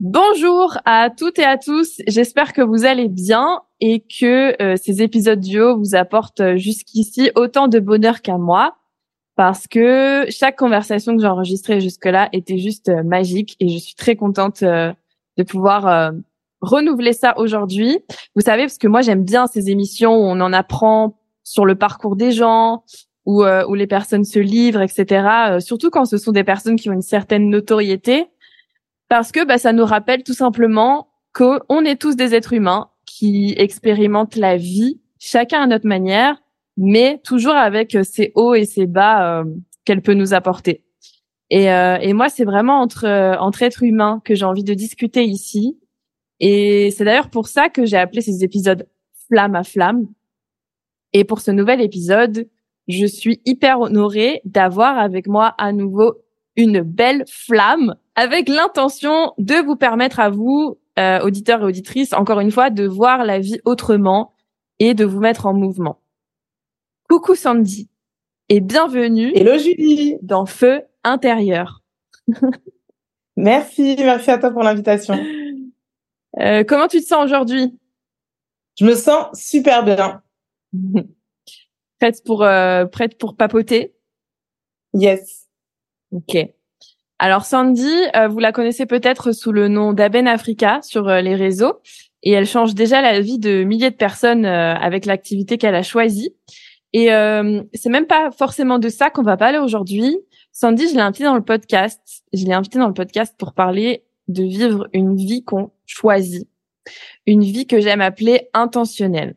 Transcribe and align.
Bonjour 0.00 0.78
à 0.86 1.10
toutes 1.10 1.38
et 1.38 1.44
à 1.44 1.58
tous, 1.58 2.00
j'espère 2.06 2.54
que 2.54 2.62
vous 2.62 2.86
allez 2.86 3.08
bien 3.10 3.60
et 3.80 4.00
que 4.00 4.56
euh, 4.62 4.76
ces 4.82 5.02
épisodes 5.02 5.40
duo 5.40 5.76
vous 5.76 5.94
apportent 5.94 6.40
euh, 6.40 6.56
jusqu'ici 6.56 7.30
autant 7.34 7.68
de 7.68 7.78
bonheur 7.80 8.22
qu'à 8.22 8.38
moi 8.38 8.78
parce 9.36 9.66
que 9.66 10.24
chaque 10.30 10.56
conversation 10.56 11.14
que 11.14 11.20
j'ai 11.20 11.28
enregistrée 11.28 11.82
jusque-là 11.82 12.30
était 12.32 12.56
juste 12.56 12.88
euh, 12.88 13.02
magique 13.02 13.56
et 13.60 13.68
je 13.68 13.76
suis 13.76 13.94
très 13.94 14.16
contente 14.16 14.64
de 14.64 15.42
pouvoir 15.46 16.12
renouveler 16.62 17.12
ça 17.12 17.38
aujourd'hui. 17.38 17.98
Vous 18.34 18.40
savez, 18.40 18.62
parce 18.62 18.78
que 18.78 18.88
moi 18.88 19.02
j'aime 19.02 19.22
bien 19.22 19.48
ces 19.48 19.68
émissions 19.68 20.14
où 20.14 20.22
on 20.22 20.40
en 20.40 20.54
apprend 20.54 21.18
sur 21.44 21.66
le 21.66 21.74
parcours 21.74 22.16
des 22.16 22.32
gens, 22.32 22.84
où, 23.26 23.44
les 23.74 23.86
personnes 23.86 24.24
se 24.24 24.38
livrent, 24.38 24.80
etc. 24.80 25.58
surtout 25.60 25.90
quand 25.90 26.06
ce 26.06 26.16
sont 26.16 26.32
des 26.32 26.44
personnes 26.44 26.76
qui 26.76 26.88
ont 26.88 26.94
une 26.94 27.02
certaine 27.02 27.50
notoriété, 27.50 28.28
parce 29.10 29.32
que 29.32 29.44
bah, 29.44 29.58
ça 29.58 29.72
nous 29.72 29.84
rappelle 29.84 30.22
tout 30.22 30.34
simplement 30.34 31.08
qu'on 31.34 31.84
est 31.84 32.00
tous 32.00 32.14
des 32.14 32.32
êtres 32.34 32.52
humains 32.52 32.90
qui 33.04 33.54
expérimentent 33.58 34.36
la 34.36 34.56
vie, 34.56 35.00
chacun 35.18 35.62
à 35.62 35.66
notre 35.66 35.86
manière, 35.86 36.40
mais 36.76 37.20
toujours 37.24 37.54
avec 37.54 37.98
ses 38.04 38.30
hauts 38.36 38.54
et 38.54 38.64
ses 38.64 38.86
bas 38.86 39.40
euh, 39.40 39.44
qu'elle 39.84 40.00
peut 40.00 40.14
nous 40.14 40.32
apporter. 40.32 40.84
Et, 41.50 41.72
euh, 41.72 41.98
et 42.00 42.12
moi, 42.12 42.28
c'est 42.28 42.44
vraiment 42.44 42.80
entre 42.80 43.04
euh, 43.04 43.36
entre 43.38 43.64
êtres 43.64 43.82
humains 43.82 44.22
que 44.24 44.36
j'ai 44.36 44.44
envie 44.44 44.62
de 44.62 44.74
discuter 44.74 45.24
ici. 45.24 45.76
Et 46.38 46.92
c'est 46.92 47.04
d'ailleurs 47.04 47.30
pour 47.30 47.48
ça 47.48 47.68
que 47.68 47.84
j'ai 47.84 47.96
appelé 47.96 48.20
ces 48.20 48.44
épisodes 48.44 48.88
flamme 49.26 49.56
à 49.56 49.64
flamme. 49.64 50.06
Et 51.12 51.24
pour 51.24 51.40
ce 51.40 51.50
nouvel 51.50 51.80
épisode, 51.80 52.48
je 52.86 53.06
suis 53.06 53.40
hyper 53.44 53.80
honorée 53.80 54.40
d'avoir 54.44 54.98
avec 54.98 55.26
moi 55.26 55.48
à 55.58 55.72
nouveau 55.72 56.14
une 56.54 56.82
belle 56.82 57.24
flamme 57.28 57.96
avec 58.20 58.50
l'intention 58.50 59.32
de 59.38 59.54
vous 59.64 59.76
permettre 59.76 60.20
à 60.20 60.28
vous, 60.28 60.78
euh, 60.98 61.20
auditeurs 61.20 61.62
et 61.62 61.64
auditrices, 61.64 62.12
encore 62.12 62.40
une 62.40 62.50
fois, 62.50 62.68
de 62.68 62.86
voir 62.86 63.24
la 63.24 63.38
vie 63.38 63.60
autrement 63.64 64.34
et 64.78 64.92
de 64.92 65.06
vous 65.06 65.20
mettre 65.20 65.46
en 65.46 65.54
mouvement. 65.54 66.02
Coucou 67.08 67.34
Sandy 67.34 67.88
et 68.50 68.60
bienvenue 68.60 69.32
Hello 69.34 69.56
Julie. 69.56 70.18
dans 70.20 70.44
Feu 70.44 70.82
intérieur. 71.02 71.82
Merci, 73.36 73.96
merci 73.98 74.30
à 74.30 74.36
toi 74.36 74.50
pour 74.50 74.62
l'invitation. 74.62 75.18
Euh, 76.40 76.62
comment 76.62 76.88
tu 76.88 77.00
te 77.00 77.06
sens 77.06 77.24
aujourd'hui? 77.24 77.78
Je 78.78 78.84
me 78.84 78.94
sens 78.94 79.28
super 79.32 79.82
bien. 79.82 80.22
Prête 81.98 82.22
pour 82.26 82.42
euh, 82.42 82.84
prête 82.84 83.16
pour 83.16 83.36
papoter? 83.36 83.94
Yes. 84.92 85.48
Ok. 86.12 86.36
Alors 87.22 87.44
Sandy, 87.44 87.92
euh, 88.16 88.28
vous 88.28 88.38
la 88.38 88.50
connaissez 88.50 88.86
peut-être 88.86 89.32
sous 89.32 89.52
le 89.52 89.68
nom 89.68 89.92
d'Aben 89.92 90.26
Africa 90.26 90.80
sur 90.82 91.06
euh, 91.06 91.20
les 91.20 91.34
réseaux 91.34 91.80
et 92.22 92.32
elle 92.32 92.46
change 92.46 92.74
déjà 92.74 93.02
la 93.02 93.20
vie 93.20 93.38
de 93.38 93.62
milliers 93.62 93.90
de 93.90 93.96
personnes 93.96 94.46
euh, 94.46 94.74
avec 94.74 95.04
l'activité 95.04 95.58
qu'elle 95.58 95.74
a 95.74 95.82
choisie. 95.82 96.34
Et 96.94 97.12
euh, 97.12 97.62
c'est 97.74 97.90
même 97.90 98.06
pas 98.06 98.30
forcément 98.30 98.78
de 98.78 98.88
ça 98.88 99.10
qu'on 99.10 99.22
va 99.22 99.36
parler 99.36 99.58
aujourd'hui. 99.58 100.16
Sandy, 100.52 100.88
je 100.88 100.94
l'ai 100.94 101.00
invitée 101.00 101.24
dans 101.24 101.34
le 101.34 101.44
podcast. 101.44 102.00
Je 102.32 102.46
l'ai 102.46 102.54
invitée 102.54 102.78
dans 102.78 102.88
le 102.88 102.94
podcast 102.94 103.34
pour 103.36 103.52
parler 103.52 104.04
de 104.28 104.42
vivre 104.42 104.88
une 104.94 105.14
vie 105.14 105.44
qu'on 105.44 105.72
choisit, 105.84 106.48
une 107.26 107.42
vie 107.42 107.66
que 107.66 107.80
j'aime 107.80 108.00
appeler 108.00 108.48
intentionnelle. 108.54 109.36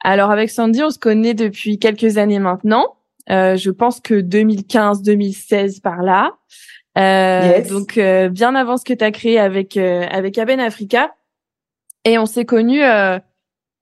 Alors 0.00 0.30
avec 0.30 0.50
Sandy, 0.50 0.82
on 0.82 0.90
se 0.90 0.98
connaît 0.98 1.32
depuis 1.32 1.78
quelques 1.78 2.18
années 2.18 2.40
maintenant. 2.40 2.96
Euh, 3.30 3.56
je 3.56 3.70
pense 3.70 4.00
que 4.00 4.14
2015-2016 4.14 5.80
par 5.80 6.02
là. 6.02 6.32
Euh, 6.96 7.58
Yes. 7.58 7.68
Donc 7.68 7.98
euh, 7.98 8.28
bien 8.28 8.54
avant 8.54 8.76
ce 8.76 8.84
que 8.84 8.92
tu 8.94 9.04
as 9.04 9.10
créé 9.10 9.38
avec 9.38 9.76
euh, 9.76 10.06
avec 10.10 10.38
Aben 10.38 10.60
Africa. 10.60 11.14
Et 12.04 12.18
on 12.18 12.26
s'est 12.26 12.44
connus 12.44 12.84
euh, 12.84 13.18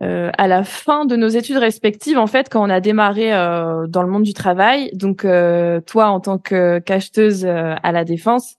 euh, 0.02 0.30
à 0.38 0.48
la 0.48 0.64
fin 0.64 1.04
de 1.04 1.16
nos 1.16 1.28
études 1.28 1.58
respectives, 1.58 2.18
en 2.18 2.26
fait, 2.26 2.48
quand 2.48 2.64
on 2.64 2.70
a 2.70 2.80
démarré 2.80 3.34
euh, 3.34 3.86
dans 3.86 4.02
le 4.02 4.08
monde 4.08 4.22
du 4.22 4.32
travail. 4.32 4.90
Donc 4.94 5.24
euh, 5.24 5.80
toi 5.80 6.06
en 6.06 6.20
tant 6.20 6.38
que 6.38 6.78
cacheteuse 6.78 7.44
euh, 7.44 7.74
à 7.82 7.92
la 7.92 8.04
défense 8.04 8.54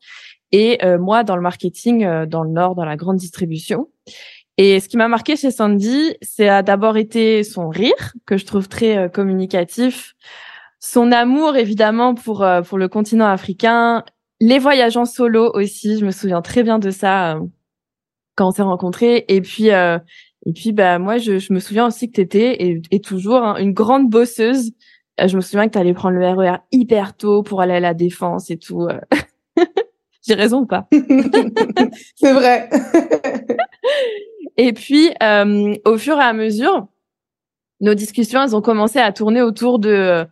et 0.51 0.85
euh, 0.85 0.99
moi 0.99 1.23
dans 1.23 1.35
le 1.35 1.41
marketing 1.41 2.05
euh, 2.05 2.25
dans 2.25 2.43
le 2.43 2.51
Nord, 2.51 2.75
dans 2.75 2.85
la 2.85 2.95
grande 2.95 3.17
distribution. 3.17 3.89
Et 4.57 4.79
ce 4.79 4.87
qui 4.87 4.97
m'a 4.97 5.07
marqué 5.07 5.35
chez 5.35 5.49
Sandy, 5.49 6.15
c'est 6.21 6.47
a 6.47 6.61
d'abord 6.61 6.95
été 6.95 7.43
son 7.43 7.69
rire, 7.69 8.13
que 8.27 8.37
je 8.37 8.45
trouve 8.45 8.69
très 8.69 8.97
euh, 8.97 9.09
communicatif, 9.09 10.13
son 10.83 11.13
amour 11.13 11.55
évidemment 11.55 12.13
pour 12.13 12.43
euh, 12.43 12.61
pour 12.61 12.77
le 12.77 12.89
continent 12.89 13.27
africain, 13.27 14.03
les 14.41 14.59
voyages 14.59 14.97
en 14.97 15.05
solo 15.05 15.49
aussi, 15.53 15.97
je 15.97 16.05
me 16.05 16.11
souviens 16.11 16.41
très 16.41 16.61
bien 16.61 16.77
de 16.77 16.91
ça 16.91 17.37
euh, 17.37 17.39
quand 18.35 18.49
on 18.49 18.51
s'est 18.51 18.63
rencontrés. 18.63 19.23
Et 19.29 19.39
puis 19.39 19.71
euh, 19.71 19.97
et 20.45 20.51
puis 20.51 20.73
bah 20.73 20.99
moi 20.99 21.19
je, 21.19 21.39
je 21.39 21.53
me 21.53 21.59
souviens 21.59 21.87
aussi 21.87 22.11
que 22.11 22.17
t'étais 22.17 22.61
et, 22.61 22.81
et 22.91 22.99
toujours 22.99 23.43
hein, 23.43 23.55
une 23.59 23.71
grande 23.71 24.09
bosseuse. 24.09 24.73
Euh, 25.21 25.29
je 25.29 25.37
me 25.37 25.41
souviens 25.41 25.67
que 25.67 25.73
t'allais 25.73 25.93
prendre 25.93 26.17
le 26.17 26.27
RER 26.27 26.57
hyper 26.73 27.15
tôt 27.15 27.43
pour 27.43 27.61
aller 27.61 27.75
à 27.75 27.79
la 27.79 27.93
défense 27.93 28.51
et 28.51 28.57
tout. 28.57 28.85
J'ai 30.27 30.33
raison 30.33 30.61
ou 30.61 30.65
pas? 30.65 30.87
C'est 32.15 32.33
vrai. 32.33 32.69
Et 34.57 34.73
puis, 34.73 35.11
euh, 35.21 35.75
au 35.85 35.97
fur 35.97 36.17
et 36.17 36.23
à 36.23 36.33
mesure, 36.33 36.87
nos 37.81 37.93
discussions, 37.93 38.41
elles 38.41 38.55
ont 38.55 38.61
commencé 38.61 38.99
à 38.99 39.11
tourner 39.11 39.41
autour 39.41 39.79
de 39.79 39.89
euh, 39.89 40.25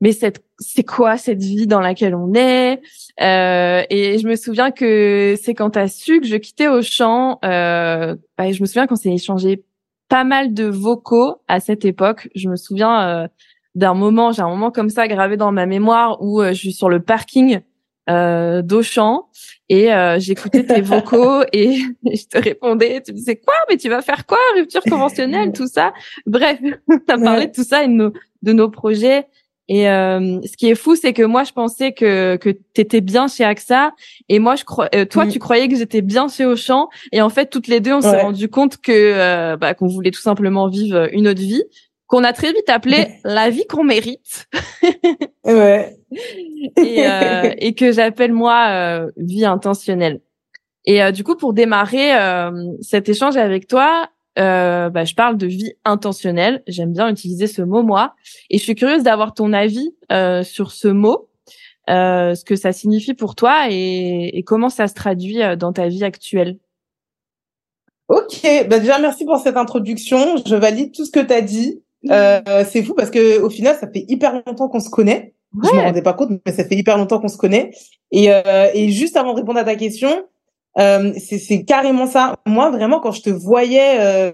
mais 0.00 0.12
cette, 0.12 0.42
c'est 0.58 0.84
quoi 0.84 1.16
cette 1.16 1.42
vie 1.42 1.66
dans 1.66 1.80
laquelle 1.80 2.14
on 2.14 2.32
est? 2.34 2.80
Euh, 3.20 3.82
Et 3.90 4.18
je 4.18 4.26
me 4.26 4.36
souviens 4.36 4.70
que 4.70 5.36
c'est 5.40 5.54
quand 5.54 5.70
t'as 5.70 5.88
su 5.88 6.20
que 6.20 6.26
je 6.26 6.36
quittais 6.36 6.68
Auchan, 6.68 7.38
euh, 7.44 8.16
bah, 8.38 8.50
je 8.50 8.60
me 8.60 8.66
souviens 8.66 8.86
qu'on 8.86 8.96
s'est 8.96 9.12
échangé 9.12 9.64
pas 10.08 10.24
mal 10.24 10.54
de 10.54 10.64
vocaux 10.64 11.36
à 11.48 11.60
cette 11.60 11.84
époque. 11.84 12.28
Je 12.34 12.48
me 12.48 12.56
souviens 12.56 13.24
euh, 13.24 13.28
d'un 13.74 13.94
moment, 13.94 14.32
j'ai 14.32 14.42
un 14.42 14.48
moment 14.48 14.70
comme 14.70 14.90
ça 14.90 15.06
gravé 15.06 15.36
dans 15.36 15.52
ma 15.52 15.66
mémoire 15.66 16.20
où 16.20 16.40
euh, 16.40 16.52
je 16.52 16.58
suis 16.58 16.72
sur 16.72 16.88
le 16.88 17.00
parking 17.00 17.60
euh, 18.08 18.62
d'Auchan 18.62 19.28
et 19.68 19.92
euh, 19.92 20.18
j'écoutais 20.18 20.64
tes 20.64 20.80
vocaux 20.80 21.42
et 21.52 21.78
je 22.04 22.26
te 22.26 22.38
répondais, 22.38 23.02
tu 23.04 23.12
me 23.12 23.16
disais 23.16 23.36
quoi, 23.36 23.54
mais 23.68 23.76
tu 23.76 23.88
vas 23.88 24.02
faire 24.02 24.26
quoi, 24.26 24.38
rupture 24.56 24.82
conventionnelle, 24.82 25.52
tout 25.52 25.68
ça. 25.68 25.92
Bref, 26.26 26.58
t'as 27.06 27.18
parlé 27.18 27.46
de 27.46 27.52
tout 27.52 27.64
ça 27.64 27.84
et 27.84 27.86
de 27.86 27.92
nos, 27.92 28.12
de 28.42 28.52
nos 28.52 28.68
projets 28.68 29.26
Et 29.72 29.88
euh, 29.88 30.40
ce 30.44 30.56
qui 30.56 30.68
est 30.68 30.74
fou, 30.74 30.96
c'est 30.96 31.12
que 31.12 31.22
moi, 31.22 31.44
je 31.44 31.52
pensais 31.52 31.92
que 31.92 32.34
que 32.36 32.50
t'étais 32.50 33.00
bien 33.00 33.28
chez 33.28 33.44
AXA, 33.44 33.92
et 34.28 34.40
moi, 34.40 34.56
je 34.56 34.64
crois, 34.64 34.88
euh, 34.96 35.04
toi, 35.04 35.26
Mm. 35.26 35.28
tu 35.28 35.38
croyais 35.38 35.68
que 35.68 35.76
j'étais 35.76 36.02
bien 36.02 36.26
chez 36.26 36.44
Auchan, 36.44 36.88
et 37.12 37.22
en 37.22 37.28
fait, 37.28 37.46
toutes 37.50 37.68
les 37.68 37.78
deux, 37.78 37.92
on 37.92 38.00
s'est 38.00 38.08
Ouais. 38.16 38.22
rendu 38.22 38.48
compte 38.48 38.78
que 38.78 38.90
euh, 38.90 39.56
bah, 39.56 39.74
qu'on 39.74 39.86
voulait 39.86 40.10
tout 40.10 40.20
simplement 40.20 40.68
vivre 40.68 41.08
une 41.12 41.28
autre 41.28 41.40
vie, 41.40 41.62
qu'on 42.08 42.24
a 42.24 42.32
très 42.32 42.48
vite 42.52 42.68
appelé 42.68 43.06
la 43.24 43.48
vie 43.50 43.64
qu'on 43.68 43.84
mérite, 43.84 44.48
Ouais. 45.44 45.96
et, 46.76 47.06
euh, 47.06 47.54
et 47.58 47.72
que 47.74 47.92
j'appelle 47.92 48.32
moi 48.32 48.66
euh, 48.70 49.10
vie 49.16 49.44
intentionnelle. 49.44 50.20
Et 50.84 51.00
euh, 51.00 51.12
du 51.12 51.22
coup, 51.22 51.36
pour 51.36 51.52
démarrer 51.52 52.12
euh, 52.16 52.50
cet 52.80 53.08
échange 53.08 53.36
avec 53.36 53.68
toi, 53.68 54.08
euh, 54.38 54.90
bah, 54.90 55.04
je 55.04 55.14
parle 55.14 55.36
de 55.36 55.46
vie 55.46 55.72
intentionnelle. 55.84 56.62
J'aime 56.66 56.92
bien 56.92 57.08
utiliser 57.08 57.46
ce 57.46 57.62
mot 57.62 57.82
moi, 57.82 58.14
et 58.50 58.58
je 58.58 58.62
suis 58.62 58.74
curieuse 58.74 59.02
d'avoir 59.02 59.34
ton 59.34 59.52
avis 59.52 59.94
euh, 60.12 60.42
sur 60.42 60.70
ce 60.70 60.88
mot, 60.88 61.28
euh, 61.88 62.34
ce 62.34 62.44
que 62.44 62.56
ça 62.56 62.72
signifie 62.72 63.14
pour 63.14 63.34
toi 63.34 63.66
et, 63.70 64.30
et 64.38 64.42
comment 64.42 64.68
ça 64.68 64.88
se 64.88 64.94
traduit 64.94 65.42
euh, 65.42 65.56
dans 65.56 65.72
ta 65.72 65.88
vie 65.88 66.04
actuelle. 66.04 66.58
Ok, 68.08 68.42
bah 68.68 68.80
déjà 68.80 68.98
merci 68.98 69.24
pour 69.24 69.38
cette 69.38 69.56
introduction. 69.56 70.36
Je 70.44 70.56
valide 70.56 70.92
tout 70.92 71.04
ce 71.04 71.12
que 71.12 71.20
tu 71.20 71.32
as 71.32 71.42
dit. 71.42 71.82
Euh, 72.10 72.64
c'est 72.68 72.82
fou 72.82 72.94
parce 72.94 73.10
que 73.10 73.40
au 73.40 73.50
final, 73.50 73.76
ça 73.78 73.86
fait 73.86 74.04
hyper 74.08 74.42
longtemps 74.44 74.68
qu'on 74.68 74.80
se 74.80 74.90
connaît. 74.90 75.34
Je 75.62 75.74
me 75.74 75.80
rendais 75.80 76.02
pas 76.02 76.12
compte, 76.14 76.30
mais 76.44 76.52
ça 76.52 76.64
fait 76.64 76.76
hyper 76.76 76.96
longtemps 76.96 77.20
qu'on 77.20 77.28
se 77.28 77.36
connaît. 77.36 77.70
Et, 78.10 78.32
euh, 78.32 78.68
et 78.74 78.90
juste 78.90 79.16
avant 79.16 79.32
de 79.32 79.38
répondre 79.38 79.58
à 79.58 79.64
ta 79.64 79.76
question, 79.76 80.24
euh, 80.78 81.12
c'est 81.18 81.64
carrément 81.64 82.06
ça. 82.06 82.36
Moi, 82.46 82.70
vraiment, 82.70 83.00
quand 83.00 83.12
je 83.12 83.22
te 83.22 83.30
voyais 83.30 83.98
euh, 84.00 84.32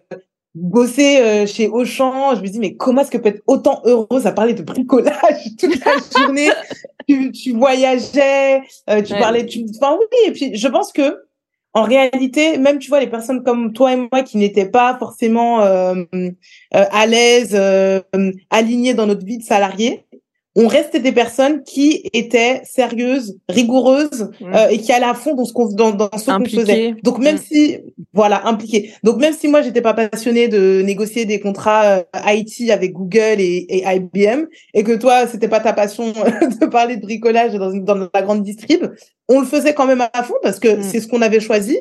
bosser 0.54 1.18
euh, 1.20 1.46
chez 1.46 1.68
Auchan, 1.68 2.34
je 2.34 2.40
me 2.40 2.46
dis 2.48 2.58
mais 2.58 2.76
comment 2.76 3.02
est-ce 3.02 3.10
que 3.10 3.18
peut 3.18 3.28
être 3.30 3.42
autant 3.46 3.82
heureuse 3.84 4.26
à 4.26 4.32
parler 4.32 4.54
de 4.54 4.62
bricolage 4.62 5.16
toute 5.58 5.78
la 5.84 5.92
journée 6.20 6.50
tu, 7.08 7.30
tu 7.32 7.52
voyageais, 7.52 8.62
euh, 8.90 9.02
tu 9.02 9.12
Ouais. 9.12 9.18
parlais, 9.20 9.46
tu, 9.46 9.64
enfin 9.76 9.96
oui. 9.98 10.06
Et 10.26 10.32
puis 10.32 10.56
je 10.56 10.68
pense 10.68 10.92
que 10.92 11.22
en 11.74 11.82
réalité, 11.82 12.56
même 12.56 12.78
tu 12.78 12.88
vois 12.88 13.00
les 13.00 13.06
personnes 13.06 13.42
comme 13.44 13.74
toi 13.74 13.92
et 13.92 13.96
moi 13.96 14.22
qui 14.22 14.38
n'étaient 14.38 14.70
pas 14.70 14.96
forcément 14.98 15.60
euh, 15.62 15.94
euh, 16.14 16.30
à 16.70 17.06
l'aise, 17.06 17.50
euh, 17.54 18.00
alignées 18.48 18.94
dans 18.94 19.06
notre 19.06 19.26
vie 19.26 19.36
de 19.36 19.42
salarié, 19.44 20.05
on 20.56 20.66
restait 20.66 21.00
des 21.00 21.12
personnes 21.12 21.62
qui 21.62 22.08
étaient 22.12 22.62
sérieuses, 22.64 23.36
rigoureuses 23.48 24.30
euh, 24.42 24.68
et 24.68 24.78
qui 24.78 24.92
allaient 24.92 25.04
à 25.04 25.14
fond 25.14 25.34
dans 25.34 25.44
ce 25.44 25.52
qu'on 25.52 25.68
dans, 25.68 25.92
dans 25.92 26.08
ce 26.16 26.30
qu'on 26.30 26.44
faisait. 26.44 26.94
Donc 27.02 27.18
même 27.18 27.38
si 27.38 27.78
voilà 28.12 28.46
impliqué. 28.46 28.92
Donc 29.02 29.18
même 29.18 29.34
si 29.34 29.48
moi 29.48 29.62
j'étais 29.62 29.82
pas 29.82 29.94
passionnée 29.94 30.48
de 30.48 30.82
négocier 30.82 31.26
des 31.26 31.40
contrats 31.40 31.84
euh, 31.84 32.02
IT 32.26 32.70
avec 32.70 32.92
Google 32.92 33.40
et, 33.40 33.66
et 33.68 33.84
IBM 33.86 34.46
et 34.74 34.82
que 34.82 34.92
toi 34.92 35.26
c'était 35.26 35.48
pas 35.48 35.60
ta 35.60 35.72
passion 35.72 36.12
de 36.60 36.66
parler 36.66 36.96
de 36.96 37.02
bricolage 37.02 37.52
dans, 37.54 37.72
dans 37.74 38.08
la 38.12 38.22
grande 38.22 38.42
distrib, 38.42 38.86
on 39.28 39.40
le 39.40 39.46
faisait 39.46 39.74
quand 39.74 39.86
même 39.86 40.06
à 40.12 40.22
fond 40.22 40.34
parce 40.42 40.58
que 40.60 40.76
Mm. 40.76 40.82
c'est 40.82 41.00
ce 41.00 41.08
qu'on 41.08 41.22
avait 41.22 41.40
choisi. 41.40 41.78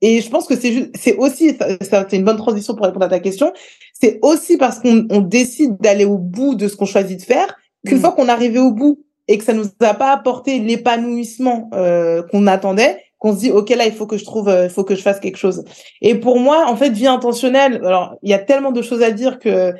Et 0.00 0.20
je 0.20 0.28
pense 0.28 0.46
que 0.46 0.56
c'est 0.56 0.72
juste, 0.72 0.90
c'est 0.94 1.16
aussi, 1.16 1.56
ça, 1.56 1.68
ça 1.80 2.06
c'est 2.08 2.16
une 2.16 2.24
bonne 2.24 2.36
transition 2.36 2.74
pour 2.74 2.86
répondre 2.86 3.06
à 3.06 3.08
ta 3.08 3.20
question. 3.20 3.52
C'est 3.92 4.18
aussi 4.22 4.56
parce 4.56 4.80
qu'on 4.80 5.06
on 5.10 5.20
décide 5.20 5.76
d'aller 5.80 6.04
au 6.04 6.18
bout 6.18 6.56
de 6.56 6.66
ce 6.66 6.74
qu'on 6.74 6.86
choisit 6.86 7.20
de 7.20 7.24
faire 7.24 7.56
qu'une 7.86 7.98
Mm. 7.98 8.00
fois 8.00 8.12
qu'on 8.12 8.28
arrivé 8.28 8.58
au 8.58 8.72
bout 8.72 9.04
et 9.28 9.38
que 9.38 9.44
ça 9.44 9.52
nous 9.52 9.66
a 9.80 9.94
pas 9.94 10.12
apporté 10.12 10.58
l'épanouissement 10.58 11.70
euh, 11.74 12.22
qu'on 12.30 12.46
attendait, 12.46 13.02
qu'on 13.18 13.34
se 13.34 13.40
dit 13.40 13.50
ok 13.50 13.70
là 13.70 13.86
il 13.86 13.92
faut 13.92 14.06
que 14.06 14.16
je 14.16 14.24
trouve, 14.24 14.48
euh, 14.48 14.64
il 14.64 14.70
faut 14.70 14.84
que 14.84 14.94
je 14.94 15.02
fasse 15.02 15.20
quelque 15.20 15.38
chose. 15.38 15.64
Et 16.00 16.14
pour 16.14 16.38
moi 16.38 16.66
en 16.68 16.76
fait 16.76 16.90
vie 16.90 17.06
intentionnelle, 17.06 17.76
alors 17.84 18.16
il 18.22 18.30
y 18.30 18.34
a 18.34 18.38
tellement 18.38 18.72
de 18.72 18.82
choses 18.82 19.02
à 19.02 19.10
dire 19.10 19.38
que 19.38 19.72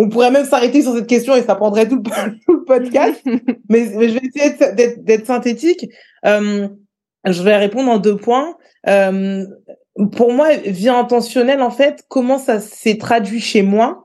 on 0.00 0.08
pourrait 0.08 0.30
même 0.30 0.44
s'arrêter 0.44 0.80
sur 0.82 0.94
cette 0.94 1.08
question 1.08 1.34
et 1.34 1.42
ça 1.42 1.56
prendrait 1.56 1.88
tout 1.88 1.96
le, 1.96 2.02
tout 2.46 2.52
le 2.52 2.64
podcast. 2.64 3.20
mais, 3.24 3.42
mais 3.68 4.08
je 4.08 4.14
vais 4.14 4.20
essayer 4.24 4.94
d'être 4.98 5.26
synthétique. 5.26 5.86
Euh, 6.24 6.68
je 7.24 7.42
vais 7.42 7.56
répondre 7.56 7.90
en 7.90 7.98
deux 7.98 8.16
points. 8.16 8.56
Euh, 8.88 9.44
pour 10.12 10.32
moi, 10.32 10.54
vie 10.54 10.88
intentionnelle, 10.88 11.60
en 11.60 11.72
fait, 11.72 12.04
comment 12.08 12.38
ça 12.38 12.60
s'est 12.60 12.98
traduit 12.98 13.40
chez 13.40 13.62
moi 13.62 14.04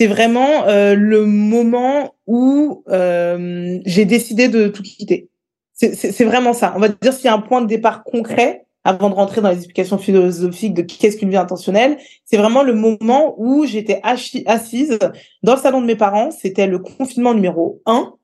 C'est 0.00 0.06
vraiment 0.06 0.66
euh, 0.66 0.94
le 0.94 1.26
moment 1.26 2.14
où 2.26 2.84
euh, 2.88 3.78
j'ai 3.84 4.06
décidé 4.06 4.48
de 4.48 4.68
tout 4.68 4.82
quitter. 4.82 5.28
C'est- 5.74 6.24
vraiment 6.24 6.54
ça. 6.54 6.72
On 6.74 6.78
va 6.80 6.88
dire 6.88 7.12
s'il 7.12 7.26
y 7.26 7.28
a 7.28 7.34
un 7.34 7.40
point 7.40 7.60
de 7.60 7.66
départ 7.66 8.02
concret 8.02 8.64
avant 8.82 9.10
de 9.10 9.14
rentrer 9.14 9.42
dans 9.42 9.50
les 9.50 9.56
explications 9.58 9.98
philosophiques 9.98 10.72
de 10.72 10.80
qu'est-ce 10.80 11.18
qu'une 11.18 11.28
vie 11.28 11.36
intentionnelle, 11.36 11.98
c'est 12.24 12.38
vraiment 12.38 12.62
le 12.62 12.72
moment 12.72 13.34
où 13.36 13.66
j'étais 13.66 14.00
assi- 14.02 14.42
assise 14.46 14.98
dans 15.42 15.54
le 15.56 15.60
salon 15.60 15.82
de 15.82 15.86
mes 15.86 15.96
parents. 15.96 16.30
C'était 16.30 16.66
le 16.66 16.78
confinement 16.78 17.34
numéro 17.34 17.82
1. 17.84 18.14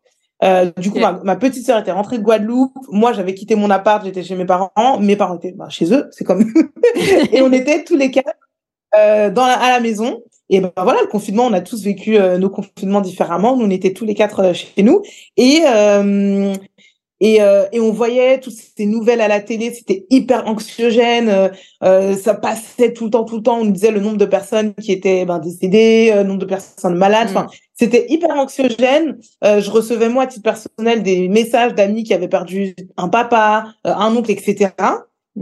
Euh, 0.45 0.71
du 0.79 0.91
coup, 0.91 0.99
ma, 0.99 1.21
ma 1.25 1.37
petite 1.37 1.67
sœur 1.67 1.79
était 1.79 1.93
rentrée 1.93 2.17
de 2.17 2.23
Guadeloupe. 2.23 2.73
Moi, 2.89 3.13
j'avais 3.13 3.35
quitté 3.35 3.55
mon 3.55 3.69
appart, 3.69 4.03
j'étais 4.03 4.23
chez 4.23 4.35
mes 4.35 4.47
parents. 4.47 4.73
Mes 4.99 5.17
parents 5.17 5.37
étaient 5.37 5.53
bah, 5.53 5.69
chez 5.69 5.93
eux, 5.93 6.09
c'est 6.11 6.25
comme 6.25 6.51
et 7.33 7.43
on 7.43 7.53
était 7.53 7.85
tous 7.85 7.97
les 7.97 8.11
quatre 8.11 8.33
euh, 8.97 9.29
dans 9.29 9.47
la, 9.47 9.59
à 9.61 9.71
la 9.73 9.81
maison. 9.81 10.23
Et 10.49 10.61
ben 10.61 10.71
voilà, 10.77 11.01
le 11.03 11.09
confinement, 11.09 11.47
on 11.47 11.53
a 11.53 11.61
tous 11.61 11.83
vécu 11.83 12.17
euh, 12.17 12.39
nos 12.39 12.51
confinements 12.51 13.01
différemment. 13.01 13.57
Nous, 13.57 13.67
on 13.67 13.71
était 13.71 13.93
tous 13.93 14.05
les 14.05 14.15
quatre 14.15 14.41
euh, 14.41 14.53
chez 14.53 14.83
nous 14.83 15.03
et 15.37 15.63
euh, 15.67 16.55
et, 17.19 17.41
euh, 17.41 17.65
et 17.73 17.81
on 17.81 17.93
voyait 17.93 18.41
toutes 18.41 18.53
ces 18.53 18.85
nouvelles 18.85 19.23
à 19.23 19.29
la 19.29 19.41
télé. 19.41 19.73
C'était 19.73 20.05
hyper 20.11 20.47
anxiogène. 20.47 21.51
euh, 21.83 22.15
ça 22.15 22.35
passait 22.35 22.93
tout 22.93 23.05
le 23.07 23.11
temps, 23.11 23.25
tout 23.25 23.37
le 23.39 23.43
temps. 23.43 23.59
On 23.61 23.65
nous 23.65 23.73
disait 23.73 23.91
le 23.91 24.01
nombre 24.01 24.19
de 24.19 24.27
personnes 24.27 24.75
qui 24.75 24.93
étaient 24.93 25.25
ben, 25.25 25.39
décédées, 25.39 26.13
le 26.15 26.25
nombre 26.25 26.41
de 26.41 26.45
personnes 26.47 26.95
malades. 26.95 27.29
Mm. 27.29 27.37
Enfin, 27.37 27.47
c'était 27.73 28.05
hyper 28.11 28.31
anxiogène. 28.37 29.19
Euh, 29.45 29.61
je 29.63 29.71
recevais 29.71 30.11
moi, 30.11 30.25
à 30.25 30.27
titre 30.27 30.43
personnel, 30.45 31.03
des 31.03 31.29
messages 31.29 31.75
d'amis 31.75 32.05
qui 32.05 32.13
avaient 32.13 32.29
perdu 32.29 32.77
un 32.99 33.09
papa, 33.09 33.69
un 33.85 34.15
oncle, 34.15 34.31
etc. 34.31 34.71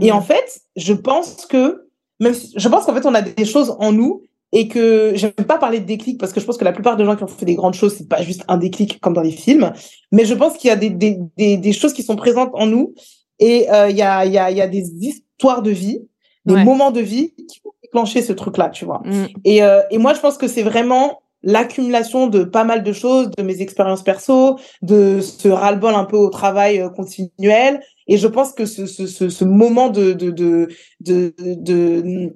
Et 0.01 0.11
Mm. 0.11 0.15
en 0.15 0.21
fait, 0.21 0.61
je 0.77 0.93
pense 0.93 1.45
que 1.45 1.87
même 2.21 2.33
si, 2.33 2.53
je 2.55 2.69
pense 2.69 2.85
qu'en 2.85 2.93
fait 2.93 3.05
on 3.05 3.13
a 3.13 3.21
des 3.21 3.43
choses 3.45 3.75
en 3.79 3.91
nous 3.91 4.23
et 4.57 4.67
que 4.67 5.11
j'aime 5.15 5.31
pas 5.33 5.57
parler 5.59 5.79
de 5.81 5.85
déclic 5.85 6.17
parce 6.19 6.31
que 6.33 6.39
je 6.39 6.45
pense 6.45 6.57
que 6.57 6.63
la 6.65 6.71
plupart 6.71 6.95
des 6.97 7.05
gens 7.05 7.15
qui 7.15 7.23
ont 7.23 7.27
fait 7.27 7.45
des 7.45 7.55
grandes 7.61 7.75
choses 7.81 7.93
c'est 7.97 8.09
pas 8.09 8.21
juste 8.23 8.43
un 8.47 8.57
déclic 8.57 8.99
comme 9.01 9.13
dans 9.13 9.21
les 9.29 9.31
films, 9.31 9.71
mais 10.11 10.25
je 10.25 10.33
pense 10.33 10.53
qu'il 10.57 10.69
y 10.69 10.71
a 10.71 10.77
des, 10.77 10.89
des, 10.89 11.17
des, 11.37 11.57
des 11.57 11.73
choses 11.73 11.93
qui 11.93 12.03
sont 12.03 12.15
présentes 12.15 12.51
en 12.53 12.65
nous 12.65 12.93
et 13.39 13.69
euh, 13.71 13.89
il 13.89 13.97
y 13.97 14.01
a 14.01 14.25
il 14.25 14.31
y 14.31 14.37
a 14.37 14.49
il 14.49 14.57
y 14.57 14.61
a 14.61 14.67
des 14.67 14.85
histoires 15.01 15.61
de 15.61 15.71
vie, 15.71 15.99
des 16.45 16.53
Ouais. 16.55 16.63
moments 16.63 16.91
de 16.91 17.01
vie 17.01 17.33
qui 17.49 17.59
vont 17.65 17.71
déclencher 17.83 18.21
ce 18.21 18.33
truc 18.33 18.55
là, 18.57 18.69
tu 18.69 18.85
vois. 18.85 19.01
Mm. 19.03 19.25
Et, 19.43 19.63
euh, 19.63 19.81
et 19.91 19.97
moi, 19.97 20.13
je 20.13 20.19
pense 20.21 20.37
que 20.37 20.47
c'est 20.47 20.63
vraiment 20.63 21.21
l'accumulation 21.43 22.27
de 22.27 22.43
pas 22.43 22.63
mal 22.63 22.81
de 22.83 22.93
choses, 22.93 23.29
de 23.37 23.43
mes 23.43 23.61
expériences 23.61 24.03
perso, 24.03 24.57
de 24.81 25.19
ce 25.21 25.47
ras-le-bol 25.49 25.93
un 25.93 26.05
peu 26.05 26.17
au 26.17 26.29
travail 26.29 26.79
euh, 26.79 26.89
continuel. 26.89 27.81
Et 28.07 28.17
je 28.17 28.27
pense 28.27 28.51
que 28.53 28.65
ce, 28.65 28.85
ce, 28.85 29.05
ce, 29.07 29.29
ce 29.29 29.43
moment 29.45 29.89
de, 29.89 30.13
de, 30.13 30.29
de, 30.31 30.69
de, 31.01 31.33
de, 31.37 32.33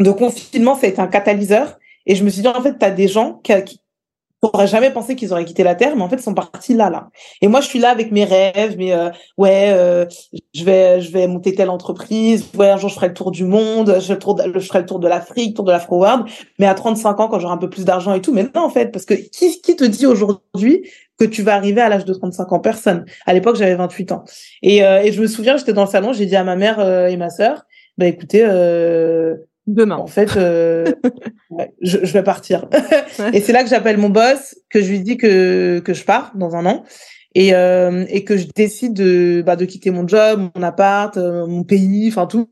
de 0.00 0.10
confinement, 0.10 0.74
ça 0.74 0.86
a 0.86 0.90
été 0.90 1.00
un 1.00 1.06
catalyseur. 1.06 1.78
Et 2.06 2.14
je 2.14 2.24
me 2.24 2.30
suis 2.30 2.42
dit, 2.42 2.48
en 2.48 2.62
fait, 2.62 2.78
tu 2.78 2.84
as 2.84 2.90
des 2.90 3.08
gens 3.08 3.40
qui, 3.44 3.52
qui 3.64 3.80
n'auraient 4.42 4.66
jamais 4.66 4.90
pensé 4.90 5.14
qu'ils 5.16 5.32
auraient 5.32 5.44
quitté 5.44 5.62
la 5.62 5.74
Terre, 5.74 5.94
mais 5.96 6.02
en 6.02 6.08
fait, 6.08 6.16
ils 6.16 6.22
sont 6.22 6.34
partis 6.34 6.72
là, 6.72 6.88
là. 6.88 7.10
Et 7.42 7.48
moi, 7.48 7.60
je 7.60 7.66
suis 7.66 7.78
là 7.78 7.90
avec 7.90 8.10
mes 8.10 8.24
rêves, 8.24 8.76
mais 8.78 8.92
euh, 8.92 9.10
ouais, 9.36 9.70
euh, 9.70 10.06
je 10.54 10.64
vais, 10.64 11.02
je 11.02 11.12
vais 11.12 11.26
monter 11.26 11.54
telle 11.54 11.68
entreprise, 11.68 12.46
ouais, 12.56 12.70
un 12.70 12.78
jour, 12.78 12.88
je 12.88 12.94
ferai 12.94 13.08
le 13.08 13.14
tour 13.14 13.30
du 13.30 13.44
monde, 13.44 13.96
je, 13.96 14.00
ferai 14.00 14.14
le 14.14 14.18
tour 14.18 14.34
de, 14.34 14.58
je 14.58 14.66
ferai 14.66 14.80
le 14.80 14.86
tour 14.86 14.98
de 14.98 15.08
l'Afrique, 15.08 15.54
tour 15.54 15.64
de 15.66 15.72
l'Afro-World, 15.72 16.24
mais 16.58 16.66
à 16.66 16.74
35 16.74 17.20
ans, 17.20 17.28
quand 17.28 17.38
j'aurai 17.38 17.54
un 17.54 17.58
peu 17.58 17.68
plus 17.68 17.84
d'argent 17.84 18.14
et 18.14 18.22
tout, 18.22 18.32
mais 18.32 18.44
non, 18.54 18.62
en 18.62 18.70
fait, 18.70 18.90
parce 18.90 19.04
que 19.04 19.14
qui, 19.14 19.60
qui 19.60 19.76
te 19.76 19.84
dit 19.84 20.06
aujourd'hui 20.06 20.88
que 21.18 21.26
tu 21.26 21.42
vas 21.42 21.54
arriver 21.54 21.82
à 21.82 21.90
l'âge 21.90 22.06
de 22.06 22.14
35 22.14 22.52
ans? 22.52 22.60
Personne. 22.60 23.04
À 23.26 23.34
l'époque, 23.34 23.56
j'avais 23.56 23.74
28 23.74 24.12
ans. 24.12 24.24
Et, 24.62 24.82
euh, 24.82 25.02
et 25.02 25.12
je 25.12 25.20
me 25.20 25.26
souviens, 25.26 25.58
j'étais 25.58 25.74
dans 25.74 25.84
le 25.84 25.90
salon, 25.90 26.14
j'ai 26.14 26.24
dit 26.24 26.36
à 26.36 26.44
ma 26.44 26.56
mère 26.56 26.80
euh, 26.80 27.08
et 27.08 27.18
ma 27.18 27.28
sœur, 27.28 27.66
bah 27.98 28.06
écoutez, 28.06 28.42
euh, 28.42 29.36
Demain. 29.66 29.96
en 29.96 30.06
fait, 30.06 30.36
euh, 30.36 30.84
ouais, 31.50 31.72
je, 31.80 31.98
je 32.02 32.12
vais 32.12 32.22
partir. 32.22 32.66
et 33.32 33.40
c'est 33.40 33.52
là 33.52 33.62
que 33.62 33.68
j'appelle 33.70 33.98
mon 33.98 34.08
boss, 34.08 34.56
que 34.70 34.80
je 34.80 34.90
lui 34.90 35.00
dis 35.00 35.16
que, 35.16 35.80
que 35.80 35.94
je 35.94 36.04
pars 36.04 36.32
dans 36.34 36.56
un 36.56 36.66
an. 36.66 36.84
Et, 37.36 37.54
euh, 37.54 38.04
et 38.08 38.24
que 38.24 38.36
je 38.36 38.46
décide 38.56 38.92
de, 38.92 39.40
bah, 39.46 39.54
de 39.54 39.64
quitter 39.64 39.92
mon 39.92 40.04
job, 40.08 40.50
mon 40.56 40.62
appart, 40.64 41.16
euh, 41.16 41.46
mon 41.46 41.62
pays, 41.62 42.08
enfin 42.08 42.26
tout, 42.26 42.48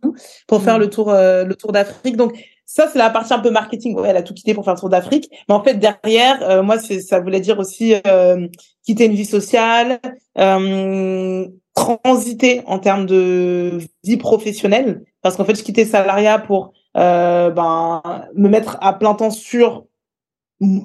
pour 0.47 0.63
faire 0.63 0.77
Mm. 0.79 0.83
le 0.83 0.91
tour, 0.91 1.11
euh, 1.11 1.43
le 1.43 1.57
tour 1.57 1.73
d'Afrique. 1.73 2.17
Donc 2.17 2.39
ça, 2.65 2.87
c'est 2.93 2.99
la 3.01 3.11
partie 3.11 3.35
un 3.35 3.41
peu 3.41 3.51
marketing. 3.51 3.99
Ouais, 3.99 4.11
elle 4.11 4.17
a 4.17 4.23
tout 4.23 4.35
quitté 4.35 4.55
pour 4.55 4.65
faire 4.65 4.75
le 4.75 4.79
tour 4.79 4.89
d'Afrique. 4.89 5.29
Mais 5.49 5.55
en 5.57 5.65
fait, 5.65 5.75
derrière, 5.75 6.49
euh, 6.49 6.63
moi, 6.63 6.79
ça 6.79 7.19
voulait 7.19 7.41
dire 7.41 7.59
aussi 7.59 7.95
euh, 8.07 8.47
quitter 8.85 9.07
une 9.07 9.15
vie 9.15 9.25
sociale, 9.25 9.99
euh, 10.39 11.45
transiter 11.75 12.63
en 12.67 12.79
termes 12.79 13.07
de 13.07 13.79
vie 14.05 14.17
professionnelle. 14.17 15.03
Parce 15.23 15.37
qu'en 15.37 15.45
fait, 15.45 15.57
je 15.57 15.65
quittais 15.65 15.87
salariat 15.87 16.39
pour 16.39 16.73
euh, 16.99 17.51
ben, 17.51 18.03
me 18.35 18.49
mettre 18.49 18.77
à 18.81 18.93
plein 18.93 19.15
temps 19.15 19.31
sur 19.31 19.87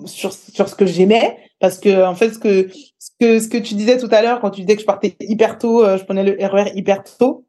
sur 0.06 0.34
sur 0.34 0.70
ce 0.70 0.76
que 0.76 0.86
j'aimais. 0.86 1.38
Parce 1.60 1.80
que 1.80 2.06
en 2.06 2.16
fait 2.16 2.32
ce 2.32 2.40
que 2.40 2.70
ce 3.00 3.10
que 3.20 3.40
ce 3.40 3.48
que 3.48 3.58
tu 3.58 3.74
disais 3.76 3.98
tout 3.98 4.10
à 4.12 4.22
l'heure 4.22 4.40
quand 4.40 4.52
tu 4.52 4.62
disais 4.62 4.76
que 4.76 4.82
je 4.82 4.86
partais 4.86 5.16
hyper 5.22 5.58
tôt 5.58 5.84
euh, 5.84 5.98
je 5.98 6.04
prenais 6.04 6.24
le 6.24 6.38
RER 6.46 6.72
hyper 6.76 7.04
tôt 7.04 7.46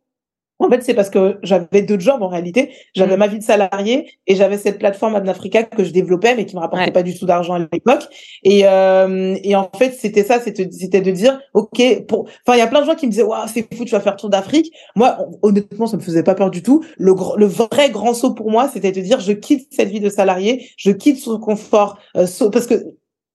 En 0.61 0.70
fait, 0.70 0.82
c'est 0.82 0.94
parce 0.94 1.11
que 1.11 1.38
j'avais 1.42 1.82
deux 1.82 1.99
jobs 1.99 2.23
en 2.23 2.28
réalité. 2.28 2.70
J'avais 2.94 3.16
Mm. 3.16 3.18
ma 3.18 3.26
vie 3.26 3.38
de 3.38 3.42
salarié 3.42 4.08
et 4.26 4.37
j'avais 4.37 4.56
cette 4.56 4.78
plateforme 4.78 5.16
Adnafrica 5.16 5.64
que 5.64 5.82
je 5.82 5.90
développais, 5.90 6.34
mais 6.37 6.46
qui 6.46 6.54
me 6.54 6.61
rapportait 6.61 6.87
Ouais. 6.87 6.92
pas 6.92 7.02
du 7.02 7.18
tout 7.18 7.26
d'argent 7.26 7.54
à 7.54 7.58
l'époque. 7.58 8.04
Et, 8.44 8.62
euh, 8.64 9.37
et 9.42 9.56
en 9.56 9.68
fait, 9.76 9.90
c'était 9.92 10.23
ça, 10.23 10.38
c'était 10.40 10.64
de 11.00 11.11
dire, 11.11 11.40
ok, 11.54 12.06
pour. 12.06 12.28
Enfin, 12.46 12.56
il 12.56 12.58
y 12.58 12.62
a 12.62 12.66
plein 12.68 12.80
de 12.82 12.87
gens 12.87 12.94
qui 12.94 13.06
me 13.06 13.11
disaient, 13.11 13.25
waouh, 13.25 13.49
c'est 13.52 13.66
fou, 13.75 13.84
tu 13.84 13.90
vas 13.92 14.00
faire 14.00 14.16
tour 14.16 14.30
d'Afrique. 14.30 14.73
Moi, 14.94 15.18
honnêtement, 15.42 15.87
ça 15.87 15.96
me 15.96 16.02
faisait 16.02 16.23
pas 16.23 16.34
peur 16.37 16.50
du 16.50 16.62
tout. 16.62 16.84
Le 16.99 17.12
vrai 17.46 17.90
grand 17.90 18.14
saut 18.14 18.32
pour 18.32 18.50
moi, 18.50 18.70
c'était 18.73 18.92
de 18.92 19.00
dire, 19.00 19.18
je 19.20 19.32
quitte 19.32 19.68
cette 19.73 19.88
vie 19.88 20.00
de 20.00 20.08
salarié, 20.08 20.68
je 20.76 20.92
quitte 20.92 21.18
ce 21.18 21.30
confort, 21.30 21.99
euh, 22.16 22.26
parce 22.52 22.66
que 22.66 22.75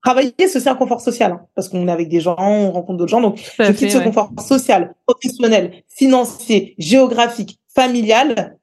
travailler, 0.10 0.34
c'est 0.40 0.58
aussi 0.58 0.70
un 0.70 0.76
confort 0.76 1.02
social, 1.02 1.32
hein, 1.34 1.42
parce 1.56 1.70
qu'on 1.70 1.88
est 1.88 1.92
avec 1.92 2.10
des 2.10 2.20
gens, 2.20 2.36
on 2.40 2.72
rencontre 2.72 2.98
d'autres 2.98 3.12
gens, 3.12 3.22
donc 3.22 3.38
je 3.60 3.72
quitte 3.74 3.92
ce 3.92 3.98
ouais. 4.00 4.04
confort 4.04 4.32
social, 4.40 4.96
professionnel, 5.06 5.84
financier, 5.88 6.74
géographique, 6.80 7.60
familial 7.76 8.58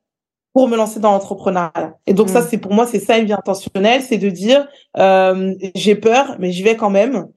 pour 0.52 0.68
me 0.68 0.76
lancer 0.76 0.98
dans 0.98 1.12
l'entrepreneuriat. 1.12 1.94
Et 2.06 2.14
donc 2.14 2.28
ça, 2.30 2.40
Mm. 2.40 2.46
c'est 2.50 2.58
pour 2.58 2.72
moi, 2.72 2.86
c'est 2.86 2.98
ça 2.98 3.18
une 3.18 3.26
vie 3.26 3.32
intentionnelle, 3.32 4.02
c'est 4.02 4.18
de 4.18 4.28
dire 4.28 4.66
euh, 4.98 5.54
j'ai 5.74 5.94
peur, 5.94 6.36
mais 6.40 6.50
j'y 6.50 6.64
vais 6.64 6.76
quand 6.76 6.90
même. 6.90 7.28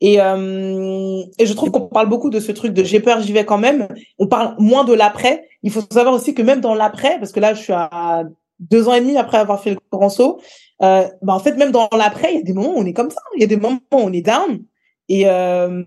Et, 0.00 0.20
euh, 0.20 1.22
et 1.38 1.46
je 1.46 1.52
trouve 1.52 1.70
qu'on 1.70 1.82
parle 1.82 2.08
beaucoup 2.08 2.30
de 2.30 2.40
ce 2.40 2.50
truc 2.50 2.72
de 2.72 2.82
j'ai 2.82 2.98
peur, 2.98 3.20
j'y 3.20 3.32
vais 3.32 3.44
quand 3.44 3.58
même. 3.58 3.86
On 4.18 4.26
parle 4.26 4.56
moins 4.58 4.82
de 4.82 4.94
l'après. 4.94 5.46
Il 5.62 5.70
faut 5.70 5.82
savoir 5.92 6.14
aussi 6.14 6.34
que 6.34 6.42
même 6.42 6.60
dans 6.60 6.74
l'après, 6.74 7.18
parce 7.20 7.30
que 7.30 7.38
là, 7.38 7.54
je 7.54 7.62
suis 7.62 7.72
à 7.72 8.24
deux 8.58 8.88
ans 8.88 8.94
et 8.94 9.00
demi 9.00 9.16
après 9.16 9.38
avoir 9.38 9.60
fait 9.60 9.70
le 9.70 9.78
grand 9.92 10.08
saut, 10.08 10.40
euh, 10.82 11.04
bah 11.22 11.34
en 11.34 11.38
fait, 11.40 11.56
même 11.56 11.70
dans 11.72 11.88
l'après, 11.96 12.32
il 12.32 12.36
y 12.38 12.40
a 12.40 12.44
des 12.44 12.52
moments 12.52 12.74
où 12.76 12.78
on 12.78 12.86
est 12.86 12.92
comme 12.92 13.10
ça. 13.10 13.20
Il 13.36 13.40
y 13.40 13.44
a 13.44 13.46
des 13.46 13.56
moments 13.56 13.78
où 13.92 13.96
on 13.96 14.12
est 14.12 14.22
down. 14.22 14.62
Et, 15.08 15.24
euh, 15.26 15.82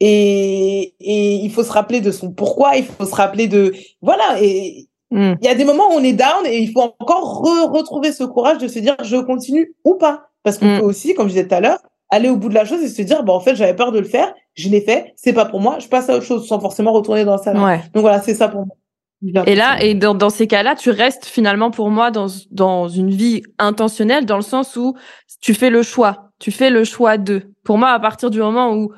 et, 0.00 0.94
et 1.00 1.34
il 1.36 1.50
faut 1.52 1.62
se 1.64 1.72
rappeler 1.72 2.00
de 2.00 2.10
son 2.10 2.30
pourquoi, 2.32 2.76
il 2.76 2.84
faut 2.84 3.04
se 3.04 3.14
rappeler 3.14 3.46
de... 3.48 3.74
Voilà, 4.02 4.40
et 4.42 4.86
Mm. 5.12 5.32
il 5.40 5.44
y 5.44 5.48
a 5.48 5.56
des 5.56 5.64
moments 5.64 5.88
où 5.88 5.94
on 5.94 6.04
est 6.04 6.12
down 6.12 6.46
et 6.46 6.58
il 6.58 6.70
faut 6.70 6.82
encore 7.00 7.42
re- 7.42 7.68
retrouver 7.76 8.12
ce 8.12 8.22
courage 8.22 8.58
de 8.58 8.68
se 8.68 8.78
dire 8.78 8.94
je 9.02 9.16
continue 9.16 9.74
ou 9.84 9.96
pas. 9.96 10.28
Parce 10.44 10.56
qu'on 10.56 10.66
Mm. 10.76 10.78
peut 10.78 10.84
aussi, 10.84 11.14
comme 11.14 11.26
je 11.26 11.32
disais 11.32 11.48
tout 11.48 11.54
à 11.56 11.60
l'heure, 11.60 11.80
aller 12.10 12.28
au 12.28 12.36
bout 12.36 12.48
de 12.48 12.54
la 12.54 12.64
chose 12.64 12.80
et 12.80 12.86
se 12.88 13.02
dire, 13.02 13.24
bah, 13.24 13.32
en 13.32 13.40
fait, 13.40 13.56
j'avais 13.56 13.74
peur 13.74 13.90
de 13.90 13.98
le 13.98 14.04
faire, 14.04 14.32
je 14.54 14.68
l'ai 14.68 14.80
fait, 14.80 15.12
c'est 15.16 15.32
pas 15.32 15.46
pour 15.46 15.58
moi, 15.58 15.80
je 15.80 15.88
passe 15.88 16.08
à 16.08 16.14
autre 16.14 16.24
chose 16.24 16.46
sans 16.46 16.60
forcément 16.60 16.92
retourner 16.92 17.24
dans 17.24 17.34
le 17.36 17.42
salon. 17.42 17.64
Ouais. 17.64 17.80
Donc 17.92 18.02
voilà, 18.02 18.20
c'est 18.22 18.34
ça 18.34 18.46
pour 18.46 18.66
moi. 18.66 18.76
Et 19.22 19.54
là, 19.54 19.82
et 19.82 19.94
dans, 19.94 20.14
dans 20.14 20.30
ces 20.30 20.46
cas-là, 20.46 20.74
tu 20.74 20.90
restes 20.90 21.26
finalement 21.26 21.70
pour 21.70 21.90
moi 21.90 22.10
dans, 22.10 22.28
dans 22.50 22.88
une 22.88 23.10
vie 23.10 23.42
intentionnelle, 23.58 24.24
dans 24.24 24.36
le 24.36 24.42
sens 24.42 24.76
où 24.76 24.96
tu 25.40 25.52
fais 25.52 25.70
le 25.70 25.82
choix. 25.82 26.30
Tu 26.38 26.50
fais 26.50 26.70
le 26.70 26.84
choix 26.84 27.18
de. 27.18 27.52
Pour 27.64 27.76
moi, 27.76 27.90
à 27.90 28.00
partir 28.00 28.30
du 28.30 28.38
moment 28.38 28.74
où 28.74 28.92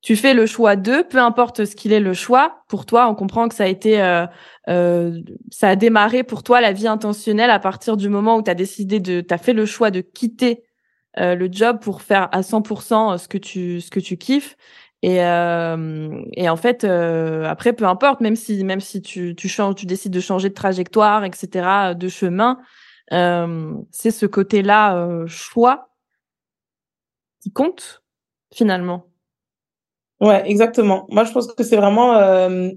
tu 0.00 0.16
fais 0.16 0.34
le 0.34 0.46
choix 0.46 0.76
de, 0.76 1.02
peu 1.02 1.18
importe 1.18 1.64
ce 1.64 1.74
qu'il 1.74 1.92
est 1.92 2.00
le 2.00 2.14
choix, 2.14 2.62
pour 2.68 2.86
toi, 2.86 3.08
on 3.08 3.14
comprend 3.14 3.48
que 3.48 3.54
ça 3.54 3.64
a 3.64 3.66
été, 3.66 4.00
euh, 4.00 4.24
euh, 4.68 5.20
ça 5.50 5.70
a 5.70 5.76
démarré 5.76 6.22
pour 6.22 6.42
toi 6.42 6.60
la 6.60 6.72
vie 6.72 6.86
intentionnelle 6.86 7.50
à 7.50 7.58
partir 7.58 7.96
du 7.96 8.08
moment 8.08 8.36
où 8.36 8.42
tu 8.42 8.50
as 8.50 8.54
décidé 8.54 9.00
de, 9.00 9.20
tu 9.20 9.34
as 9.34 9.38
fait 9.38 9.52
le 9.52 9.66
choix 9.66 9.90
de 9.90 10.00
quitter 10.00 10.62
euh, 11.18 11.34
le 11.34 11.48
job 11.50 11.80
pour 11.80 12.02
faire 12.02 12.28
à 12.30 12.42
100% 12.42 13.18
ce 13.18 13.26
que 13.26 13.38
tu, 13.38 13.80
ce 13.80 13.90
que 13.90 14.00
tu 14.00 14.16
kiffes. 14.16 14.56
Et, 15.02 15.22
euh, 15.22 16.22
et 16.32 16.48
en 16.48 16.56
fait, 16.56 16.84
euh, 16.84 17.44
après, 17.44 17.72
peu 17.72 17.84
importe, 17.86 18.20
même 18.20 18.36
si 18.36 18.64
même 18.64 18.80
si 18.80 19.02
tu, 19.02 19.34
tu 19.36 19.48
changes, 19.48 19.74
tu 19.76 19.86
décides 19.86 20.12
de 20.12 20.20
changer 20.20 20.48
de 20.48 20.54
trajectoire, 20.54 21.24
etc., 21.24 21.94
de 21.94 22.08
chemin, 22.08 22.58
euh, 23.12 23.74
c'est 23.90 24.10
ce 24.10 24.26
côté-là 24.26 24.96
euh, 24.96 25.26
choix 25.26 25.90
qui 27.40 27.52
compte 27.52 28.02
finalement. 28.52 29.06
Ouais, 30.20 30.48
exactement. 30.50 31.06
Moi, 31.10 31.24
je 31.24 31.32
pense 31.32 31.52
que 31.52 31.62
c'est 31.62 31.76
vraiment, 31.76 32.14
euh, 32.14 32.70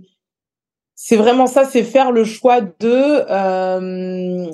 c'est 0.96 1.16
vraiment 1.16 1.48
ça, 1.48 1.64
c'est 1.66 1.84
faire 1.84 2.12
le 2.12 2.26
choix 2.26 2.62
de, 2.62 3.26
euh, 3.32 4.52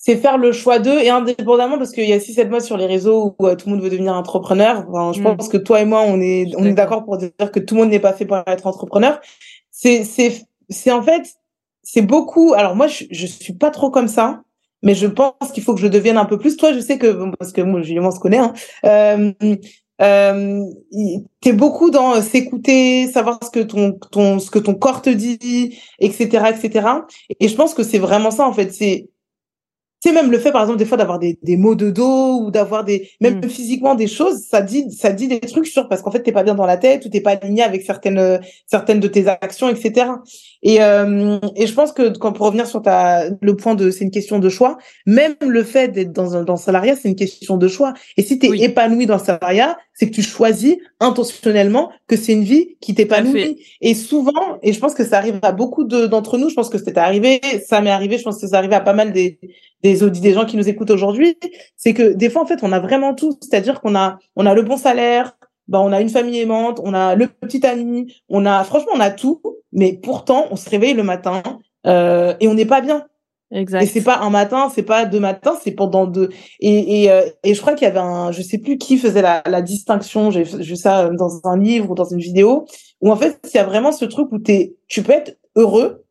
c'est 0.00 0.16
faire 0.16 0.38
le 0.38 0.52
choix 0.52 0.78
d'eux 0.78 1.00
et 1.00 1.10
indépendamment 1.10 1.76
parce 1.76 1.90
qu'il 1.90 2.08
y 2.08 2.12
a 2.12 2.16
aussi 2.16 2.32
cette 2.32 2.50
mode 2.50 2.60
sur 2.62 2.76
les 2.76 2.86
réseaux 2.86 3.34
où 3.36 3.46
euh, 3.46 3.56
tout 3.56 3.68
le 3.68 3.74
monde 3.74 3.82
veut 3.82 3.90
devenir 3.90 4.14
entrepreneur. 4.14 4.86
Enfin, 4.88 5.12
je 5.12 5.20
Mm. 5.20 5.36
pense 5.36 5.48
que 5.48 5.56
toi 5.56 5.80
et 5.80 5.84
moi, 5.84 6.02
on 6.06 6.20
est, 6.20 6.52
on 6.56 6.64
est 6.64 6.72
d'accord. 6.72 7.04
pour 7.04 7.18
dire 7.18 7.32
que 7.52 7.58
tout 7.58 7.74
le 7.74 7.80
monde 7.80 7.90
n'est 7.90 7.98
pas 7.98 8.12
fait 8.12 8.24
pour 8.24 8.38
être 8.46 8.66
entrepreneur. 8.68 9.20
C'est, 9.72 10.04
c'est, 10.04 10.46
c'est 10.70 10.92
en 10.92 11.02
fait, 11.02 11.24
c'est 11.82 12.02
beaucoup. 12.02 12.54
Alors 12.54 12.76
moi, 12.76 12.86
je, 12.86 13.04
je 13.10 13.26
suis 13.26 13.54
pas 13.54 13.70
trop 13.70 13.90
comme 13.90 14.06
ça, 14.06 14.42
mais 14.84 14.94
je 14.94 15.08
pense 15.08 15.50
qu'il 15.52 15.64
faut 15.64 15.74
que 15.74 15.80
je 15.80 15.88
devienne 15.88 16.16
un 16.16 16.26
peu 16.26 16.38
plus. 16.38 16.56
Toi, 16.56 16.72
je 16.72 16.78
sais 16.78 16.96
que 16.96 17.30
parce 17.36 17.52
que 17.52 17.60
moi, 17.62 17.82
Julien, 17.82 18.04
on 18.04 18.12
se 18.12 18.20
connaît. 18.20 18.38
Hein, 18.38 18.52
euh, 18.84 19.32
euh, 20.00 20.60
t'es 21.40 21.52
beaucoup 21.52 21.90
dans 21.90 22.14
euh, 22.14 22.22
s'écouter, 22.22 23.08
savoir 23.08 23.40
ce 23.42 23.50
que 23.50 23.60
ton, 23.60 23.98
ton, 24.12 24.38
ce 24.38 24.48
que 24.50 24.60
ton 24.60 24.74
corps 24.74 25.02
te 25.02 25.10
dit, 25.10 25.76
etc., 25.98 26.44
etc. 26.56 26.88
Et 27.40 27.48
je 27.48 27.56
pense 27.56 27.74
que 27.74 27.82
c'est 27.82 27.98
vraiment 27.98 28.30
ça, 28.30 28.46
en 28.46 28.52
fait. 28.52 28.72
C'est, 28.72 29.08
tu 30.00 30.08
sais, 30.10 30.14
même 30.14 30.30
le 30.30 30.38
fait, 30.38 30.52
par 30.52 30.62
exemple, 30.62 30.78
des 30.78 30.84
fois 30.84 30.96
d'avoir 30.96 31.18
des, 31.18 31.38
des 31.42 31.56
maux 31.56 31.74
de 31.74 31.90
dos 31.90 32.40
ou 32.42 32.50
d'avoir 32.50 32.84
des, 32.84 33.10
même 33.20 33.40
Mm. 33.40 33.48
physiquement 33.48 33.94
des 33.96 34.06
choses, 34.06 34.44
ça 34.48 34.60
dit, 34.62 34.90
ça 34.92 35.10
dit 35.12 35.26
des 35.28 35.40
trucs 35.40 35.66
sur, 35.66 35.88
parce 35.88 36.02
qu'en 36.02 36.10
fait, 36.12 36.22
t'es 36.22 36.32
pas 36.32 36.44
bien 36.44 36.54
dans 36.54 36.66
la 36.66 36.76
tête 36.76 37.04
ou 37.04 37.08
t'es 37.08 37.20
pas 37.20 37.32
aligné 37.32 37.62
avec 37.62 37.82
certaines, 37.82 38.40
certaines 38.66 39.00
de 39.00 39.08
tes 39.08 39.26
actions, 39.28 39.68
etc. 39.68 40.06
Et, 40.62 40.82
euh, 40.82 41.38
et 41.56 41.66
je 41.66 41.74
pense 41.74 41.92
que 41.92 42.16
quand, 42.16 42.32
pour 42.32 42.46
revenir 42.46 42.66
sur 42.66 42.82
ta, 42.82 43.24
le 43.40 43.56
point 43.56 43.74
de, 43.74 43.90
c'est 43.90 44.04
une 44.04 44.10
question 44.10 44.38
de 44.38 44.48
choix, 44.48 44.78
même 45.06 45.34
le 45.40 45.62
fait 45.64 45.88
d'être 45.88 46.12
dans 46.12 46.36
un, 46.36 46.42
dans 46.44 46.54
le 46.54 46.58
salariat, 46.58 46.96
c'est 46.96 47.08
une 47.08 47.16
question 47.16 47.56
de 47.56 47.68
choix. 47.68 47.94
Et 48.16 48.22
si 48.22 48.38
t'es 48.38 48.48
Oui. 48.48 48.62
épanoui 48.62 49.06
dans 49.06 49.16
le 49.18 49.24
salariat, 49.24 49.78
c'est 49.98 50.08
que 50.08 50.14
tu 50.14 50.22
choisis 50.22 50.76
intentionnellement 51.00 51.90
que 52.06 52.16
c'est 52.16 52.32
une 52.32 52.44
vie 52.44 52.76
qui 52.80 52.94
t'épanouit. 52.94 53.66
Et 53.80 53.94
souvent, 53.94 54.58
et 54.62 54.72
je 54.72 54.78
pense 54.78 54.94
que 54.94 55.04
ça 55.04 55.18
arrive 55.18 55.40
à 55.42 55.50
beaucoup 55.50 55.82
de, 55.82 56.06
d'entre 56.06 56.38
nous, 56.38 56.48
je 56.50 56.54
pense 56.54 56.68
que 56.68 56.78
c'était 56.78 56.98
arrivé, 56.98 57.40
ça 57.66 57.80
m'est 57.80 57.90
arrivé, 57.90 58.16
je 58.16 58.22
pense 58.22 58.40
que 58.40 58.46
c'est 58.46 58.54
arrivé 58.54 58.76
à 58.76 58.80
pas 58.80 58.92
mal 58.92 59.12
des, 59.12 59.40
des 59.82 60.04
audits, 60.04 60.20
des 60.20 60.34
gens 60.34 60.44
qui 60.44 60.56
nous 60.56 60.68
écoutent 60.68 60.92
aujourd'hui, 60.92 61.36
c'est 61.76 61.94
que 61.94 62.12
des 62.12 62.30
fois, 62.30 62.42
en 62.42 62.46
fait, 62.46 62.60
on 62.62 62.70
a 62.70 62.78
vraiment 62.78 63.12
tout. 63.12 63.36
C'est-à-dire 63.40 63.80
qu'on 63.80 63.96
a, 63.96 64.20
on 64.36 64.46
a 64.46 64.54
le 64.54 64.62
bon 64.62 64.76
salaire, 64.76 65.36
bah, 65.66 65.80
on 65.80 65.90
a 65.92 66.00
une 66.00 66.10
famille 66.10 66.38
aimante, 66.38 66.80
on 66.84 66.94
a 66.94 67.16
le 67.16 67.26
petit 67.26 67.66
ami, 67.66 68.14
on 68.28 68.46
a, 68.46 68.62
franchement, 68.62 68.92
on 68.94 69.00
a 69.00 69.10
tout, 69.10 69.42
mais 69.72 69.98
pourtant, 70.00 70.46
on 70.52 70.56
se 70.56 70.70
réveille 70.70 70.94
le 70.94 71.02
matin, 71.02 71.42
euh, 71.88 72.34
et 72.38 72.46
on 72.46 72.54
n'est 72.54 72.66
pas 72.66 72.82
bien. 72.82 73.04
Exact. 73.50 73.82
Et 73.82 73.86
c'est 73.86 74.02
pas 74.02 74.18
un 74.18 74.30
matin, 74.30 74.70
c'est 74.74 74.82
pas 74.82 75.06
deux 75.06 75.20
matins, 75.20 75.54
c'est 75.62 75.72
pendant 75.72 76.06
deux. 76.06 76.28
Et, 76.60 77.04
et, 77.04 77.10
euh, 77.10 77.22
et 77.44 77.54
je 77.54 77.60
crois 77.60 77.72
qu'il 77.74 77.86
y 77.86 77.90
avait 77.90 77.98
un, 77.98 78.30
je 78.30 78.42
sais 78.42 78.58
plus 78.58 78.76
qui 78.76 78.98
faisait 78.98 79.22
la, 79.22 79.42
la 79.46 79.62
distinction, 79.62 80.30
j'ai 80.30 80.42
vu 80.42 80.76
ça 80.76 81.06
euh, 81.06 81.16
dans 81.16 81.40
un 81.44 81.56
livre 81.58 81.90
ou 81.90 81.94
dans 81.94 82.04
une 82.04 82.18
vidéo, 82.20 82.66
où 83.00 83.10
en 83.10 83.16
fait, 83.16 83.38
il 83.52 83.56
y 83.56 83.60
a 83.60 83.64
vraiment 83.64 83.92
ce 83.92 84.04
truc 84.04 84.28
où 84.32 84.38
t'es, 84.38 84.76
tu 84.86 85.02
peux 85.02 85.12
être 85.12 85.38
heureux, 85.56 86.04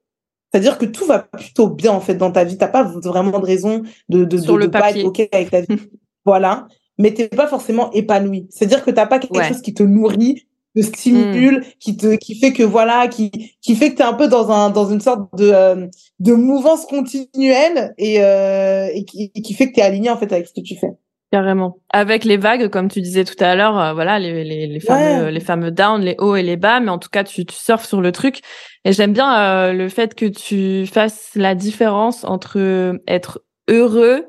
c'est-à-dire 0.52 0.78
que 0.80 0.86
tout 0.86 1.06
va 1.06 1.20
plutôt 1.20 1.68
bien 1.68 1.92
en 1.92 2.00
fait 2.00 2.16
dans 2.16 2.32
ta 2.32 2.44
vie, 2.44 2.58
t'as 2.58 2.70
pas 2.70 2.84
vraiment 2.84 3.40
de 3.40 3.46
raison 3.46 3.84
de, 4.10 4.24
de, 4.24 4.38
Sur 4.38 4.54
de, 4.54 4.60
le 4.60 4.66
de 4.68 4.72
pas 4.72 4.90
être 4.92 5.06
ok 5.06 5.28
avec 5.32 5.52
ta 5.52 5.62
vie. 5.62 5.68
voilà. 6.26 6.68
Mais 6.98 7.14
t'es 7.14 7.28
pas 7.28 7.46
forcément 7.48 7.92
épanoui. 7.92 8.48
C'est-à-dire 8.50 8.84
que 8.84 8.90
t'as 8.90 9.06
pas 9.06 9.20
quelque 9.20 9.38
Ouais. 9.38 9.48
chose 9.48 9.62
qui 9.62 9.76
te 9.76 9.84
nourrit, 9.84 10.47
te 10.82 10.86
stimule, 10.86 11.64
qui 11.80 11.98
te, 11.98 12.16
qui 12.16 12.40
fait 12.40 12.54
que 12.54 12.64
voilà, 12.64 13.08
qui, 13.08 13.32
qui 13.62 13.76
fait 13.76 13.92
que 13.92 13.98
t'es 13.98 14.04
un 14.04 14.14
peu 14.14 14.28
dans 14.28 14.52
un, 14.52 14.70
dans 14.70 14.90
une 14.90 15.02
sorte 15.02 15.22
de, 15.38 15.52
euh, 15.54 15.88
de 16.20 16.34
mouvance 16.34 16.86
continuelle 16.86 17.94
et, 17.98 18.22
euh, 18.24 18.88
et, 18.94 19.06
qui, 19.06 19.32
et 19.34 19.42
qui 19.42 19.54
fait 19.54 19.70
que 19.70 19.76
t'es 19.76 19.82
aligné 19.82 20.10
en 20.10 20.18
fait 20.18 20.32
avec 20.32 20.48
ce 20.48 20.54
que 20.54 20.62
tu 20.62 20.76
fais. 20.76 20.92
Carrément. 21.32 21.80
Avec 21.92 22.24
les 22.24 22.38
vagues, 22.38 22.70
comme 22.70 22.88
tu 22.88 23.02
disais 23.02 23.26
tout 23.26 23.42
à 23.44 23.54
l'heure, 23.56 23.78
euh, 23.78 23.94
voilà, 23.94 24.18
les, 24.18 24.46
les, 24.46 24.66
les 24.68 24.80
fameux, 24.80 25.26
Ouais. 25.26 25.32
les 25.32 25.42
fameux 25.42 25.72
downs, 25.72 26.02
les 26.02 26.16
hauts 26.20 26.38
et 26.38 26.44
les 26.44 26.56
bas, 26.56 26.80
mais 26.80 26.90
en 26.90 27.00
tout 27.00 27.10
cas, 27.10 27.26
tu, 27.26 27.46
tu 27.46 27.56
surfes 27.56 27.86
sur 27.86 28.00
le 28.00 28.14
truc. 28.14 28.40
Et 28.86 28.94
j'aime 28.94 29.12
bien 29.12 29.38
euh, 29.38 29.74
le 29.74 29.90
fait 29.90 30.16
que 30.16 30.26
tu 30.26 30.86
fasses 30.88 31.32
la 31.36 31.54
différence 31.54 32.24
entre 32.24 32.94
être 33.10 33.42
heureux 33.70 34.26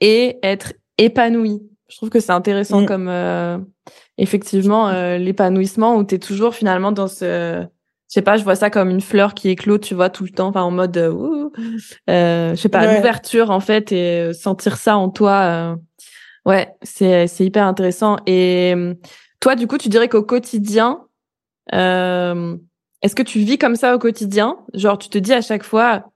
et 0.00 0.38
être 0.44 0.72
épanoui. 0.98 1.62
Je 1.90 1.96
trouve 1.96 2.08
que 2.10 2.20
c'est 2.20 2.32
intéressant 2.32 2.82
Mm. 2.82 2.86
comme 2.86 3.08
euh, 3.08 3.58
effectivement 4.18 4.88
euh, 4.88 5.18
l'épanouissement 5.18 5.96
où 5.96 6.04
tu 6.04 6.14
es 6.14 6.18
toujours 6.18 6.54
finalement 6.54 6.92
dans 6.92 7.08
ce 7.08 7.66
je 8.08 8.14
sais 8.14 8.22
pas, 8.22 8.36
je 8.36 8.42
vois 8.42 8.56
ça 8.56 8.70
comme 8.70 8.90
une 8.90 9.00
fleur 9.00 9.34
qui 9.34 9.50
éclot, 9.50 9.78
tu 9.78 9.94
vois, 9.94 10.10
tout 10.10 10.24
le 10.24 10.30
temps, 10.30 10.48
enfin 10.48 10.62
en 10.62 10.72
mode 10.72 10.96
euh, 10.96 11.12
ouh, 11.12 11.52
je 12.08 12.54
sais 12.56 12.68
pas, 12.68 12.86
Ouais. 12.86 12.96
l'ouverture 12.96 13.50
en 13.50 13.60
fait 13.60 13.92
et 13.92 14.32
sentir 14.34 14.76
ça 14.76 14.96
en 14.96 15.10
toi 15.10 15.76
Ouais, 16.46 16.72
c'est 16.82 17.26
c'est 17.28 17.44
hyper 17.44 17.64
intéressant. 17.66 18.16
Et 18.26 18.74
toi, 19.40 19.54
du 19.56 19.66
coup, 19.66 19.78
tu 19.78 19.88
dirais 19.90 20.08
qu'au 20.08 20.22
quotidien, 20.24 21.02
est-ce 23.02 23.14
que 23.14 23.22
tu 23.22 23.38
vis 23.40 23.58
comme 23.58 23.76
ça 23.76 23.94
au 23.94 23.98
quotidien? 23.98 24.58
Genre, 24.74 24.98
tu 24.98 25.08
te 25.08 25.18
dis 25.18 25.32
à 25.32 25.40
chaque 25.42 25.62
fois, 25.64 26.10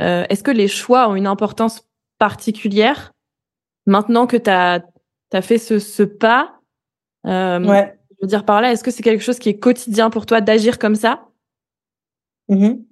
euh, 0.00 0.24
est-ce 0.28 0.42
que 0.42 0.50
les 0.50 0.68
choix 0.68 1.08
ont 1.08 1.14
une 1.16 1.26
importance 1.26 1.82
particulière 2.18 3.12
maintenant 3.86 4.26
que 4.26 4.36
tu 4.36 4.50
as, 4.50 4.82
fait 5.42 5.58
ce, 5.58 5.78
ce 5.78 6.02
pas 6.02 6.60
euh, 7.26 7.64
Ouais. 7.64 7.96
Je 8.10 8.16
veux 8.26 8.28
dire 8.28 8.44
par 8.44 8.60
là, 8.60 8.72
est-ce 8.72 8.84
que 8.84 8.90
c'est 8.90 9.02
quelque 9.02 9.22
chose 9.22 9.38
qui 9.38 9.48
est 9.48 9.58
quotidien 9.58 10.10
pour 10.10 10.26
toi 10.26 10.40
d'agir 10.42 10.78
comme 10.78 10.94
ça? 10.96 11.26
Mhm. 12.48 12.84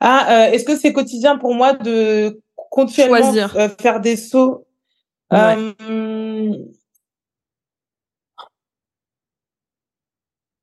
Ah, 0.00 0.26
euh, 0.48 0.52
est-ce 0.52 0.64
que 0.64 0.76
c'est 0.76 0.92
quotidien 0.92 1.38
pour 1.38 1.54
moi 1.54 1.72
de 1.74 2.40
continuellement 2.70 3.18
Choisir. 3.32 3.56
euh, 3.56 3.68
faire 3.80 4.00
des 4.00 4.16
sauts? 4.16 4.66
Ouais. 5.30 5.56
Euh, 5.88 6.54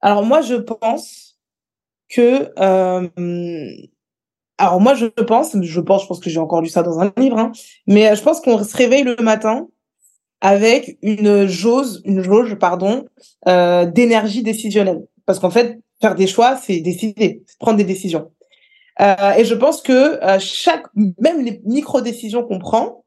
Alors 0.01 0.24
moi, 0.24 0.41
je 0.41 0.55
pense 0.55 1.39
que 2.09 2.51
euh, 2.59 3.88
alors 4.57 4.79
moi 4.79 4.93
je 4.93 5.05
pense, 5.07 5.55
je 5.62 5.81
pense, 5.81 6.03
je 6.03 6.07
pense 6.07 6.19
que 6.19 6.29
j'ai 6.29 6.39
encore 6.39 6.62
lu 6.62 6.69
ça 6.69 6.83
dans 6.83 7.00
un 7.00 7.12
livre, 7.17 7.38
hein, 7.38 7.51
mais 7.86 8.15
je 8.15 8.21
pense 8.24 8.39
qu'on 8.41 8.63
se 8.63 8.77
réveille 8.77 9.03
le 9.03 9.15
matin 9.17 9.67
avec 10.41 10.98
une 11.01 11.48
jauge, 11.48 12.00
une 12.06 12.22
jauge 12.22 12.56
pardon, 12.56 13.06
euh, 13.48 13.86
d'énergie 13.86 14.44
décisionnelle. 14.44 15.06
Parce 15.25 15.39
qu'en 15.39 15.50
fait, 15.50 15.79
faire 16.01 16.15
des 16.15 16.27
choix, 16.27 16.58
c'est 16.58 16.79
décider, 16.79 17.44
prendre 17.60 17.77
des 17.77 17.84
décisions. 17.84 18.32
Euh, 19.00 19.32
et 19.38 19.46
je 19.46 19.53
pense 19.53 19.82
que 19.82 20.24
euh, 20.24 20.39
chaque, 20.39 20.86
même 20.96 21.44
les 21.44 21.62
micro 21.65 22.01
décisions 22.01 22.44
qu'on 22.44 22.60
prend, 22.60 23.03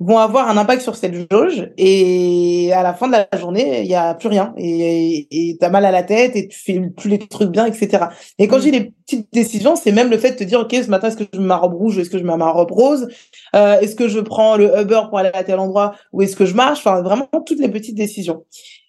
vont 0.00 0.18
avoir 0.18 0.48
un 0.48 0.56
impact 0.56 0.80
sur 0.80 0.96
cette 0.96 1.14
jauge 1.30 1.70
et 1.76 2.72
à 2.72 2.82
la 2.82 2.94
fin 2.94 3.06
de 3.06 3.12
la 3.12 3.38
journée, 3.38 3.82
il 3.82 3.86
y 3.86 3.94
a 3.94 4.14
plus 4.14 4.28
rien 4.28 4.54
et 4.56 5.56
tu 5.60 5.64
as 5.64 5.68
mal 5.68 5.84
à 5.84 5.90
la 5.90 6.02
tête 6.02 6.34
et 6.36 6.48
tu 6.48 6.58
fais 6.58 6.80
plus 6.80 7.10
les 7.10 7.18
trucs 7.18 7.50
bien, 7.50 7.66
etc. 7.66 8.06
Et 8.38 8.48
quand 8.48 8.58
mm. 8.58 8.62
j'ai 8.62 8.70
les 8.70 8.92
petites 9.06 9.28
décisions, 9.32 9.76
c'est 9.76 9.92
même 9.92 10.10
le 10.10 10.16
fait 10.16 10.32
de 10.32 10.36
te 10.36 10.44
dire, 10.44 10.60
OK, 10.60 10.72
ce 10.72 10.88
matin, 10.88 11.08
est-ce 11.08 11.18
que 11.18 11.24
je 11.32 11.38
mets 11.38 11.46
ma 11.46 11.56
robe 11.56 11.74
rouge 11.74 11.98
ou 11.98 12.00
est-ce 12.00 12.08
que 12.08 12.18
je 12.18 12.24
mets 12.24 12.34
ma 12.34 12.50
robe 12.50 12.70
rose? 12.70 13.08
Euh, 13.54 13.78
Est-ce 13.80 13.94
que 13.94 14.08
je 14.08 14.20
prends 14.20 14.56
le 14.56 14.74
Uber 14.80 15.02
pour 15.10 15.18
aller 15.18 15.30
à 15.34 15.44
tel 15.44 15.58
endroit 15.58 15.94
ou 16.12 16.22
est-ce 16.22 16.34
que 16.34 16.46
je 16.46 16.54
marche? 16.54 16.78
Enfin, 16.78 17.02
vraiment, 17.02 17.28
toutes 17.44 17.60
les 17.60 17.68
petites 17.68 17.96
décisions. 17.96 18.44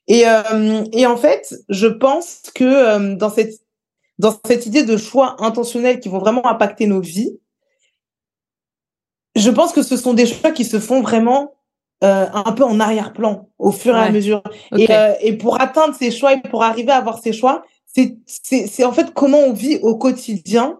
Et, 0.08 0.24
euh, 0.26 0.84
et 0.94 1.06
en 1.06 1.18
fait, 1.18 1.54
je 1.68 1.88
pense 1.88 2.42
que 2.56 2.64
euh, 2.64 3.16
dans 3.16 3.30
cette 3.30 3.60
dans 4.20 4.40
cette 4.46 4.68
idée 4.68 4.84
de 4.84 4.98
choix 4.98 5.36
intentionnels 5.40 6.00
qui 6.00 6.08
vont 6.08 6.20
vraiment 6.20 6.46
impacter 6.46 6.86
nos 6.86 7.02
vies, 7.02 7.40
je 9.36 9.50
pense 9.50 9.72
que 9.72 9.84
ce 9.84 9.98
sont 9.98 10.14
des 10.14 10.26
choix 10.26 10.52
qui 10.52 10.66
se 10.66 10.80
font 10.80 11.02
vraiment 11.02 11.54
euh, 12.04 12.26
un 12.34 12.52
peu 12.54 12.64
en 12.64 12.80
arrière-plan 12.80 13.50
au 13.60 13.72
fur 13.72 13.96
et 13.96 14.00
à 14.00 14.12
mesure. 14.12 14.42
Et, 14.76 14.92
euh, 14.92 15.14
et, 15.22 15.34
pour 15.34 15.62
atteindre 15.62 15.94
ces 15.94 16.10
choix 16.10 16.34
et 16.34 16.42
pour 16.42 16.64
arriver 16.64 16.92
à 16.92 16.98
avoir 16.98 17.20
ces 17.20 17.32
choix, 17.32 17.64
c'est 17.86 18.18
c'est 18.26 18.84
en 18.84 18.92
fait 18.92 19.14
comment 19.14 19.40
on 19.40 19.54
vit 19.54 19.78
au 19.84 19.96
quotidien 19.98 20.80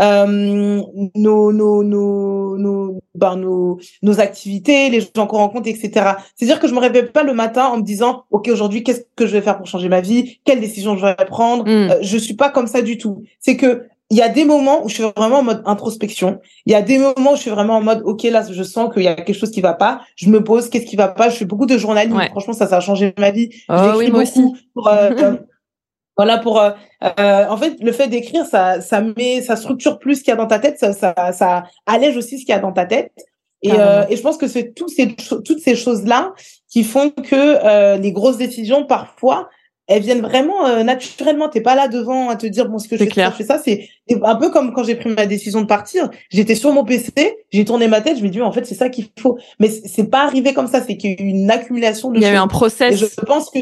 euh, 0.00 0.82
nos 1.14 1.52
nos 1.52 1.82
nos 1.82 2.56
nos 2.56 3.00
ben, 3.14 3.36
nos 3.36 3.78
nos 4.02 4.20
activités, 4.20 4.88
les 4.88 5.00
gens 5.00 5.26
qu'on 5.26 5.38
rencontre, 5.38 5.68
etc. 5.68 5.90
C'est-à-dire 6.34 6.60
que 6.60 6.68
je 6.68 6.74
me 6.74 6.78
réveille 6.80 7.10
pas 7.10 7.22
le 7.22 7.34
matin 7.34 7.66
en 7.66 7.76
me 7.76 7.82
disant 7.82 8.24
ok 8.30 8.48
aujourd'hui 8.48 8.82
qu'est-ce 8.82 9.02
que 9.16 9.26
je 9.26 9.32
vais 9.32 9.42
faire 9.42 9.58
pour 9.58 9.66
changer 9.66 9.88
ma 9.88 10.00
vie, 10.00 10.40
quelle 10.44 10.60
décision 10.60 10.96
je 10.96 11.04
vais 11.04 11.14
prendre? 11.26 11.64
Mm. 11.64 11.90
Euh, 11.90 11.98
je 12.00 12.16
suis 12.16 12.34
pas 12.34 12.48
comme 12.48 12.66
ça 12.66 12.80
du 12.80 12.96
tout. 12.96 13.22
C'est 13.40 13.56
que 13.56 13.86
il 14.12 14.18
y 14.18 14.22
a 14.22 14.28
des 14.28 14.44
moments 14.44 14.84
où 14.84 14.90
je 14.90 14.94
suis 14.96 15.04
vraiment 15.16 15.38
en 15.38 15.42
mode 15.42 15.62
introspection. 15.64 16.38
Il 16.66 16.72
y 16.72 16.74
a 16.74 16.82
des 16.82 16.98
moments 16.98 17.32
où 17.32 17.36
je 17.36 17.40
suis 17.40 17.50
vraiment 17.50 17.76
en 17.76 17.80
mode, 17.80 18.02
OK, 18.04 18.24
là, 18.24 18.44
je 18.48 18.62
sens 18.62 18.92
qu'il 18.92 19.04
y 19.04 19.08
a 19.08 19.14
quelque 19.14 19.32
chose 19.32 19.50
qui 19.50 19.62
va 19.62 19.72
pas. 19.72 20.02
Je 20.16 20.28
me 20.28 20.44
pose, 20.44 20.68
qu'est-ce 20.68 20.84
qui 20.84 20.96
va 20.96 21.08
pas? 21.08 21.30
Je 21.30 21.36
fais 21.36 21.46
beaucoup 21.46 21.64
de 21.64 21.78
journalisme. 21.78 22.20
Franchement, 22.28 22.52
ça, 22.52 22.66
ça 22.66 22.76
a 22.76 22.80
changé 22.80 23.14
ma 23.16 23.30
vie. 23.30 23.48
Oh, 23.70 23.94
oui, 23.96 24.10
moi 24.10 24.24
aussi. 24.24 24.44
Pour, 24.74 24.88
euh, 24.88 25.12
euh, 25.18 25.36
voilà, 26.18 26.36
pour, 26.36 26.60
euh, 26.60 26.72
en 27.00 27.56
fait, 27.56 27.76
le 27.80 27.90
fait 27.90 28.08
d'écrire, 28.08 28.44
ça, 28.44 28.82
ça 28.82 29.00
met, 29.00 29.40
ça 29.40 29.56
structure 29.56 29.98
plus 29.98 30.16
ce 30.16 30.24
qu'il 30.24 30.30
y 30.30 30.34
a 30.34 30.36
dans 30.36 30.46
ta 30.46 30.58
tête. 30.58 30.78
Ça, 30.78 30.92
ça, 30.92 31.32
ça 31.32 31.62
allège 31.86 32.18
aussi 32.18 32.38
ce 32.38 32.44
qu'il 32.44 32.54
y 32.54 32.58
a 32.58 32.60
dans 32.60 32.72
ta 32.72 32.84
tête. 32.84 33.14
Et, 33.62 33.70
et 33.70 34.16
je 34.16 34.20
pense 34.20 34.36
que 34.36 34.46
c'est 34.46 34.74
tous 34.74 34.88
ces, 34.88 35.16
toutes 35.16 35.60
ces 35.60 35.74
choses-là 35.74 36.34
qui 36.68 36.84
font 36.84 37.08
que 37.08 37.96
les 37.96 38.12
grosses 38.12 38.36
décisions, 38.36 38.84
parfois, 38.84 39.48
elles 39.88 40.02
viennent 40.02 40.20
vraiment 40.20 40.66
euh, 40.66 40.82
naturellement. 40.82 41.48
T'es 41.48 41.60
pas 41.60 41.74
là 41.74 41.88
devant 41.88 42.28
à 42.28 42.36
te 42.36 42.46
dire 42.46 42.68
bon 42.68 42.78
ce 42.78 42.88
que 42.88 42.96
je 42.96 43.04
fais, 43.04 43.24
je 43.24 43.30
fais 43.30 43.44
ça. 43.44 43.58
C'est 43.58 43.88
un 44.22 44.36
peu 44.36 44.50
comme 44.50 44.72
quand 44.72 44.84
j'ai 44.84 44.94
pris 44.94 45.10
ma 45.10 45.26
décision 45.26 45.60
de 45.60 45.66
partir. 45.66 46.10
J'étais 46.30 46.54
sur 46.54 46.72
mon 46.72 46.84
PC, 46.84 47.12
j'ai 47.50 47.64
tourné 47.64 47.88
ma 47.88 48.00
tête, 48.00 48.18
je 48.18 48.22
me 48.22 48.28
dis 48.28 48.40
en 48.40 48.52
fait 48.52 48.64
c'est 48.64 48.74
ça 48.74 48.88
qu'il 48.88 49.08
faut. 49.18 49.38
Mais 49.58 49.68
c'est 49.68 50.08
pas 50.08 50.24
arrivé 50.24 50.54
comme 50.54 50.68
ça. 50.68 50.82
C'est 50.82 50.96
qu'il 50.96 51.10
y 51.10 51.14
a 51.14 51.22
eu 51.22 51.28
une 51.28 51.50
accumulation 51.50 52.10
de. 52.10 52.16
Il 52.16 52.22
y 52.22 52.26
a 52.26 52.32
eu 52.32 52.36
un 52.36 52.48
process. 52.48 52.98
je 52.98 53.24
pense 53.24 53.50
que 53.50 53.58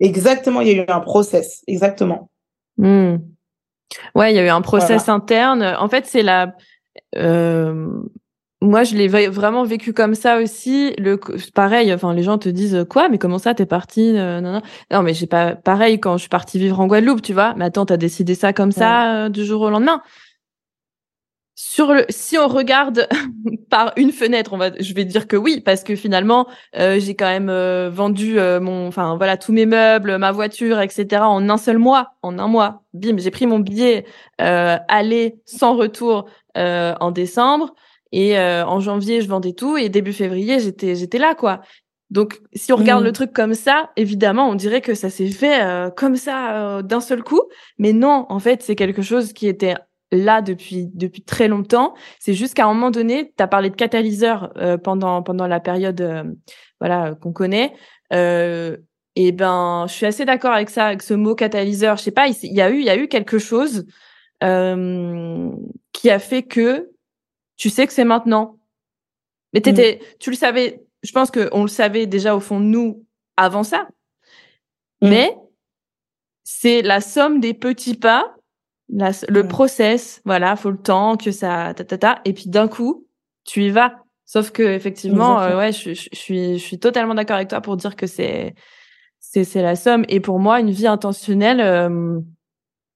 exactement, 0.00 0.60
il 0.60 0.68
y 0.68 0.70
a 0.72 0.82
eu 0.82 0.86
un 0.88 1.00
process, 1.00 1.62
exactement. 1.66 2.30
Hmm. 2.78 3.16
Ouais, 4.14 4.32
il 4.32 4.36
y 4.36 4.38
a 4.38 4.44
eu 4.44 4.48
un 4.48 4.62
process 4.62 5.08
interne. 5.08 5.62
En 5.78 5.88
fait, 5.88 6.06
c'est 6.06 6.22
la 6.22 6.54
euh, 7.16 7.88
moi, 8.62 8.84
je 8.84 8.94
l'ai 8.96 9.08
vraiment 9.08 9.64
vécu 9.64 9.92
comme 9.92 10.14
ça 10.14 10.38
aussi. 10.38 10.94
Le 10.98 11.18
pareil, 11.52 11.92
enfin, 11.92 12.14
les 12.14 12.22
gens 12.22 12.38
te 12.38 12.48
disent 12.48 12.86
quoi? 12.88 13.08
Mais 13.08 13.18
comment 13.18 13.38
ça, 13.38 13.54
t'es 13.54 13.66
parti 13.66 14.16
euh, 14.16 14.40
non, 14.40 14.62
non. 14.90 15.02
mais 15.02 15.14
j'ai 15.14 15.26
pas 15.26 15.56
pareil 15.56 15.98
quand 15.98 16.16
je 16.16 16.22
suis 16.22 16.28
partie 16.28 16.58
vivre 16.58 16.78
en 16.80 16.86
Guadeloupe, 16.86 17.22
tu 17.22 17.32
vois. 17.32 17.54
Mais 17.56 17.64
attends, 17.66 17.86
t'as 17.86 17.96
décidé 17.96 18.34
ça 18.34 18.52
comme 18.52 18.72
ça 18.72 19.24
euh, 19.24 19.28
du 19.28 19.44
jour 19.44 19.62
au 19.62 19.70
lendemain. 19.70 20.00
Sur 21.54 21.92
le, 21.92 22.04
si 22.08 22.38
on 22.38 22.46
regarde 22.46 23.08
par 23.70 23.92
une 23.96 24.12
fenêtre, 24.12 24.52
on 24.52 24.58
va, 24.58 24.70
je 24.78 24.94
vais 24.94 25.04
dire 25.04 25.26
que 25.26 25.36
oui, 25.36 25.60
parce 25.60 25.82
que 25.82 25.96
finalement, 25.96 26.46
euh, 26.76 26.98
j'ai 27.00 27.14
quand 27.14 27.26
même 27.26 27.50
vendu 27.88 28.38
mon, 28.60 28.86
enfin 28.86 29.16
voilà, 29.16 29.36
tous 29.36 29.52
mes 29.52 29.66
meubles, 29.66 30.18
ma 30.18 30.32
voiture, 30.32 30.80
etc. 30.80 31.22
en 31.22 31.48
un 31.50 31.58
seul 31.58 31.78
mois, 31.78 32.14
en 32.22 32.38
un 32.38 32.46
mois. 32.46 32.84
Bim, 32.94 33.18
j'ai 33.18 33.30
pris 33.30 33.46
mon 33.46 33.58
billet 33.58 34.06
aller 34.38 35.40
sans 35.46 35.76
retour 35.76 36.26
en 36.56 37.10
décembre. 37.10 37.74
Et 38.12 38.38
euh, 38.38 38.64
en 38.66 38.78
janvier, 38.80 39.22
je 39.22 39.28
vendais 39.28 39.54
tout 39.54 39.76
et 39.76 39.88
début 39.88 40.12
février, 40.12 40.60
j'étais 40.60 40.94
j'étais 40.94 41.18
là 41.18 41.34
quoi. 41.34 41.62
Donc 42.10 42.40
si 42.52 42.72
on 42.74 42.76
regarde 42.76 43.02
le 43.02 43.08
mmh. 43.08 43.14
truc 43.14 43.32
comme 43.32 43.54
ça, 43.54 43.90
évidemment, 43.96 44.50
on 44.50 44.54
dirait 44.54 44.82
que 44.82 44.94
ça 44.94 45.08
s'est 45.08 45.30
fait 45.30 45.64
euh, 45.64 45.88
comme 45.88 46.16
ça 46.16 46.76
euh, 46.76 46.82
d'un 46.82 47.00
seul 47.00 47.22
coup, 47.22 47.40
mais 47.78 47.94
non, 47.94 48.26
en 48.28 48.38
fait, 48.38 48.62
c'est 48.62 48.76
quelque 48.76 49.00
chose 49.00 49.32
qui 49.32 49.48
était 49.48 49.74
là 50.12 50.42
depuis 50.42 50.90
depuis 50.92 51.22
très 51.22 51.48
longtemps. 51.48 51.94
C'est 52.20 52.34
juste 52.34 52.52
qu'à 52.52 52.66
un 52.66 52.74
moment 52.74 52.90
donné, 52.90 53.32
tu 53.34 53.42
as 53.42 53.46
parlé 53.46 53.70
de 53.70 53.76
catalyseur 53.76 54.52
pendant 54.84 55.22
pendant 55.22 55.46
la 55.46 55.58
période 55.58 56.36
voilà 56.80 57.14
qu'on 57.14 57.32
connaît. 57.32 57.72
et 58.10 59.32
ben, 59.32 59.86
je 59.88 59.92
suis 59.94 60.04
assez 60.04 60.26
d'accord 60.26 60.52
avec 60.52 60.68
ça, 60.68 60.88
avec 60.88 61.00
ce 61.00 61.14
mot 61.14 61.34
catalyseur. 61.34 61.96
Je 61.96 62.02
sais 62.02 62.10
pas, 62.10 62.28
il 62.28 62.52
y 62.52 62.60
a 62.60 62.70
eu 62.70 62.80
il 62.80 62.84
y 62.84 62.90
a 62.90 62.96
eu 62.96 63.08
quelque 63.08 63.38
chose 63.38 63.86
qui 64.42 66.10
a 66.10 66.18
fait 66.18 66.42
que 66.42 66.91
tu 67.56 67.70
sais 67.70 67.86
que 67.86 67.92
c'est 67.92 68.04
maintenant. 68.04 68.58
Mais 69.52 69.60
mm. 69.60 69.62
t'étais, 69.62 70.00
tu 70.18 70.30
le 70.30 70.36
savais, 70.36 70.82
je 71.02 71.12
pense 71.12 71.30
qu'on 71.30 71.62
le 71.62 71.68
savait 71.68 72.06
déjà 72.06 72.34
au 72.34 72.40
fond 72.40 72.60
de 72.60 72.64
nous 72.64 73.04
avant 73.36 73.62
ça. 73.62 73.88
Mm. 75.00 75.08
Mais 75.08 75.36
c'est 76.44 76.82
la 76.82 77.00
somme 77.00 77.40
des 77.40 77.54
petits 77.54 77.96
pas, 77.96 78.34
le 78.88 79.42
mm. 79.42 79.48
process, 79.48 80.20
voilà, 80.24 80.56
faut 80.56 80.70
le 80.70 80.80
temps 80.80 81.16
que 81.16 81.30
ça, 81.30 81.72
ta, 81.74 81.84
ta, 81.84 81.98
ta, 81.98 82.20
et 82.24 82.32
puis 82.32 82.48
d'un 82.48 82.68
coup, 82.68 83.06
tu 83.44 83.64
y 83.64 83.70
vas. 83.70 83.96
Sauf 84.24 84.50
que 84.50 84.62
effectivement, 84.62 85.40
euh, 85.42 85.58
ouais, 85.58 85.72
je, 85.72 85.92
je, 85.92 86.08
suis, 86.12 86.58
je 86.58 86.64
suis 86.64 86.78
totalement 86.78 87.14
d'accord 87.14 87.36
avec 87.36 87.48
toi 87.48 87.60
pour 87.60 87.76
dire 87.76 87.96
que 87.96 88.06
c'est, 88.06 88.54
c'est, 89.18 89.44
c'est 89.44 89.62
la 89.62 89.76
somme. 89.76 90.04
Et 90.08 90.20
pour 90.20 90.38
moi, 90.38 90.60
une 90.60 90.70
vie 90.70 90.86
intentionnelle, 90.86 91.60
euh, 91.60 92.18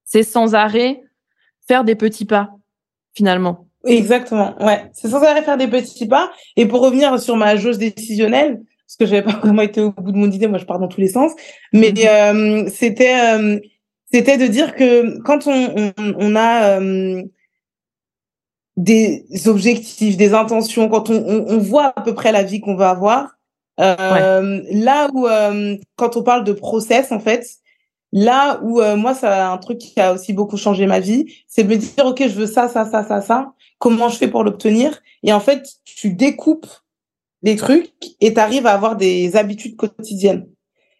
c'est 0.05 0.23
sans 0.23 0.55
arrêt 0.55 1.03
faire 1.67 1.85
des 1.85 1.95
petits 1.95 2.25
pas, 2.25 2.51
finalement. 3.13 3.66
Exactement, 3.87 4.57
ouais. 4.65 4.91
C'est 4.93 5.09
sans 5.09 5.23
arrêt 5.23 5.43
faire 5.43 5.57
des 5.57 5.69
petits 5.69 6.07
pas. 6.07 6.31
Et 6.57 6.67
pour 6.67 6.81
revenir 6.81 7.19
sur 7.21 7.37
ma 7.37 7.57
jauge 7.57 7.79
décisionnelle, 7.79 8.61
parce 8.87 8.97
que 8.99 9.07
j'avais 9.07 9.23
pas 9.23 9.39
vraiment 9.43 9.63
été 9.63 9.81
au 9.81 9.93
bout 9.93 10.13
de 10.13 10.17
mon 10.17 10.31
idée, 10.31 10.47
moi 10.47 10.59
je 10.59 10.65
pars 10.65 10.79
dans 10.79 10.89
tous 10.89 11.01
les 11.01 11.09
sens, 11.09 11.33
mais 11.73 11.91
mhm. 11.91 12.67
euh, 12.67 12.71
c'était 12.73 13.19
euh, 13.21 13.59
c'était 14.13 14.39
de 14.39 14.47
dire 14.47 14.75
que 14.75 15.21
quand 15.23 15.47
on, 15.47 15.93
on, 15.99 16.15
on 16.19 16.37
a 16.37 16.81
euh, 16.81 17.23
des 18.77 19.25
objectifs, 19.47 20.17
des 20.17 20.35
intentions, 20.35 20.89
quand 20.89 21.11
on, 21.11 21.47
on, 21.49 21.59
voit 21.59 21.93
à 21.97 22.03
peu 22.03 22.15
près 22.15 22.31
la 22.31 22.43
vie 22.43 22.61
qu'on 22.61 22.77
va 22.77 22.91
avoir, 22.91 23.37
euh, 23.81 24.63
là 24.71 25.09
où 25.13 25.27
quand 25.97 26.17
on 26.17 26.23
parle 26.23 26.45
de 26.45 26.53
process 26.53 27.11
en 27.11 27.19
fait, 27.19 27.47
Là 28.19 28.61
où 28.63 28.81
moi, 28.97 29.15
ça 29.15 29.51
un 29.53 29.59
truc 29.59 29.79
qui 29.79 30.01
a 30.01 30.15
aussi 30.15 30.33
beaucoup 30.33 30.57
changé 30.57 30.87
ma 30.87 31.01
vie, 31.01 31.27
c'est 31.47 31.65
de 31.65 31.69
me 31.69 31.77
dire 31.77 32.07
ok, 32.07 32.23
je 32.23 32.35
veux 32.35 32.47
ça, 32.47 32.69
ça, 32.69 32.91
ça, 32.91 33.05
ça, 33.05 33.21
ça 33.21 33.53
comment 33.79 34.09
je 34.09 34.17
fais 34.17 34.29
pour 34.29 34.45
l'obtenir? 34.45 35.01
Et 35.23 35.33
en 35.33 35.41
fait, 35.41 35.67
tu 35.85 36.11
découpes 36.11 36.67
les 37.43 37.57
trucs 37.57 37.93
et 38.21 38.35
tu 38.35 38.41
arrives 38.41 38.67
à 38.67 38.73
avoir 38.73 38.97
des 38.97 39.37
habitudes 39.37 39.77
quotidiennes. 39.77 40.47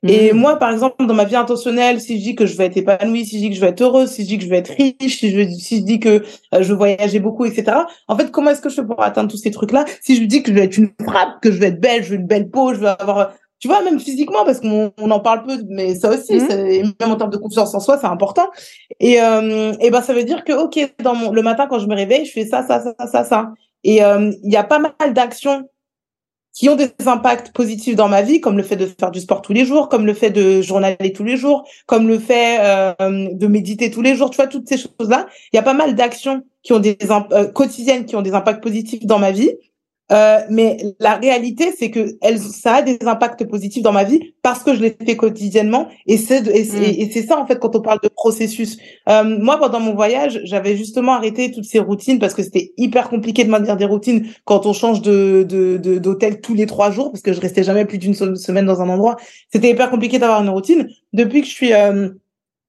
Et 0.07 0.33
mmh. 0.33 0.37
moi, 0.37 0.57
par 0.57 0.71
exemple, 0.71 1.05
dans 1.05 1.15
ma 1.15 1.25
vie 1.25 1.37
intentionnelle, 1.37 2.01
si 2.01 2.19
je 2.19 2.23
dis 2.23 2.35
que 2.37 2.47
je 2.47 2.57
vais 2.57 2.67
être 2.67 2.77
épanouie, 2.77 3.25
si 3.25 3.37
je 3.37 3.43
dis 3.45 3.49
que 3.49 3.57
je 3.57 3.61
vais 3.61 3.69
être 3.69 3.81
heureuse, 3.81 4.11
si 4.11 4.23
je 4.23 4.29
dis 4.29 4.39
que 4.39 4.45
je 4.45 4.51
vais 4.51 4.59
être 4.59 4.73
riche, 4.77 5.19
si 5.19 5.31
je, 5.31 5.49
si 5.49 5.79
je 5.79 5.83
dis 5.83 5.99
que 5.99 6.23
euh, 6.55 6.63
je 6.63 6.69
veux 6.69 6.77
voyager 6.77 7.19
beaucoup, 7.19 7.45
etc. 7.47 7.79
En 8.07 8.17
fait, 8.17 8.31
comment 8.31 8.51
est-ce 8.51 8.61
que 8.61 8.69
je 8.69 8.77
fais 8.77 8.85
pour 8.85 9.03
atteindre 9.03 9.31
tous 9.31 9.39
ces 9.39 9.51
trucs-là? 9.51 9.85
Si 10.03 10.15
je 10.15 10.25
dis 10.25 10.43
que 10.43 10.51
je 10.51 10.55
vais 10.55 10.65
être 10.65 10.77
une 10.77 10.91
frappe, 11.03 11.41
que 11.43 11.51
je 11.51 11.59
vais 11.59 11.69
être 11.69 11.81
belle, 11.81 12.05
je 12.05 12.11
veux 12.11 12.17
une 12.17 12.27
belle 12.27 12.51
peau, 12.51 12.75
je 12.75 12.81
veux 12.81 12.89
avoir 12.89 13.33
tu 13.59 13.69
vois, 13.69 13.83
même 13.83 13.99
physiquement, 13.99 14.45
parce 14.45 14.61
qu'on 14.61 14.93
on 14.99 15.11
en 15.11 15.21
parle 15.21 15.45
peu, 15.45 15.59
mais 15.69 15.95
ça 15.95 16.11
aussi, 16.11 16.37
mmh. 16.37 16.93
même 17.01 17.11
en 17.11 17.17
termes 17.17 17.31
de 17.31 17.39
confiance 17.39 17.75
en 17.75 17.81
soi, 17.81 17.99
c'est 17.99 18.07
important. 18.07 18.49
Et, 19.01 19.21
euh, 19.21 19.73
et 19.81 19.91
ben, 19.91 20.03
ça 20.03 20.13
veut 20.13 20.25
dire 20.25 20.45
que, 20.45 20.53
ok, 20.53 20.95
dans 21.03 21.15
mon, 21.15 21.33
le 21.33 21.43
matin, 21.43 21.67
quand 21.69 21.79
je 21.79 21.87
me 21.87 21.95
réveille, 21.95 22.27
je 22.27 22.33
fais 22.33 22.47
ça, 22.47 22.67
ça, 22.67 22.83
ça, 22.83 23.07
ça, 23.07 23.25
ça. 23.25 23.53
Et 23.85 24.03
euh, 24.05 24.33
il 24.43 24.53
y 24.53 24.57
a 24.57 24.65
pas 24.65 24.79
mal 24.79 25.15
d'actions 25.15 25.69
qui 26.57 26.71
ont 26.71 26.77
des 26.77 26.91
impacts 27.05 27.53
positifs 27.53 27.97
dans 27.97 28.09
ma 28.09 28.23
vie, 28.23 28.41
comme 28.41 28.57
le 28.57 28.63
fait 28.63 28.77
de 28.77 28.87
faire 28.87 29.11
du 29.11 29.21
sport 29.21 29.43
tous 29.43 29.53
les 29.53 29.67
jours, 29.67 29.91
comme 29.91 30.07
le 30.07 30.15
fait 30.15 30.31
de 30.31 30.63
journaler 30.63 31.13
tous 31.15 31.23
les 31.23 31.37
jours, 31.37 31.69
comme 31.85 32.09
le 32.09 32.19
fait 32.19 32.59
euh, 32.61 32.95
de 32.99 33.47
méditer 33.47 33.91
tous 33.91 34.01
les 34.01 34.17
jours. 34.17 34.31
Tu 34.31 34.37
vois, 34.37 34.47
toutes 34.47 34.67
ces 34.67 34.79
choses-là, 34.79 35.27
il 35.53 35.57
y 35.57 35.59
a 35.59 35.63
pas 35.63 35.75
mal 35.75 35.95
d'actions 35.95 36.43
qui 36.63 36.73
ont 36.73 36.79
des 36.79 36.97
euh, 37.33 37.47
quotidiennes 37.53 38.07
qui 38.07 38.17
ont 38.17 38.23
des 38.23 38.33
impacts 38.33 38.63
positifs 38.63 39.05
dans 39.05 39.19
ma 39.19 39.33
vie. 39.33 39.53
Euh, 40.13 40.39
mais 40.51 40.79
la 41.01 41.17
réalité, 41.17 41.73
c'est 41.77 41.91
que 41.91 42.17
elle, 42.23 42.39
ça 42.39 42.77
a 42.77 42.83
des 42.83 42.99
impacts 43.07 43.45
positifs 43.45 43.83
dans 43.83 43.93
ma 43.93 44.05
vie 44.05 44.35
parce 44.43 44.63
que 44.63 44.75
je 44.75 44.81
les 44.81 44.97
fais 45.05 45.17
quotidiennement. 45.17 45.89
Et 46.07 46.17
c'est 46.17 46.47
et 46.47 46.65
c'est 46.65 47.23
mm. 47.23 47.27
ça 47.27 47.39
en 47.39 47.47
fait 47.47 47.59
quand 47.59 47.75
on 47.75 47.81
parle 47.81 47.99
de 48.03 48.09
processus. 48.09 48.77
Euh, 49.09 49.25
moi, 49.25 49.59
pendant 49.59 49.81
mon 49.81 49.95
voyage, 49.95 50.41
j'avais 50.45 50.77
justement 50.77 51.13
arrêté 51.13 51.51
toutes 51.51 51.65
ces 51.65 51.81
routines 51.81 52.19
parce 52.19 52.35
que 52.35 52.43
c'était 52.43 52.73
hyper 52.77 53.09
compliqué 53.09 53.45
de 53.45 53.51
maintenir 53.51 53.77
des 53.77 53.85
routines 53.85 54.27
quand 54.45 54.67
on 54.67 54.73
change 54.73 55.03
de 55.03 55.43
d'hôtel 55.99 56.37
de, 56.37 56.41
tous 56.41 56.55
les 56.55 56.67
trois 56.67 56.91
jours 56.91 57.11
parce 57.11 57.23
que 57.23 57.33
je 57.33 57.41
restais 57.41 57.65
jamais 57.65 57.85
plus 57.85 57.99
d'une 57.99 58.15
semaine 58.15 58.67
dans 58.67 58.81
un 58.81 58.89
endroit. 58.89 59.17
C'était 59.53 59.71
hyper 59.71 59.91
compliqué 59.91 60.19
d'avoir 60.19 60.43
une 60.43 60.51
routine. 60.51 60.89
Depuis 61.13 61.41
que 61.41 61.47
je 61.49 61.53
suis 61.53 61.73
euh, 61.73 62.11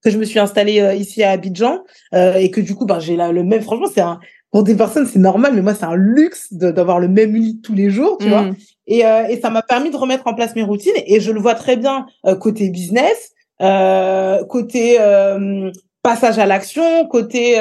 que 0.04 0.10
je 0.10 0.18
me 0.18 0.26
suis 0.26 0.40
installée 0.40 0.80
euh, 0.80 0.94
ici 0.94 1.24
à 1.24 1.32
Abidjan 1.32 1.84
euh, 2.14 2.36
et 2.36 2.52
que 2.52 2.62
du 2.62 2.76
coup, 2.76 2.86
ben, 2.86 3.00
j'ai 3.00 3.18
le 3.18 3.44
même. 3.44 3.62
Franchement, 3.62 3.88
c'est 3.94 4.02
un 4.02 4.20
pour 4.58 4.64
des 4.64 4.74
personnes, 4.74 5.06
c'est 5.06 5.20
normal, 5.20 5.52
mais 5.54 5.62
moi, 5.62 5.76
c'est 5.76 5.86
un 5.86 5.94
luxe 5.94 6.52
d'avoir 6.52 7.00
le 7.00 7.08
même 7.08 7.36
lit 7.36 7.62
tous 7.62 7.76
les 7.76 7.92
jours, 7.92 8.18
tu 8.20 8.28
vois. 8.28 8.42
Mm. 8.42 8.56
Et, 8.88 9.06
euh, 9.06 9.28
et 9.28 9.40
ça 9.40 9.52
m'a 9.52 9.62
permis 9.62 9.92
de 9.92 9.96
remettre 9.96 10.26
en 10.26 10.34
place 10.34 10.56
mes 10.56 10.64
routines. 10.64 10.96
Et 11.06 11.20
je 11.20 11.32
le 11.32 11.40
vois 11.40 11.54
très 11.54 11.78
bien 11.78 12.08
euh, 12.26 12.34
côté 12.34 12.72
business, 12.72 13.34
euh, 13.62 14.44
côté 14.46 14.98
passage 16.02 16.40
à 16.40 16.48
l'action, 16.48 17.06
côté 17.06 17.54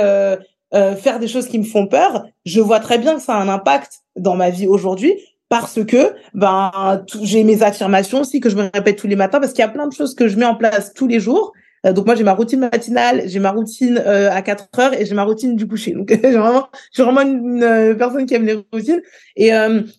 faire 0.73 1.19
des 1.21 1.29
choses 1.29 1.49
qui 1.49 1.59
me 1.59 1.65
font 1.65 1.87
peur. 1.87 2.25
Je 2.47 2.63
vois 2.63 2.81
très 2.81 2.97
bien 2.97 3.17
que 3.17 3.21
ça 3.21 3.35
a 3.35 3.43
un 3.43 3.51
impact 3.51 4.01
dans 4.17 4.35
ma 4.35 4.49
vie 4.49 4.67
aujourd'hui 4.67 5.13
parce 5.51 5.85
que 5.85 6.15
ben 6.33 7.03
j'ai 7.23 7.45
mes 7.45 7.63
affirmations 7.63 8.23
aussi 8.23 8.41
que 8.41 8.49
je 8.49 8.57
me 8.57 8.71
répète 8.73 8.97
tous 8.97 9.07
les 9.07 9.17
matins 9.17 9.39
parce 9.39 9.53
qu'il 9.53 9.61
y 9.61 9.69
a 9.69 9.69
plein 9.69 9.87
de 9.87 9.93
choses 9.93 10.15
que 10.15 10.29
je 10.29 10.39
mets 10.39 10.47
en 10.47 10.55
place 10.55 10.95
tous 10.95 11.07
les 11.07 11.21
jours 11.21 11.53
donc 11.93 12.07
moi 12.07 12.15
j'ai 12.15 12.25
ma 12.25 12.33
routine 12.33 12.61
matinale, 12.61 13.23
j'ai 13.27 13.39
ma 13.39 13.51
routine 13.51 14.03
euh, 14.05 14.31
à 14.31 14.43
4 14.43 14.69
heures 14.79 14.95
et 14.95 15.07
j'ai 15.07 15.15
ma 15.15 15.25
routine 15.25 15.57
du 15.57 15.67
coucher. 15.69 15.93
Donc 15.93 16.09
j'ai 16.23 16.37
vraiment, 16.37 16.69
je 16.93 17.03
suis 17.03 17.03
vraiment 17.03 17.23
une, 17.23 17.63
euh, 17.63 17.95
personne 17.95 18.27
qui 18.27 18.35
aime 18.35 18.45
les 18.45 18.65
routines 18.73 19.01
et 19.37 19.51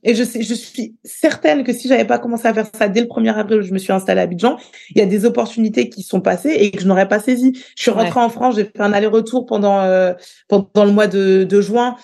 et 0.04 0.16
je 0.16 0.24
sais, 0.24 0.42
je 0.42 0.54
suis 0.54 0.96
certaine 1.04 1.63
que 1.63 1.74
si 1.74 1.88
j'avais 1.88 2.06
pas 2.06 2.18
commencé 2.18 2.48
à 2.48 2.54
faire 2.54 2.68
ça 2.74 2.88
dès 2.88 3.02
le 3.02 3.08
1er 3.08 3.34
avril 3.34 3.60
où 3.60 3.62
je 3.62 3.72
me 3.72 3.78
suis 3.78 3.94
installée 3.94 4.22
à 4.22 4.24
Abidjan, 4.24 4.58
il 4.92 4.98
y 4.98 5.02
a 5.02 5.06
des 5.06 5.26
opportunités 5.26 5.90
qui 5.90 6.02
sont 6.02 6.22
passées 6.22 6.56
et 6.58 6.72
que 6.72 6.82
je 6.82 6.88
n'aurais 6.88 7.08
pas 7.08 7.20
saisi. 7.20 7.54
Je 7.76 7.84
suis 7.84 7.92
rentrée 7.92 8.20
en 8.20 8.30
France, 8.30 8.56
j'ai 8.56 8.66
fait 8.66 8.80
un 8.80 8.94
aller-retour 8.94 9.46
pendant 9.46 9.78
pendant 10.48 10.86
le 10.86 10.92
mois 10.92 11.08
de, 11.08 11.44
de 11.44 11.62
juin 11.62 11.96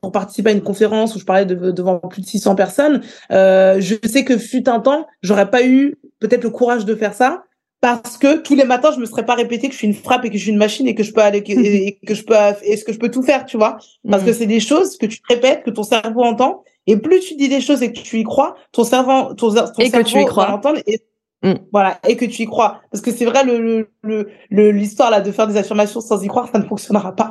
pour 0.00 0.12
participer 0.12 0.50
à 0.50 0.52
une 0.52 0.62
conférence 0.62 1.14
où 1.14 1.20
je 1.20 1.24
parlais 1.24 1.46
de, 1.46 1.70
devant 1.70 1.98
plus 1.98 2.22
de 2.22 2.26
600 2.26 2.54
personnes. 2.54 3.00
je 3.30 3.96
sais 4.04 4.24
que 4.24 4.36
fut 4.36 4.68
un 4.68 4.80
temps, 4.80 5.06
j'aurais 5.22 5.50
pas 5.50 5.64
eu 5.64 5.96
peut-être 6.20 6.44
le 6.44 6.50
courage 6.50 6.84
de 6.84 6.94
faire 6.94 7.14
ça 7.14 7.44
parce 7.80 8.16
que 8.16 8.38
tous 8.38 8.54
les 8.54 8.64
matins 8.64 8.90
je 8.94 9.00
me 9.00 9.06
serais 9.06 9.24
pas 9.24 9.34
répété 9.34 9.68
que 9.68 9.72
je 9.72 9.78
suis 9.78 9.86
une 9.86 9.94
frappe 9.94 10.24
et 10.24 10.30
que 10.30 10.36
je 10.36 10.42
suis 10.42 10.50
une 10.50 10.58
machine 10.58 10.86
et 10.88 10.94
que 10.94 11.02
je 11.02 11.12
peux 11.12 11.20
aller 11.20 11.38
et 11.46 11.98
que 12.06 12.14
je 12.14 12.24
peux 12.24 12.34
est-ce 12.34 12.84
que 12.84 12.92
je 12.92 12.98
peux 12.98 13.10
tout 13.10 13.22
faire 13.22 13.44
tu 13.44 13.56
vois 13.56 13.78
parce 14.08 14.22
que 14.22 14.30
mm. 14.30 14.34
c'est 14.34 14.46
des 14.46 14.60
choses 14.60 14.96
que 14.96 15.06
tu 15.06 15.20
répètes 15.28 15.62
que 15.64 15.70
ton 15.70 15.82
cerveau 15.82 16.22
entend 16.22 16.64
et 16.86 16.96
plus 16.96 17.20
tu 17.20 17.34
dis 17.34 17.48
des 17.48 17.60
choses 17.60 17.82
et 17.82 17.92
que 17.92 18.00
tu 18.00 18.18
y 18.18 18.24
crois 18.24 18.56
ton 18.72 18.84
cerveau 18.84 19.34
ton, 19.34 19.52
ton 19.52 19.64
et 19.78 19.90
cerveau 19.90 20.04
que 20.04 20.10
tu 20.10 20.20
y 20.20 20.24
crois. 20.24 20.50
entendre 20.50 20.80
et 20.86 21.00
mm. 21.42 21.54
voilà 21.72 21.98
et 22.08 22.16
que 22.16 22.24
tu 22.24 22.42
y 22.42 22.46
crois 22.46 22.80
parce 22.90 23.02
que 23.02 23.12
c'est 23.12 23.26
vrai 23.26 23.44
le 23.44 23.90
le 24.02 24.70
l'histoire 24.70 25.10
là 25.10 25.20
de 25.20 25.30
faire 25.30 25.46
des 25.46 25.56
affirmations 25.56 26.00
sans 26.00 26.22
y 26.22 26.28
croire 26.28 26.48
ça 26.52 26.58
ne 26.58 26.64
fonctionnera 26.64 27.14
pas 27.14 27.30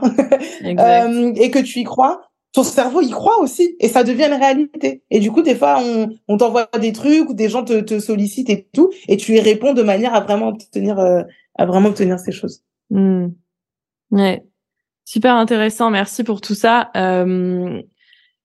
euh, 0.64 1.34
et 1.36 1.50
que 1.50 1.60
tu 1.60 1.80
y 1.80 1.84
crois 1.84 2.22
ton 2.56 2.64
cerveau 2.64 3.02
y 3.02 3.10
croit 3.10 3.40
aussi 3.42 3.76
et 3.82 3.90
ça 3.90 4.06
devient 4.06 4.28
une 4.28 4.40
réalité. 4.40 5.04
Et 5.12 5.20
du 5.20 5.30
coup, 5.30 5.42
des 5.42 5.56
fois, 5.56 5.78
on, 5.82 6.10
on 6.30 6.38
t'envoie 6.38 6.70
des 6.80 6.94
trucs 6.94 7.30
ou 7.30 7.34
des 7.34 7.50
gens 7.50 7.66
te, 7.66 7.82
te, 7.82 8.00
sollicitent 8.00 8.50
et 8.50 8.68
tout, 8.74 8.92
et 9.10 9.18
tu 9.18 9.34
y 9.34 9.42
réponds 9.42 9.74
de 9.74 9.84
manière 9.84 10.16
à 10.16 10.22
vraiment 10.22 10.48
obtenir, 10.48 10.98
euh, 10.98 11.22
à 11.56 11.66
vraiment 11.66 11.90
obtenir 11.90 12.18
ces 12.18 12.32
choses. 12.32 12.62
Mmh. 12.92 13.28
Ouais, 14.12 14.44
super 15.04 15.36
intéressant. 15.36 15.92
Merci 15.92 16.24
pour 16.24 16.40
tout 16.40 16.56
ça. 16.56 16.92
Euh, 16.96 17.82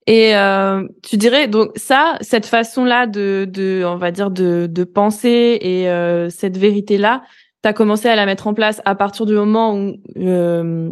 et 0.08 0.34
euh, 0.34 0.88
tu 1.04 1.16
dirais 1.16 1.46
donc 1.46 1.70
ça, 1.76 2.16
cette 2.20 2.46
façon-là 2.46 3.06
de, 3.06 3.46
de, 3.48 3.84
on 3.86 3.96
va 3.96 4.10
dire 4.10 4.32
de, 4.32 4.66
de 4.68 4.82
penser 4.82 5.58
et 5.60 5.88
euh, 5.88 6.30
cette 6.30 6.56
vérité-là, 6.56 7.22
tu 7.62 7.68
as 7.68 7.72
commencé 7.72 8.08
à 8.08 8.16
la 8.16 8.26
mettre 8.26 8.48
en 8.48 8.54
place 8.54 8.82
à 8.84 8.96
partir 8.96 9.24
du 9.24 9.34
moment 9.34 9.76
où 9.76 9.94
euh, 10.16 10.90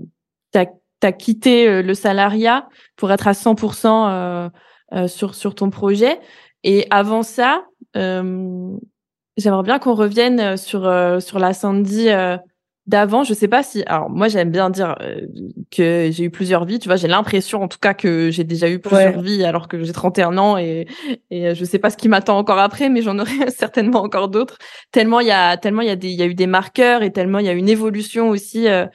tu 0.52 0.59
as 0.61 0.66
tu 1.00 1.06
as 1.06 1.12
quitté 1.12 1.68
euh, 1.68 1.82
le 1.82 1.94
salariat 1.94 2.68
pour 2.96 3.11
être 3.12 3.28
à 3.28 3.32
100% 3.32 3.87
euh, 3.87 4.48
euh, 4.92 5.08
sur, 5.08 5.34
sur 5.34 5.54
ton 5.54 5.70
projet. 5.70 6.18
Et 6.64 6.87
avant 6.90 7.22
ça, 7.22 7.64
j'aimerais 7.94 9.62
bien 9.62 9.78
qu'on 9.78 9.94
revienne 9.94 10.56
sur, 10.56 10.80
sur 11.20 11.38
la 11.38 11.54
Sandy 11.54 12.08
d'avant. 12.88 13.22
Je 13.22 13.35
sais 13.35 13.46
pas 13.46 13.62
si. 13.62 13.85
Alors, 13.87 14.11
moi, 14.11 14.29
j'aime 14.29 14.51
bien 14.51 14.70
dire 14.70 14.96
que 15.70 16.09
j'ai 16.11 16.24
eu 16.24 16.31
plusieurs 16.31 16.64
vies. 16.64 16.79
Tu 16.79 16.88
vois, 16.88 16.96
j'ai 16.96 17.07
l'impression, 17.07 17.62
en 17.62 17.68
tout 17.68 17.79
cas, 17.79 17.94
que 17.94 18.31
j'ai 18.31 18.44
déjà 18.44 18.68
eu 18.68 18.81
plusieurs 18.81 19.20
vies 19.20 19.44
alors 19.44 19.68
que 19.68 19.83
j'ai 19.85 19.92
31 19.92 20.38
ans 20.38 20.59
et, 20.59 20.87
et 21.31 21.55
je 21.55 21.64
sais 21.64 21.79
pas 21.79 21.90
ce 21.90 21.96
qui 21.96 22.09
m'attend 22.09 22.38
encore 22.38 22.59
après, 22.59 22.88
mais 22.88 23.03
j'en 23.03 23.18
aurai 23.18 23.31
certainement 23.51 24.03
encore 24.03 24.29
d'autres. 24.29 24.59
Tellement 24.90 25.20
il 25.20 25.29
y 25.29 25.33
a, 25.33 25.57
tellement 25.57 25.83
il 25.83 25.88
y 25.88 25.92
a 25.92 25.96
des, 25.96 26.09
il 26.09 26.18
y 26.18 26.22
a 26.22 26.27
eu 26.27 26.35
des 26.35 26.46
marqueurs 26.46 27.03
et 27.03 27.12
tellement 27.12 27.38
il 27.38 27.46
y 27.46 27.51
a 27.51 27.53
une 27.53 27.68
évolution 27.68 28.31
aussi 28.31 28.66
euh, 28.68 28.87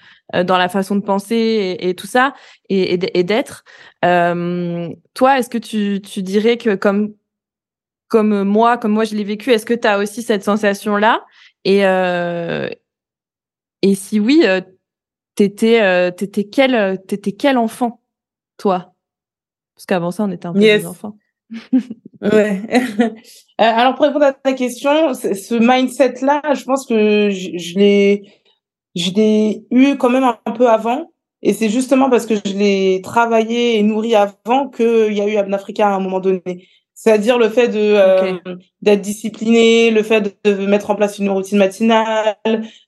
dans 0.44 0.58
la 0.58 0.68
façon 0.68 0.96
de 0.96 1.02
penser 1.02 1.78
et, 1.80 1.94
tout 1.94 2.08
ça 2.08 2.34
et, 2.70 2.94
et 2.94 3.24
d'être. 3.24 3.64
Euh, 4.04 4.90
toi, 5.14 5.38
est-ce 5.38 5.50
que 5.50 5.60
tu, 5.60 6.02
tu 6.02 6.24
dirais 6.24 6.58
que 6.58 6.76
comme 6.76 7.14
comme 8.14 8.44
moi, 8.44 8.78
comme 8.78 8.92
moi 8.92 9.06
je 9.06 9.16
l'ai 9.16 9.24
vécu, 9.24 9.50
est-ce 9.50 9.66
que 9.66 9.74
tu 9.74 9.88
as 9.88 9.98
aussi 9.98 10.22
cette 10.22 10.44
sensation 10.44 10.98
là 10.98 11.26
Et 11.66 11.84
euh, 11.84 12.70
et 13.84 13.96
si 13.96 14.20
oui, 14.20 14.42
euh, 14.46 14.62
t'étais 15.36 15.82
euh, 15.82 16.10
t'étais 16.10 16.46
quel 16.46 17.00
t'étais 17.06 17.34
quel 17.34 17.58
enfant 17.58 18.02
toi? 18.58 18.94
Parce 19.76 19.86
qu'avant 19.86 20.12
ça, 20.12 20.24
on 20.24 20.32
était 20.32 20.48
un 20.48 20.54
peu 20.54 20.60
des 20.60 20.88
enfants. 20.88 21.18
ouais. 22.22 22.62
Alors 23.58 23.96
pour 23.96 24.06
répondre 24.06 24.26
à 24.26 24.34
ta 24.34 24.54
question, 24.54 25.14
ce 25.14 25.56
mindset 25.56 26.16
là, 26.22 26.42
je 26.54 26.64
pense 26.64 26.88
que 26.88 27.30
je, 27.30 27.58
je 27.58 27.78
l'ai 27.78 28.24
je 28.96 29.12
l'ai 29.12 29.66
eu 29.70 29.98
quand 29.98 30.10
même 30.10 30.24
un 30.24 30.52
peu 30.52 30.70
avant. 30.70 31.12
Et 31.42 31.52
c'est 31.52 31.68
justement 31.68 32.10
parce 32.10 32.26
que 32.26 32.36
je 32.36 32.54
l'ai 32.54 33.02
travaillé 33.04 33.78
et 33.78 33.84
nourri 33.84 34.16
avant 34.16 34.70
qu'il 34.70 35.12
y 35.12 35.20
a 35.20 35.28
eu 35.28 35.36
Abnafrica 35.36 35.90
à 35.90 35.96
un 35.96 36.00
moment 36.00 36.22
donné. 36.22 36.70
C'est-à-dire 37.04 37.38
le 37.38 37.50
fait 37.50 37.68
de 37.68 37.80
euh, 37.82 38.56
d'être 38.82 39.02
discipliné, 39.02 39.92
le 39.92 40.04
fait 40.04 40.38
de, 40.46 40.66
mettre 40.66 40.90
en 40.90 40.96
place 40.96 41.20
une 41.20 41.30
routine 41.30 41.58
matinale, 41.58 42.38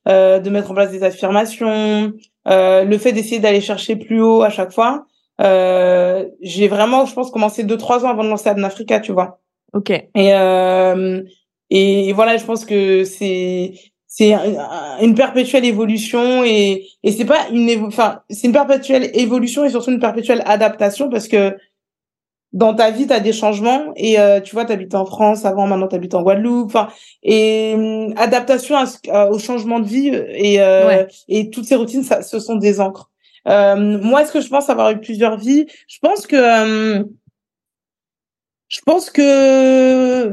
euh, 0.08 0.40
de 0.40 0.50
mettre 0.50 0.72
en 0.72 0.74
place 0.74 0.90
des 0.90 1.04
affirmations, 1.04 2.14
euh, 2.48 2.86
le 2.86 2.98
fait 2.98 3.12
d'essayer 3.12 3.40
d'aller 3.40 3.60
chercher 3.60 3.98
plus 3.98 4.22
haut 4.22 4.42
à 4.42 4.50
chaque 4.50 4.72
fois. 4.72 5.06
Euh, 5.42 6.24
j'ai 6.40 6.70
vraiment, 6.70 7.06
je 7.06 7.14
pense, 7.14 7.30
commencé 7.30 7.66
deux 7.66 7.76
trois 7.76 8.06
ans 8.06 8.10
avant 8.10 8.24
de 8.24 8.30
lancer 8.30 8.48
Abnafrica, 8.48 9.02
tu 9.02 9.12
vois. 9.12 9.42
Ok. 9.74 9.90
Et 9.90 10.08
euh, 10.16 11.22
et 11.70 12.14
voilà, 12.14 12.38
je 12.38 12.46
pense 12.46 12.64
que 12.64 13.04
c'est 13.04 13.74
c'est 14.08 14.34
une 15.02 15.16
perpétuelle 15.16 15.66
évolution 15.66 16.42
et 16.46 16.88
et 17.04 17.12
c'est 17.12 17.26
pas 17.26 17.50
une 17.52 17.70
enfin 17.86 18.22
c'est 18.30 18.48
une 18.48 18.54
perpétuelle 18.54 19.12
évolution 19.14 19.66
et 19.66 19.70
surtout 19.70 19.92
une 19.92 20.00
perpétuelle 20.00 20.42
adaptation 20.46 21.10
parce 21.10 21.28
que 21.28 21.58
dans 22.56 22.74
ta 22.74 22.90
vie 22.90 23.06
tu 23.06 23.14
as 23.14 23.20
des 23.20 23.34
changements 23.34 23.94
et 23.96 24.20
euh, 24.20 24.40
tu 24.40 24.56
vois 24.56 24.66
tu 24.66 24.72
habites 24.72 24.96
en 24.96 25.06
France 25.06 25.46
avant 25.46 25.68
maintenant 25.68 25.88
tu 25.88 25.96
habites 25.96 26.16
en 26.16 26.24
Guadeloupe 26.24 26.68
enfin 26.68 26.88
et 27.22 27.74
hum, 27.76 28.14
adaptation 28.18 28.76
au 29.30 29.38
changement 29.38 29.80
de 29.80 29.88
vie 29.88 30.08
et 30.08 30.60
euh, 30.62 31.06
et 31.28 31.52
toutes 31.52 31.66
ces 31.66 31.76
routines 31.76 32.04
ça 32.04 32.24
ce 32.24 32.40
sont 32.40 32.56
des 32.56 32.80
encres. 32.80 33.12
Euh, 33.48 34.00
moi 34.02 34.24
est-ce 34.24 34.32
que 34.34 34.42
je 34.42 34.50
pense 34.50 34.70
avoir 34.70 34.90
eu 34.90 35.00
plusieurs 35.00 35.38
vies? 35.38 35.68
Je 35.88 36.00
pense 36.02 36.26
que 36.26 36.98
hum, 36.98 37.10
je 38.70 38.80
pense 38.84 39.12
que 39.12 40.32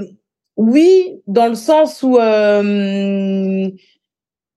oui, 0.57 1.21
dans 1.27 1.49
le 1.49 1.55
sens 1.55 2.03
où 2.03 2.19
euh, 2.19 3.69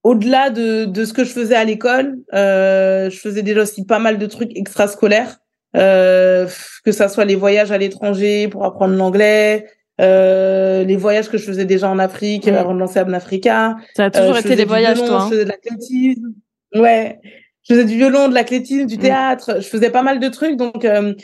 au-delà 0.02 0.50
de, 0.50 0.84
de 0.84 1.04
ce 1.04 1.12
que 1.12 1.24
je 1.24 1.30
faisais 1.30 1.56
à 1.56 1.64
l'école, 1.64 2.18
euh, 2.34 3.10
je 3.10 3.18
faisais 3.18 3.42
déjà 3.42 3.62
aussi 3.62 3.84
pas 3.84 3.98
mal 3.98 4.18
de 4.18 4.26
trucs 4.26 4.56
extrascolaires, 4.56 5.38
euh, 5.74 6.46
que 6.84 6.92
ça 6.92 7.08
soit 7.08 7.24
les 7.24 7.34
voyages 7.34 7.72
à 7.72 7.78
l'étranger 7.78 8.48
pour 8.48 8.64
apprendre 8.64 8.94
l'anglais, 8.94 9.66
euh, 10.00 10.84
les 10.84 10.96
voyages 10.96 11.28
que 11.28 11.38
je 11.38 11.44
faisais 11.44 11.64
déjà 11.64 11.88
en 11.88 11.98
Afrique 11.98 12.48
avant 12.48 12.74
de 12.74 12.78
lancer 12.78 12.98
Abnafrica. 12.98 13.76
Ça 13.94 14.06
a 14.06 14.10
toujours 14.10 14.36
euh, 14.36 14.40
été 14.40 14.56
des 14.56 14.64
voyages, 14.64 14.98
toi. 14.98 15.22
Hein. 15.22 15.26
Je 15.26 15.34
faisais 15.34 15.44
de 15.44 15.50
l'athlétisme. 15.50 16.32
Ouais. 16.74 17.18
Je 17.62 17.74
faisais 17.74 17.84
du 17.84 17.96
violon, 17.96 18.28
de 18.28 18.34
l'athlétisme, 18.34 18.86
du 18.86 18.96
mm. 18.96 19.00
théâtre. 19.00 19.56
Je 19.60 19.66
faisais 19.66 19.90
pas 19.90 20.02
mal 20.02 20.20
de 20.20 20.28
trucs. 20.28 20.56
Donc, 20.56 20.84
euh, 20.84 21.14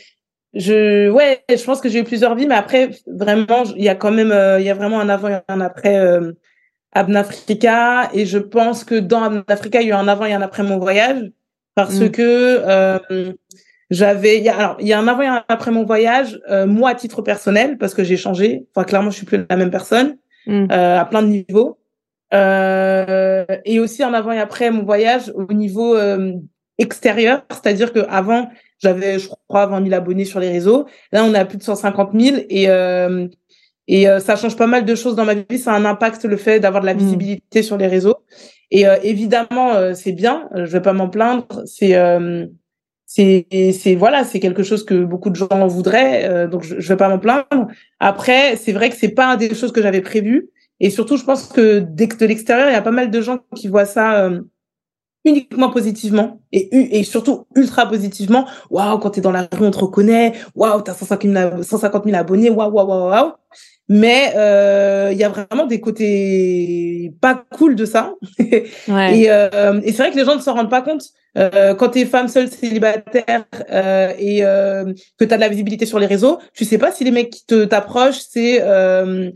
je 0.55 1.09
ouais 1.09 1.43
je 1.49 1.65
pense 1.65 1.81
que 1.81 1.89
j'ai 1.89 2.01
eu 2.01 2.05
plusieurs 2.05 2.35
vies 2.35 2.47
mais 2.47 2.55
après 2.55 2.91
vraiment 3.07 3.65
il 3.75 3.83
y 3.83 3.89
a 3.89 3.95
quand 3.95 4.11
même 4.11 4.33
euh, 4.33 4.61
il 4.61 4.67
y 4.67 4.69
a 4.69 4.75
vraiment 4.75 5.01
un 5.01 5.09
avant 5.09 5.31
et 5.31 5.39
un 5.49 5.61
après 5.63 5.99
Abnafrica 6.93 8.11
et 8.13 8.27
je 8.27 8.37
pense 8.37 8.85
que 8.85 8.97
dans 8.97 9.23
Abnafrica 9.23 9.81
il 9.81 9.89
y 9.89 9.93
a 9.93 9.95
eu 9.95 9.99
un 9.99 10.09
avant 10.09 10.27
et 10.27 10.35
un 10.35 10.43
après 10.43 10.63
mon 10.63 10.79
voyage 10.79 11.31
parce 11.75 11.99
mm. 11.99 12.11
que 12.11 12.61
euh, 12.67 13.33
j'avais 13.93 14.39
il 14.39 14.45
y 14.45 14.49
a 14.49 14.57
alors 14.57 14.77
il 14.81 14.89
y 14.89 14.93
a 14.93 14.99
un 14.99 15.07
avant 15.07 15.23
et 15.23 15.27
un 15.27 15.45
après 15.49 15.71
mon 15.71 15.85
voyage 15.85 16.41
euh, 16.51 16.67
moi 16.67 16.91
à 16.91 16.95
titre 16.95 17.23
personnel 17.23 17.79
parce 17.79 17.95
que 17.95 18.03
j'ai 18.03 18.17
changé 18.17 18.67
enfin 18.75 18.85
clairement 18.85 19.11
je 19.11 19.17
suis 19.17 19.27
plus 19.27 19.45
la 19.49 19.57
même 19.57 19.71
personne 19.71 20.17
mm. 20.47 20.67
euh, 20.73 20.99
à 20.99 21.05
plein 21.05 21.23
de 21.23 21.29
niveaux 21.29 21.79
et 22.33 23.79
aussi 23.79 24.03
un 24.03 24.15
avant 24.15 24.33
et 24.33 24.41
après 24.41 24.71
mon 24.71 24.85
voyage 24.85 25.31
au 25.35 25.53
niveau 25.53 25.97
extérieur 26.79 27.45
c'est-à-dire 27.51 27.93
que 27.93 28.01
avant 28.09 28.49
j'avais, 28.83 29.19
je 29.19 29.29
crois, 29.49 29.67
20 29.67 29.85
000 29.85 29.95
abonnés 29.95 30.25
sur 30.25 30.41
les 30.41 30.51
réseaux. 30.51 30.87
Là, 31.13 31.25
on 31.25 31.33
a 31.35 31.45
plus 31.45 31.57
de 31.57 31.63
150 31.63 32.11
000 32.19 32.37
et 32.51 32.69
euh, 32.69 33.29
et 33.89 34.09
euh, 34.09 34.21
ça 34.21 34.37
change 34.37 34.57
pas 34.57 34.67
mal 34.67 34.85
de 34.85 34.95
choses 34.95 35.17
dans 35.17 35.25
ma 35.25 35.35
vie. 35.35 35.59
Ça 35.59 35.73
a 35.73 35.77
un 35.77 35.85
impact 35.85 36.25
le 36.25 36.37
fait 36.37 36.61
d'avoir 36.61 36.81
de 36.81 36.87
la 36.87 36.95
mm. 36.95 36.99
visibilité 36.99 37.63
sur 37.63 37.77
les 37.77 37.87
réseaux. 37.87 38.17
Et 38.71 38.87
euh, 38.87 38.97
évidemment, 39.03 39.75
euh, 39.75 39.93
c'est 39.95 40.13
bien. 40.13 40.49
Je 40.55 40.65
vais 40.65 40.81
pas 40.81 40.93
m'en 40.93 41.09
plaindre. 41.09 41.47
C'est 41.67 41.95
c'est 43.15 43.95
voilà, 43.97 44.25
c'est 44.25 44.41
quelque 44.41 44.63
chose 44.63 44.85
que 44.85 45.05
beaucoup 45.05 45.31
de 45.31 45.37
gens 45.37 45.67
voudraient. 45.67 46.49
donc 46.49 46.63
je, 46.63 46.81
je 46.81 46.89
vais 46.89 46.97
pas 46.97 47.09
m'en 47.09 47.19
plaindre. 47.19 47.69
Après, 48.01 48.57
c'est 48.57 48.73
vrai 48.73 48.91
que 48.91 48.97
c'est 48.97 49.11
pas 49.11 49.37
des 49.37 49.55
choses 49.55 49.73
que 49.73 49.83
j'avais 49.83 50.01
prévues. 50.01 50.49
Et 50.81 50.91
surtout, 50.91 51.17
je 51.17 51.25
pense 51.25 51.47
que 51.47 51.79
de 51.81 52.27
l'extérieur, 52.27 52.69
il 52.69 52.73
y 52.73 52.77
a 52.77 52.83
pas 52.83 52.91
mal 52.91 53.11
de 53.11 53.21
gens 53.21 53.39
qui 53.55 53.69
voient 53.69 53.85
ça 53.85 54.31
uniquement 55.25 55.71
positivement 55.71 56.41
et, 56.51 56.99
et 56.99 57.05
surtout 57.05 57.47
ultra 57.55 57.89
positivement. 57.89 58.47
Waouh, 58.71 58.99
quand 58.99 59.11
t'es 59.11 59.21
dans 59.21 59.31
la 59.31 59.49
rue, 59.53 59.67
on 59.67 59.71
te 59.71 59.79
reconnaît. 59.79 60.33
Waouh, 60.55 60.83
t'as 60.83 60.95
150 60.95 62.05
000, 62.05 62.17
abonnés. 62.17 62.51
Waouh, 62.51 62.73
waouh, 62.73 62.89
waouh, 62.89 63.11
waouh. 63.11 63.33
Mais 63.95 64.33
euh, 64.37 65.11
il 65.13 65.19
y 65.19 65.25
a 65.25 65.29
vraiment 65.29 65.67
des 65.67 65.79
côtés 65.79 67.13
pas 67.21 67.45
cool 67.57 67.77
de 67.77 67.85
ça. 67.85 68.15
Ouais. 68.89 69.19
et, 69.19 69.31
euh, 69.31 69.81
et 69.85 69.93
c'est 69.93 70.03
vrai 70.03 70.11
que 70.11 70.17
les 70.17 70.25
gens 70.25 70.35
ne 70.35 70.41
s'en 70.41 70.55
rendent 70.55 70.71
pas 70.71 70.81
compte. 70.81 71.03
Euh, 71.37 71.75
quand 71.75 71.91
t'es 71.91 72.07
femme 72.07 72.29
seule 72.29 72.49
célibataire 72.49 73.45
euh, 73.71 74.13
et 74.19 74.45
euh, 74.45 74.93
que 75.19 75.25
t'as 75.25 75.37
de 75.37 75.41
la 75.41 75.49
visibilité 75.49 75.85
sur 75.85 75.99
les 75.99 76.07
réseaux, 76.07 76.39
tu 76.55 76.65
sais 76.65 76.79
pas 76.79 76.91
si 76.91 77.05
les 77.05 77.11
mecs 77.11 77.31
qui 77.31 77.45
te 77.47 77.65
t'approchent, 77.65 78.21
c'est 78.31 78.61
euh, 78.63 79.31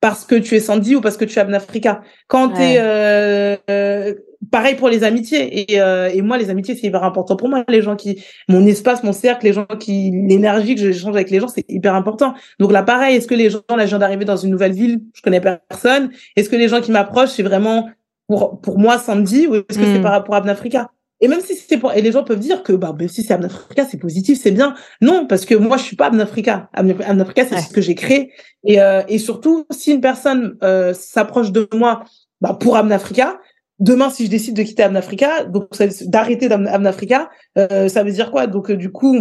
parce 0.00 0.24
que 0.24 0.36
tu 0.36 0.54
es 0.56 0.60
Sandy 0.60 0.96
ou 0.96 1.00
parce 1.02 1.18
que 1.18 1.26
tu 1.26 1.38
es 1.38 1.42
Abnafrica. 1.42 2.00
Quand 2.28 2.50
tu 2.50 2.62
es 2.62 2.76
euh, 2.78 3.56
euh, 3.68 4.14
pareil 4.58 4.74
pour 4.74 4.88
les 4.88 5.04
amitiés 5.04 5.72
et, 5.72 5.80
euh, 5.80 6.10
et 6.12 6.20
moi 6.20 6.36
les 6.36 6.50
amitiés 6.50 6.74
c'est 6.74 6.88
hyper 6.88 7.04
important 7.04 7.36
pour 7.36 7.48
moi 7.48 7.62
les 7.68 7.80
gens 7.80 7.94
qui 7.94 8.24
mon 8.48 8.66
espace 8.66 9.04
mon 9.04 9.12
cercle 9.12 9.46
les 9.46 9.52
gens 9.52 9.66
qui 9.66 10.10
l'énergie 10.10 10.74
que 10.74 10.80
j'échange 10.80 11.14
avec 11.14 11.30
les 11.30 11.38
gens 11.38 11.46
c'est 11.46 11.64
hyper 11.68 11.94
important 11.94 12.34
donc 12.58 12.72
là 12.72 12.82
pareil 12.82 13.14
est-ce 13.14 13.28
que 13.28 13.36
les 13.36 13.50
gens 13.50 13.60
là 13.70 13.84
je 13.84 13.90
viens 13.90 14.00
d'arriver 14.00 14.24
dans 14.24 14.36
une 14.36 14.50
nouvelle 14.50 14.72
ville 14.72 15.00
je 15.14 15.22
connais 15.22 15.40
personne 15.40 16.10
est-ce 16.34 16.50
que 16.50 16.56
les 16.56 16.66
gens 16.66 16.80
qui 16.80 16.90
m'approchent 16.90 17.30
c'est 17.36 17.44
vraiment 17.44 17.88
pour 18.26 18.60
pour 18.60 18.80
moi 18.80 18.98
Sandy 18.98 19.46
ou 19.46 19.54
est-ce 19.54 19.78
que 19.78 19.84
c'est 19.84 20.00
hmm. 20.00 20.02
par 20.02 20.10
rapport 20.10 20.34
à 20.34 20.38
Abnafrica 20.38 20.90
et 21.20 21.28
même 21.28 21.40
si 21.40 21.54
c'est 21.54 21.78
pour, 21.78 21.92
et 21.92 22.00
les 22.00 22.12
gens 22.12 22.22
peuvent 22.22 22.38
dire 22.38 22.62
que, 22.62 22.72
bah, 22.72 22.94
même 22.96 23.08
si 23.08 23.24
c'est 23.24 23.34
Abnafrica, 23.34 23.84
c'est 23.84 23.98
positif, 23.98 24.38
c'est 24.40 24.52
bien. 24.52 24.76
Non, 25.00 25.26
parce 25.26 25.46
que 25.46 25.56
moi, 25.56 25.76
je 25.76 25.82
suis 25.82 25.96
pas 25.96 26.06
Abnafrica. 26.06 26.70
Abnafrica, 26.72 27.44
c'est 27.44 27.60
ce 27.60 27.72
que 27.72 27.80
j'ai 27.80 27.96
créé. 27.96 28.30
Et, 28.62 28.80
euh, 28.80 29.02
et 29.08 29.18
surtout, 29.18 29.66
si 29.72 29.90
une 29.90 30.00
personne 30.00 30.56
euh, 30.62 30.94
s'approche 30.94 31.50
de 31.50 31.66
moi, 31.74 32.04
bah, 32.40 32.54
pour 32.54 32.76
Abnafrica, 32.76 33.40
demain, 33.78 34.10
si 34.10 34.26
je 34.26 34.30
décide 34.30 34.54
de 34.56 34.62
quitter 34.62 34.82
Abnafrica, 34.82 35.44
donc 35.44 35.68
d'arrêter 36.06 36.48
d'Amnafrica, 36.48 37.30
euh, 37.56 37.88
ça 37.88 38.02
veut 38.02 38.12
dire 38.12 38.30
quoi? 38.30 38.46
Donc, 38.46 38.70
euh, 38.70 38.76
du 38.76 38.90
coup, 38.90 39.16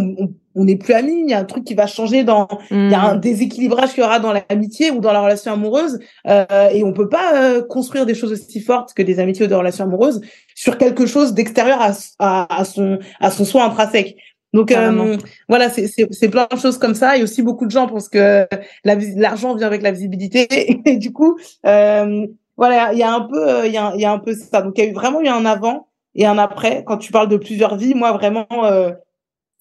on 0.56 0.64
n'est 0.64 0.76
plus 0.76 0.94
amis. 0.94 1.22
Il 1.24 1.30
y 1.30 1.34
a 1.34 1.40
un 1.40 1.46
truc 1.46 1.64
qui 1.64 1.76
va 1.76 1.88
changer 1.88 2.24
dans, 2.24 2.48
il 2.72 2.92
y 2.92 2.94
a 2.94 3.02
un 3.02 3.16
hmm. 3.16 3.22
déséquilibrage 3.22 3.94
qu'il 3.94 4.04
y 4.04 4.06
aura 4.06 4.20
dans 4.20 4.34
l'amitié 4.34 4.92
ou 4.92 5.00
dans 5.00 5.14
la 5.14 5.22
relation 5.22 5.54
amoureuse, 5.54 6.00
euh, 6.28 6.70
et 6.72 6.84
on 6.84 6.94
peut 6.94 7.10
pas 7.10 7.42
euh, 7.42 7.62
construire 7.62 8.06
des 8.06 8.16
choses 8.16 8.32
aussi 8.32 8.60
fortes 8.62 8.94
que 8.94 9.04
des 9.04 9.20
amitiés 9.20 9.46
ou 9.46 9.48
des 9.48 9.56
relations 9.56 9.86
amoureuses 9.86 10.22
sur 10.56 10.78
quelque 10.78 11.06
chose 11.06 11.34
d'extérieur 11.34 11.80
à, 11.82 11.92
à, 12.20 12.60
à, 12.60 12.66
son 12.66 13.00
à 13.20 13.32
son 13.32 13.46
soi 13.46 13.64
intrinsèque. 13.64 14.18
Donc 14.54 14.72
euh, 14.72 15.18
voilà, 15.50 15.70
c'est 15.70 16.30
plein 16.30 16.48
de 16.52 16.58
choses 16.58 16.78
comme 16.78 16.96
ça. 16.96 17.18
Et 17.18 17.24
aussi 17.24 17.42
beaucoup 17.42 17.66
de 17.66 17.72
gens 17.72 17.88
pensent 17.88 18.10
que 18.10 18.48
l'argent 18.84 19.56
vient 19.56 19.68
avec 19.68 19.82
la 19.82 19.92
visibilité. 19.92 20.48
Et, 20.86 20.98
du 20.98 21.12
coup, 21.12 21.38
euh, 21.66 22.26
voilà, 22.58 22.92
il 22.94 23.00
y 23.00 23.04
a 23.04 23.14
un 23.14 23.22
peu, 23.22 23.50
euh, 23.50 23.68
il 23.68 23.74
y, 23.74 23.78
a, 23.78 23.96
y 23.96 24.06
a 24.06 24.12
un 24.12 24.20
peu 24.20 24.34
ça. 24.34 24.62
Donc 24.62 24.78
il 24.78 24.84
y 24.84 24.88
a 24.88 24.90
eu 24.90 24.94
vraiment 24.94 25.22
eu 25.22 25.28
un 25.28 25.46
avant 25.46 25.88
et 26.16 26.26
un 26.26 26.38
après. 26.38 26.84
Quand 26.86 26.98
tu 26.98 27.12
parles 27.12 27.30
de 27.30 27.38
plusieurs 27.38 27.78
vies, 27.78 27.94
moi 27.94 28.12
vraiment, 28.12 28.48
euh, 28.64 28.92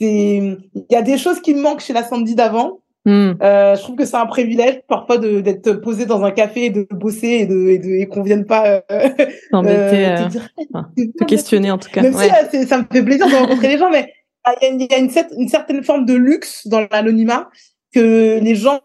il 0.01 0.59
y 0.91 0.97
a 0.97 1.03
des 1.03 1.19
choses 1.19 1.41
qui 1.41 1.55
me 1.55 1.61
manquent 1.61 1.81
chez 1.81 1.93
la 1.93 2.03
Sandy 2.03 2.35
d'avant. 2.35 2.81
Hmm. 3.05 3.35
Euh, 3.41 3.77
je 3.77 3.83
trouve 3.83 3.95
que 3.95 4.05
c'est 4.05 4.17
un 4.17 4.27
privilège 4.27 4.81
parfois 4.89 5.19
d'être 5.19 5.75
posé 5.75 6.07
dans 6.07 6.25
un 6.25 6.33
café, 6.33 6.71
de 6.71 6.89
bosser 6.91 7.29
et, 7.29 7.47
de, 7.47 7.69
et, 7.69 7.79
de, 7.79 7.89
et 7.91 8.07
qu'on 8.09 8.25
vienne 8.25 8.45
pas 8.45 8.67
euh, 8.67 8.81
euh, 8.91 10.29
te, 10.97 11.25
questionner 11.25 11.71
en 11.71 11.79
tout 11.79 11.89
cas. 11.89 12.03
Même 12.03 12.15
si 12.51 12.67
ça 12.67 12.79
me 12.79 12.85
fait 12.91 13.05
plaisir 13.05 13.29
de 13.29 13.35
rencontrer 13.35 13.69
les 13.69 13.79
gens, 13.79 13.91
mais 13.91 14.13
il 14.61 14.89
y 14.91 14.93
a, 14.93 14.99
une, 14.99 15.09
une, 15.39 15.49
certaine 15.49 15.85
forme 15.85 16.05
de 16.05 16.15
luxe 16.15 16.67
dans 16.67 16.81
l'anonymat 16.91 17.49
que 17.95 18.41
les 18.41 18.55
gens 18.57 18.81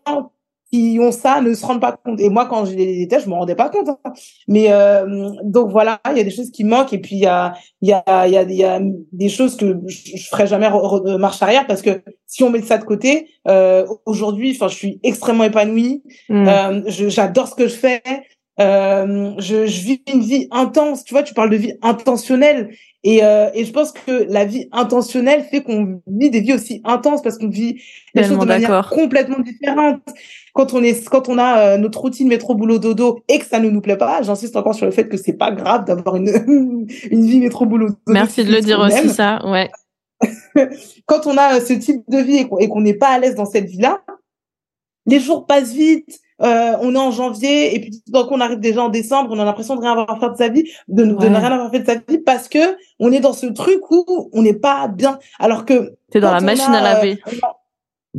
qui 0.71 0.97
ont 1.01 1.11
ça 1.11 1.41
ne 1.41 1.53
se 1.53 1.65
rendent 1.65 1.81
pas 1.81 1.91
compte. 1.91 2.19
Et 2.21 2.29
moi, 2.29 2.45
quand 2.45 2.65
j'ai 2.65 2.75
les 2.75 3.07
tests, 3.07 3.25
je 3.25 3.29
me 3.29 3.35
rendais 3.35 3.55
pas 3.55 3.69
compte. 3.69 3.89
Hein. 3.89 4.13
Mais 4.47 4.71
euh, 4.71 5.29
donc 5.43 5.69
voilà, 5.69 5.99
il 6.11 6.17
y 6.17 6.21
a 6.21 6.23
des 6.23 6.31
choses 6.31 6.51
qui 6.51 6.63
manquent 6.63 6.93
et 6.93 6.99
puis 6.99 7.15
il 7.15 7.21
y 7.21 7.27
a 7.27 7.53
il 7.81 7.89
y 7.89 7.93
a 7.93 8.27
il 8.27 8.33
y 8.33 8.37
a, 8.37 8.43
y 8.43 8.63
a 8.63 8.79
des 9.11 9.29
choses 9.29 9.57
que 9.57 9.79
je, 9.87 10.17
je 10.17 10.27
ferai 10.29 10.47
jamais 10.47 10.69
de 10.69 11.17
marche 11.17 11.41
arrière 11.41 11.67
parce 11.67 11.81
que 11.81 12.01
si 12.25 12.43
on 12.43 12.49
met 12.49 12.61
ça 12.61 12.77
de 12.77 12.85
côté, 12.85 13.27
euh, 13.47 13.85
aujourd'hui, 14.05 14.53
enfin, 14.55 14.69
je 14.69 14.75
suis 14.75 14.99
extrêmement 15.03 15.43
épanouie. 15.43 16.01
Mmh. 16.29 16.47
Euh, 16.47 16.81
J'adore 16.87 17.49
ce 17.49 17.55
que 17.55 17.67
je 17.67 17.75
fais. 17.75 18.01
Euh, 18.59 19.33
je, 19.37 19.65
je, 19.65 19.81
vis 19.81 20.01
une 20.11 20.21
vie 20.21 20.47
intense. 20.51 21.03
Tu 21.03 21.13
vois, 21.13 21.23
tu 21.23 21.33
parles 21.33 21.49
de 21.49 21.57
vie 21.57 21.73
intentionnelle. 21.81 22.69
Et, 23.03 23.23
euh, 23.23 23.49
et 23.55 23.65
je 23.65 23.71
pense 23.71 23.91
que 23.91 24.25
la 24.29 24.45
vie 24.45 24.69
intentionnelle 24.71 25.43
fait 25.43 25.61
qu'on 25.63 26.01
vit 26.05 26.29
des 26.29 26.41
vies 26.41 26.53
aussi 26.53 26.81
intenses 26.83 27.23
parce 27.23 27.39
qu'on 27.39 27.49
vit 27.49 27.81
des 28.13 28.23
choses 28.23 28.37
de 28.37 28.45
manière 28.45 28.89
complètement 28.89 29.39
différente. 29.39 30.01
Quand 30.53 30.73
on 30.73 30.83
est, 30.83 31.07
quand 31.09 31.27
on 31.27 31.39
a 31.39 31.59
euh, 31.59 31.77
notre 31.77 31.99
routine 31.99 32.27
métro 32.27 32.53
boulot 32.53 32.77
dodo 32.77 33.23
et 33.27 33.39
que 33.39 33.45
ça 33.45 33.59
ne 33.59 33.69
nous 33.69 33.81
plaît 33.81 33.97
pas, 33.97 34.21
j'insiste 34.21 34.55
encore 34.55 34.75
sur 34.75 34.85
le 34.85 34.91
fait 34.91 35.07
que 35.07 35.17
c'est 35.17 35.33
pas 35.33 35.51
grave 35.51 35.85
d'avoir 35.85 36.15
une 36.15 36.29
une 37.09 37.25
vie 37.25 37.39
métro 37.39 37.65
boulot 37.65 37.87
dodo. 37.87 37.99
Merci 38.07 38.43
de 38.45 38.51
le 38.51 38.61
dire 38.61 38.79
aussi 38.79 39.09
ça, 39.09 39.39
ouais. 39.49 39.71
quand 41.07 41.25
on 41.25 41.35
a 41.37 41.59
ce 41.59 41.73
type 41.73 42.03
de 42.07 42.19
vie 42.19 42.45
et 42.59 42.67
qu'on 42.67 42.81
n'est 42.81 42.93
pas 42.93 43.09
à 43.09 43.17
l'aise 43.17 43.33
dans 43.33 43.45
cette 43.45 43.65
vie-là, 43.65 44.03
les 45.07 45.19
jours 45.19 45.47
passent 45.47 45.73
vite 45.73 46.19
euh, 46.41 46.75
on 46.81 46.95
est 46.95 46.99
en 46.99 47.11
janvier 47.11 47.75
et 47.75 47.79
puis 47.79 48.01
donc 48.07 48.31
on 48.31 48.41
arrive 48.41 48.59
déjà 48.59 48.83
en 48.83 48.89
décembre, 48.89 49.29
on 49.31 49.39
a 49.39 49.45
l'impression 49.45 49.75
de 49.75 49.81
rien 49.81 49.91
avoir 49.91 50.19
fait 50.19 50.29
de 50.29 50.35
sa 50.35 50.49
vie, 50.49 50.71
de, 50.87 51.05
ne 51.05 51.15
rien 51.15 51.51
avoir 51.51 51.71
fait 51.71 51.79
de 51.79 51.85
sa 51.85 51.95
vie 51.95 52.17
parce 52.19 52.49
que 52.49 52.77
on 52.99 53.11
est 53.11 53.19
dans 53.19 53.33
ce 53.33 53.45
truc 53.47 53.79
où 53.91 54.29
on 54.33 54.41
n'est 54.41 54.55
pas 54.55 54.87
bien. 54.87 55.19
Alors 55.39 55.65
que 55.65 55.95
t'es 56.11 56.19
dans 56.19 56.31
la 56.31 56.39
machine 56.39 56.73
à 56.73 56.81
laver. 56.81 57.19
Euh, 57.27 57.31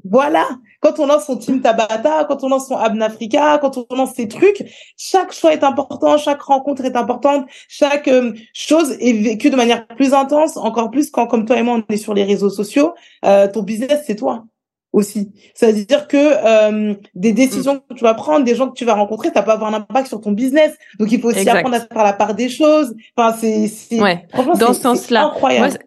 voilà, 0.04 0.48
quand 0.80 1.00
on 1.00 1.06
lance 1.06 1.26
son 1.26 1.36
Team 1.36 1.60
Tabata, 1.60 2.24
quand 2.24 2.42
on 2.44 2.48
lance 2.48 2.68
son 2.68 2.76
Abnafrica, 2.76 3.58
quand 3.58 3.76
on 3.76 3.94
lance 3.94 4.14
ces 4.14 4.26
trucs, 4.26 4.64
chaque 4.96 5.32
choix 5.32 5.52
est 5.52 5.64
important, 5.64 6.16
chaque 6.16 6.40
rencontre 6.40 6.84
est 6.84 6.96
importante, 6.96 7.46
chaque 7.68 8.08
euh, 8.08 8.32
chose 8.54 8.96
est 9.00 9.12
vécue 9.12 9.50
de 9.50 9.56
manière 9.56 9.86
plus 9.86 10.14
intense, 10.14 10.56
encore 10.56 10.90
plus 10.90 11.10
quand, 11.10 11.26
comme 11.26 11.44
toi 11.44 11.58
et 11.58 11.62
moi, 11.62 11.76
on 11.76 11.92
est 11.92 11.98
sur 11.98 12.14
les 12.14 12.24
réseaux 12.24 12.50
sociaux. 12.50 12.94
ton 13.22 13.62
business, 13.62 14.04
c'est 14.06 14.16
toi 14.16 14.44
aussi. 14.92 15.32
C'est-à-dire 15.54 16.06
que 16.06 16.16
euh, 16.16 16.94
des 17.14 17.32
décisions 17.32 17.80
que 17.80 17.94
tu 17.94 18.02
vas 18.02 18.14
prendre, 18.14 18.44
des 18.44 18.54
gens 18.54 18.68
que 18.68 18.74
tu 18.74 18.84
vas 18.84 18.94
rencontrer, 18.94 19.30
ça 19.34 19.42
peut 19.42 19.50
avoir 19.50 19.72
un 19.72 19.78
impact 19.78 20.08
sur 20.08 20.20
ton 20.20 20.32
business. 20.32 20.76
Donc 20.98 21.10
il 21.10 21.20
faut 21.20 21.28
aussi 21.28 21.48
apprendre 21.48 21.76
à 21.76 21.80
faire 21.80 22.04
la 22.04 22.12
part 22.12 22.34
des 22.34 22.48
choses. 22.48 22.94
Enfin, 23.16 23.36
c'est 23.38 23.68
c'est 23.68 24.00
ouais. 24.00 24.26
dans 24.58 24.72
ce 24.74 24.80
sens-là. 24.80 25.32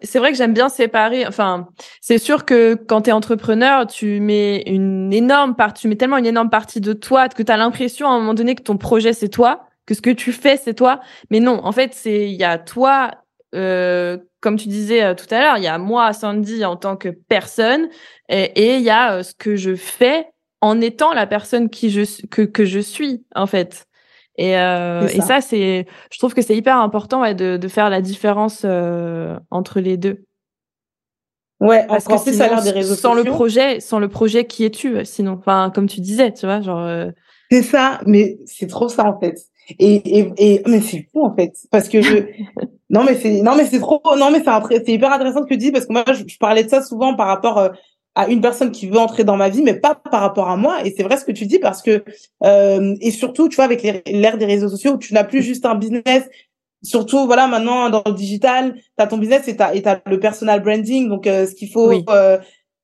C'est 0.02 0.20
vrai 0.20 0.32
que 0.32 0.38
j'aime 0.38 0.54
bien 0.54 0.70
séparer. 0.70 1.28
Enfin, 1.28 1.68
c'est 2.02 2.18
sûr 2.18 2.46
que 2.46 2.76
quand 2.76 3.04
tu 3.04 3.10
es 3.12 3.14
entrepreneur, 3.14 3.86
tu 3.86 4.20
mets 4.20 4.64
une 4.66 5.14
énorme 5.14 5.56
partie, 5.56 5.84
tu 5.84 5.88
mets 5.88 5.96
tellement 5.96 6.18
une 6.18 6.26
énorme 6.26 6.50
partie 6.50 6.82
de 6.82 6.94
toi 6.94 7.30
que 7.30 7.44
tu 7.44 7.52
as 7.52 7.58
l'impression 7.58 8.08
à 8.08 8.12
un 8.12 8.20
moment 8.20 8.34
donné 8.34 8.56
que 8.56 8.64
ton 8.64 8.78
projet 8.78 9.14
c'est 9.14 9.30
toi, 9.30 9.68
que 9.86 9.94
ce 9.94 10.02
que 10.02 10.10
tu 10.10 10.32
fais 10.32 10.58
c'est 10.58 10.74
toi. 10.74 11.00
Mais 11.30 11.40
non, 11.40 11.62
en 11.64 11.72
fait, 11.72 11.94
c'est 11.94 12.30
il 12.30 12.36
y 12.36 12.44
a 12.44 12.58
toi 12.58 13.12
euh, 13.56 14.18
comme 14.42 14.58
tu 14.58 14.68
disais 14.68 15.04
euh, 15.04 15.14
tout 15.16 15.34
à 15.34 15.40
l'heure, 15.40 15.58
il 15.58 15.64
y 15.64 15.68
a 15.68 15.78
moi, 15.78 16.14
Sandy, 16.14 16.66
en 16.66 16.76
tant 16.76 16.98
que 16.98 17.10
personne, 17.10 17.90
et 18.30 18.76
il 18.76 18.82
y 18.82 18.90
a 18.90 19.16
euh, 19.16 19.24
ce 19.24 19.34
que 19.34 19.56
je 19.56 19.76
fais 19.76 20.28
en 20.62 20.82
étant 20.82 21.14
la 21.14 21.28
personne 21.28 21.70
qui 21.70 21.90
je 21.90 22.04
que 22.28 22.42
que 22.42 22.66
je 22.66 22.80
suis 22.80 23.26
en 23.36 23.48
fait. 23.48 23.88
Et, 24.38 24.58
euh, 24.58 25.08
ça. 25.08 25.16
et 25.16 25.22
ça, 25.22 25.42
c'est, 25.42 25.86
je 26.12 26.18
trouve 26.18 26.34
que 26.34 26.42
c'est 26.42 26.56
hyper 26.56 26.78
important 26.78 27.22
ouais, 27.22 27.34
de, 27.34 27.58
de 27.58 27.68
faire 27.68 27.90
la 27.90 28.02
différence 28.02 28.64
euh, 28.66 29.38
entre 29.50 29.80
les 29.80 29.98
deux. 29.98 30.26
Ouais, 31.62 31.88
parce 31.88 32.06
que 32.06 32.18
sinon, 32.18 32.38
ça 32.38 32.62
des 32.62 32.72
réseaux 32.72 32.96
sans 32.96 33.14
le 33.14 33.24
projet, 33.24 33.80
sans 33.80 34.00
le 34.00 34.10
projet, 34.10 34.46
qui 34.46 34.66
es-tu 34.66 35.06
Sinon, 35.06 35.38
enfin, 35.40 35.72
comme 35.74 35.88
tu 35.88 36.02
disais, 36.02 36.34
tu 36.34 36.46
vois, 36.46 36.60
genre. 36.60 36.82
Euh... 36.82 37.12
C'est 37.50 37.62
ça, 37.62 38.02
mais 38.06 38.38
c'est 38.46 38.68
trop 38.68 38.90
ça 38.90 39.06
en 39.06 39.18
fait. 39.20 39.38
Et, 39.80 40.20
et, 40.20 40.32
et 40.38 40.64
mais 40.68 40.82
c'est 40.82 41.08
fou 41.12 41.26
en 41.26 41.36
fait, 41.36 41.54
parce 41.72 41.90
que 41.90 42.02
je, 42.02 42.18
non 42.90 43.04
mais 43.04 43.16
c'est, 43.16 43.42
non 43.42 43.56
mais 43.56 43.66
c'est 43.66 43.80
trop, 43.80 44.02
non 44.18 44.32
mais 44.32 44.44
c'est, 44.44 44.86
c'est 44.86 44.92
hyper 44.94 45.12
intéressant 45.12 45.40
ce 45.40 45.46
que 45.46 45.54
tu 45.54 45.58
dis 45.58 45.72
parce 45.72 45.86
que 45.86 45.94
moi 45.94 46.04
je, 46.08 46.24
je 46.28 46.38
parlais 46.38 46.64
de 46.64 46.70
ça 46.70 46.84
souvent 46.84 47.16
par 47.16 47.28
rapport 47.28 47.58
euh, 47.58 47.70
à 48.16 48.30
une 48.30 48.42
personne 48.42 48.72
qui 48.72 48.88
veut 48.88 48.98
entrer 48.98 49.26
dans 49.26 49.36
ma 49.36 49.50
vie, 49.50 49.62
mais 49.62 49.74
pas 49.74 49.94
par 49.94 50.22
rapport 50.22 50.50
à 50.50 50.56
moi. 50.56 50.86
Et 50.86 50.94
c'est 50.96 51.04
vrai 51.04 51.18
ce 51.18 51.26
que 51.26 51.34
tu 51.34 51.46
dis 51.46 51.60
parce 51.60 51.82
que 51.82 52.04
euh, 52.44 52.96
et 53.02 53.12
surtout, 53.12 53.50
tu 53.50 53.58
vois, 53.58 53.66
avec 53.66 53.84
l'ère 54.08 54.38
des 54.38 54.46
réseaux 54.46 54.70
sociaux, 54.70 54.94
où 54.94 54.98
tu 54.98 55.14
n'as 55.14 55.26
plus 55.26 55.44
juste 55.44 55.66
un 55.66 55.76
business. 55.76 56.24
Surtout, 56.82 57.26
voilà, 57.26 57.48
maintenant 57.48 57.90
dans 57.90 58.04
le 58.06 58.14
digital, 58.14 58.76
tu 58.76 58.82
as 58.98 59.08
ton 59.08 59.18
business 59.18 59.48
et 59.48 59.58
tu 59.58 59.64
as, 59.64 60.02
le 60.06 60.20
personal 60.20 60.62
branding. 60.62 61.10
Donc, 61.10 61.28
euh, 61.28 61.46
ce 61.46 61.56
qu'il 61.56 61.70
faut, 61.70 61.92
euh, 61.92 62.38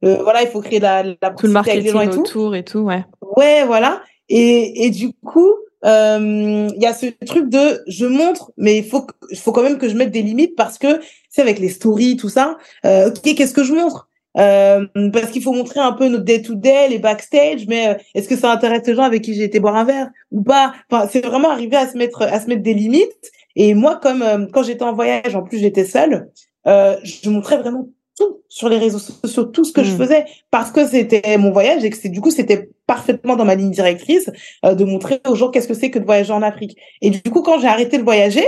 euh, 0.04 0.24
voilà, 0.24 0.42
il 0.42 0.50
faut 0.50 0.60
créer 0.60 0.80
la, 0.80 1.04
la 1.04 1.30
tout 1.30 1.46
le 1.46 1.54
marketing 1.54 1.96
et 1.96 2.08
autour 2.08 2.56
et 2.56 2.64
tout, 2.64 2.80
ouais. 2.80 3.06
Ouais, 3.38 3.64
voilà. 3.66 4.02
Et, 4.28 4.86
et 4.86 4.90
du 4.90 5.14
coup, 5.14 5.54
il 5.84 6.78
y 6.78 6.86
a 6.86 6.94
ce 6.94 7.08
truc 7.26 7.50
de 7.50 7.82
je 7.88 8.06
montre, 8.06 8.52
mais 8.58 8.78
il 8.78 8.86
faut, 8.86 9.08
faut 9.36 9.52
quand 9.52 9.64
même 9.64 9.78
que 9.78 9.90
je 9.90 9.96
mette 9.96 10.12
des 10.12 10.22
limites 10.22 10.56
parce 10.56 10.78
que 10.78 11.00
c'est 11.30 11.42
avec 11.42 11.60
les 11.60 11.70
stories, 11.70 12.18
tout 12.18 12.30
ça. 12.30 12.58
ok, 12.84 13.36
qu'est-ce 13.36 13.54
que 13.54 13.64
je 13.64 13.74
montre? 13.74 14.08
Euh, 14.38 14.86
parce 15.12 15.30
qu'il 15.32 15.42
faut 15.42 15.52
montrer 15.52 15.80
un 15.80 15.92
peu 15.92 16.08
notre 16.08 16.24
day 16.24 16.42
to 16.42 16.56
day, 16.56 16.88
les 16.90 17.00
backstage, 17.00 17.68
mais 17.68 17.90
euh, 17.90 17.94
est-ce 18.16 18.30
que 18.30 18.38
ça 18.38 18.52
intéresse 18.52 18.88
les 18.88 18.96
gens 18.96 19.04
avec 19.04 19.24
qui 19.24 19.34
j'ai 19.34 19.44
été 19.44 19.60
boire 19.60 19.76
un 19.76 19.84
verre 19.84 20.10
ou 20.32 20.42
pas? 20.42 20.74
Enfin, 20.90 21.08
c'est 21.12 21.26
vraiment 21.26 21.50
arriver 21.50 21.76
à 21.76 21.88
se 21.88 21.98
mettre 21.98 22.22
à 22.22 22.40
se 22.40 22.48
mettre 22.48 22.64
des 22.64 22.74
limites. 22.74 23.32
Et 23.56 23.74
moi, 23.74 24.00
comme 24.02 24.22
euh, 24.22 24.46
quand 24.52 24.64
j'étais 24.64 24.84
en 24.84 24.94
voyage, 24.94 25.36
en 25.36 25.44
plus 25.44 25.60
j'étais 25.60 25.86
seule, 25.86 26.30
euh, 26.68 26.96
je 27.04 27.30
montrais 27.30 27.58
vraiment 27.58 27.90
tout 28.22 28.32
sur 28.50 28.68
les 28.70 28.78
réseaux 28.86 29.00
sociaux, 29.00 29.46
tout 29.56 29.64
ce 29.70 29.74
que 29.74 29.84
je 29.84 29.94
Mm. 29.94 29.98
faisais, 29.98 30.26
parce 30.52 30.72
que 30.72 30.86
c'était 30.86 31.38
mon 31.38 31.52
voyage 31.52 31.84
et 31.86 31.90
que 31.90 31.98
c'est 32.02 32.10
du 32.18 32.22
coup 32.22 32.32
c'était 32.32 32.70
parfaitement 32.88 33.36
dans 33.36 33.46
ma 33.46 33.56
ligne 33.56 33.72
directrice 33.72 34.30
euh, 34.66 34.74
de 34.76 34.84
montrer 34.86 35.20
aux 35.28 35.36
gens 35.36 35.50
qu'est-ce 35.52 35.68
que 35.68 35.74
c'est 35.74 35.92
que 35.92 36.00
de 36.00 36.06
voyager 36.06 36.34
en 36.34 36.42
Afrique. 36.42 36.78
Et 37.02 37.10
du 37.10 37.22
coup, 37.34 37.42
quand 37.42 37.60
j'ai 37.60 37.68
arrêté 37.76 37.98
de 37.98 38.04
voyager, 38.04 38.48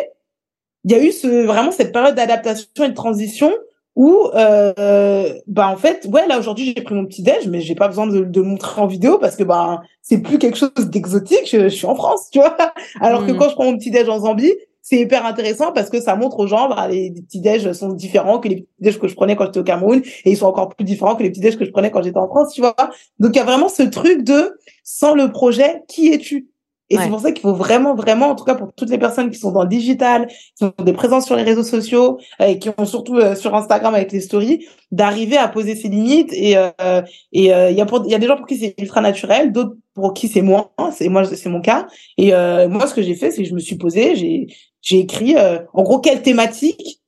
il 0.85 0.91
y 0.91 0.95
a 0.95 1.01
eu 1.03 1.11
ce, 1.11 1.27
vraiment 1.45 1.71
cette 1.71 1.91
période 1.93 2.15
d'adaptation 2.15 2.83
et 2.83 2.89
de 2.89 2.93
transition 2.93 3.51
où, 3.95 4.27
euh, 4.33 5.33
bah 5.47 5.67
en 5.69 5.77
fait, 5.77 6.07
ouais, 6.11 6.25
là 6.27 6.39
aujourd'hui 6.39 6.73
j'ai 6.75 6.83
pris 6.83 6.95
mon 6.95 7.05
petit 7.05 7.21
déj, 7.21 7.47
mais 7.47 7.61
j'ai 7.61 7.75
pas 7.75 7.87
besoin 7.87 8.07
de, 8.07 8.21
de 8.35 8.39
le 8.41 8.47
montrer 8.47 8.81
en 8.81 8.87
vidéo 8.87 9.19
parce 9.19 9.35
que 9.35 9.43
bah 9.43 9.81
c'est 10.01 10.17
plus 10.27 10.39
quelque 10.39 10.57
chose 10.57 10.71
d'exotique. 10.95 11.45
Je, 11.51 11.59
je 11.69 11.75
suis 11.79 11.85
en 11.85 11.95
France, 11.95 12.29
tu 12.31 12.39
vois. 12.39 12.57
Alors 13.01 13.25
que 13.25 13.31
Mhm. 13.31 13.37
quand 13.37 13.49
je 13.49 13.55
prends 13.55 13.65
mon 13.65 13.77
petit 13.77 13.91
déj 13.91 14.09
en 14.09 14.19
Zambie, 14.19 14.53
c'est 14.85 14.97
hyper 14.97 15.25
intéressant 15.25 15.71
parce 15.71 15.89
que 15.89 16.01
ça 16.01 16.15
montre 16.17 16.37
aux 16.39 16.45
gens, 16.45 16.67
bah, 16.67 16.89
les, 16.89 17.09
petits 17.09 17.39
déj 17.39 17.71
sont 17.71 17.93
différents 17.93 18.39
que 18.39 18.49
les 18.49 18.55
petits 18.57 18.67
déj 18.81 18.99
que 18.99 19.07
je 19.07 19.15
prenais 19.15 19.37
quand 19.37 19.45
j'étais 19.45 19.59
au 19.59 19.63
Cameroun 19.63 20.01
et 20.25 20.31
ils 20.31 20.37
sont 20.37 20.45
encore 20.45 20.69
plus 20.75 20.83
différents 20.83 21.15
que 21.15 21.23
les 21.23 21.29
petits 21.29 21.39
déj 21.39 21.57
que 21.57 21.63
je 21.63 21.71
prenais 21.71 21.89
quand 21.89 22.03
j'étais 22.03 22.17
en 22.17 22.27
France, 22.27 22.53
tu 22.53 22.59
vois. 22.59 22.75
Donc 23.17 23.31
il 23.33 23.37
y 23.37 23.39
a 23.39 23.45
vraiment 23.45 23.69
ce 23.69 23.83
truc 23.83 24.23
de 24.23 24.59
sans 24.83 25.15
le 25.15 25.31
projet, 25.31 25.83
qui 25.87 26.09
es-tu? 26.09 26.49
Et 26.89 26.97
Ouais. 26.97 27.03
c'est 27.03 27.09
pour 27.09 27.21
ça 27.21 27.31
qu'il 27.31 27.41
faut 27.41 27.53
vraiment, 27.53 27.95
vraiment, 27.95 28.27
en 28.27 28.35
tout 28.35 28.43
cas 28.43 28.55
pour 28.55 28.73
toutes 28.73 28.89
les 28.89 28.97
personnes 28.97 29.31
qui 29.31 29.39
sont 29.39 29.51
dans 29.53 29.63
le 29.63 29.69
digital, 29.69 30.27
qui 30.57 30.65
ont 30.65 30.73
des 30.83 30.91
présences 30.91 31.25
sur 31.25 31.37
les 31.37 31.43
réseaux 31.43 31.63
sociaux 31.63 32.19
euh, 32.41 32.47
et 32.47 32.59
qui 32.59 32.69
ont 32.77 32.85
surtout 32.85 33.15
euh, 33.15 33.35
sur 33.35 33.55
Instagram 33.55 33.95
avec 33.95 34.11
les 34.11 34.19
stories, 34.19 34.67
d'arriver 34.91 35.37
à 35.37 35.47
poser 35.47 35.75
ses 35.75 35.87
limites. 35.87 36.33
Et 36.33 36.57
euh, 36.57 37.01
et 37.31 37.53
euh, 37.53 37.71
il 37.71 37.77
y 37.77 37.81
a 37.81 37.85
pour, 37.85 38.05
y 38.05 38.13
a 38.13 38.19
des 38.19 38.27
gens 38.27 38.35
pour 38.35 38.45
qui 38.45 38.57
c'est 38.57 38.75
ultra 38.77 38.99
naturel, 38.99 39.53
d'autres 39.53 39.75
pour 39.93 40.13
qui 40.13 40.27
c'est 40.27 40.41
moins. 40.41 40.71
C'est 40.91 41.07
moi, 41.07 41.23
c'est 41.23 41.49
mon 41.49 41.61
cas. 41.61 41.87
Et 42.17 42.33
euh, 42.33 42.67
moi, 42.67 42.85
ce 42.85 42.93
que 42.93 43.01
j'ai 43.01 43.15
fait, 43.15 43.31
c'est 43.31 43.43
que 43.43 43.49
je 43.49 43.53
me 43.53 43.59
suis 43.59 43.77
posée, 43.77 44.15
j'ai 44.15 44.47
j'ai 44.83 44.99
écrit, 44.99 45.35
euh, 45.35 45.57
en 45.73 45.81
gros, 45.81 45.99
quelle 45.99 46.21
thématique 46.21 47.01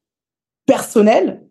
personnelle 0.66 1.42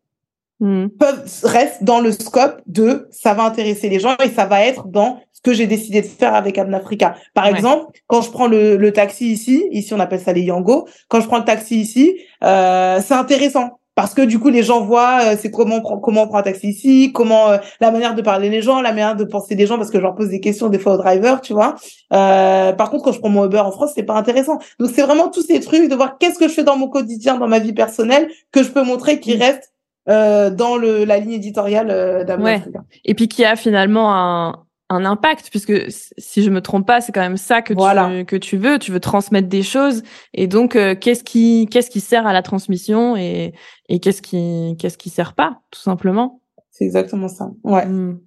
Mm. 0.61 0.87
peuvent 1.01 1.29
restent 1.43 1.83
dans 1.83 1.99
le 2.01 2.13
scope 2.13 2.63
de 2.67 3.09
ça 3.11 3.35
va 3.35 3.43
intéresser 3.45 3.89
les 3.89 3.99
gens 3.99 4.17
et 4.25 4.29
ça 4.31 4.47
va 4.47 4.65
être 4.65 4.87
dans 4.87 5.21
ce 5.33 5.41
que 5.43 5.53
j'ai 5.53 5.67
décidé 5.67 6.01
de 6.01 6.07
faire 6.07 6.33
avec 6.33 6.57
Abnafrica. 6.59 7.17
Par 7.35 7.47
Ouais. 7.47 7.51
exemple, 7.51 7.87
quand 8.07 8.23
je 8.23 8.31
prends 8.31 8.47
le, 8.47 8.77
le 8.77 8.93
taxi 8.93 9.33
ici, 9.33 9.65
ici 9.73 9.93
on 9.93 9.99
appelle 9.99 10.21
ça 10.21 10.33
les 10.33 10.43
Yango, 10.43 10.87
quand 11.09 11.21
je 11.21 11.27
prends 11.27 11.39
le 11.39 11.45
taxi 11.45 11.81
ici, 11.81 12.21
euh, 12.45 13.01
c'est 13.05 13.15
intéressant 13.15 13.81
parce 13.95 14.15
que 14.15 14.23
du 14.23 14.39
coup 14.39 14.49
les 14.49 14.63
gens 14.63 14.81
voient 14.81 15.21
euh, 15.23 15.37
c'est 15.39 15.51
comment 15.51 15.77
on 15.77 15.81
prend 15.81 15.99
comment 15.99 16.23
on 16.23 16.27
prend 16.27 16.39
un 16.39 16.43
taxi 16.43 16.69
ici, 16.69 17.13
comment 17.13 17.51
euh, 17.51 17.59
la 17.81 17.91
manière 17.91 18.15
de 18.15 18.23
parler 18.23 18.49
les 18.49 18.63
gens, 18.63 18.81
la 18.81 18.91
manière 18.91 19.17
de 19.17 19.25
penser 19.25 19.55
les 19.55 19.67
gens 19.67 19.77
parce 19.77 19.91
que 19.91 19.99
je 19.99 20.03
leur 20.03 20.15
pose 20.15 20.31
des 20.31 20.41
questions 20.41 20.69
des 20.69 20.79
fois 20.79 20.95
au 20.95 20.97
driver, 20.97 21.41
tu 21.41 21.53
vois. 21.53 21.75
Euh, 22.13 22.73
par 22.73 22.91
contre 22.91 23.05
quand 23.05 23.13
je 23.13 23.21
prends 23.21 23.29
mon 23.29 23.45
Uber 23.45 23.59
en 23.59 23.71
France, 23.71 23.93
c'est 23.95 24.03
pas 24.03 24.15
intéressant. 24.15 24.59
Donc 24.79 24.91
c'est 24.95 25.03
vraiment 25.03 25.29
tous 25.29 25.43
ces 25.43 25.61
trucs 25.61 25.89
de 25.89 25.95
voir 25.95 26.17
qu'est-ce 26.19 26.39
que 26.39 26.49
je 26.49 26.55
fais 26.55 26.65
dans 26.65 26.77
mon 26.77 26.89
quotidien, 26.89 27.37
dans 27.37 27.49
ma 27.49 27.59
vie 27.59 27.75
personnelle 27.75 28.29
que 28.51 28.63
je 28.63 28.71
peux 28.71 28.83
montrer 28.83 29.21
qui 29.21 29.35
Mm. 29.37 29.41
reste 29.41 29.73
euh, 30.09 30.51
dans 30.51 30.77
le, 30.77 31.05
la 31.05 31.19
ligne 31.19 31.33
éditoriale 31.33 31.91
euh, 31.91 32.25
d'Abnafrica. 32.25 32.81
Et 33.05 33.15
puis 33.15 33.29
qui 33.29 33.45
a 33.45 33.57
finalement 33.57 34.15
un, 34.15 34.64
un 34.95 35.05
impact, 35.05 35.51
puisque 35.51 35.73
si 35.91 36.43
je 36.43 36.51
me 36.51 36.61
trompe 36.63 36.87
pas, 36.87 37.01
c'est 37.01 37.13
quand 37.13 37.21
même 37.21 37.37
ça 37.37 37.61
que 37.61 37.75
Voilà. 37.75 38.09
tu 38.21 38.25
que 38.25 38.37
tu 38.37 38.57
veux. 38.57 38.79
Tu 38.79 38.93
veux 38.93 39.01
transmettre 39.01 39.49
des 39.49 39.63
choses. 39.63 40.03
Et 40.33 40.47
donc, 40.47 40.77
euh, 40.77 40.95
qu'est-ce 40.95 41.25
qui 41.25 41.69
qu'est-ce 41.71 41.91
qui 41.91 42.01
sert 42.01 42.27
à 42.27 42.33
la 42.33 42.43
transmission 42.43 43.17
et 43.17 43.53
et 43.89 44.01
qu'est-ce 44.01 44.23
qui 44.23 44.77
qu'est-ce 44.79 44.97
qui 44.97 45.11
sert 45.11 45.35
pas, 45.35 45.61
tout 45.71 45.81
simplement. 45.81 46.41
C'est 46.71 46.85
exactement 46.85 47.29
ça. 47.29 47.51
Ouais. 47.63 47.85
Mm. 47.87 48.21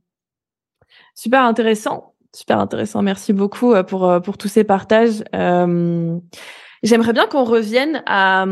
Super 1.15 1.43
intéressant, 1.43 2.13
super 2.33 2.59
intéressant. 2.59 3.01
Merci 3.01 3.33
beaucoup 3.33 3.73
euh, 3.73 3.83
pour 3.83 4.07
euh, 4.09 4.19
pour 4.19 4.37
tous 4.37 4.47
ces 4.47 4.63
partages. 4.63 5.23
Euh, 5.33 6.17
J'aimerais 6.83 7.13
bien 7.13 7.25
qu'on 7.25 7.43
revienne 7.43 8.03
à 8.05 8.45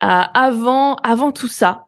à 0.00 0.44
avant 0.44 0.94
avant 0.96 1.32
tout 1.32 1.48
ça. 1.48 1.86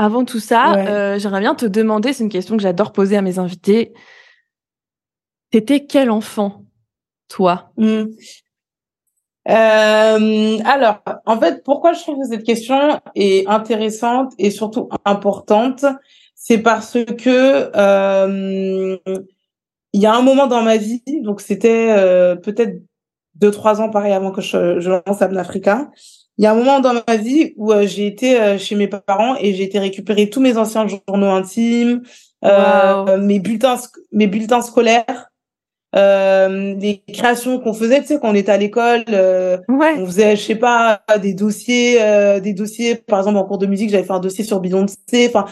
Avant 0.00 0.24
tout 0.24 0.38
ça, 0.38 0.74
Ouais. 0.74 0.88
euh, 0.88 1.18
j'aimerais 1.18 1.40
bien 1.40 1.56
te 1.56 1.66
demander, 1.66 2.12
c'est 2.12 2.22
une 2.22 2.30
question 2.30 2.56
que 2.56 2.62
j'adore 2.62 2.92
poser 2.92 3.16
à 3.16 3.22
mes 3.22 3.40
invités. 3.40 3.92
T'étais 5.50 5.86
quel 5.86 6.10
enfant, 6.10 6.64
toi? 7.28 7.72
Mm. 7.76 8.04
Euh, 9.48 10.58
alors, 10.64 11.02
en 11.26 11.40
fait, 11.40 11.64
pourquoi 11.64 11.94
je 11.94 12.00
trouve 12.02 12.20
que 12.20 12.28
cette 12.28 12.44
question 12.44 13.00
est 13.16 13.46
intéressante 13.48 14.32
et 14.38 14.50
surtout 14.52 14.88
importante, 15.04 15.84
c'est 16.36 16.58
parce 16.58 16.96
que 17.18 17.70
euh, 17.74 18.96
il 19.94 20.00
y 20.00 20.06
a 20.06 20.14
un 20.14 20.22
moment 20.22 20.46
dans 20.46 20.62
ma 20.62 20.76
vie, 20.76 21.02
donc 21.22 21.40
c'était 21.40 21.88
euh, 21.90 22.36
peut-être 22.36 22.80
deux 23.34 23.50
trois 23.50 23.80
ans 23.80 23.88
pareil 23.90 24.12
avant 24.12 24.30
que 24.32 24.42
je, 24.42 24.78
je 24.80 24.90
lance 24.90 25.22
Abnafrica. 25.22 25.90
Il 26.38 26.44
y 26.44 26.46
a 26.46 26.52
un 26.52 26.54
moment 26.54 26.78
dans 26.80 26.94
ma 27.06 27.16
vie 27.16 27.52
où 27.56 27.72
euh, 27.72 27.86
j'ai 27.86 28.06
été 28.06 28.40
euh, 28.40 28.58
chez 28.58 28.76
mes 28.76 28.86
parents 28.86 29.34
et 29.40 29.54
j'ai 29.54 29.64
été 29.64 29.78
récupérer 29.80 30.30
tous 30.30 30.40
mes 30.40 30.56
anciens 30.56 30.86
journaux 30.86 31.26
intimes, 31.30 32.02
euh, 32.44 33.04
Wow. 33.04 33.18
mes 33.18 33.40
bulletins, 33.40 33.76
mes 34.12 34.28
bulletins 34.28 34.62
scolaires, 34.62 35.30
euh, 35.96 36.74
les 36.78 37.02
créations 37.12 37.58
qu'on 37.58 37.72
faisait, 37.74 38.00
tu 38.02 38.06
sais, 38.08 38.18
quand 38.20 38.30
on 38.30 38.34
était 38.36 38.52
à 38.52 38.56
l'école, 38.56 39.04
euh, 39.08 39.58
Ouais. 39.68 39.94
on 39.98 40.06
faisait, 40.06 40.36
je 40.36 40.42
sais 40.42 40.54
pas, 40.54 41.02
des 41.20 41.34
dossiers, 41.34 42.00
euh, 42.00 42.38
des 42.40 42.52
dossiers, 42.52 42.94
par 42.94 43.18
exemple 43.18 43.38
en 43.38 43.44
cours 43.44 43.58
de 43.58 43.66
musique, 43.66 43.90
j'avais 43.90 44.04
fait 44.04 44.12
un 44.12 44.20
dossier 44.20 44.44
sur 44.44 44.60
Beyoncé. 44.60 44.96
Enfin, 45.28 45.46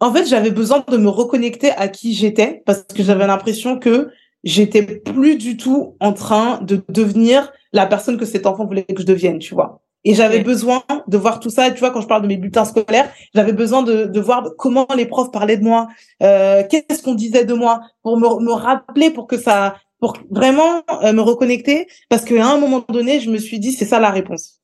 en 0.00 0.12
fait, 0.12 0.26
j'avais 0.26 0.50
besoin 0.50 0.84
de 0.88 0.96
me 0.96 1.08
reconnecter 1.08 1.70
à 1.70 1.86
qui 1.88 2.14
j'étais 2.14 2.62
parce 2.66 2.82
que 2.82 3.02
j'avais 3.04 3.26
l'impression 3.26 3.78
que 3.78 4.10
j'étais 4.42 4.82
plus 4.82 5.36
du 5.36 5.56
tout 5.56 5.96
en 6.00 6.12
train 6.12 6.58
de 6.62 6.82
devenir 6.88 7.52
la 7.72 7.86
personne 7.86 8.16
que 8.16 8.24
cet 8.24 8.46
enfant 8.46 8.64
voulait 8.66 8.82
que 8.84 9.00
je 9.02 9.06
devienne, 9.06 9.38
tu 9.38 9.54
vois. 9.54 9.80
Et 10.04 10.14
j'avais 10.14 10.40
besoin 10.40 10.82
de 11.08 11.16
voir 11.18 11.40
tout 11.40 11.50
ça. 11.50 11.70
Tu 11.70 11.80
vois, 11.80 11.90
quand 11.90 12.00
je 12.00 12.06
parle 12.06 12.22
de 12.22 12.28
mes 12.28 12.36
bulletins 12.36 12.64
scolaires, 12.64 13.10
j'avais 13.34 13.52
besoin 13.52 13.82
de, 13.82 14.04
de 14.04 14.20
voir 14.20 14.50
comment 14.56 14.86
les 14.96 15.06
profs 15.06 15.32
parlaient 15.32 15.56
de 15.56 15.64
moi, 15.64 15.88
euh, 16.22 16.62
qu'est-ce 16.68 17.02
qu'on 17.02 17.14
disait 17.14 17.44
de 17.44 17.54
moi, 17.54 17.80
pour 18.02 18.16
me, 18.16 18.44
me 18.44 18.52
rappeler, 18.52 19.10
pour 19.10 19.26
que 19.26 19.36
ça, 19.36 19.76
pour 20.00 20.16
vraiment 20.30 20.82
euh, 21.02 21.12
me 21.12 21.20
reconnecter, 21.20 21.88
parce 22.08 22.24
qu'à 22.24 22.46
un 22.46 22.58
moment 22.58 22.84
donné, 22.88 23.20
je 23.20 23.30
me 23.30 23.38
suis 23.38 23.58
dit, 23.58 23.72
c'est 23.72 23.84
ça 23.84 23.98
la 23.98 24.10
réponse. 24.10 24.60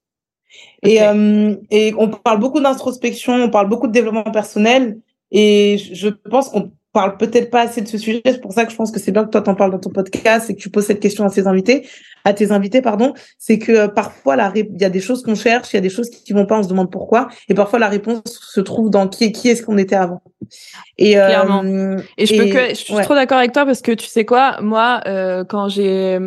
Et, 0.83 1.03
euh, 1.03 1.57
et 1.71 1.93
on 1.99 2.09
parle 2.09 2.39
beaucoup 2.39 2.61
d'introspection, 2.61 3.35
on 3.35 3.51
parle 3.51 3.69
beaucoup 3.69 3.89
de 3.89 3.93
développement 3.93 4.23
personnel, 4.23 5.01
et 5.33 5.79
je 5.93 6.09
pense 6.09 6.49
qu'on 6.49 6.71
parle 6.95 7.19
peut-être 7.19 7.51
pas 7.51 7.61
assez 7.61 7.83
de 7.83 7.89
ce 7.89 7.99
sujet. 7.99 8.23
C'est 8.25 8.41
pour 8.41 8.53
ça 8.53 8.65
que 8.65 8.71
je 8.73 8.77
pense 8.77 8.91
que 8.91 8.99
c'est 8.99 9.13
bien 9.13 9.25
que 9.25 9.31
toi 9.31 9.43
t'en 9.43 9.55
parles 9.55 9.73
dans 9.73 9.79
ton 9.79 9.91
podcast 9.91 10.49
et 10.49 10.55
que 10.55 10.61
tu 10.61 10.71
poses 10.71 10.87
cette 10.87 11.01
question 11.01 11.25
à 11.27 11.31
tes 11.31 11.47
invités, 11.47 11.87
à 12.25 12.33
tes 12.33 12.51
invités, 12.53 12.81
pardon. 12.81 13.13
C'est 13.39 13.59
que 13.59 13.73
euh, 13.73 13.89
parfois 13.89 14.37
la 14.37 14.51
il 14.55 14.81
y 14.81 14.85
a 14.85 14.91
des 14.91 15.01
choses 15.01 15.23
qu'on 15.23 15.35
cherche, 15.35 15.73
il 15.73 15.77
y 15.77 15.79
a 15.79 15.83
des 15.83 15.91
choses 15.91 16.09
qui 16.09 16.33
vont 16.33 16.47
pas, 16.47 16.59
on 16.59 16.63
se 16.63 16.69
demande 16.69 16.91
pourquoi, 16.91 17.29
et 17.51 17.55
parfois 17.55 17.79
la 17.79 17.89
réponse 17.89 18.23
se 18.27 18.61
trouve 18.61 18.89
dans 18.89 19.09
qui 19.09 19.33
qui 19.33 19.51
est-ce 19.51 19.63
qu'on 19.63 19.77
était 19.77 19.97
avant. 19.97 20.23
Et 20.97 21.19
euh, 21.19 21.27
Clairement. 21.27 21.63
Et 22.17 22.27
je 22.27 22.35
peux 22.37 22.47
que, 22.51 22.69
je 22.71 22.75
suis 22.75 22.95
ouais. 22.95 23.03
trop 23.03 23.15
d'accord 23.15 23.39
avec 23.39 23.53
toi 23.53 23.67
parce 23.67 23.83
que 23.83 23.93
tu 23.93 24.07
sais 24.07 24.25
quoi, 24.25 24.61
moi, 24.63 25.01
euh, 25.07 25.45
quand 25.45 25.69
j'ai 25.69 26.19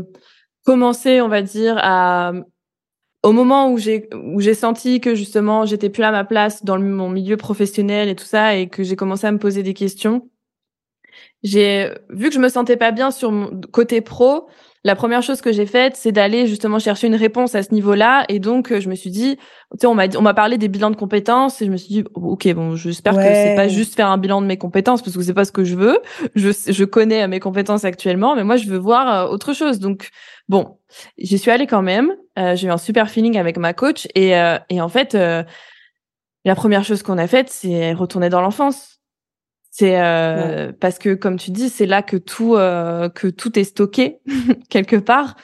commencé, 0.65 1.21
on 1.21 1.30
va 1.30 1.41
dire, 1.41 1.77
à, 1.80 2.34
au 3.23 3.32
moment 3.32 3.71
où 3.71 3.77
j'ai, 3.77 4.10
où 4.34 4.41
j'ai 4.41 4.53
senti 4.53 4.99
que 4.99 5.15
justement, 5.15 5.65
j'étais 5.65 5.89
plus 5.89 6.03
à 6.03 6.12
ma 6.12 6.25
place 6.25 6.63
dans 6.65 6.75
le- 6.75 6.84
mon 6.84 7.10
milieu 7.10 7.38
professionnel 7.38 8.10
et 8.10 8.15
tout 8.15 8.25
ça, 8.25 8.56
et 8.56 8.67
que 8.67 8.84
j'ai 8.84 8.95
commencé 8.97 9.25
à 9.25 9.32
me 9.32 9.39
poser 9.39 9.63
des 9.63 9.73
questions, 9.73 10.30
j'ai, 11.43 11.91
vu 12.10 12.30
que 12.30 12.34
je 12.36 12.39
me 12.39 12.50
sentais 12.50 12.78
pas 12.78 12.91
bien 12.91 13.12
sur 13.12 13.32
mon 13.32 13.62
côté 13.71 14.02
pro, 14.02 14.47
la 14.84 14.95
première 14.95 15.21
chose 15.21 15.41
que 15.41 15.52
j'ai 15.52 15.65
faite, 15.65 15.95
c'est 15.97 16.13
d'aller 16.13 16.47
justement 16.47 16.80
chercher 16.80 17.08
une 17.08 17.15
réponse 17.15 17.56
à 17.56 17.63
ce 17.63 17.73
niveau-là. 17.73 18.23
Et 18.30 18.39
donc, 18.39 18.71
euh, 18.71 18.80
je 18.80 18.88
me 18.89 18.95
suis 18.95 19.10
dit, 19.10 19.36
tu 19.36 19.43
sais, 19.82 19.88
on 19.88 19.95
m'a 19.95 20.06
on 20.17 20.21
m'a 20.21 20.34
parlé 20.34 20.58
des 20.58 20.69
bilans 20.69 20.91
de 20.91 20.95
compétences 20.95 21.62
et 21.62 21.65
je 21.65 21.71
me 21.71 21.78
suis 21.78 21.89
dit, 21.89 22.04
ok, 22.15 22.54
bon, 22.54 22.76
j'espère 22.76 23.15
que 23.15 23.34
c'est 23.34 23.54
pas 23.56 23.63
Ouais. 23.63 23.69
juste 23.69 23.95
faire 23.95 24.08
un 24.10 24.17
bilan 24.17 24.41
de 24.41 24.45
mes 24.47 24.58
compétences 24.58 25.02
parce 25.02 25.17
que 25.17 25.23
c'est 25.23 25.34
pas 25.34 25.43
ce 25.45 25.52
que 25.52 25.65
je 25.65 25.76
veux. 25.76 26.00
Je, 26.36 26.52
je 26.67 26.84
connais 26.86 27.23
euh, 27.23 27.28
mes 27.28 27.39
compétences 27.41 27.84
actuellement, 27.84 28.36
mais 28.36 28.45
moi, 28.45 28.56
je 28.56 28.67
veux 28.67 28.78
voir 28.78 29.28
euh, 29.28 29.32
autre 29.34 29.52
chose. 29.54 29.80
Donc, 29.80 30.10
bon, 30.47 30.78
j'y 31.17 31.38
suis 31.38 31.52
allée 31.52 31.67
quand 31.67 31.82
même. 31.82 32.15
Euh, 32.39 32.56
j'ai 32.56 32.67
eu 32.67 32.71
un 32.71 32.78
super 32.78 33.10
feeling 33.10 33.38
avec 33.38 33.58
ma 33.58 33.73
coach 33.73 34.08
et, 34.15 34.38
euh, 34.38 34.58
et 34.69 34.80
en 34.80 34.89
fait, 34.89 35.15
euh, 35.15 35.43
la 36.45 36.56
première 36.56 36.86
chose 36.86 37.04
qu'on 37.04 37.17
a 37.17 37.28
faite, 37.28 37.50
c'est 37.50 37.91
retourner 37.93 38.30
dans 38.30 38.39
l'enfance. 38.41 38.96
C'est 39.79 40.01
euh, 40.01 40.71
parce 40.79 40.97
que, 40.97 41.13
comme 41.13 41.37
tu 41.37 41.51
dis, 41.51 41.69
c'est 41.69 41.85
là 41.85 42.01
que 42.01 42.17
tout 42.17 42.55
euh, 42.55 43.09
que 43.09 43.27
tout 43.27 43.59
est 43.59 43.63
stocké 43.63 44.19
quelque 44.69 44.95
part. 44.95 45.35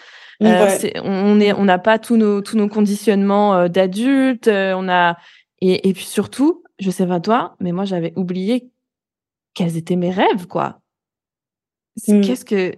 Euh, 0.41 0.67
Ouais. 0.67 0.93
on 1.03 1.39
est, 1.39 1.53
on 1.53 1.65
n'a 1.65 1.77
pas 1.77 1.99
tous 1.99 2.17
nos 2.17 2.41
tous 2.41 2.57
nos 2.57 2.67
conditionnements 2.67 3.53
euh, 3.55 3.67
d'adultes. 3.67 4.47
euh, 4.47 4.73
on 4.75 4.89
a 4.89 5.17
et, 5.61 5.87
et 5.87 5.93
puis 5.93 6.03
surtout, 6.03 6.63
je 6.79 6.89
sais 6.89 7.05
pas 7.05 7.19
toi, 7.19 7.55
mais 7.59 7.71
moi 7.71 7.85
j'avais 7.85 8.11
oublié 8.15 8.69
quels 9.53 9.77
étaient 9.77 9.95
mes 9.95 10.09
rêves, 10.09 10.47
quoi. 10.47 10.79
Mm. 12.07 12.21
Qu'est-ce 12.21 12.43
que 12.43 12.73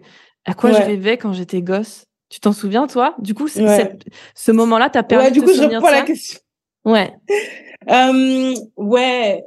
à 0.46 0.54
quoi 0.54 0.72
je 0.74 0.82
rêvais 0.82 1.18
quand 1.18 1.32
j'étais 1.34 1.62
gosse? 1.62 2.04
Tu 2.30 2.40
t'en 2.42 2.52
souviens, 2.52 2.86
toi? 2.86 3.16
Du 3.20 3.34
coup, 3.34 3.48
cette- 3.48 4.04
ce 4.36 4.52
moment-là, 4.52 4.90
t'as 4.90 5.04
permis 5.04 5.26
Ouais, 5.26 5.32
du 5.32 5.40
de 5.40 5.46
coup, 5.46 5.52
te 5.52 5.58
je 5.58 5.64
reprends 5.64 5.90
la 5.92 6.02
question. 6.02 6.40
Ouais. 6.84 7.14
Euh, 7.88 8.56
ouais, 8.78 9.44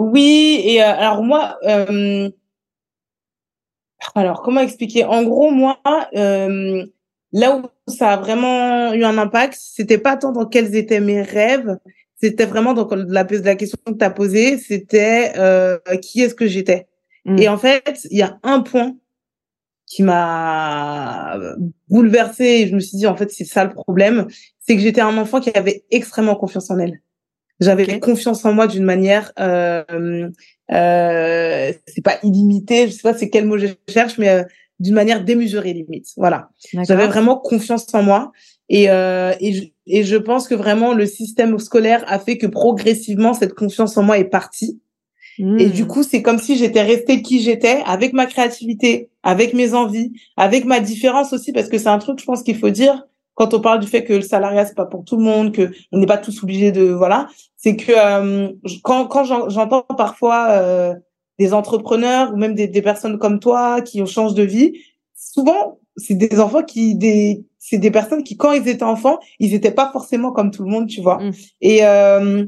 Oui, 0.00 0.62
et 0.64 0.82
euh, 0.82 0.86
alors 0.86 1.22
moi, 1.22 1.58
euh, 1.64 2.30
alors 4.14 4.40
comment 4.40 4.62
expliquer? 4.62 5.04
En 5.04 5.24
gros, 5.24 5.50
moi, 5.50 5.78
euh, 6.16 6.86
là 7.32 7.56
où 7.58 7.66
ça 7.86 8.14
a 8.14 8.16
vraiment 8.16 8.94
eu 8.94 9.04
un 9.04 9.18
impact, 9.18 9.58
c'était 9.60 9.98
pas 9.98 10.16
tant 10.16 10.32
dans 10.32 10.46
quels 10.46 10.74
étaient 10.74 11.00
mes 11.00 11.20
rêves, 11.20 11.76
c'était 12.16 12.46
vraiment 12.46 12.72
dans 12.72 12.88
la, 12.94 13.26
la 13.28 13.54
question 13.56 13.78
que 13.86 13.92
tu 13.92 14.04
as 14.04 14.08
posée, 14.08 14.56
c'était 14.56 15.32
euh, 15.36 15.78
qui 16.00 16.22
est-ce 16.22 16.34
que 16.34 16.46
j'étais? 16.46 16.86
Mm. 17.26 17.38
Et 17.38 17.48
en 17.50 17.58
fait, 17.58 18.06
il 18.10 18.16
y 18.16 18.22
a 18.22 18.38
un 18.42 18.60
point 18.60 18.96
qui 19.84 20.02
m'a 20.02 21.38
bouleversée 21.90 22.62
et 22.62 22.68
je 22.68 22.74
me 22.74 22.80
suis 22.80 22.96
dit 22.96 23.06
en 23.06 23.16
fait 23.16 23.30
c'est 23.30 23.44
ça 23.44 23.64
le 23.64 23.74
problème, 23.74 24.28
c'est 24.60 24.76
que 24.76 24.80
j'étais 24.80 25.02
un 25.02 25.18
enfant 25.18 25.40
qui 25.40 25.50
avait 25.50 25.84
extrêmement 25.90 26.36
confiance 26.36 26.70
en 26.70 26.78
elle. 26.78 27.02
J'avais 27.60 28.00
confiance 28.00 28.44
en 28.44 28.52
moi 28.52 28.66
d'une 28.66 28.84
manière, 28.84 29.32
euh, 29.38 29.82
euh, 30.72 31.72
c'est 31.86 32.02
pas 32.02 32.18
illimité, 32.22 32.86
je 32.86 32.92
sais 32.92 33.02
pas 33.02 33.14
c'est 33.14 33.28
quel 33.28 33.46
mot 33.46 33.58
je 33.58 33.66
cherche, 33.88 34.16
mais 34.18 34.30
euh, 34.30 34.44
d'une 34.78 34.94
manière 34.94 35.22
démesurée 35.22 35.74
limite. 35.74 36.08
Voilà. 36.16 36.48
J'avais 36.88 37.06
vraiment 37.06 37.36
confiance 37.36 37.86
en 37.94 38.02
moi 38.02 38.32
et 38.68 38.90
euh, 38.90 39.34
et 39.40 39.52
je, 39.52 39.64
et 39.86 40.04
je 40.04 40.16
pense 40.16 40.48
que 40.48 40.54
vraiment 40.54 40.94
le 40.94 41.04
système 41.04 41.58
scolaire 41.58 42.02
a 42.06 42.18
fait 42.18 42.38
que 42.38 42.46
progressivement 42.46 43.34
cette 43.34 43.54
confiance 43.54 43.96
en 43.96 44.02
moi 44.02 44.18
est 44.18 44.24
partie. 44.24 44.80
Et 45.58 45.70
du 45.70 45.86
coup, 45.86 46.02
c'est 46.02 46.20
comme 46.20 46.38
si 46.38 46.56
j'étais 46.58 46.82
restée 46.82 47.22
qui 47.22 47.40
j'étais, 47.40 47.80
avec 47.86 48.12
ma 48.12 48.26
créativité, 48.26 49.08
avec 49.22 49.54
mes 49.54 49.72
envies, 49.72 50.12
avec 50.36 50.66
ma 50.66 50.80
différence 50.80 51.32
aussi, 51.32 51.52
parce 51.52 51.70
que 51.70 51.78
c'est 51.78 51.88
un 51.88 51.98
truc, 51.98 52.18
je 52.20 52.26
pense 52.26 52.42
qu'il 52.42 52.58
faut 52.58 52.68
dire 52.68 53.06
quand 53.34 53.54
on 53.54 53.60
parle 53.60 53.80
du 53.80 53.86
fait 53.86 54.04
que 54.04 54.12
le 54.12 54.20
salariat 54.22 54.66
c'est 54.66 54.74
pas 54.76 54.86
pour 54.86 55.04
tout 55.04 55.16
le 55.16 55.22
monde, 55.22 55.52
que 55.52 55.70
on 55.92 55.98
n'est 55.98 56.06
pas 56.06 56.18
tous 56.18 56.42
obligés 56.42 56.72
de 56.72 56.84
voilà, 56.90 57.28
c'est 57.56 57.76
que 57.76 57.92
euh, 57.96 58.50
quand 58.82 59.06
quand 59.06 59.24
j'en- 59.24 59.48
j'entends 59.48 59.82
parfois 59.82 60.48
euh, 60.50 60.94
des 61.38 61.54
entrepreneurs 61.54 62.32
ou 62.34 62.36
même 62.36 62.54
des, 62.54 62.68
des 62.68 62.82
personnes 62.82 63.18
comme 63.18 63.40
toi 63.40 63.80
qui 63.80 64.02
ont 64.02 64.06
changé 64.06 64.34
de 64.34 64.42
vie, 64.42 64.72
souvent 65.14 65.78
c'est 65.96 66.14
des 66.14 66.38
enfants 66.40 66.62
qui 66.62 66.94
des 66.94 67.44
c'est 67.58 67.78
des 67.78 67.90
personnes 67.90 68.22
qui 68.24 68.36
quand 68.36 68.52
ils 68.52 68.66
étaient 68.68 68.82
enfants, 68.82 69.18
ils 69.38 69.54
étaient 69.54 69.70
pas 69.70 69.90
forcément 69.92 70.32
comme 70.32 70.50
tout 70.50 70.62
le 70.64 70.70
monde, 70.70 70.88
tu 70.88 71.00
vois. 71.02 71.18
Mm. 71.22 71.30
Et 71.60 71.84
euh, 71.86 72.44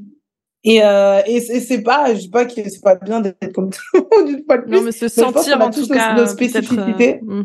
et, 0.65 0.81
euh, 0.85 1.21
et 1.27 1.41
c'est 1.41 1.83
pas, 1.83 2.15
je 2.15 2.21
dis 2.21 2.29
pas 2.31 2.45
que 2.45 2.53
c'est 2.69 2.81
pas 2.83 2.95
bien 2.95 3.21
d'être 3.21 3.53
comme 3.53 3.71
tout 3.71 3.81
le 3.95 4.01
monde 4.01 4.31
une 4.31 4.45
fois 4.45 4.59
de 4.59 4.63
plus. 4.63 4.73
Non, 4.77 4.83
mais 4.83 4.93
se 4.93 5.09
sentir 5.09 5.61
en 5.61 5.71
tout 5.71 5.81
nos- 5.81 5.87
cas. 5.89 6.15
nos 6.15 6.23
euh, 6.23 6.27
spécificités. 6.27 7.19
mm. 7.23 7.43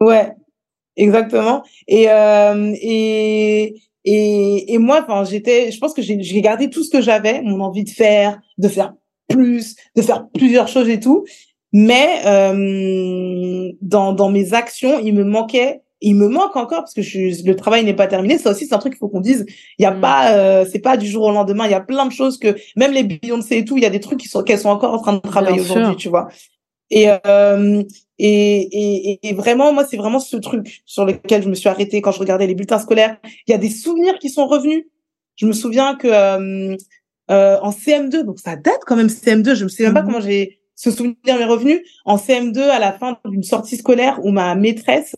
Ouais, 0.00 0.32
exactement. 0.96 1.62
Et 1.88 2.06
euh, 2.10 2.72
et 2.80 3.74
et 4.04 4.74
et 4.74 4.78
moi, 4.78 5.00
enfin, 5.06 5.24
j'étais, 5.24 5.70
je 5.70 5.78
pense 5.78 5.94
que 5.94 6.02
j'ai 6.02 6.40
gardé 6.40 6.68
tout 6.70 6.82
ce 6.84 6.90
que 6.90 7.00
j'avais, 7.00 7.40
mon 7.42 7.60
envie 7.60 7.84
de 7.84 7.90
faire, 7.90 8.40
de 8.58 8.68
faire 8.68 8.94
plus, 9.28 9.76
de 9.96 10.02
faire 10.02 10.26
plusieurs 10.34 10.68
choses 10.68 10.88
et 10.88 10.98
tout. 11.00 11.24
Mais 11.72 12.20
euh, 12.26 13.72
dans 13.80 14.12
dans 14.12 14.30
mes 14.30 14.52
actions, 14.54 14.98
il 15.02 15.14
me 15.14 15.24
manquait, 15.24 15.80
il 16.00 16.16
me 16.16 16.28
manque 16.28 16.56
encore 16.56 16.80
parce 16.80 16.92
que 16.94 17.00
je, 17.02 17.08
suis- 17.08 17.42
le 17.44 17.56
travail 17.56 17.84
n'est 17.84 17.94
pas 17.94 18.08
terminé. 18.08 18.36
Ça 18.38 18.50
aussi, 18.50 18.66
c'est 18.66 18.74
un 18.74 18.78
truc 18.78 18.92
qu'il 18.94 18.98
faut 18.98 19.08
qu'on 19.08 19.20
dise. 19.20 19.46
Il 19.78 19.82
y 19.82 19.86
a 19.86 19.92
Mm. 19.92 20.00
pas, 20.00 20.32
euh, 20.34 20.66
c'est 20.70 20.80
pas 20.80 20.96
du 20.96 21.06
jour 21.06 21.24
au 21.24 21.30
lendemain. 21.32 21.64
Il 21.66 21.70
y 21.70 21.74
a 21.74 21.80
plein 21.80 22.04
de 22.06 22.12
choses 22.12 22.38
que 22.38 22.56
même 22.76 22.92
les 22.92 23.04
Beyoncé 23.04 23.58
et 23.58 23.64
tout, 23.64 23.76
il 23.78 23.82
y 23.84 23.86
a 23.86 23.90
des 23.90 24.00
trucs 24.00 24.18
qui 24.20 24.28
sont 24.28 24.42
qu'elles 24.42 24.58
sont 24.58 24.68
encore 24.68 24.92
en 24.92 24.98
train 24.98 25.14
de 25.14 25.20
travailler 25.20 25.60
aujourd'hui, 25.60 25.96
tu 25.96 26.08
vois. 26.08 26.28
Et, 26.90 27.06
euh, 27.26 27.82
et, 28.24 29.12
et, 29.12 29.28
et 29.28 29.32
vraiment, 29.34 29.72
moi, 29.72 29.84
c'est 29.84 29.96
vraiment 29.96 30.20
ce 30.20 30.36
truc 30.36 30.82
sur 30.86 31.04
lequel 31.04 31.42
je 31.42 31.48
me 31.48 31.54
suis 31.54 31.68
arrêtée 31.68 32.00
quand 32.00 32.12
je 32.12 32.20
regardais 32.20 32.46
les 32.46 32.54
bulletins 32.54 32.78
scolaires. 32.78 33.16
Il 33.46 33.50
y 33.50 33.54
a 33.54 33.58
des 33.58 33.70
souvenirs 33.70 34.18
qui 34.20 34.30
sont 34.30 34.46
revenus. 34.46 34.84
Je 35.36 35.46
me 35.46 35.52
souviens 35.52 35.96
que 35.96 36.06
euh, 36.08 36.76
euh, 37.30 37.58
en 37.62 37.70
CM2, 37.70 38.22
donc 38.22 38.38
ça 38.38 38.54
date 38.54 38.80
quand 38.86 38.96
même 38.96 39.08
CM2, 39.08 39.54
je 39.54 39.64
me 39.64 39.68
sais 39.68 39.82
même 39.84 39.94
pas 39.94 40.02
Mhm. 40.02 40.06
comment 40.06 40.20
j'ai 40.20 40.60
ce 40.74 40.90
souvenir 40.90 41.16
m'est 41.26 41.44
revenu. 41.44 41.84
En 42.04 42.16
CM2, 42.16 42.60
à 42.60 42.78
la 42.78 42.92
fin 42.92 43.18
d'une 43.24 43.42
sortie 43.42 43.76
scolaire 43.76 44.20
où 44.24 44.30
ma 44.30 44.54
maîtresse 44.54 45.14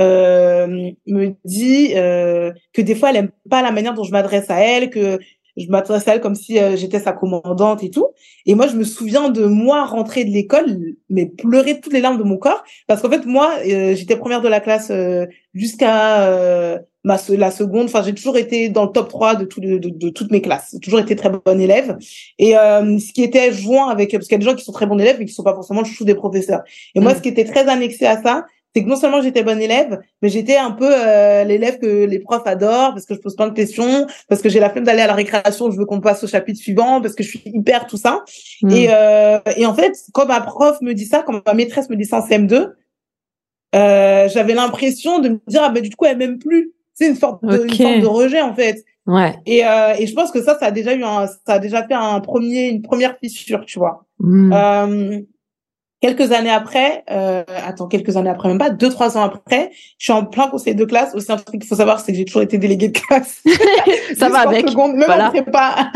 euh, 0.00 0.90
me 1.06 1.34
dit 1.44 1.92
euh, 1.96 2.52
que 2.72 2.82
des 2.82 2.94
fois 2.94 3.10
elle 3.10 3.16
aime 3.16 3.30
pas 3.50 3.62
la 3.62 3.72
manière 3.72 3.94
dont 3.94 4.04
je 4.04 4.12
m'adresse 4.12 4.48
à 4.50 4.58
elle, 4.60 4.90
que 4.90 5.18
je 5.56 5.68
m'adresse 5.68 6.08
à 6.08 6.14
elle 6.14 6.20
comme 6.20 6.34
si 6.34 6.58
euh, 6.58 6.76
j'étais 6.76 7.00
sa 7.00 7.12
commandante 7.12 7.82
et 7.82 7.90
tout. 7.90 8.08
Et 8.46 8.54
moi, 8.54 8.66
je 8.66 8.76
me 8.76 8.84
souviens 8.84 9.28
de 9.28 9.44
moi 9.44 9.84
rentrer 9.84 10.24
de 10.24 10.30
l'école, 10.30 10.78
mais 11.10 11.26
pleurer 11.26 11.80
toutes 11.80 11.92
les 11.92 12.00
larmes 12.00 12.18
de 12.18 12.22
mon 12.22 12.36
corps, 12.36 12.64
parce 12.86 13.02
qu'en 13.02 13.10
fait, 13.10 13.26
moi, 13.26 13.52
euh, 13.66 13.94
j'étais 13.94 14.16
première 14.16 14.40
de 14.40 14.48
la 14.48 14.60
classe 14.60 14.88
euh, 14.90 15.26
jusqu'à 15.54 16.22
euh, 16.28 16.78
ma 17.04 17.18
la 17.30 17.50
seconde. 17.50 17.86
Enfin, 17.86 18.02
j'ai 18.02 18.14
toujours 18.14 18.36
été 18.36 18.68
dans 18.68 18.84
le 18.84 18.92
top 18.92 19.08
3 19.08 19.34
de, 19.36 19.44
tout, 19.44 19.60
de, 19.60 19.78
de, 19.78 19.88
de 19.90 20.08
toutes 20.08 20.30
mes 20.30 20.40
classes. 20.40 20.70
J'ai 20.72 20.80
toujours 20.80 21.00
été 21.00 21.16
très 21.16 21.30
bonne 21.30 21.60
élève. 21.60 21.98
Et 22.38 22.56
euh, 22.56 22.98
ce 22.98 23.12
qui 23.12 23.22
était 23.22 23.52
joint 23.52 23.88
avec, 23.88 24.12
parce 24.12 24.26
qu'il 24.26 24.32
y 24.32 24.36
a 24.36 24.38
des 24.38 24.44
gens 24.44 24.54
qui 24.54 24.64
sont 24.64 24.72
très 24.72 24.86
bons 24.86 24.98
élèves, 24.98 25.16
mais 25.18 25.26
qui 25.26 25.32
sont 25.32 25.42
pas 25.42 25.54
forcément 25.54 25.80
le 25.80 25.86
chouchou 25.86 26.04
des 26.04 26.14
professeurs. 26.14 26.62
Et 26.94 27.00
moi, 27.00 27.12
Mm. 27.12 27.16
ce 27.16 27.22
qui 27.22 27.28
était 27.28 27.44
très 27.44 27.68
annexé 27.68 28.06
à 28.06 28.22
ça, 28.22 28.46
c'est 28.74 28.82
que 28.82 28.88
non 28.88 28.96
seulement 28.96 29.20
j'étais 29.20 29.42
bonne 29.42 29.60
élève, 29.60 30.00
mais 30.22 30.28
j'étais 30.28 30.56
un 30.56 30.70
peu 30.70 30.88
euh, 30.88 31.44
l'élève 31.44 31.78
que 31.78 32.04
les 32.04 32.18
profs 32.18 32.46
adorent 32.46 32.92
parce 32.92 33.04
que 33.04 33.14
je 33.14 33.20
pose 33.20 33.36
plein 33.36 33.48
de 33.48 33.54
questions, 33.54 34.06
parce 34.28 34.40
que 34.40 34.48
j'ai 34.48 34.60
la 34.60 34.70
flemme 34.70 34.84
d'aller 34.84 35.02
à 35.02 35.06
la 35.06 35.14
récréation, 35.14 35.70
je 35.70 35.76
veux 35.76 35.84
qu'on 35.84 36.00
passe 36.00 36.24
au 36.24 36.26
chapitre 36.26 36.58
suivant, 36.58 37.00
parce 37.00 37.14
que 37.14 37.22
je 37.22 37.28
suis 37.28 37.42
hyper 37.44 37.86
tout 37.86 37.98
ça. 37.98 38.24
Mm. 38.62 38.70
Et, 38.70 38.86
euh, 38.90 39.38
et 39.56 39.66
en 39.66 39.74
fait, 39.74 39.92
quand 40.12 40.26
ma 40.26 40.40
prof 40.40 40.80
me 40.80 40.94
dit 40.94 41.04
ça, 41.04 41.22
quand 41.22 41.44
ma 41.46 41.54
maîtresse 41.54 41.90
me 41.90 41.96
dit 41.96 42.06
ça 42.06 42.18
en 42.18 42.26
CM2, 42.26 42.72
euh, 43.74 44.28
j'avais 44.28 44.54
l'impression 44.54 45.18
de 45.18 45.30
me 45.30 45.40
dire 45.46 45.62
ah 45.64 45.70
ben 45.70 45.82
du 45.82 45.94
coup 45.94 46.04
elle 46.04 46.18
m'aime 46.18 46.38
plus. 46.38 46.72
C'est 46.94 47.08
une 47.08 47.16
sorte 47.16 47.42
de, 47.44 47.64
une 47.64 47.74
forme 47.74 48.00
de 48.00 48.06
rejet 48.06 48.42
en 48.42 48.54
fait. 48.54 48.84
Ouais. 49.06 49.34
Et, 49.46 49.64
euh, 49.64 49.94
et 49.98 50.06
je 50.06 50.14
pense 50.14 50.30
que 50.30 50.42
ça, 50.42 50.58
ça 50.58 50.66
a 50.66 50.70
déjà 50.70 50.94
eu 50.94 51.02
un, 51.02 51.26
ça 51.26 51.54
a 51.54 51.58
déjà 51.58 51.86
fait 51.86 51.94
un 51.94 52.20
premier, 52.20 52.68
une 52.68 52.82
première 52.82 53.16
fissure, 53.18 53.64
tu 53.64 53.78
vois. 53.78 54.04
Mm. 54.18 54.52
Euh, 54.52 55.20
quelques 56.02 56.32
années 56.32 56.50
après, 56.50 57.04
euh, 57.10 57.44
attends, 57.64 57.86
quelques 57.86 58.16
années 58.16 58.28
après, 58.28 58.48
même 58.48 58.58
pas, 58.58 58.70
deux, 58.70 58.90
trois 58.90 59.16
ans 59.16 59.22
après, 59.22 59.70
je 59.98 60.04
suis 60.04 60.12
en 60.12 60.24
plein 60.26 60.48
conseil 60.48 60.74
de 60.74 60.84
classe. 60.84 61.14
Aussi, 61.14 61.30
un 61.30 61.36
truc 61.36 61.60
qu'il 61.60 61.68
faut 61.68 61.76
savoir, 61.76 62.00
c'est 62.00 62.10
que 62.12 62.18
j'ai 62.18 62.24
toujours 62.24 62.42
été 62.42 62.58
déléguée 62.58 62.88
de 62.88 62.98
classe. 62.98 63.40
Ça 64.18 64.28
va 64.28 64.40
avec. 64.48 64.68
seconde, 64.68 64.94
même 64.96 65.04
Voilà. 65.06 65.28
en 65.28 65.30
prépa. 65.30 65.92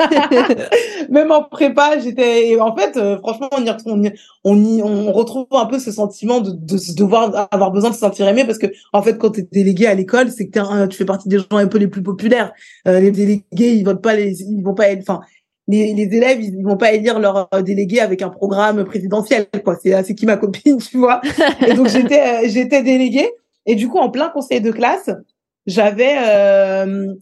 même 1.10 1.30
en 1.32 1.42
prépa, 1.42 1.98
j'étais, 1.98 2.48
et 2.50 2.60
en 2.60 2.74
fait, 2.74 2.96
euh, 2.96 3.18
franchement, 3.18 3.48
on 3.52 3.64
y, 3.64 3.68
retrouve, 3.70 3.92
on, 3.94 4.02
y, 4.02 4.12
on, 4.44 4.56
y- 4.64 4.82
on 4.82 5.12
retrouve 5.12 5.46
un 5.50 5.66
peu 5.66 5.78
ce 5.78 5.90
sentiment 5.90 6.40
de, 6.40 6.52
de, 6.52 6.78
se 6.78 6.94
devoir 6.94 7.48
avoir 7.50 7.72
besoin 7.72 7.90
de 7.90 7.94
se 7.94 8.00
sentir 8.00 8.28
aimé 8.28 8.44
parce 8.44 8.58
que, 8.58 8.66
en 8.92 9.02
fait, 9.02 9.18
quand 9.18 9.30
tu 9.32 9.40
es 9.40 9.48
délégué 9.50 9.86
à 9.88 9.94
l'école, 9.94 10.30
c'est 10.30 10.48
que 10.48 10.86
tu 10.86 10.96
fais 10.96 11.04
partie 11.04 11.28
des 11.28 11.38
gens 11.38 11.44
un 11.50 11.66
peu 11.66 11.78
les 11.78 11.88
plus 11.88 12.02
populaires. 12.02 12.52
Euh, 12.86 13.00
les 13.00 13.10
délégués, 13.10 13.42
ils 13.74 13.84
votent 13.84 14.02
pas 14.02 14.14
les, 14.14 14.40
ils 14.42 14.62
vont 14.62 14.74
pas 14.74 14.88
être, 14.88 15.00
enfin, 15.00 15.20
les, 15.68 15.92
les 15.94 16.16
élèves, 16.16 16.40
ils 16.40 16.62
vont 16.62 16.76
pas 16.76 16.92
élire 16.92 17.18
leur 17.18 17.48
euh, 17.54 17.62
délégué 17.62 18.00
avec 18.00 18.22
un 18.22 18.28
programme 18.28 18.84
présidentiel, 18.84 19.46
quoi. 19.64 19.76
C'est, 19.82 20.00
c'est 20.04 20.14
qui 20.14 20.26
ma 20.26 20.36
copine, 20.36 20.76
tu 20.90 20.98
vois. 20.98 21.20
Et 21.66 21.74
donc, 21.74 21.88
j'étais, 21.88 22.20
euh, 22.20 22.48
j'étais 22.48 22.82
déléguée. 22.82 23.30
Et 23.66 23.74
du 23.74 23.88
coup, 23.88 23.98
en 23.98 24.10
plein 24.10 24.28
conseil 24.28 24.60
de 24.60 24.70
classe, 24.70 25.10
j'avais, 25.66 26.14
euh, 26.18 27.12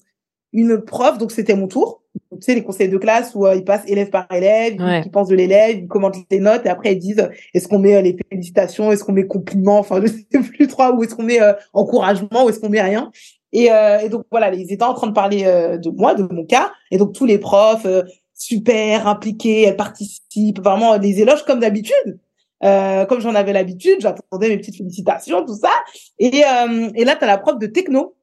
une 0.52 0.78
prof, 0.82 1.18
donc 1.18 1.32
c'était 1.32 1.56
mon 1.56 1.66
tour. 1.68 2.02
Tu 2.30 2.38
sais, 2.42 2.54
les 2.54 2.62
conseils 2.62 2.88
de 2.88 2.96
classe 2.98 3.34
où 3.34 3.44
euh, 3.44 3.56
ils 3.56 3.64
passent 3.64 3.82
élève 3.88 4.08
par 4.10 4.26
élève, 4.30 4.80
Ouais. 4.80 5.02
ils 5.04 5.10
pensent 5.10 5.28
de 5.28 5.34
l'élève, 5.34 5.76
ils 5.78 5.88
commentent 5.88 6.16
les 6.30 6.38
notes 6.38 6.64
et 6.64 6.68
après 6.68 6.92
ils 6.92 6.98
disent 6.98 7.28
est-ce 7.54 7.66
qu'on 7.66 7.80
met 7.80 7.96
euh, 7.96 8.02
les 8.02 8.16
félicitations, 8.30 8.92
est-ce 8.92 9.02
qu'on 9.02 9.12
met 9.12 9.26
compliments, 9.26 9.78
enfin 9.78 10.00
je 10.00 10.06
sais 10.06 10.40
plus 10.40 10.68
trop, 10.68 10.92
ou 10.94 11.02
est-ce 11.02 11.16
qu'on 11.16 11.24
met 11.24 11.40
euh, 11.42 11.54
encouragement, 11.72 12.44
ou 12.44 12.50
est-ce 12.50 12.60
qu'on 12.60 12.68
met 12.68 12.80
rien. 12.82 13.10
Et, 13.52 13.72
euh, 13.72 13.98
et 13.98 14.08
donc 14.08 14.22
voilà, 14.30 14.52
ils 14.54 14.72
étaient 14.72 14.84
en 14.84 14.94
train 14.94 15.08
de 15.08 15.12
parler 15.12 15.42
euh, 15.44 15.76
de 15.76 15.90
moi, 15.90 16.14
de 16.14 16.22
mon 16.22 16.44
cas, 16.44 16.70
et 16.92 16.98
donc 16.98 17.14
tous 17.14 17.26
les 17.26 17.38
profs 17.38 17.86
euh, 17.86 18.02
super 18.44 19.06
impliqués, 19.06 19.62
elles 19.62 19.76
participent, 19.76 20.60
vraiment 20.60 20.98
des 20.98 21.20
éloges 21.20 21.44
comme 21.44 21.60
d'habitude. 21.60 22.18
Euh, 22.62 23.04
comme 23.04 23.20
j'en 23.20 23.34
avais 23.34 23.52
l'habitude, 23.52 23.98
j'attendais 24.00 24.48
mes 24.48 24.56
petites 24.56 24.76
félicitations, 24.76 25.44
tout 25.44 25.56
ça. 25.56 25.70
Et, 26.18 26.44
euh, 26.44 26.90
et 26.94 27.04
là, 27.04 27.16
tu 27.16 27.24
as 27.24 27.26
la 27.26 27.38
prof 27.38 27.58
de 27.58 27.66
techno 27.66 28.14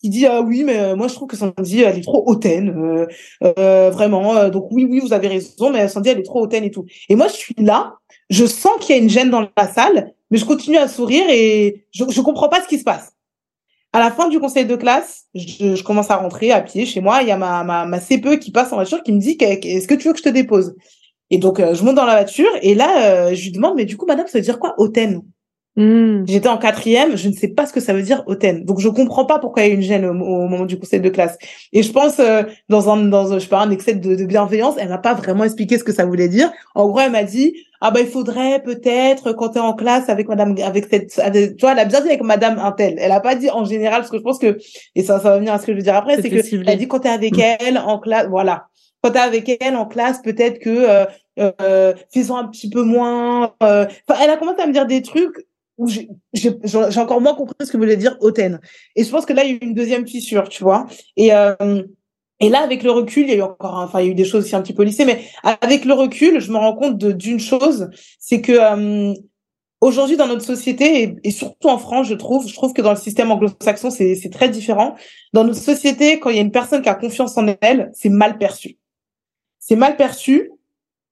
qui 0.00 0.08
dit 0.08 0.26
ah 0.26 0.40
oui 0.40 0.64
mais 0.64 0.78
euh, 0.78 0.96
moi 0.96 1.08
je 1.08 1.14
trouve 1.14 1.28
que 1.28 1.36
Sandy 1.36 1.82
elle 1.82 1.98
est 1.98 2.02
trop 2.02 2.24
hautaine 2.26 2.70
euh, 2.70 3.06
euh, 3.44 3.90
vraiment 3.90 4.34
euh, 4.34 4.48
donc 4.48 4.68
oui 4.70 4.86
oui 4.88 4.98
vous 4.98 5.12
avez 5.12 5.28
raison 5.28 5.70
mais 5.70 5.88
Sandy 5.88 6.08
elle 6.08 6.20
est 6.20 6.24
trop 6.24 6.42
hautaine 6.42 6.64
et 6.64 6.70
tout 6.70 6.86
et 7.08 7.16
moi 7.16 7.28
je 7.28 7.34
suis 7.34 7.54
là 7.58 7.96
je 8.30 8.46
sens 8.46 8.72
qu'il 8.80 8.96
y 8.96 8.98
a 8.98 9.02
une 9.02 9.10
gêne 9.10 9.30
dans 9.30 9.46
la 9.56 9.68
salle 9.68 10.14
mais 10.30 10.38
je 10.38 10.44
continue 10.46 10.78
à 10.78 10.88
sourire 10.88 11.26
et 11.28 11.84
je 11.90 12.04
je 12.08 12.20
comprends 12.22 12.48
pas 12.48 12.62
ce 12.62 12.68
qui 12.68 12.78
se 12.78 12.84
passe 12.84 13.12
à 13.92 14.00
la 14.00 14.10
fin 14.10 14.28
du 14.28 14.38
conseil 14.38 14.66
de 14.66 14.76
classe 14.76 15.24
je, 15.34 15.74
je 15.74 15.82
commence 15.82 16.10
à 16.10 16.16
rentrer 16.16 16.52
à 16.52 16.60
pied 16.60 16.86
chez 16.86 17.00
moi 17.00 17.22
il 17.22 17.28
y 17.28 17.32
a 17.32 17.36
ma 17.36 17.64
ma, 17.64 17.86
ma 17.86 17.98
CPE 17.98 18.38
qui 18.38 18.50
passe 18.50 18.72
en 18.72 18.76
voiture 18.76 19.02
qui 19.02 19.12
me 19.12 19.20
dit 19.20 19.36
est-ce 19.40 19.88
que 19.88 19.94
tu 19.94 20.08
veux 20.08 20.12
que 20.12 20.18
je 20.18 20.24
te 20.24 20.28
dépose? 20.28 20.74
Et 21.30 21.38
donc 21.38 21.60
euh, 21.60 21.74
je 21.74 21.84
monte 21.84 21.96
dans 21.96 22.06
la 22.06 22.16
voiture 22.16 22.50
et 22.62 22.74
là 22.74 23.28
euh, 23.28 23.34
je 23.34 23.44
lui 23.44 23.52
demande 23.52 23.74
mais 23.76 23.84
du 23.84 23.96
coup 23.96 24.06
madame 24.06 24.26
ça 24.26 24.38
veut 24.38 24.44
dire 24.44 24.58
quoi 24.58 24.74
hautaine? 24.78 25.22
Mm. 25.76 26.24
J'étais 26.26 26.48
en 26.48 26.58
quatrième, 26.58 27.16
je 27.16 27.28
ne 27.28 27.32
sais 27.32 27.48
pas 27.48 27.64
ce 27.66 27.72
que 27.72 27.80
ça 27.80 27.92
veut 27.92 28.02
dire 28.02 28.24
hautaine. 28.26 28.64
Donc 28.64 28.80
je 28.80 28.88
comprends 28.88 29.24
pas 29.24 29.38
pourquoi 29.38 29.62
il 29.62 29.68
y 29.68 29.70
a 29.70 29.74
une 29.74 29.82
gêne 29.82 30.04
au, 30.04 30.10
au 30.10 30.48
moment 30.48 30.66
du 30.66 30.78
conseil 30.78 31.00
de 31.00 31.08
classe. 31.08 31.38
Et 31.72 31.82
je 31.82 31.92
pense 31.92 32.18
euh, 32.18 32.42
dans 32.68 32.90
un 32.90 32.96
dans 33.06 33.32
un, 33.32 33.38
je 33.38 33.44
sais 33.44 33.48
pas 33.48 33.60
un 33.60 33.70
excès 33.70 33.94
de, 33.94 34.14
de 34.16 34.24
bienveillance, 34.24 34.74
elle 34.78 34.88
m'a 34.88 34.98
pas 34.98 35.14
vraiment 35.14 35.44
expliqué 35.44 35.78
ce 35.78 35.84
que 35.84 35.92
ça 35.92 36.04
voulait 36.04 36.28
dire. 36.28 36.50
En 36.74 36.88
gros, 36.88 37.00
elle 37.00 37.12
m'a 37.12 37.24
dit 37.24 37.54
ah 37.80 37.90
bah 37.90 38.00
il 38.00 38.06
faudrait 38.08 38.62
peut-être 38.62 39.32
quand 39.32 39.50
tu 39.50 39.58
es 39.58 39.60
en 39.60 39.74
classe 39.74 40.08
avec 40.08 40.28
madame 40.28 40.54
avec 40.64 40.86
cette 40.90 41.18
avec- 41.18 41.56
tu 41.56 41.60
vois, 41.62 41.72
elle 41.72 41.78
a 41.80 41.84
bien 41.84 42.00
dit 42.00 42.08
avec 42.08 42.22
madame 42.22 42.58
Intel. 42.58 42.96
Elle 42.98 43.12
a 43.12 43.20
pas 43.20 43.34
dit 43.34 43.50
en 43.50 43.64
général 43.64 44.00
parce 44.00 44.10
que 44.10 44.18
je 44.18 44.22
pense 44.22 44.38
que 44.38 44.58
et 44.94 45.02
ça 45.02 45.18
ça 45.20 45.30
va 45.30 45.38
venir 45.38 45.52
à 45.54 45.58
ce 45.58 45.66
que 45.66 45.72
je 45.72 45.76
veux 45.78 45.82
dire 45.82 45.94
après, 45.96 46.20
c'est 46.20 46.30
que 46.30 46.42
ciblé. 46.42 46.70
elle 46.70 46.78
dit 46.78 46.88
quand 46.88 47.00
tu 47.00 47.08
es 47.08 47.10
avec 47.10 47.36
Mm. 47.36 47.40
elle 47.60 47.78
en 47.78 47.98
classe, 47.98 48.26
voilà. 48.28 48.66
quand 49.02 49.10
t'es 49.12 49.18
avec 49.18 49.56
elle 49.62 49.76
en 49.76 49.86
classe, 49.86 50.20
peut-être 50.22 50.58
que 50.58 50.68
euh, 50.70 51.04
euh, 51.62 51.94
faisons 52.12 52.36
un 52.36 52.46
petit 52.48 52.68
peu 52.68 52.82
moins. 52.82 53.54
Euh, 53.62 53.86
Enfin, 54.08 54.20
elle 54.22 54.30
a 54.30 54.36
commencé 54.36 54.60
à 54.60 54.66
me 54.66 54.72
dire 54.74 54.84
des 54.86 55.00
trucs 55.00 55.46
où 55.78 55.88
j'ai 55.88 56.10
j'ai- 56.34 56.58
j'ai 56.64 57.00
encore 57.00 57.22
moins 57.22 57.34
compris 57.34 57.54
ce 57.64 57.72
que 57.72 57.78
voulait 57.78 57.96
dire 57.96 58.18
hautaine. 58.20 58.60
Et 58.96 59.04
je 59.04 59.10
pense 59.10 59.24
que 59.24 59.32
là, 59.32 59.42
il 59.44 59.48
y 59.50 59.52
a 59.52 59.56
eu 59.56 59.58
une 59.62 59.72
deuxième 59.72 60.06
fissure, 60.06 60.50
tu 60.50 60.62
vois. 60.62 60.86
Et 61.16 61.32
euh, 61.32 61.54
et 62.40 62.48
là, 62.48 62.60
avec 62.62 62.82
le 62.82 62.90
recul, 62.90 63.24
il 63.24 63.30
y 63.30 63.32
a 63.32 63.36
eu 63.36 63.42
encore, 63.42 63.74
enfin, 63.76 64.00
il 64.00 64.06
y 64.06 64.08
a 64.08 64.12
eu 64.12 64.14
des 64.14 64.24
choses 64.24 64.44
aussi 64.44 64.56
un 64.56 64.62
petit 64.62 64.72
peu 64.74 64.82
lycée, 64.82 65.04
mais 65.04 65.22
avec 65.42 65.84
le 65.84 65.92
recul, 65.94 66.40
je 66.40 66.50
me 66.50 66.56
rends 66.56 66.74
compte 66.74 66.96
d'une 66.98 67.38
chose, 67.40 67.90
c'est 68.18 68.40
que 68.40 68.52
euh, 68.52 69.14
aujourd'hui 69.82 70.16
dans 70.16 70.26
notre 70.26 70.44
société 70.44 71.02
et, 71.02 71.16
et 71.24 71.30
surtout 71.30 71.68
en 71.68 71.78
France, 71.78 72.06
je 72.08 72.14
trouve, 72.14 72.46
je 72.48 72.54
trouve 72.54 72.72
que 72.72 72.82
dans 72.82 72.90
le 72.90 72.96
système 72.96 73.30
anglo-saxon, 73.30 73.90
c'est 73.90 74.30
très 74.32 74.48
différent. 74.48 74.94
Dans 75.32 75.44
notre 75.44 75.58
société, 75.60 76.18
quand 76.18 76.30
il 76.30 76.36
y 76.36 76.38
a 76.38 76.42
une 76.42 76.50
personne 76.50 76.82
qui 76.82 76.88
a 76.88 76.94
confiance 76.94 77.36
en 77.36 77.46
elle, 77.60 77.90
c'est 77.94 78.08
mal 78.08 78.38
perçu. 78.38 78.78
C'est 79.58 79.76
mal 79.76 79.96
perçu 79.96 80.50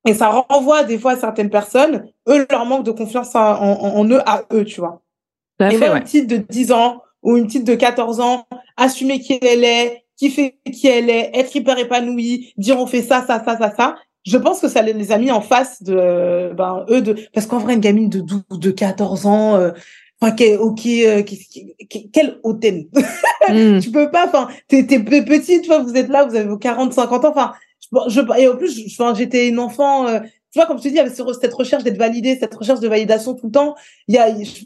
et 0.07 0.15
ça 0.15 0.29
renvoie 0.29 0.85
des 0.85 0.99
fois 0.99 1.13
à 1.13 1.17
certaines 1.17 1.51
personnes, 1.51 2.07
eux, 2.29 2.47
leur 2.51 2.65
manque 2.67 2.85
de 2.85 2.91
confiance 2.93 3.35
en, 3.35 3.41
en- 3.41 3.97
en 3.99 4.09
eux 4.11 4.21
à 4.27 4.45
eux, 4.53 4.65
tu 4.65 4.81
vois. 4.81 5.03
Tout 5.59 5.67
à 5.67 5.73
Et 5.73 5.77
fait, 5.77 5.91
ouais. 5.91 5.97
une 5.99 6.03
petite 6.05 6.27
de 6.29 6.37
10 6.37 6.73
ans 6.73 7.03
ou 7.23 7.37
une 7.37 7.47
petite 7.47 7.65
de 7.65 7.75
14 7.75 8.21
ans 8.21 8.47
assumer 8.77 9.21
qui 9.21 9.39
elle 9.43 9.65
est, 9.65 10.05
kiffer 10.19 10.57
qui 10.71 10.87
elle 10.89 11.09
est, 11.09 11.31
être 11.35 11.55
hyper 11.57 11.79
épanouie, 11.79 12.53
dire 12.57 12.79
on 12.79 12.87
fait 12.87 13.03
ça, 13.03 13.25
ça, 13.27 13.43
ça, 13.45 13.57
ça, 13.57 13.73
ça. 13.77 13.97
Je 14.27 14.37
pense 14.37 14.61
que 14.61 14.69
ça 14.69 14.83
les 14.83 15.13
a 15.13 15.17
mis 15.19 15.31
en 15.31 15.41
face 15.41 15.83
de, 15.83 15.95
euh, 15.97 16.53
ben, 16.53 16.85
eux 16.91 17.01
de, 17.01 17.17
parce 17.33 17.47
qu'en 17.47 17.59
vrai, 17.59 17.75
une 17.75 17.81
gamine 17.81 18.09
de 18.11 18.21
12, 18.21 18.43
de 18.51 18.71
14 18.71 19.25
ans, 19.27 19.55
euh, 19.57 19.71
enfin, 20.21 20.35
ok, 20.59 20.87
euh, 20.87 21.23
qu'est- 21.23 21.39
qu'est- 21.89 22.09
quelle 22.13 22.39
hautaine. 22.43 22.89
Mm. 23.49 23.79
tu 23.81 23.91
peux 23.91 24.11
pas, 24.11 24.27
enfin, 24.27 24.49
t'es, 24.67 24.85
t'es 24.87 24.99
pe- 24.99 25.25
petite, 25.25 25.63
tu 25.63 25.69
vois, 25.69 25.79
vous 25.79 25.95
êtes 25.97 26.09
là, 26.11 26.27
vous 26.27 26.35
avez 26.35 26.47
vos 26.47 26.59
40, 26.59 26.93
50 26.93 27.25
ans, 27.25 27.31
enfin, 27.31 27.53
je, 27.81 27.99
je- 28.11 28.39
et 28.39 28.47
en 28.47 28.57
plus, 28.59 28.79
je- 28.79 28.85
enfin, 28.93 29.15
j'étais 29.17 29.49
une 29.49 29.59
enfant, 29.59 30.07
euh, 30.07 30.19
tu 30.21 30.59
vois, 30.59 30.67
comme 30.67 30.77
je 30.77 30.83
te 30.83 30.89
dis, 30.89 30.99
avec 30.99 31.15
ce- 31.15 31.23
cette 31.41 31.55
recherche 31.55 31.83
d'être 31.83 31.97
validée, 31.97 32.37
cette 32.39 32.55
recherche 32.55 32.81
de 32.81 32.89
validation 32.89 33.33
tout 33.35 33.47
le 33.47 33.53
temps, 33.53 33.75
il 34.07 34.17
y 34.17 34.19
a, 34.19 34.29
je- 34.43 34.65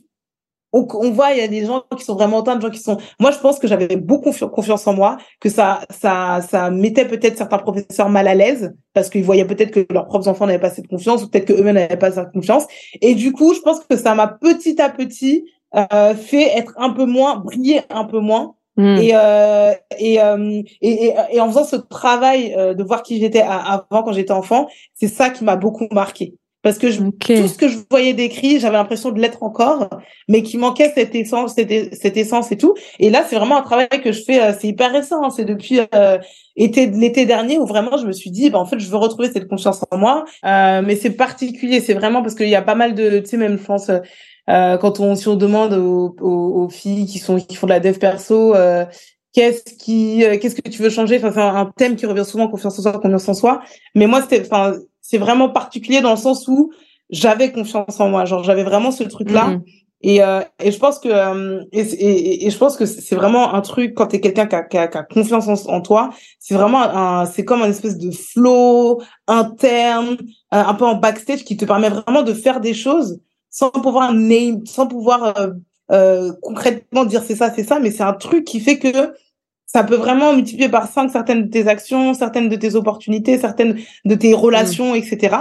on, 0.72 0.86
on 0.94 1.10
voit, 1.10 1.32
il 1.32 1.38
y 1.38 1.42
a 1.42 1.48
des 1.48 1.64
gens 1.64 1.82
qui 1.96 2.04
sont 2.04 2.14
vraiment 2.14 2.40
atteints, 2.40 2.56
des 2.56 2.62
gens 2.62 2.70
qui 2.70 2.80
sont. 2.80 2.98
Moi, 3.20 3.30
je 3.30 3.38
pense 3.38 3.58
que 3.58 3.68
j'avais 3.68 3.96
beaucoup 3.96 4.30
confi- 4.30 4.48
confiance 4.50 4.86
en 4.86 4.94
moi, 4.94 5.18
que 5.40 5.48
ça, 5.48 5.80
ça, 5.90 6.40
ça 6.48 6.70
mettait 6.70 7.06
peut-être 7.06 7.36
certains 7.36 7.58
professeurs 7.58 8.08
mal 8.08 8.26
à 8.28 8.34
l'aise 8.34 8.74
parce 8.94 9.10
qu'ils 9.10 9.24
voyaient 9.24 9.44
peut-être 9.44 9.70
que 9.70 9.92
leurs 9.92 10.06
propres 10.06 10.28
enfants 10.28 10.46
n'avaient 10.46 10.58
pas 10.58 10.70
cette 10.70 10.88
confiance 10.88 11.22
ou 11.22 11.28
peut-être 11.28 11.46
que 11.46 11.52
eux-mêmes 11.52 11.74
n'avaient 11.74 11.96
pas 11.96 12.12
cette 12.12 12.32
confiance. 12.32 12.64
Et 13.00 13.14
du 13.14 13.32
coup, 13.32 13.54
je 13.54 13.60
pense 13.60 13.80
que 13.80 13.96
ça 13.96 14.14
m'a 14.14 14.28
petit 14.28 14.80
à 14.80 14.88
petit 14.88 15.44
euh, 15.74 16.14
fait 16.14 16.56
être 16.56 16.74
un 16.76 16.90
peu 16.90 17.04
moins, 17.04 17.36
briller 17.36 17.82
un 17.90 18.04
peu 18.04 18.20
moins. 18.20 18.54
Mm. 18.76 18.96
Et, 18.96 19.10
euh, 19.14 19.72
et, 19.98 20.20
euh, 20.22 20.62
et, 20.80 21.06
et, 21.06 21.14
et 21.32 21.40
en 21.40 21.48
faisant 21.48 21.64
ce 21.64 21.76
travail 21.76 22.54
euh, 22.56 22.72
de 22.72 22.82
voir 22.82 23.02
qui 23.02 23.20
j'étais 23.20 23.42
avant 23.42 24.02
quand 24.02 24.12
j'étais 24.12 24.32
enfant, 24.32 24.66
c'est 24.94 25.08
ça 25.08 25.28
qui 25.28 25.44
m'a 25.44 25.56
beaucoup 25.56 25.88
marqué. 25.90 26.34
Parce 26.62 26.78
que 26.78 26.90
je, 26.90 27.00
tout 27.00 27.48
ce 27.48 27.58
que 27.58 27.68
je 27.68 27.78
voyais 27.90 28.14
décrit, 28.14 28.60
j'avais 28.60 28.76
l'impression 28.76 29.10
de 29.10 29.20
l'être 29.20 29.42
encore, 29.42 29.88
mais 30.28 30.42
qui 30.42 30.58
manquait 30.58 30.92
cette 30.94 31.12
essence, 31.14 31.54
cette, 31.54 31.94
cette 31.94 32.16
essence 32.16 32.52
et 32.52 32.56
tout. 32.56 32.74
Et 33.00 33.10
là, 33.10 33.24
c'est 33.28 33.34
vraiment 33.34 33.56
un 33.56 33.62
travail 33.62 33.88
que 33.88 34.12
je 34.12 34.22
fais, 34.22 34.40
euh, 34.40 34.52
c'est 34.58 34.68
hyper 34.68 34.92
récent, 34.92 35.24
hein, 35.24 35.30
c'est 35.30 35.44
depuis 35.44 35.80
euh, 35.92 36.18
été 36.54 36.86
l'été 36.86 37.26
dernier 37.26 37.58
où 37.58 37.66
vraiment 37.66 37.96
je 37.96 38.06
me 38.06 38.12
suis 38.12 38.30
dit, 38.30 38.48
bah, 38.48 38.60
en 38.60 38.64
fait, 38.66 38.78
je 38.78 38.88
veux 38.88 38.96
retrouver 38.96 39.28
cette 39.32 39.48
confiance 39.48 39.84
en 39.90 39.98
moi. 39.98 40.24
Euh, 40.44 40.82
mais 40.84 40.94
c'est 40.94 41.10
particulier, 41.10 41.80
c'est 41.80 41.94
vraiment 41.94 42.22
parce 42.22 42.36
qu'il 42.36 42.48
y 42.48 42.54
a 42.54 42.62
pas 42.62 42.76
mal 42.76 42.94
de, 42.94 43.18
tu 43.18 43.26
sais, 43.26 43.36
même 43.36 43.58
je 43.58 43.64
pense, 43.64 43.88
euh, 43.88 43.98
euh, 44.48 44.76
quand 44.78 45.00
on 45.00 45.16
si 45.16 45.26
on 45.28 45.36
demande 45.36 45.72
aux, 45.72 46.14
aux, 46.20 46.64
aux 46.64 46.68
filles 46.68 47.06
qui 47.06 47.18
sont 47.18 47.38
qui 47.40 47.56
font 47.56 47.66
de 47.66 47.72
la 47.72 47.80
dev 47.80 47.98
perso. 47.98 48.54
Euh, 48.54 48.84
Qu'est-ce 49.34 49.62
qui, 49.82 50.22
euh, 50.26 50.36
qu'est-ce 50.36 50.54
que 50.54 50.68
tu 50.68 50.82
veux 50.82 50.90
changer? 50.90 51.16
Enfin, 51.16 51.32
c'est 51.32 51.40
un, 51.40 51.56
un 51.56 51.72
thème 51.74 51.96
qui 51.96 52.04
revient 52.04 52.26
souvent, 52.26 52.48
confiance 52.48 52.78
en 52.78 52.82
soi, 52.82 52.92
confiance 53.00 53.26
en 53.30 53.32
soi. 53.32 53.62
Mais 53.94 54.06
moi, 54.06 54.20
c'était, 54.20 54.42
enfin, 54.42 54.74
c'est 55.12 55.18
vraiment 55.18 55.50
particulier 55.50 56.00
dans 56.00 56.12
le 56.12 56.16
sens 56.16 56.48
où 56.48 56.72
j'avais 57.10 57.52
confiance 57.52 58.00
en 58.00 58.08
moi. 58.08 58.24
Genre, 58.24 58.42
j'avais 58.42 58.64
vraiment 58.64 58.90
ce 58.90 59.04
truc-là. 59.04 59.48
Mhm. 59.48 59.62
Et, 60.00 60.22
euh, 60.22 60.40
et 60.58 60.72
je 60.72 60.78
pense 60.78 60.98
que 60.98 61.10
euh, 61.10 61.62
et, 61.70 61.82
et, 61.82 62.46
et 62.46 62.50
je 62.50 62.56
pense 62.56 62.78
que 62.78 62.86
c'est 62.86 63.14
vraiment 63.14 63.52
un 63.52 63.60
truc 63.60 63.92
quand 63.94 64.06
t'es 64.06 64.20
quelqu'un 64.20 64.46
qui 64.46 64.56
a, 64.56 64.62
qui, 64.62 64.78
a, 64.78 64.88
qui 64.88 64.96
a 64.96 65.02
confiance 65.02 65.46
en, 65.48 65.70
en 65.70 65.80
toi, 65.82 66.08
c'est 66.38 66.54
vraiment 66.54 66.80
un 66.82 67.26
c'est 67.26 67.44
comme 67.44 67.60
un 67.60 67.68
espèce 67.68 67.98
de 67.98 68.10
flow 68.10 69.02
interne, 69.28 70.16
un, 70.50 70.60
un 70.60 70.74
peu 70.74 70.86
en 70.86 70.94
backstage 70.94 71.44
qui 71.44 71.58
te 71.58 71.66
permet 71.66 71.90
vraiment 71.90 72.22
de 72.22 72.32
faire 72.32 72.60
des 72.60 72.72
choses 72.72 73.20
sans 73.50 73.70
pouvoir 73.70 74.14
name, 74.14 74.64
sans 74.64 74.86
pouvoir 74.86 75.38
euh, 75.38 75.50
euh, 75.90 76.32
concrètement 76.40 77.04
dire 77.04 77.22
c'est 77.22 77.36
ça 77.36 77.52
c'est 77.54 77.64
ça, 77.64 77.78
mais 77.78 77.90
c'est 77.90 78.02
un 78.02 78.14
truc 78.14 78.46
qui 78.46 78.60
fait 78.60 78.78
que 78.78 79.12
ça 79.74 79.84
peut 79.84 79.96
vraiment 79.96 80.34
multiplier 80.34 80.68
par 80.68 80.86
cinq 80.86 81.10
certaines 81.10 81.44
de 81.44 81.50
tes 81.50 81.68
actions, 81.68 82.14
certaines 82.14 82.48
de 82.48 82.56
tes 82.56 82.74
opportunités, 82.74 83.38
certaines 83.38 83.78
de 84.04 84.14
tes 84.14 84.34
relations, 84.34 84.94
etc. 84.94 85.36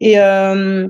Et 0.00 0.18
euh, 0.18 0.88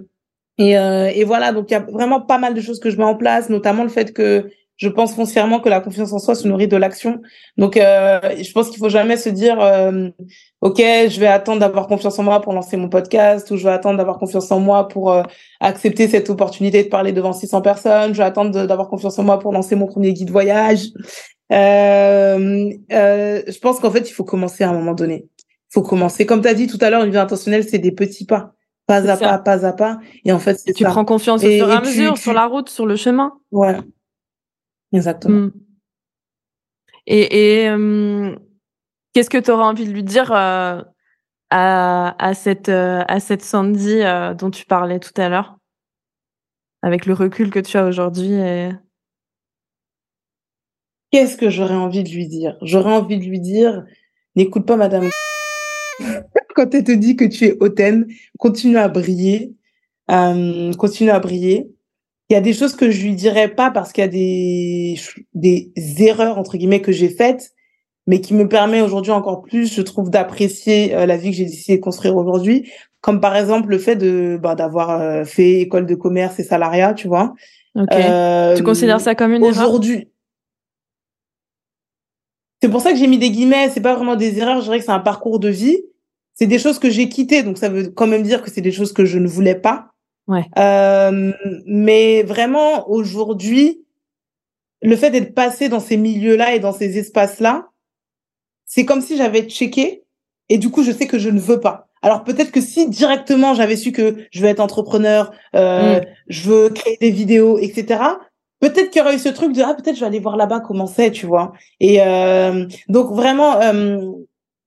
et, 0.58 0.78
euh, 0.78 1.10
et 1.14 1.24
voilà, 1.24 1.52
donc 1.52 1.70
il 1.70 1.72
y 1.72 1.76
a 1.76 1.80
vraiment 1.80 2.20
pas 2.20 2.38
mal 2.38 2.52
de 2.54 2.60
choses 2.60 2.78
que 2.78 2.90
je 2.90 2.98
mets 2.98 3.04
en 3.04 3.16
place, 3.16 3.48
notamment 3.48 3.84
le 3.84 3.88
fait 3.88 4.12
que 4.12 4.50
je 4.82 4.88
pense 4.88 5.14
foncièrement 5.14 5.60
que 5.60 5.68
la 5.68 5.80
confiance 5.80 6.12
en 6.12 6.18
soi 6.18 6.34
se 6.34 6.48
nourrit 6.48 6.66
de 6.66 6.76
l'action. 6.76 7.20
Donc, 7.56 7.76
euh, 7.76 8.18
je 8.42 8.50
pense 8.52 8.68
qu'il 8.68 8.78
faut 8.78 8.88
jamais 8.88 9.16
se 9.16 9.28
dire, 9.28 9.60
euh, 9.60 10.08
ok, 10.60 10.78
je 10.78 11.20
vais 11.20 11.28
attendre 11.28 11.60
d'avoir 11.60 11.86
confiance 11.86 12.18
en 12.18 12.24
moi 12.24 12.40
pour 12.40 12.52
lancer 12.52 12.76
mon 12.76 12.88
podcast, 12.88 13.48
ou 13.52 13.56
je 13.56 13.62
vais 13.62 13.70
attendre 13.70 13.98
d'avoir 13.98 14.18
confiance 14.18 14.50
en 14.50 14.58
moi 14.58 14.88
pour 14.88 15.12
euh, 15.12 15.22
accepter 15.60 16.08
cette 16.08 16.30
opportunité 16.30 16.82
de 16.82 16.88
parler 16.88 17.12
devant 17.12 17.32
600 17.32 17.62
personnes. 17.62 18.12
Je 18.12 18.18
vais 18.18 18.24
attendre 18.24 18.66
d'avoir 18.66 18.88
confiance 18.88 19.18
en 19.20 19.22
moi 19.22 19.38
pour 19.38 19.52
lancer 19.52 19.76
mon 19.76 19.86
premier 19.86 20.12
guide 20.12 20.30
voyage. 20.30 20.88
Euh, 21.50 22.70
euh, 22.92 23.42
je 23.46 23.58
pense 23.58 23.80
qu'en 23.80 23.90
fait, 23.90 24.08
il 24.08 24.12
faut 24.12 24.24
commencer 24.24 24.64
à 24.64 24.70
un 24.70 24.72
moment 24.72 24.94
donné. 24.94 25.26
Il 25.38 25.72
faut 25.72 25.82
commencer. 25.82 26.26
Comme 26.26 26.40
tu 26.42 26.48
as 26.48 26.54
dit 26.54 26.66
tout 26.66 26.78
à 26.80 26.90
l'heure, 26.90 27.02
une 27.04 27.10
vie 27.10 27.18
intentionnelle, 27.18 27.66
c'est 27.68 27.78
des 27.78 27.92
petits 27.92 28.26
pas, 28.26 28.54
pas 28.86 28.96
à 29.10 29.16
ça. 29.16 29.38
pas, 29.38 29.38
pas 29.38 29.66
à 29.66 29.72
pas. 29.72 29.98
Et 30.24 30.32
en 30.32 30.38
fait, 30.38 30.58
c'est 30.58 30.72
tu 30.72 30.84
ça. 30.84 30.90
prends 30.90 31.04
confiance 31.04 31.40
au 31.42 31.46
fur 31.46 31.50
et 31.50 31.58
et 31.70 31.76
à 31.76 31.80
mesure 31.80 32.14
tu- 32.14 32.20
sur 32.22 32.32
la 32.32 32.46
route, 32.46 32.68
sur 32.68 32.86
le 32.86 32.96
chemin. 32.96 33.32
Ouais. 33.50 33.76
Exactement. 34.92 35.46
Mm. 35.46 35.52
Et, 37.06 37.64
et 37.64 37.68
qu'est-ce 39.12 39.30
que 39.30 39.38
tu 39.38 39.50
auras 39.50 39.64
envie 39.64 39.86
de 39.86 39.92
lui 39.92 40.04
dire 40.04 40.30
euh, 40.32 40.80
à, 41.50 42.14
à, 42.24 42.34
cette, 42.34 42.68
euh, 42.68 43.02
à 43.08 43.18
cette 43.18 43.42
Sandy 43.42 44.00
dont 44.38 44.50
tu 44.50 44.64
parlais 44.66 45.00
tout 45.00 45.12
à 45.20 45.28
l'heure? 45.28 45.56
Avec 46.82 47.06
le 47.06 47.14
recul 47.14 47.50
que 47.50 47.60
tu 47.60 47.76
as 47.76 47.84
aujourd'hui 47.86 48.32
et... 48.32 48.70
Qu'est-ce 51.12 51.36
que 51.36 51.50
j'aurais 51.50 51.74
envie 51.74 52.02
de 52.02 52.08
lui 52.08 52.26
dire? 52.26 52.56
J'aurais 52.62 52.94
envie 52.94 53.18
de 53.18 53.24
lui 53.24 53.38
dire, 53.38 53.84
n'écoute 54.34 54.64
pas 54.64 54.76
Madame. 54.76 55.10
Quand 56.54 56.74
elle 56.74 56.84
te 56.84 56.92
dit 56.92 57.16
que 57.16 57.26
tu 57.26 57.44
es 57.44 57.56
hautaine, 57.60 58.06
continue 58.38 58.78
à 58.78 58.88
briller, 58.88 59.52
euh, 60.10 60.72
continue 60.72 61.10
à 61.10 61.20
briller. 61.20 61.70
Il 62.30 62.32
y 62.32 62.36
a 62.36 62.40
des 62.40 62.54
choses 62.54 62.74
que 62.74 62.90
je 62.90 63.02
lui 63.02 63.14
dirais 63.14 63.48
pas 63.48 63.70
parce 63.70 63.92
qu'il 63.92 64.00
y 64.00 64.06
a 64.06 64.08
des 64.08 64.98
des 65.34 65.72
erreurs 65.98 66.38
entre 66.38 66.56
guillemets 66.56 66.80
que 66.80 66.92
j'ai 66.92 67.10
faites, 67.10 67.52
mais 68.06 68.22
qui 68.22 68.32
me 68.32 68.48
permet 68.48 68.80
aujourd'hui 68.80 69.12
encore 69.12 69.42
plus, 69.42 69.74
je 69.74 69.82
trouve, 69.82 70.08
d'apprécier 70.08 70.94
euh, 70.94 71.04
la 71.04 71.18
vie 71.18 71.30
que 71.30 71.36
j'ai 71.36 71.44
décidé 71.44 71.76
de 71.76 71.82
construire 71.82 72.16
aujourd'hui. 72.16 72.70
Comme 73.02 73.20
par 73.20 73.36
exemple 73.36 73.68
le 73.68 73.78
fait 73.78 73.96
de 73.96 74.38
bah, 74.42 74.54
d'avoir 74.54 74.98
euh, 74.98 75.24
fait 75.24 75.60
école 75.60 75.84
de 75.84 75.94
commerce 75.94 76.38
et 76.38 76.44
salariat, 76.44 76.94
tu 76.94 77.06
vois. 77.06 77.34
Ok. 77.74 77.88
Euh, 77.92 78.56
tu 78.56 78.62
considères 78.62 79.00
ça 79.00 79.14
comme 79.14 79.32
une 79.32 79.44
erreur? 79.44 79.68
aujourd'hui. 79.68 80.08
C'est 82.62 82.70
pour 82.70 82.80
ça 82.80 82.92
que 82.92 82.98
j'ai 82.98 83.08
mis 83.08 83.18
des 83.18 83.30
guillemets. 83.30 83.70
C'est 83.70 83.80
pas 83.80 83.94
vraiment 83.94 84.14
des 84.16 84.38
erreurs. 84.38 84.60
Je 84.60 84.64
dirais 84.64 84.78
que 84.78 84.84
c'est 84.84 84.92
un 84.92 85.00
parcours 85.00 85.40
de 85.40 85.48
vie. 85.48 85.82
C'est 86.34 86.46
des 86.46 86.58
choses 86.58 86.78
que 86.78 86.88
j'ai 86.88 87.08
quittées, 87.08 87.42
donc 87.42 87.58
ça 87.58 87.68
veut 87.68 87.88
quand 87.88 88.06
même 88.06 88.22
dire 88.22 88.40
que 88.42 88.50
c'est 88.50 88.62
des 88.62 88.72
choses 88.72 88.92
que 88.92 89.04
je 89.04 89.18
ne 89.18 89.28
voulais 89.28 89.54
pas. 89.54 89.88
Ouais. 90.28 90.44
Euh, 90.58 91.32
mais 91.66 92.22
vraiment 92.22 92.88
aujourd'hui, 92.88 93.84
le 94.80 94.96
fait 94.96 95.10
d'être 95.10 95.34
passé 95.34 95.68
dans 95.68 95.80
ces 95.80 95.96
milieux-là 95.96 96.54
et 96.54 96.58
dans 96.58 96.72
ces 96.72 96.96
espaces-là, 96.96 97.68
c'est 98.64 98.86
comme 98.86 99.02
si 99.02 99.16
j'avais 99.18 99.42
checké 99.42 100.04
et 100.48 100.56
du 100.56 100.70
coup 100.70 100.82
je 100.82 100.92
sais 100.92 101.06
que 101.06 101.18
je 101.18 101.28
ne 101.28 101.38
veux 101.38 101.60
pas. 101.60 101.88
Alors 102.00 102.24
peut-être 102.24 102.50
que 102.50 102.60
si 102.62 102.88
directement 102.88 103.54
j'avais 103.54 103.76
su 103.76 103.92
que 103.92 104.16
je 104.30 104.40
veux 104.40 104.48
être 104.48 104.60
entrepreneur, 104.60 105.32
euh, 105.54 106.00
Mm. 106.00 106.04
je 106.28 106.48
veux 106.48 106.68
créer 106.70 106.96
des 107.00 107.10
vidéos, 107.10 107.58
etc. 107.58 108.00
Peut-être 108.62 108.90
qu'il 108.90 109.00
y 109.00 109.04
aurait 109.04 109.16
eu 109.16 109.18
ce 109.18 109.28
truc 109.28 109.52
de 109.52 109.60
ah 109.60 109.74
peut-être 109.74 109.96
je 109.96 110.00
vais 110.00 110.06
aller 110.06 110.20
voir 110.20 110.36
là-bas 110.36 110.60
comment 110.60 110.86
c'est, 110.86 111.10
tu 111.10 111.26
vois. 111.26 111.52
Et 111.80 112.00
euh, 112.00 112.64
donc 112.88 113.10
vraiment 113.12 113.60
euh, 113.60 113.98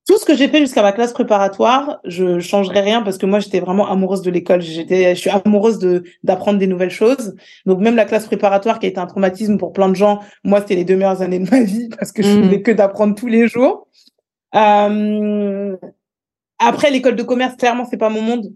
tout 0.08 0.18
ce 0.20 0.26
que 0.26 0.36
j'ai 0.36 0.50
fait 0.50 0.60
jusqu'à 0.60 0.82
ma 0.84 0.92
classe 0.92 1.14
préparatoire, 1.14 2.00
je 2.04 2.40
changerais 2.40 2.82
rien 2.82 3.02
parce 3.02 3.18
que 3.18 3.26
moi 3.26 3.40
j'étais 3.40 3.62
vraiment 3.62 3.90
amoureuse 3.90 4.22
de 4.22 4.30
l'école. 4.30 4.62
J'étais, 4.62 5.16
je 5.16 5.20
suis 5.22 5.30
amoureuse 5.32 5.80
de 5.80 6.04
d'apprendre 6.24 6.60
des 6.60 6.68
nouvelles 6.68 6.92
choses. 6.92 7.36
Donc 7.66 7.80
même 7.80 7.96
la 7.96 8.06
classe 8.06 8.26
préparatoire 8.26 8.80
qui 8.80 8.86
a 8.86 8.90
été 8.90 9.00
un 9.00 9.08
traumatisme 9.08 9.58
pour 9.58 9.72
plein 9.74 9.88
de 9.90 9.96
gens, 9.96 10.20
moi 10.44 10.60
c'était 10.60 10.76
les 10.76 10.84
deux 10.86 10.98
meilleures 10.98 11.22
années 11.22 11.40
de 11.40 11.50
ma 11.50 11.62
vie 11.64 11.88
parce 11.98 12.12
que 12.12 12.22
je 12.22 12.28
Mhm. 12.38 12.44
faisais 12.44 12.62
que 12.62 12.72
d'apprendre 12.72 13.16
tous 13.16 13.28
les 13.28 13.48
jours. 13.48 13.88
Euh, 14.56 15.76
après 16.60 16.92
l'école 16.92 17.16
de 17.16 17.24
commerce, 17.24 17.56
clairement 17.56 17.86
c'est 17.90 17.98
pas 17.98 18.10
mon 18.10 18.22
monde. 18.22 18.54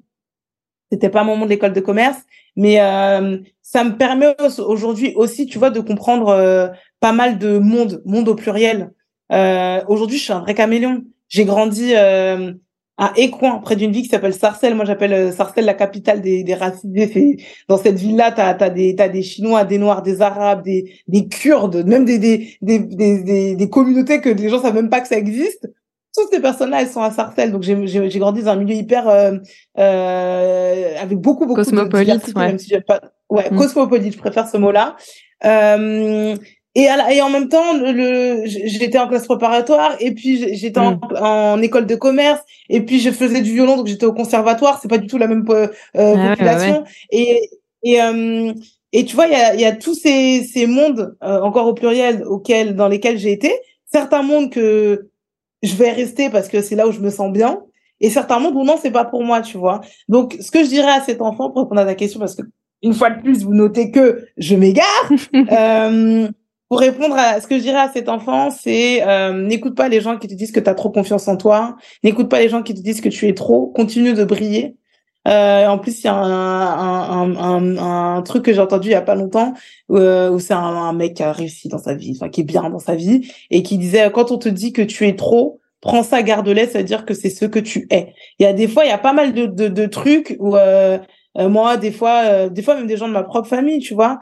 C'était 0.91 1.09
pas 1.09 1.23
mon 1.23 1.35
monde 1.35 1.49
l'école 1.49 1.73
de 1.73 1.81
commerce, 1.81 2.17
mais 2.59 2.81
euh, 2.81 3.37
ça 3.61 3.83
me 3.85 3.97
permet 3.97 4.35
au- 4.39 4.63
aujourd'hui 4.63 5.13
aussi, 5.15 5.45
tu 5.45 5.57
vois, 5.59 5.69
de 5.69 5.79
comprendre 5.79 6.27
euh, 6.29 6.67
pas 6.99 7.13
mal 7.13 7.37
de 7.39 7.57
monde, 7.57 8.01
monde 8.05 8.27
au 8.27 8.35
pluriel. 8.35 8.91
Euh, 9.31 9.81
aujourd'hui, 9.87 10.17
je 10.17 10.23
suis 10.23 10.33
un 10.33 10.41
vrai 10.41 10.53
caméléon. 10.55 11.03
J'ai 11.29 11.45
grandi 11.45 11.93
euh, 11.95 12.51
à 12.97 13.13
Écouen, 13.15 13.59
près 13.59 13.77
d'une 13.77 13.91
ville 13.93 14.03
qui 14.03 14.09
s'appelle 14.09 14.33
Sarcelles. 14.33 14.75
Moi, 14.75 14.83
j'appelle 14.83 15.13
euh, 15.13 15.31
Sarcelles 15.31 15.63
la 15.63 15.73
capitale 15.73 16.21
des, 16.21 16.43
des 16.43 16.57
dans 17.69 17.77
cette 17.77 17.97
ville-là, 17.97 18.33
t'as, 18.33 18.53
t'as 18.55 18.69
des, 18.69 18.93
des 18.93 19.23
Chinois, 19.23 19.63
des 19.63 19.77
Noirs, 19.77 20.01
des 20.01 20.21
Arabes, 20.21 20.63
des, 20.63 20.91
des 21.07 21.27
Kurdes, 21.29 21.85
même 21.87 22.03
des, 22.03 22.17
des, 22.61 23.69
communautés 23.69 24.19
que 24.19 24.29
les 24.29 24.49
gens 24.49 24.61
savent 24.61 24.75
même 24.75 24.89
pas 24.89 24.99
que 24.99 25.07
ça 25.07 25.17
existe. 25.17 25.69
Toutes 26.15 26.29
ces 26.31 26.39
personnes-là, 26.41 26.81
elles 26.81 26.89
sont 26.89 27.01
à 27.01 27.11
Sarcelles. 27.11 27.51
Donc, 27.51 27.63
j'ai, 27.63 27.75
grandi 28.19 28.41
dans 28.43 28.51
un 28.51 28.55
milieu 28.55 28.75
hyper, 28.75 29.07
euh, 29.07 29.33
euh, 29.77 30.93
avec 30.99 31.17
beaucoup, 31.19 31.45
beaucoup 31.45 31.61
cosmopolite, 31.61 32.27
de 32.33 32.39
ouais. 32.39 32.47
même 32.47 32.59
si 32.59 32.73
pas, 32.87 33.01
ouais, 33.29 33.49
Mm. 33.51 33.57
cosmopolite, 33.57 34.13
je 34.13 34.17
préfère 34.19 34.47
ce 34.47 34.57
mot-là. 34.57 34.95
Euh, 35.45 36.35
et, 36.75 36.87
à 36.87 36.97
la- 36.97 37.13
et 37.13 37.21
en 37.21 37.29
même 37.29 37.47
temps, 37.49 37.73
le, 37.73 37.91
le- 37.91 38.41
j'étais 38.45 38.97
en 38.99 39.07
classe 39.07 39.25
préparatoire 39.25 39.95
et 39.99 40.13
puis 40.13 40.55
j'étais 40.55 40.79
en, 40.79 40.99
en 41.19 41.61
école 41.61 41.85
de 41.85 41.95
commerce 41.95 42.41
et 42.69 42.81
puis 42.81 42.99
je 42.99 43.09
faisais 43.11 43.41
du 43.41 43.53
violon 43.53 43.77
donc 43.77 43.87
j'étais 43.87 44.05
au 44.05 44.13
conservatoire. 44.13 44.79
C'est 44.81 44.87
pas 44.87 44.97
du 44.99 45.07
tout 45.07 45.17
la 45.17 45.27
même 45.27 45.43
euh, 45.49 45.67
ouais, 45.95 46.29
population. 46.29 46.83
Et 47.11 47.49
et 47.83 48.01
euh, 48.01 48.53
et 48.91 49.05
tu 49.05 49.15
vois, 49.15 49.25
il 49.27 49.31
y 49.31 49.35
a, 49.35 49.55
y 49.55 49.65
a 49.65 49.71
tous 49.75 49.95
ces 49.95 50.43
ces 50.43 50.67
mondes 50.67 51.15
euh, 51.23 51.41
encore 51.41 51.67
au 51.67 51.73
pluriel 51.73 52.23
auxquels 52.25 52.75
dans 52.75 52.87
lesquels 52.87 53.17
j'ai 53.17 53.31
été. 53.31 53.51
Certains 53.91 54.21
mondes 54.21 54.51
que 54.51 55.09
je 55.63 55.75
vais 55.75 55.91
rester 55.91 56.29
parce 56.29 56.47
que 56.47 56.61
c'est 56.61 56.75
là 56.75 56.87
où 56.87 56.91
je 56.91 56.99
me 56.99 57.09
sens 57.09 57.31
bien 57.31 57.59
et 58.01 58.09
certains 58.09 58.39
mondes 58.39 58.55
où 58.55 58.63
non 58.63 58.77
c'est 58.81 58.91
pas 58.91 59.05
pour 59.05 59.23
moi, 59.23 59.41
tu 59.41 59.57
vois. 59.57 59.81
Donc 60.07 60.37
ce 60.39 60.51
que 60.51 60.63
je 60.63 60.69
dirais 60.69 60.91
à 60.91 61.01
cet 61.01 61.21
enfant 61.21 61.49
pour 61.49 61.63
répondre 61.63 61.81
à 61.81 61.85
ta 61.85 61.95
question 61.95 62.19
parce 62.19 62.35
que 62.35 62.43
une 62.81 62.93
fois 62.93 63.09
de 63.09 63.21
plus 63.21 63.43
vous 63.43 63.53
notez 63.53 63.91
que 63.91 64.25
je 64.37 64.55
m'égare. 64.55 65.11
euh, 65.35 66.27
pour 66.69 66.79
répondre 66.79 67.15
à 67.17 67.41
ce 67.41 67.47
que 67.47 67.57
je 67.57 67.63
dirais 67.63 67.79
à 67.79 67.91
cet 67.91 68.07
enfant, 68.09 68.51
c'est 68.51 69.01
euh, 69.01 69.33
n'écoute 69.33 69.75
pas 69.75 69.89
les 69.89 70.01
gens 70.01 70.17
qui 70.17 70.27
te 70.27 70.35
disent 70.35 70.51
que 70.51 70.59
tu 70.59 70.69
as 70.69 70.75
trop 70.75 70.91
confiance 70.91 71.27
en 71.27 71.35
toi, 71.35 71.75
n'écoute 72.03 72.29
pas 72.29 72.39
les 72.39 72.47
gens 72.47 72.61
qui 72.61 72.75
te 72.75 72.81
disent 72.81 73.01
que 73.01 73.09
tu 73.09 73.27
es 73.27 73.33
trop, 73.33 73.67
continue 73.67 74.13
de 74.13 74.23
briller. 74.23 74.75
Euh, 75.29 75.67
en 75.67 75.77
plus, 75.77 75.99
il 75.99 76.05
y 76.05 76.07
a 76.07 76.15
un, 76.15 77.31
un, 77.31 77.35
un, 77.35 77.77
un, 78.17 78.21
truc 78.23 78.45
que 78.45 78.53
j'ai 78.53 78.59
entendu 78.59 78.89
il 78.89 78.91
y 78.91 78.95
a 78.95 79.01
pas 79.01 79.15
longtemps 79.15 79.53
euh, 79.91 80.29
où 80.31 80.39
c'est 80.39 80.53
un, 80.53 80.93
mec 80.93 81.15
qui 81.15 81.23
a 81.23 81.31
réussi 81.31 81.67
dans 81.67 81.77
sa 81.77 81.93
vie, 81.93 82.13
enfin 82.15 82.29
qui 82.29 82.41
est 82.41 82.43
bien 82.43 82.69
dans 82.69 82.79
sa 82.79 82.95
vie 82.95 83.31
et 83.51 83.61
qui 83.63 83.77
disait 83.77 84.09
quand 84.11 84.31
on 84.31 84.37
te 84.37 84.49
dit 84.49 84.73
que 84.73 84.81
tu 84.81 85.07
es 85.07 85.15
trop, 85.15 85.59
prends 85.81 86.03
ça, 86.03 86.23
garde-les, 86.23 86.67
ça 86.67 86.79
veut 86.79 86.83
dire 86.83 87.05
que 87.05 87.13
c'est 87.13 87.29
ce 87.29 87.45
que 87.45 87.59
tu 87.59 87.87
es. 87.91 88.13
Il 88.39 88.43
y 88.43 88.45
a 88.45 88.53
des 88.53 88.67
fois, 88.67 88.85
il 88.85 88.89
y 88.89 88.91
a 88.91 88.97
pas 88.97 89.13
mal 89.13 89.33
de, 89.33 89.45
de, 89.45 89.67
de 89.67 89.85
trucs 89.85 90.35
où 90.39 90.55
euh, 90.55 90.97
euh, 91.37 91.49
moi, 91.49 91.77
des 91.77 91.91
fois, 91.91 92.23
euh, 92.25 92.49
des 92.49 92.61
fois 92.61 92.75
même 92.75 92.87
des 92.87 92.97
gens 92.97 93.07
de 93.07 93.13
ma 93.13 93.23
propre 93.23 93.47
famille, 93.47 93.79
tu 93.79 93.93
vois. 93.93 94.19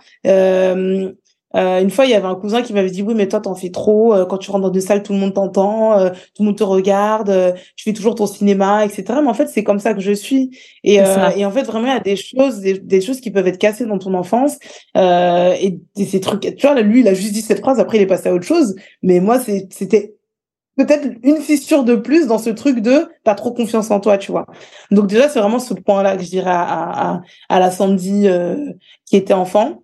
Euh, 1.55 1.81
une 1.81 1.89
fois, 1.89 2.05
il 2.05 2.11
y 2.11 2.13
avait 2.13 2.27
un 2.27 2.35
cousin 2.35 2.61
qui 2.61 2.73
m'avait 2.73 2.89
dit 2.89 3.01
oui, 3.01 3.13
mais 3.15 3.27
toi, 3.27 3.39
t'en 3.39 3.55
fais 3.55 3.69
trop. 3.71 4.13
Euh, 4.13 4.25
quand 4.25 4.37
tu 4.37 4.51
rentres 4.51 4.67
dans 4.67 4.73
une 4.73 4.81
salle, 4.81 5.01
tout 5.01 5.13
le 5.13 5.19
monde 5.19 5.33
t'entend, 5.33 5.97
euh, 5.97 6.09
tout 6.09 6.43
le 6.43 6.45
monde 6.47 6.57
te 6.57 6.63
regarde. 6.63 7.29
euh, 7.29 7.53
tu 7.75 7.85
fais 7.85 7.93
toujours 7.93 8.15
ton 8.15 8.27
cinéma, 8.27 8.85
etc. 8.85 9.05
Mais 9.21 9.29
en 9.29 9.33
fait, 9.33 9.47
c'est 9.47 9.63
comme 9.63 9.79
ça 9.79 9.93
que 9.93 10.01
je 10.01 10.11
suis. 10.11 10.51
Et, 10.83 10.99
euh, 11.01 11.29
et 11.35 11.45
en 11.45 11.51
fait, 11.51 11.63
vraiment, 11.63 11.87
il 11.87 11.93
y 11.93 11.95
a 11.95 11.99
des 12.01 12.17
choses, 12.17 12.59
des, 12.59 12.77
des 12.79 13.01
choses 13.01 13.21
qui 13.21 13.31
peuvent 13.31 13.47
être 13.47 13.57
cassées 13.57 13.85
dans 13.85 13.97
ton 13.97 14.13
enfance. 14.13 14.57
Euh, 14.97 15.53
et, 15.61 15.79
et 15.97 16.05
ces 16.05 16.19
trucs. 16.19 16.41
Tu 16.41 16.67
vois, 16.67 16.79
lui, 16.81 16.99
il 16.99 17.07
a 17.07 17.13
juste 17.13 17.33
dit 17.33 17.41
cette 17.41 17.59
phrase. 17.59 17.79
Après, 17.79 17.97
il 17.97 18.01
est 18.01 18.07
passé 18.07 18.29
à 18.29 18.33
autre 18.33 18.45
chose. 18.45 18.75
Mais 19.01 19.19
moi, 19.21 19.39
c'était 19.39 20.15
peut-être 20.75 21.07
une 21.23 21.37
fissure 21.37 21.83
de 21.83 21.95
plus 21.95 22.27
dans 22.27 22.37
ce 22.37 22.49
truc 22.51 22.81
de 22.81 23.07
t'as 23.23 23.33
trop 23.35 23.51
confiance 23.51 23.89
en 23.89 23.99
toi, 23.99 24.17
tu 24.17 24.31
vois. 24.31 24.45
Donc 24.91 25.07
déjà, 25.07 25.27
c'est 25.29 25.39
vraiment 25.39 25.59
ce 25.59 25.73
point-là 25.73 26.17
que 26.17 26.23
je 26.23 26.29
dirais 26.29 26.51
à, 26.51 26.61
à, 26.61 27.13
à, 27.15 27.21
à 27.49 27.59
la 27.59 27.71
Sandy 27.71 28.27
euh, 28.27 28.57
qui 29.05 29.15
était 29.15 29.33
enfant. 29.33 29.81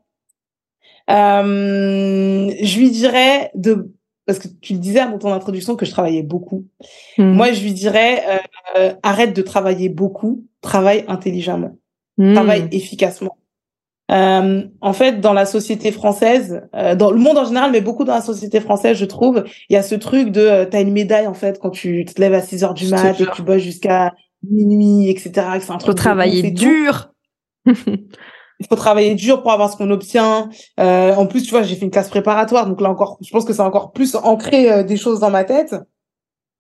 Euh, 1.10 2.54
je 2.62 2.78
lui 2.78 2.92
dirais 2.92 3.52
de 3.56 3.92
parce 4.26 4.40
que 4.40 4.48
tu 4.62 4.74
le 4.74 4.80
disais 4.80 5.06
dans 5.06 5.18
ton 5.18 5.34
introduction 5.34 5.76
que 5.76 5.86
je 5.86 5.92
travaillais 5.92 6.24
beaucoup. 6.24 6.66
Mm. 7.18 7.34
Moi, 7.34 7.52
je 7.52 7.62
lui 7.62 7.74
dirais 7.74 8.24
euh, 8.78 8.94
arrête 9.04 9.36
de 9.36 9.42
travailler 9.42 9.90
beaucoup, 9.90 10.46
travaille 10.62 11.04
intelligemment, 11.08 11.78
Mm. 12.18 12.34
travaille 12.34 12.68
efficacement. 12.72 13.38
Euh, 14.12 14.64
en 14.82 14.94
fait, 14.94 15.22
dans 15.22 15.34
la 15.34 15.46
société 15.46 15.92
française, 15.92 16.62
euh, 16.76 16.94
dans 16.94 17.10
le 17.10 17.18
monde 17.18 17.38
en 17.38 17.46
général, 17.46 17.72
mais 17.72 17.82
beaucoup 17.82 18.04
dans 18.04 18.14
la 18.14 18.22
société 18.22 18.60
française, 18.60 18.98
je 18.98 19.06
trouve, 19.06 19.44
il 19.70 19.74
y 19.74 19.78
a 19.78 19.82
ce 19.82 19.96
truc 19.96 20.30
de 20.30 20.42
euh, 20.42 20.66
t'as 20.66 20.82
une 20.82 20.92
médaille 20.92 21.26
en 21.26 21.34
fait 21.34 21.60
quand 21.60 21.70
tu 21.70 22.06
te 22.06 22.20
lèves 22.20 22.34
à 22.34 22.42
6 22.42 22.64
heures 22.64 22.74
du 22.74 22.88
mat 22.90 23.20
et 23.20 23.26
tu 23.34 23.42
bosses 23.42 23.62
jusqu'à 23.62 24.14
minuit, 24.48 25.10
etc. 25.10 25.32
c'est 25.34 25.72
un 25.72 25.80
Faut 25.80 25.80
truc 25.80 25.88
de 25.88 25.92
ouf 25.92 25.96
travailler 25.96 26.52
dur. 26.52 27.12
il 28.64 28.68
faut 28.68 28.76
travailler 28.76 29.16
dur 29.16 29.42
pour 29.42 29.52
avoir 29.52 29.72
ce 29.72 29.78
qu'on 29.78 29.92
obtient. 29.92 30.50
Euh, 30.80 31.14
en 31.16 31.28
plus, 31.28 31.44
tu 31.44 31.52
vois, 31.52 31.64
j'ai 31.64 31.76
fait 31.76 31.86
une 31.86 31.92
classe 31.92 32.10
préparatoire, 32.10 32.66
donc 32.68 32.80
là 32.82 32.90
encore, 32.90 33.18
je 33.22 33.30
pense 33.30 33.46
que 33.46 33.54
c'est 33.54 33.62
encore 33.62 33.92
plus 33.92 34.16
ancré 34.16 34.72
euh, 34.72 34.84
des 34.84 34.98
choses 34.98 35.20
dans 35.20 35.30
ma 35.30 35.44
tête. 35.44 35.76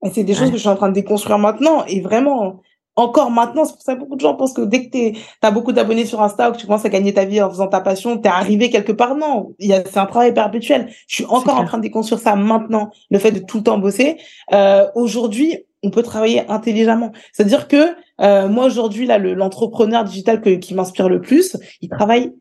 Et 0.05 0.09
c'est 0.11 0.23
des 0.23 0.33
choses 0.33 0.49
que 0.49 0.57
je 0.57 0.61
suis 0.61 0.69
en 0.69 0.75
train 0.75 0.89
de 0.89 0.93
déconstruire 0.93 1.39
maintenant. 1.39 1.85
Et 1.87 2.01
vraiment, 2.01 2.59
encore 2.97 3.31
maintenant, 3.31 3.63
c'est 3.63 3.73
pour 3.73 3.81
ça 3.81 3.95
que 3.95 4.01
beaucoup 4.01 4.15
de 4.15 4.21
gens 4.21 4.35
pensent 4.35 4.53
que 4.53 4.61
dès 4.61 4.85
que 4.85 4.91
tu 4.91 5.17
as 5.41 5.51
beaucoup 5.51 5.71
d'abonnés 5.71 6.05
sur 6.05 6.21
Insta 6.21 6.49
ou 6.49 6.53
que 6.53 6.57
tu 6.57 6.65
commences 6.67 6.83
à 6.83 6.89
gagner 6.89 7.13
ta 7.13 7.23
vie 7.23 7.41
en 7.41 7.49
faisant 7.49 7.67
ta 7.67 7.79
passion, 7.79 8.17
t'es 8.17 8.27
arrivé 8.27 8.69
quelque 8.69 8.91
part. 8.91 9.15
Non, 9.15 9.55
c'est 9.59 9.97
un 9.97 10.05
travail 10.05 10.33
perpétuel. 10.33 10.89
Je 11.07 11.15
suis 11.15 11.25
encore 11.25 11.57
en 11.57 11.63
train 11.63 11.77
de 11.77 11.83
déconstruire 11.83 12.19
ça 12.19 12.35
maintenant, 12.35 12.91
le 13.09 13.17
fait 13.17 13.31
de 13.31 13.39
tout 13.39 13.57
le 13.57 13.63
temps 13.63 13.77
bosser. 13.77 14.17
Euh, 14.53 14.87
aujourd'hui, 14.93 15.57
on 15.83 15.89
peut 15.89 16.03
travailler 16.03 16.49
intelligemment. 16.49 17.11
C'est-à-dire 17.31 17.67
que 17.67 17.95
euh, 18.21 18.47
moi 18.47 18.65
aujourd'hui 18.65 19.05
là, 19.05 19.17
le- 19.17 19.33
l'entrepreneur 19.33 20.03
digital 20.03 20.41
que- 20.41 20.55
qui 20.55 20.73
m'inspire 20.75 21.09
le 21.09 21.21
plus, 21.21 21.57
il 21.81 21.89
travaille 21.89 22.33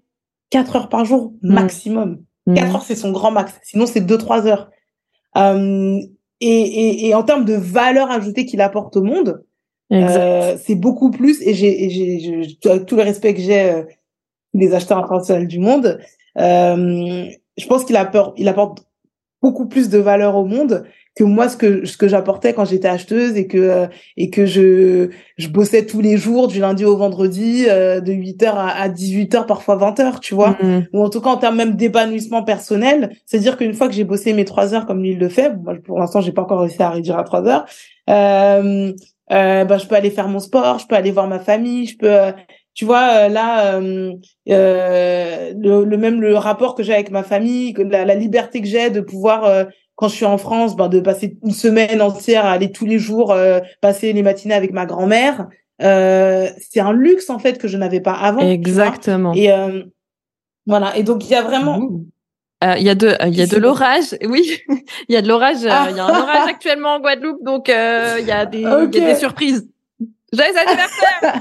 4 0.51 0.77
heures 0.77 0.89
par 0.89 1.05
jour 1.05 1.33
Mm. 1.43 1.53
maximum. 1.55 2.23
Mm. 2.47 2.55
4 2.55 2.75
heures 2.75 2.83
c'est 2.83 2.97
son 2.97 3.13
grand 3.13 3.31
max. 3.31 3.59
Sinon 3.63 3.87
c'est 3.87 4.01
2-3 4.01 4.47
heures. 4.47 4.71
Euh, 5.37 5.99
et, 6.41 6.47
et, 6.49 7.07
et 7.09 7.15
en 7.15 7.23
termes 7.23 7.45
de 7.45 7.55
valeur 7.55 8.11
ajoutée 8.11 8.45
qu'il 8.45 8.61
apporte 8.61 8.97
au 8.97 9.03
monde, 9.03 9.43
euh, 9.93 10.57
c'est 10.63 10.75
beaucoup 10.75 11.11
plus. 11.11 11.41
Et 11.43 11.55
j'ai, 11.55 12.57
tout 12.87 12.97
le 12.97 13.03
respect 13.03 13.35
que 13.35 13.41
j'ai 13.41 13.71
euh, 13.71 13.83
des 14.55 14.75
acheteurs 14.75 14.99
internationaux 14.99 15.47
du 15.47 15.59
monde, 15.59 15.99
euh, 16.39 17.27
je 17.57 17.67
pense 17.67 17.85
qu'il 17.85 17.97
apporte, 17.97 18.35
il 18.39 18.49
apporte 18.49 18.85
beaucoup 19.43 19.67
plus 19.69 19.89
de 19.89 19.99
valeur 19.99 20.37
au 20.37 20.45
monde 20.45 20.85
que 21.15 21.25
moi 21.25 21.49
ce 21.49 21.57
que 21.57 21.85
ce 21.85 21.97
que 21.97 22.09
j'apportais 22.09 22.55
quand 22.55 22.65
j'étais 22.65 22.89
acheteuse 22.89 23.37
et 23.37 23.47
que 23.47 23.59
euh, 23.59 23.87
et 24.17 24.31
que 24.31 24.47
je 24.47 25.11
je 25.37 25.49
bossais 25.49 25.85
tous 25.85 26.01
les 26.01 26.17
jours 26.17 26.49
du 26.49 26.61
lundi 26.61 26.85
au 26.85 26.97
vendredi 26.97 27.67
euh, 27.69 28.01
de 28.01 28.13
8h 28.13 28.47
à, 28.47 28.69
à 28.69 28.89
18h 28.89 29.47
parfois 29.47 29.77
20h 29.77 30.21
tu 30.21 30.35
vois 30.35 30.57
Mm. 30.63 30.87
ou 30.93 31.03
en 31.03 31.11
tout 31.11 31.21
cas 31.21 31.31
en 31.31 31.37
termes 31.37 31.57
même 31.57 31.77
d'épanouissement 31.77 32.43
personnel 32.43 33.11
c'est 33.27 33.39
à 33.39 33.41
dire 33.41 33.57
qu'une 33.57 33.75
fois 33.75 33.89
que 33.89 33.95
j'ai 33.95 34.05
bossé 34.05 34.33
mes 34.33 34.45
trois 34.45 34.75
heures 34.75 34.87
comme 34.87 35.03
lui 35.03 35.11
il 35.13 35.19
le 35.19 35.29
fait 35.29 35.55
moi, 35.55 35.75
pour 35.85 35.99
l'instant 35.99 36.21
j'ai 36.21 36.33
pas 36.33 36.43
encore 36.43 36.61
réussi 36.61 36.83
à 36.83 36.91
réduire 36.91 37.19
à 37.19 37.25
trois 37.25 37.47
heures 37.47 37.65
euh, 38.11 38.93
euh, 39.33 39.65
bah, 39.65 39.79
je 39.79 39.87
peux 39.87 39.95
aller 39.95 40.11
faire 40.11 40.29
mon 40.29 40.41
sport 40.41 40.79
je 40.79 40.87
peux 40.87 40.95
aller 40.95 41.11
voir 41.11 41.27
ma 41.29 41.41
famille 41.41 41.87
je 41.87 41.97
peux 41.99 42.11
euh, 42.13 42.33
tu 42.75 42.85
vois 42.85 43.09
euh, 43.13 43.29
là 43.29 43.75
euh, 43.75 44.13
euh, 44.51 45.53
le, 45.57 45.85
le 45.85 45.97
même 45.97 46.21
le 46.21 46.37
rapport 46.37 46.75
que 46.75 46.83
j'ai 46.83 46.95
avec 46.95 47.11
ma 47.11 47.23
famille 47.23 47.75
la, 47.79 48.05
la 48.05 48.15
liberté 48.15 48.61
que 48.61 48.67
j'ai 48.67 48.91
de 48.91 49.01
pouvoir 49.01 49.45
euh, 49.45 49.65
quand 49.97 50.09
je 50.09 50.15
suis 50.15 50.25
en 50.25 50.39
France 50.39 50.75
ben, 50.77 50.89
de 50.89 51.01
passer 51.01 51.37
une 51.45 51.53
semaine 51.53 52.01
entière 52.03 52.45
à 52.47 52.53
aller 52.53 52.73
tous 52.73 52.87
les 52.87 52.99
jours 52.99 53.33
euh, 53.33 53.61
passer 53.81 54.13
les 54.13 54.23
matinées 54.23 54.55
avec 54.55 54.73
ma 54.73 54.87
grand-mère 54.87 55.49
euh, 55.83 56.49
c'est 56.61 56.81
un 56.81 56.93
luxe 56.93 57.29
en 57.31 57.39
fait 57.39 57.59
que 57.59 57.67
je 57.67 57.77
n'avais 57.77 58.01
pas 58.01 58.13
avant. 58.13 58.41
Exactement. 58.41 59.33
et 59.35 59.51
euh, 59.51 59.83
voilà 60.67 60.97
et 60.97 61.03
donc 61.03 61.25
il 61.25 61.31
y 61.33 61.35
a 61.35 61.43
vraiment. 61.43 61.81
Euh, 62.63 62.75
Il 62.79 62.85
y 62.85 62.91
a 62.91 62.95
de, 62.95 63.17
il 63.27 63.35
y 63.35 63.43
a 63.43 63.47
de 63.47 63.57
l'orage. 63.57 64.17
Oui, 64.29 64.61
il 65.09 65.13
y 65.13 65.17
a 65.17 65.23
de 65.23 65.27
l'orage. 65.27 65.65
euh, 65.65 65.69
Ah. 65.73 65.89
Il 65.91 65.97
y 65.97 66.01
a 66.01 66.05
un 66.05 66.21
orage 66.23 66.49
actuellement 66.49 66.95
en 66.95 67.01
Guadeloupe, 67.01 67.43
donc 67.43 67.69
euh, 67.69 68.19
il 68.21 68.27
y 68.27 68.31
a 68.31 68.47
des, 68.47 68.59
il 68.59 68.63
y 68.63 68.67
a 68.69 68.87
des 68.87 69.17
surprises. 69.17 69.67
Joyeux 70.33 70.53
anniversaire 70.57 71.41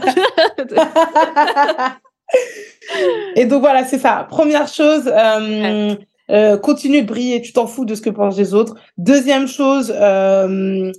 Et 3.35 3.45
donc 3.45 3.61
voilà, 3.61 3.85
c'est 3.85 3.99
ça. 3.99 4.25
Première 4.29 4.67
chose, 4.67 5.07
euh, 5.07 5.95
euh, 6.31 6.57
continue 6.57 7.01
de 7.01 7.07
briller. 7.07 7.41
Tu 7.41 7.53
t'en 7.53 7.67
fous 7.67 7.85
de 7.85 7.95
ce 7.95 8.01
que 8.01 8.09
pensent 8.09 8.37
les 8.37 8.53
autres. 8.53 8.75
Deuxième 8.97 9.47
chose, 9.47 9.93
euh, 9.95 10.91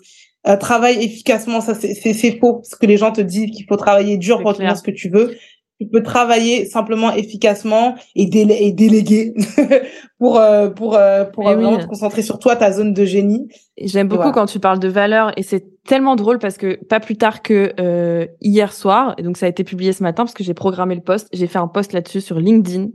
euh, 0.46 0.56
travaille 0.56 1.02
efficacement. 1.02 1.60
Ça, 1.60 1.74
c'est 1.74 2.38
faux. 2.38 2.60
Ce 2.64 2.76
que 2.76 2.86
les 2.86 2.96
gens 2.96 3.12
te 3.12 3.20
disent 3.20 3.50
qu'il 3.50 3.66
faut 3.66 3.76
travailler 3.76 4.16
dur 4.18 4.38
pour 4.38 4.50
obtenir 4.50 4.76
ce 4.76 4.82
que 4.82 4.90
tu 4.90 5.08
veux. 5.08 5.36
Tu 5.82 5.88
peux 5.88 6.02
travailler 6.02 6.66
simplement 6.66 7.12
efficacement 7.12 7.94
et, 8.14 8.26
délé 8.26 8.56
et 8.60 8.72
déléguer 8.72 9.34
pour 10.18 10.38
euh, 10.38 10.68
pour 10.68 10.94
euh, 10.94 11.24
pour 11.24 11.48
euh, 11.48 11.54
vraiment 11.54 11.72
oui. 11.72 11.78
te 11.82 11.86
concentrer 11.86 12.22
sur 12.22 12.38
toi, 12.38 12.54
ta 12.54 12.70
zone 12.70 12.92
de 12.94 13.04
génie. 13.04 13.48
J'aime 13.78 14.06
beaucoup 14.06 14.22
Voilà. 14.22 14.32
quand 14.34 14.46
tu 14.46 14.60
parles 14.60 14.78
de 14.78 14.88
valeur 14.88 15.32
et 15.36 15.42
c'est 15.42 15.64
tellement 15.84 16.14
drôle 16.14 16.38
parce 16.38 16.56
que 16.56 16.78
pas 16.84 17.00
plus 17.00 17.16
tard 17.16 17.42
que 17.42 17.72
euh, 17.80 18.26
hier 18.40 18.72
soir, 18.72 19.14
et 19.18 19.22
donc 19.22 19.36
ça 19.36 19.46
a 19.46 19.48
été 19.48 19.64
publié 19.64 19.92
ce 19.92 20.02
matin 20.04 20.22
parce 20.24 20.34
que 20.34 20.44
j'ai 20.44 20.54
programmé 20.54 20.94
le 20.94 21.00
post, 21.00 21.28
j'ai 21.32 21.48
fait 21.48 21.58
un 21.58 21.66
post 21.68 21.92
là-dessus 21.92 22.20
sur 22.20 22.38
LinkedIn 22.38 22.88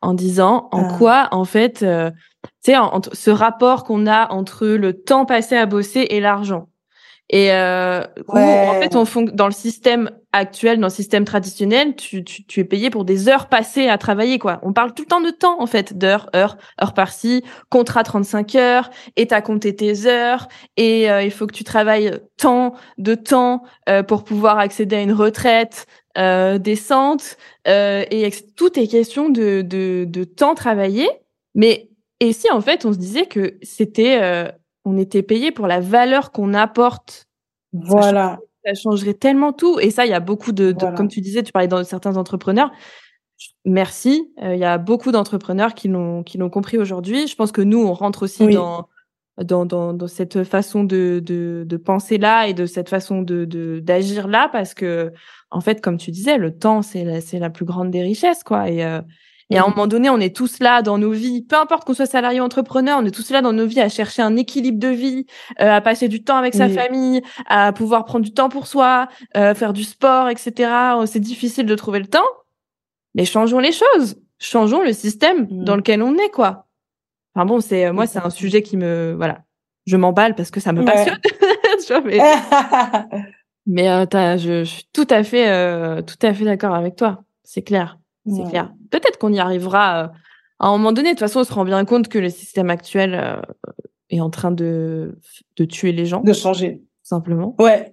en 0.00 0.14
disant 0.14 0.68
en 0.72 0.88
Ah. 0.88 0.94
quoi 0.98 1.28
en 1.30 1.44
fait, 1.44 1.78
tu 1.78 2.72
sais, 2.72 2.74
ce 3.12 3.30
rapport 3.30 3.84
qu'on 3.84 4.06
a 4.08 4.32
entre 4.32 4.66
le 4.66 4.92
temps 4.94 5.24
passé 5.26 5.56
à 5.56 5.66
bosser 5.66 6.06
et 6.10 6.18
l'argent. 6.18 6.66
Et 7.32 7.50
euh, 7.50 8.02
en 8.28 8.78
fait, 8.78 8.94
on 8.94 9.06
fon 9.06 9.22
dans 9.22 9.46
le 9.46 9.52
système 9.52 10.10
actuel, 10.32 10.78
dans 10.78 10.88
le 10.88 10.92
système 10.92 11.24
traditionnel, 11.24 11.96
tu, 11.96 12.22
tu, 12.24 12.44
tu, 12.44 12.60
es 12.60 12.64
payé 12.64 12.90
pour 12.90 13.06
des 13.06 13.26
heures 13.26 13.48
passées 13.48 13.88
à 13.88 13.96
travailler. 13.96 14.38
quoi. 14.38 14.60
On 14.62 14.74
parle 14.74 14.92
tout 14.92 15.02
le 15.02 15.08
temps 15.08 15.22
de 15.22 15.30
temps, 15.30 15.60
en 15.60 15.66
fait, 15.66 15.96
d'heures, 15.96 16.28
heures, 16.36 16.58
heures 16.80 16.92
par-ci, 16.92 17.42
contrat 17.70 18.02
35 18.02 18.54
heures, 18.54 18.90
et 19.16 19.26
t'as 19.26 19.40
compté 19.40 19.74
tes 19.74 20.06
heures, 20.06 20.46
et 20.76 21.10
euh, 21.10 21.22
il 21.22 21.30
faut 21.30 21.46
que 21.46 21.54
tu 21.54 21.64
travailles 21.64 22.20
tant 22.36 22.74
de 22.98 23.14
temps 23.14 23.62
euh, 23.88 24.02
pour 24.02 24.24
pouvoir 24.24 24.58
accéder 24.58 24.96
à 24.96 25.02
une 25.02 25.12
retraite 25.12 25.86
euh, 26.18 26.58
décente, 26.58 27.38
et 27.66 28.30
tout 28.56 28.78
est 28.78 28.88
question 28.88 29.30
de, 29.30 29.62
de, 29.62 30.04
de 30.06 30.24
temps 30.24 30.54
travaillé. 30.54 31.08
Mais 31.54 31.88
et 32.20 32.32
si 32.32 32.50
en 32.50 32.60
fait 32.60 32.84
on 32.84 32.92
se 32.92 32.98
disait 32.98 33.26
que 33.26 33.58
c'était 33.62 34.52
on 34.84 34.98
était 34.98 35.22
payé 35.22 35.52
pour 35.52 35.66
la 35.66 35.80
valeur 35.80 36.32
qu'on 36.32 36.54
apporte. 36.54 37.26
Voilà. 37.72 38.38
Ça, 38.64 38.74
changerait 38.74 39.14
tellement 39.14 39.52
tout. 39.52 39.80
Et 39.80 39.90
ça, 39.90 40.06
il 40.06 40.10
y 40.10 40.14
a 40.14 40.20
beaucoup 40.20 40.52
de, 40.52 40.72
comme 40.96 41.08
tu 41.08 41.20
disais, 41.20 41.42
tu 41.42 41.52
parlais 41.52 41.68
de 41.68 41.82
certains 41.82 42.16
entrepreneurs. 42.16 42.70
Merci. 43.64 44.32
Euh, 44.42 44.54
il 44.54 44.60
y 44.60 44.64
a 44.64 44.78
beaucoup 44.78 45.10
d'entrepreneurs 45.10 45.74
qui 45.74 45.88
l'ont 45.88 46.22
qui 46.22 46.38
l'ont 46.38 46.50
compris 46.50 46.78
aujourd'hui. 46.78 47.26
Je 47.26 47.34
pense 47.34 47.50
que 47.50 47.60
nous, 47.60 47.82
on 47.82 47.92
rentre 47.92 48.22
aussi 48.22 48.46
dans, 48.48 48.88
dans, 49.42 49.66
dans 49.66 49.92
dans 49.92 50.06
cette 50.06 50.44
façon 50.44 50.84
de 50.84 51.20
de, 51.24 51.64
de 51.66 51.76
penser 51.76 52.18
là 52.18 52.46
et 52.46 52.54
de 52.54 52.66
cette 52.66 52.88
façon 52.88 53.22
de 53.22 53.80
d'agir 53.80 54.28
là 54.28 54.48
parce 54.52 54.74
que 54.74 55.12
en 55.50 55.60
fait, 55.60 55.80
comme 55.80 55.96
tu 55.96 56.12
disais, 56.12 56.38
le 56.38 56.56
temps 56.56 56.82
c'est 56.82 57.04
la, 57.04 57.20
c'est 57.20 57.40
la 57.40 57.50
plus 57.50 57.64
grande 57.64 57.90
des 57.90 58.02
richesses 58.02 58.44
quoi. 58.44 58.70
Et 58.70 58.84
euh, 58.84 59.00
et 59.52 59.58
à 59.58 59.64
un 59.64 59.68
moment 59.68 59.86
donné, 59.86 60.08
on 60.08 60.18
est 60.18 60.34
tous 60.34 60.60
là 60.60 60.80
dans 60.80 60.96
nos 60.96 61.10
vies, 61.10 61.42
peu 61.42 61.56
importe 61.56 61.84
qu'on 61.84 61.92
soit 61.92 62.06
salarié 62.06 62.40
ou 62.40 62.42
entrepreneur, 62.42 62.98
on 62.98 63.04
est 63.04 63.10
tous 63.10 63.30
là 63.30 63.42
dans 63.42 63.52
nos 63.52 63.66
vies 63.66 63.82
à 63.82 63.90
chercher 63.90 64.22
un 64.22 64.34
équilibre 64.36 64.78
de 64.78 64.88
vie, 64.88 65.26
euh, 65.60 65.70
à 65.70 65.82
passer 65.82 66.08
du 66.08 66.24
temps 66.24 66.38
avec 66.38 66.54
sa 66.54 66.70
famille, 66.70 67.20
à 67.44 67.74
pouvoir 67.74 68.06
prendre 68.06 68.24
du 68.24 68.32
temps 68.32 68.48
pour 68.48 68.66
soi, 68.66 69.08
euh, 69.36 69.54
faire 69.54 69.74
du 69.74 69.84
sport, 69.84 70.30
etc. 70.30 70.70
C'est 71.04 71.20
difficile 71.20 71.66
de 71.66 71.74
trouver 71.74 71.98
le 71.98 72.06
temps, 72.06 72.24
mais 73.14 73.26
changeons 73.26 73.58
les 73.58 73.72
choses, 73.72 74.16
changeons 74.38 74.82
le 74.82 74.94
système 74.94 75.42
mm. 75.42 75.64
dans 75.64 75.76
lequel 75.76 76.02
on 76.02 76.16
est, 76.16 76.30
quoi. 76.30 76.66
Enfin 77.34 77.44
bon, 77.44 77.60
c'est 77.60 77.84
euh, 77.84 77.92
moi, 77.92 78.06
c'est 78.06 78.20
un 78.20 78.30
sujet 78.30 78.62
qui 78.62 78.78
me, 78.78 79.12
voilà, 79.18 79.42
je 79.84 79.98
m'emballe 79.98 80.34
parce 80.34 80.50
que 80.50 80.60
ça 80.60 80.72
me 80.72 80.82
passionne. 80.82 81.18
mais 82.06 82.20
mais 83.66 83.84
je, 83.84 84.38
je, 84.38 84.64
suis 84.64 84.88
tout 84.94 85.06
à 85.10 85.22
fait, 85.22 86.02
tout 86.04 86.26
à 86.26 86.32
fait 86.32 86.44
d'accord 86.46 86.74
avec 86.74 86.96
toi. 86.96 87.22
C'est 87.44 87.62
clair. 87.62 87.98
C'est 88.26 88.48
clair. 88.48 88.72
Peut-être 88.90 89.18
qu'on 89.18 89.32
y 89.32 89.40
arrivera 89.40 90.04
euh, 90.04 90.08
à 90.60 90.68
un 90.68 90.72
moment 90.72 90.92
donné. 90.92 91.08
De 91.08 91.14
toute 91.14 91.20
façon, 91.20 91.40
on 91.40 91.44
se 91.44 91.52
rend 91.52 91.64
bien 91.64 91.84
compte 91.84 92.08
que 92.08 92.18
le 92.18 92.30
système 92.30 92.70
actuel 92.70 93.14
euh, 93.14 93.40
est 94.10 94.20
en 94.20 94.30
train 94.30 94.52
de, 94.52 95.18
de 95.56 95.64
tuer 95.64 95.92
les 95.92 96.06
gens. 96.06 96.20
De 96.20 96.32
changer. 96.32 96.82
Simplement. 97.02 97.56
Ouais. 97.58 97.92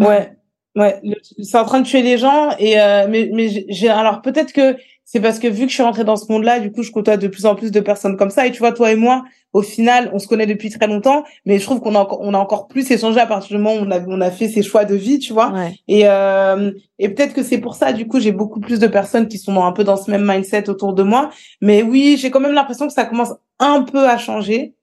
Ouais. 0.00 0.36
Ouais. 0.76 1.00
C'est 1.42 1.58
en 1.58 1.64
train 1.64 1.80
de 1.80 1.86
tuer 1.86 2.02
les 2.02 2.18
gens. 2.18 2.50
Et, 2.58 2.80
euh, 2.80 3.06
mais, 3.08 3.30
mais 3.32 3.66
j'ai, 3.68 3.88
alors 3.88 4.22
peut-être 4.22 4.52
que 4.52 4.76
c'est 5.12 5.18
parce 5.18 5.40
que 5.40 5.48
vu 5.48 5.64
que 5.64 5.70
je 5.70 5.74
suis 5.74 5.82
rentrée 5.82 6.04
dans 6.04 6.14
ce 6.14 6.30
monde-là, 6.30 6.60
du 6.60 6.70
coup, 6.70 6.84
je 6.84 6.92
côtoie 6.92 7.16
de 7.16 7.26
plus 7.26 7.44
en 7.44 7.56
plus 7.56 7.72
de 7.72 7.80
personnes 7.80 8.16
comme 8.16 8.30
ça. 8.30 8.46
Et 8.46 8.52
tu 8.52 8.60
vois, 8.60 8.70
toi 8.70 8.92
et 8.92 8.94
moi, 8.94 9.24
au 9.52 9.60
final, 9.60 10.08
on 10.12 10.20
se 10.20 10.28
connaît 10.28 10.46
depuis 10.46 10.70
très 10.70 10.86
longtemps, 10.86 11.24
mais 11.44 11.58
je 11.58 11.64
trouve 11.64 11.80
qu'on 11.80 11.96
a, 11.96 12.06
on 12.20 12.32
a 12.32 12.38
encore 12.38 12.68
plus 12.68 12.88
échangé 12.92 13.18
à 13.18 13.26
partir 13.26 13.56
du 13.56 13.60
moment 13.60 13.74
où 13.74 13.84
on 13.84 13.90
a, 13.90 13.98
on 14.06 14.20
a 14.20 14.30
fait 14.30 14.46
ses 14.46 14.62
choix 14.62 14.84
de 14.84 14.94
vie, 14.94 15.18
tu 15.18 15.32
vois. 15.32 15.52
Et, 15.88 16.02
euh, 16.04 16.70
et 17.00 17.08
peut-être 17.08 17.34
que 17.34 17.42
c'est 17.42 17.58
pour 17.58 17.74
ça, 17.74 17.92
du 17.92 18.06
coup, 18.06 18.20
j'ai 18.20 18.30
beaucoup 18.30 18.60
plus 18.60 18.78
de 18.78 18.86
personnes 18.86 19.26
qui 19.26 19.38
sont 19.38 19.64
un 19.64 19.72
peu 19.72 19.82
dans 19.82 19.96
ce 19.96 20.12
même 20.12 20.24
mindset 20.24 20.70
autour 20.70 20.94
de 20.94 21.02
moi. 21.02 21.30
Mais 21.60 21.82
oui, 21.82 22.16
j'ai 22.16 22.30
quand 22.30 22.38
même 22.38 22.52
l'impression 22.52 22.86
que 22.86 22.92
ça 22.92 23.04
commence 23.04 23.32
un 23.58 23.82
peu 23.82 24.08
à 24.08 24.16
changer. 24.16 24.74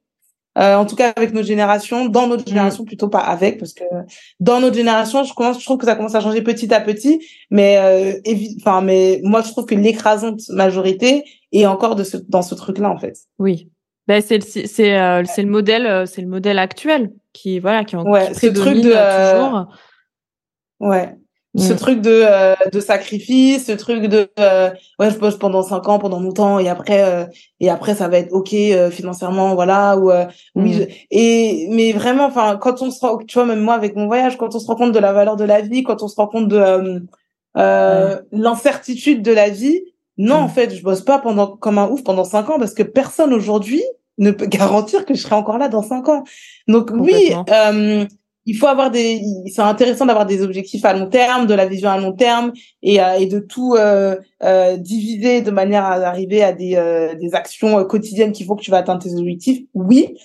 Euh, 0.57 0.75
en 0.75 0.85
tout 0.85 0.95
cas 0.95 1.13
avec 1.15 1.33
notre 1.33 1.47
génération, 1.47 2.07
dans 2.07 2.27
notre 2.27 2.43
mm. 2.43 2.49
génération 2.49 2.83
plutôt 2.83 3.09
pas 3.09 3.19
avec, 3.19 3.59
parce 3.59 3.73
que 3.73 3.83
dans 4.39 4.59
notre 4.59 4.75
génération, 4.75 5.23
je 5.23 5.33
commence, 5.33 5.59
je 5.59 5.65
trouve 5.65 5.77
que 5.77 5.85
ça 5.85 5.95
commence 5.95 6.15
à 6.15 6.19
changer 6.19 6.41
petit 6.41 6.73
à 6.73 6.81
petit, 6.81 7.23
mais 7.51 7.77
euh, 7.77 8.19
enfin, 8.59 8.81
mais 8.81 9.21
moi 9.23 9.41
je 9.41 9.51
trouve 9.51 9.65
que 9.65 9.75
l'écrasante 9.75 10.41
majorité 10.49 11.23
est 11.51 11.65
encore 11.65 11.95
de 11.95 12.03
ce, 12.03 12.17
dans 12.17 12.41
ce 12.41 12.55
truc-là 12.55 12.89
en 12.89 12.97
fait. 12.97 13.17
Oui, 13.37 13.69
ben 14.07 14.21
c'est 14.21 14.41
c'est 14.41 14.97
euh, 14.97 15.23
c'est 15.25 15.43
le 15.43 15.49
modèle, 15.49 15.85
euh, 15.85 16.05
c'est 16.05 16.21
le 16.21 16.27
modèle 16.27 16.57
actuel 16.57 17.11
qui 17.33 17.59
voilà 17.59 17.83
qui, 17.83 17.95
en, 17.95 18.03
ouais, 18.09 18.33
ce 18.33 18.47
truc 18.47 18.77
de 18.77 18.91
toujours. 18.91 19.67
Ouais 20.79 21.15
ce 21.57 21.73
mm. 21.73 21.75
truc 21.75 22.01
de 22.01 22.21
euh, 22.23 22.55
de 22.71 22.79
sacrifice 22.79 23.65
ce 23.65 23.71
truc 23.71 24.03
de 24.05 24.29
euh, 24.39 24.69
ouais 24.99 25.09
je 25.09 25.17
bosse 25.17 25.37
pendant 25.37 25.63
cinq 25.63 25.87
ans 25.89 25.97
pendant 25.97 26.19
longtemps 26.19 26.59
et 26.59 26.69
après 26.69 27.03
euh, 27.03 27.25
et 27.59 27.69
après 27.69 27.95
ça 27.95 28.07
va 28.07 28.19
être 28.19 28.31
ok 28.31 28.55
financièrement 28.91 29.55
voilà 29.55 29.97
ou 29.97 30.11
oui 30.55 30.77
mm. 30.77 30.87
et 31.11 31.67
mais 31.71 31.91
vraiment 31.93 32.25
enfin 32.25 32.57
quand 32.61 32.81
on 32.81 32.91
se 32.91 32.99
rend 32.99 33.17
tu 33.17 33.33
vois 33.33 33.45
même 33.45 33.61
moi 33.61 33.73
avec 33.73 33.95
mon 33.95 34.05
voyage 34.05 34.37
quand 34.37 34.55
on 34.55 34.59
se 34.59 34.67
rend 34.67 34.75
compte 34.75 34.91
de 34.91 34.99
la 34.99 35.13
valeur 35.13 35.35
de 35.35 35.43
la 35.43 35.61
vie 35.61 35.83
quand 35.83 36.03
on 36.03 36.07
se 36.07 36.15
rend 36.15 36.27
compte 36.27 36.47
de 36.47 37.01
l'incertitude 37.55 39.23
de 39.23 39.31
la 39.31 39.49
vie 39.49 39.81
non 40.17 40.41
mm. 40.41 40.43
en 40.43 40.49
fait 40.49 40.75
je 40.75 40.83
bosse 40.83 41.01
pas 41.01 41.19
pendant 41.19 41.47
comme 41.47 41.79
un 41.79 41.87
ouf 41.87 42.03
pendant 42.03 42.23
cinq 42.23 42.49
ans 42.49 42.59
parce 42.59 42.73
que 42.73 42.83
personne 42.83 43.33
aujourd'hui 43.33 43.83
ne 44.19 44.31
peut 44.31 44.45
garantir 44.47 45.05
que 45.05 45.15
je 45.15 45.21
serai 45.21 45.35
encore 45.35 45.57
là 45.57 45.69
dans 45.69 45.81
cinq 45.81 46.07
ans 46.07 46.23
donc 46.67 46.91
oui 46.93 47.33
il 48.47 48.55
faut 48.55 48.67
avoir 48.67 48.89
des 48.89 49.21
c'est 49.53 49.61
intéressant 49.61 50.05
d'avoir 50.05 50.25
des 50.25 50.41
objectifs 50.41 50.83
à 50.85 50.93
long 50.93 51.07
terme 51.07 51.45
de 51.45 51.53
la 51.53 51.67
vision 51.67 51.89
à 51.89 51.97
long 51.99 52.13
terme 52.13 52.53
et, 52.81 53.01
euh, 53.01 53.19
et 53.19 53.27
de 53.27 53.39
tout 53.39 53.75
euh, 53.75 54.15
euh, 54.41 54.77
diviser 54.77 55.41
de 55.41 55.51
manière 55.51 55.83
à 55.83 55.95
arriver 55.95 56.41
à 56.41 56.53
des, 56.53 56.75
euh, 56.75 57.13
des 57.15 57.35
actions 57.35 57.83
quotidiennes 57.83 58.31
qu'il 58.31 58.45
faut 58.45 58.55
que 58.55 58.63
tu 58.63 58.71
vas 58.71 58.77
atteindre 58.77 59.03
tes 59.03 59.13
objectifs. 59.13 59.59
Oui 59.75 60.17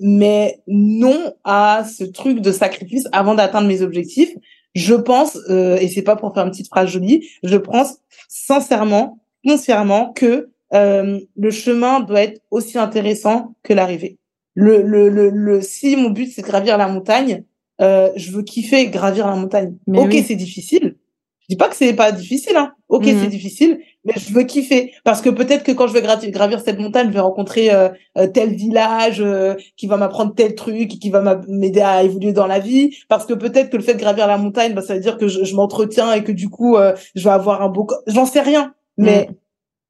mais 0.00 0.60
non 0.66 1.34
à 1.44 1.84
ce 1.84 2.02
truc 2.02 2.40
de 2.40 2.50
sacrifice 2.50 3.06
avant 3.12 3.36
d'atteindre 3.36 3.68
mes 3.68 3.80
objectifs. 3.80 4.34
Je 4.74 4.94
pense 4.94 5.38
et 5.48 5.86
c'est 5.88 6.02
pas 6.02 6.16
pour 6.16 6.34
faire 6.34 6.44
une 6.44 6.50
petite 6.50 6.66
phrase 6.66 6.88
jolie 6.88 7.28
je 7.44 7.56
pense 7.56 7.98
sincèrement 8.28 9.20
sincèrement 9.46 10.10
que 10.12 10.48
le 10.72 11.50
chemin 11.50 12.00
doit 12.00 12.22
être 12.22 12.40
aussi 12.50 12.76
intéressant 12.76 13.54
que 13.62 13.72
l'arrivée 13.72 14.18
le, 14.54 14.82
le, 14.82 15.08
le, 15.08 15.30
le, 15.30 15.60
si 15.60 15.96
mon 15.96 16.10
but 16.10 16.30
c'est 16.32 16.42
de 16.42 16.46
gravir 16.46 16.78
la 16.78 16.88
montagne, 16.88 17.44
euh, 17.80 18.10
je 18.16 18.30
veux 18.30 18.42
kiffer 18.42 18.88
gravir 18.88 19.26
la 19.26 19.36
montagne. 19.36 19.76
ok, 19.88 20.14
c'est 20.26 20.36
difficile. 20.36 20.96
Je 21.40 21.54
dis 21.54 21.58
pas 21.58 21.68
que 21.68 21.76
c'est 21.76 21.92
pas 21.92 22.10
difficile, 22.10 22.56
hein. 22.56 22.72
Ok, 22.88 23.04
mhm. 23.04 23.18
c'est 23.20 23.28
difficile, 23.28 23.80
mais 24.04 24.14
je 24.16 24.32
veux 24.32 24.44
kiffer 24.44 24.92
parce 25.04 25.20
que 25.20 25.28
peut-être 25.28 25.62
que 25.62 25.72
quand 25.72 25.86
je 25.86 25.92
vais 25.92 26.00
gravir, 26.00 26.60
cette 26.60 26.78
montagne, 26.78 27.08
je 27.08 27.12
vais 27.12 27.20
rencontrer 27.20 27.70
euh, 27.70 27.90
euh, 28.16 28.26
tel 28.28 28.54
village 28.54 29.20
euh, 29.20 29.54
qui 29.76 29.86
va 29.86 29.98
m'apprendre 29.98 30.34
tel 30.34 30.54
truc, 30.54 30.88
qui 30.88 31.10
va 31.10 31.42
m'aider 31.48 31.82
à 31.82 32.02
évoluer 32.02 32.32
dans 32.32 32.46
la 32.46 32.60
vie. 32.60 32.96
Parce 33.10 33.26
que 33.26 33.34
peut-être 33.34 33.68
que 33.68 33.76
le 33.76 33.82
fait 33.82 33.92
de 33.92 33.98
gravir 33.98 34.26
la 34.26 34.38
montagne, 34.38 34.72
bah, 34.72 34.80
ça 34.80 34.94
veut 34.94 35.00
dire 35.00 35.18
que 35.18 35.28
je, 35.28 35.44
je 35.44 35.54
m'entretiens 35.54 36.14
et 36.14 36.24
que 36.24 36.32
du 36.32 36.48
coup, 36.48 36.76
je 37.14 37.24
vais 37.24 37.34
avoir 37.34 37.60
un 37.60 37.68
beau. 37.68 37.86
J'en 38.06 38.24
sais 38.24 38.40
rien, 38.40 38.72
mais 38.96 39.26
mhm 39.28 39.36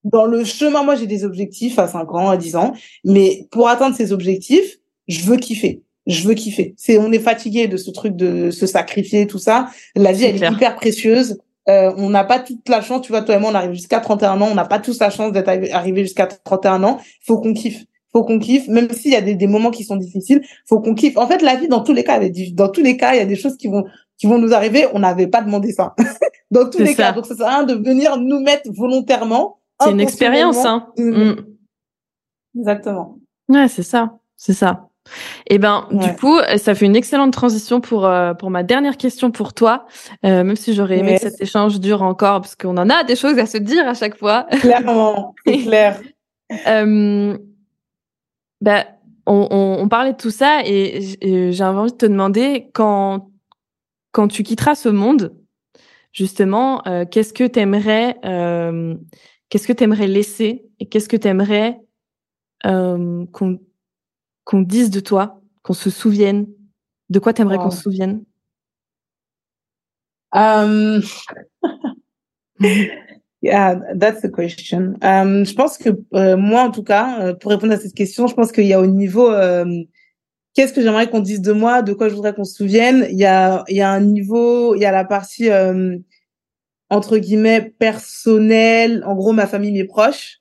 dans 0.04 0.26
le 0.26 0.44
chemin, 0.44 0.82
moi, 0.82 0.96
j'ai 0.96 1.06
des 1.06 1.24
objectifs 1.24 1.78
à 1.78 1.88
5 1.88 2.12
ans, 2.14 2.30
à 2.30 2.36
10 2.36 2.56
ans, 2.56 2.72
mais 3.04 3.48
pour 3.50 3.68
atteindre 3.68 3.96
ces 3.96 4.12
objectifs, 4.12 4.78
je 5.08 5.24
veux 5.24 5.36
kiffer. 5.36 5.82
Je 6.06 6.28
veux 6.28 6.34
kiffer. 6.34 6.74
C'est, 6.76 6.98
on 6.98 7.10
est 7.12 7.18
fatigué 7.18 7.66
de 7.66 7.78
ce 7.78 7.90
truc 7.90 8.14
de 8.14 8.50
se 8.50 8.66
sacrifier, 8.66 9.26
tout 9.26 9.38
ça. 9.38 9.70
La 9.96 10.12
vie, 10.12 10.24
elle 10.24 10.42
est 10.42 10.52
hyper 10.52 10.76
précieuse. 10.76 11.38
Euh, 11.70 11.92
on 11.96 12.10
n'a 12.10 12.24
pas 12.24 12.40
toute 12.40 12.68
la 12.68 12.82
chance, 12.82 13.00
tu 13.02 13.12
vois, 13.12 13.22
toi 13.22 13.36
et 13.36 13.38
moi, 13.38 13.50
on 13.50 13.54
arrive 13.54 13.72
jusqu'à 13.72 14.00
31 14.00 14.38
ans, 14.42 14.48
on 14.50 14.54
n'a 14.54 14.66
pas 14.66 14.78
tous 14.78 14.98
la 15.00 15.08
chance 15.08 15.32
d'être 15.32 15.48
arrivé 15.48 16.02
jusqu'à 16.02 16.26
31 16.26 16.84
ans. 16.84 17.00
Faut 17.26 17.38
qu'on 17.38 17.54
kiffe. 17.54 17.84
Faut 18.12 18.22
qu'on 18.22 18.38
kiffe, 18.38 18.68
même 18.68 18.90
s'il 18.90 19.12
y 19.12 19.16
a 19.16 19.22
des, 19.22 19.34
des, 19.34 19.46
moments 19.46 19.70
qui 19.70 19.82
sont 19.82 19.96
difficiles, 19.96 20.42
faut 20.68 20.80
qu'on 20.80 20.94
kiffe. 20.94 21.16
En 21.16 21.26
fait, 21.26 21.40
la 21.40 21.56
vie, 21.56 21.68
dans 21.68 21.80
tous 21.80 21.94
les 21.94 22.04
cas, 22.04 22.20
dans 22.52 22.68
tous 22.68 22.82
les 22.82 22.98
cas, 22.98 23.14
il 23.14 23.16
y 23.16 23.22
a 23.22 23.24
des 23.24 23.34
choses 23.34 23.56
qui 23.56 23.68
vont, 23.68 23.84
qui 24.18 24.26
vont 24.26 24.38
nous 24.38 24.52
arriver. 24.52 24.86
On 24.92 24.98
n'avait 24.98 25.26
pas 25.26 25.40
demandé 25.40 25.72
ça. 25.72 25.94
dans 26.50 26.68
tous 26.68 26.80
les 26.80 26.94
cas. 26.94 27.12
Donc, 27.12 27.24
ça 27.24 27.34
sert 27.34 27.46
à 27.46 27.56
rien 27.56 27.64
de 27.64 27.74
venir 27.74 28.18
nous 28.18 28.40
mettre 28.40 28.70
volontairement 28.70 29.58
c'est 29.80 29.90
une 29.90 30.00
expérience, 30.00 30.64
hein. 30.64 30.88
Mm. 30.96 31.32
Exactement. 32.58 33.18
Ouais, 33.48 33.68
c'est 33.68 33.82
ça, 33.82 34.18
c'est 34.36 34.52
ça. 34.52 34.88
Eh 35.48 35.58
ben, 35.58 35.86
du 35.90 36.14
coup, 36.16 36.38
ça 36.56 36.74
fait 36.74 36.86
une 36.86 36.96
excellente 36.96 37.32
transition 37.32 37.80
pour 37.80 38.06
euh, 38.06 38.32
pour 38.32 38.50
ma 38.50 38.62
dernière 38.62 38.96
question 38.96 39.30
pour 39.30 39.52
toi. 39.52 39.86
Euh, 40.24 40.44
même 40.44 40.56
si 40.56 40.72
j'aurais 40.72 40.98
aimé 40.98 41.16
que 41.16 41.28
cet 41.28 41.40
échange 41.40 41.78
dure 41.80 42.02
encore, 42.02 42.40
parce 42.40 42.56
qu'on 42.56 42.76
en 42.76 42.88
a 42.88 43.04
des 43.04 43.16
choses 43.16 43.38
à 43.38 43.46
se 43.46 43.58
dire 43.58 43.86
à 43.86 43.94
chaque 43.94 44.16
fois. 44.16 44.46
Clairement, 44.60 45.34
c'est 45.46 45.58
clair. 45.58 46.00
euh, 46.66 47.36
ben, 48.60 48.84
on, 49.26 49.48
on, 49.50 49.82
on, 49.82 49.88
parlait 49.88 50.12
de 50.12 50.16
tout 50.16 50.30
ça 50.30 50.60
et 50.64 51.18
j'ai 51.20 51.64
envie 51.64 51.92
de 51.92 51.96
te 51.96 52.06
demander 52.06 52.70
quand 52.72 53.28
quand 54.12 54.28
tu 54.28 54.42
quitteras 54.42 54.74
ce 54.74 54.88
monde, 54.88 55.34
justement, 56.12 56.82
qu'est-ce 57.10 57.32
que 57.32 57.44
tu 57.44 57.58
aimerais 57.58 58.16
euh, 58.24 58.94
Qu'est-ce 59.54 59.68
que 59.68 59.72
tu 59.72 59.84
aimerais 59.84 60.08
laisser 60.08 60.64
et 60.80 60.86
qu'est-ce 60.86 61.08
que 61.08 61.16
tu 61.16 61.28
aimerais 61.28 61.78
euh, 62.66 63.24
qu'on 63.30 64.60
dise 64.62 64.90
de 64.90 64.98
toi, 64.98 65.40
qu'on 65.62 65.74
se 65.74 65.90
souvienne? 65.90 66.48
De 67.08 67.20
quoi 67.20 67.32
tu 67.32 67.42
aimerais 67.42 67.58
qu'on 67.58 67.70
se 67.70 67.82
souvienne? 67.82 68.24
Um... 70.32 71.02
Yeah, 73.42 73.78
that's 73.96 74.22
the 74.22 74.32
question. 74.34 74.96
Um, 75.02 75.44
je 75.44 75.54
pense 75.54 75.78
que 75.78 75.90
euh, 76.14 76.36
moi, 76.36 76.62
en 76.62 76.72
tout 76.72 76.82
cas, 76.82 77.20
euh, 77.20 77.34
pour 77.34 77.52
répondre 77.52 77.74
à 77.74 77.76
cette 77.76 77.94
question, 77.94 78.26
je 78.26 78.34
pense 78.34 78.50
qu'il 78.50 78.64
y 78.64 78.72
a 78.72 78.80
au 78.80 78.86
niveau, 78.86 79.30
euh, 79.30 79.84
qu'est-ce 80.54 80.72
que 80.72 80.82
j'aimerais 80.82 81.08
qu'on 81.10 81.20
dise 81.20 81.42
de 81.42 81.52
moi, 81.52 81.82
de 81.82 81.92
quoi 81.92 82.08
je 82.08 82.14
voudrais 82.14 82.34
qu'on 82.34 82.42
se 82.42 82.56
souvienne? 82.56 83.06
Il 83.08 83.18
y 83.18 83.26
a, 83.26 83.62
il 83.68 83.76
y 83.76 83.82
a 83.82 83.90
un 83.90 84.00
niveau, 84.00 84.74
il 84.74 84.80
y 84.80 84.84
a 84.84 84.90
la 84.90 85.04
partie 85.04 85.48
entre 86.94 87.18
guillemets 87.18 87.74
personnelle, 87.78 89.02
en 89.04 89.14
gros 89.14 89.32
ma 89.32 89.46
famille, 89.46 89.72
mes 89.72 89.84
proches, 89.84 90.40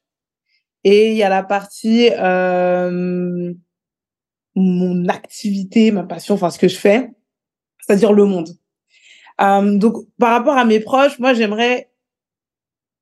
et 0.83 1.11
il 1.11 1.17
y 1.17 1.23
a 1.23 1.29
la 1.29 1.43
partie 1.43 2.09
euh, 2.11 3.53
mon 4.55 5.07
activité, 5.07 5.91
ma 5.91 6.03
passion, 6.03 6.35
enfin 6.35 6.51
ce 6.51 6.59
que 6.59 6.67
je 6.67 6.77
fais, 6.77 7.09
c'est-à-dire 7.79 8.13
le 8.13 8.25
monde. 8.25 8.49
Euh, 9.41 9.77
donc 9.77 9.95
par 10.19 10.31
rapport 10.31 10.57
à 10.57 10.65
mes 10.65 10.79
proches, 10.79 11.17
moi 11.19 11.33
j'aimerais 11.33 11.89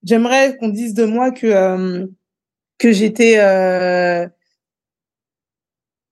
j'aimerais 0.04 0.56
qu'on 0.58 0.70
dise 0.70 0.94
de 0.94 1.04
moi 1.04 1.32
que 1.32 1.48
euh, 1.48 2.08
que 2.78 2.92
j'étais 2.94 3.36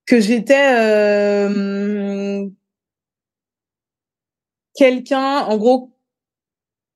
que 0.06 0.20
j'étais 0.20 2.50
quelqu'un 4.74 5.38
en 5.38 5.56
gros 5.56 5.90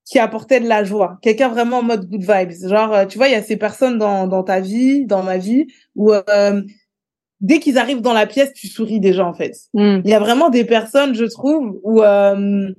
qui 0.05 0.19
apportait 0.19 0.59
de 0.59 0.67
la 0.67 0.83
joie, 0.83 1.17
quelqu'un 1.21 1.49
vraiment 1.49 1.79
en 1.79 1.83
mode 1.83 2.07
good 2.09 2.21
vibes. 2.21 2.69
Genre, 2.69 2.93
euh, 2.93 3.05
tu 3.05 3.17
vois, 3.17 3.27
il 3.27 3.31
y 3.31 3.35
a 3.35 3.41
ces 3.41 3.57
personnes 3.57 3.97
dans, 3.97 4.27
dans 4.27 4.43
ta 4.43 4.59
vie, 4.59 5.05
dans 5.05 5.23
ma 5.23 5.37
vie, 5.37 5.65
où 5.95 6.13
euh, 6.13 6.61
dès 7.41 7.59
qu'ils 7.59 7.79
arrivent 7.79 8.01
dans 8.01 8.13
la 8.13 8.27
pièce, 8.27 8.53
tu 8.53 8.67
souris 8.67 8.99
déjà 8.99 9.25
en 9.25 9.33
fait. 9.33 9.55
Mm. 9.73 10.01
Il 10.05 10.09
y 10.09 10.13
a 10.13 10.19
vraiment 10.19 10.49
des 10.49 10.63
personnes, 10.63 11.15
je 11.15 11.25
trouve, 11.25 11.79
où 11.83 12.03
euh, 12.03 12.69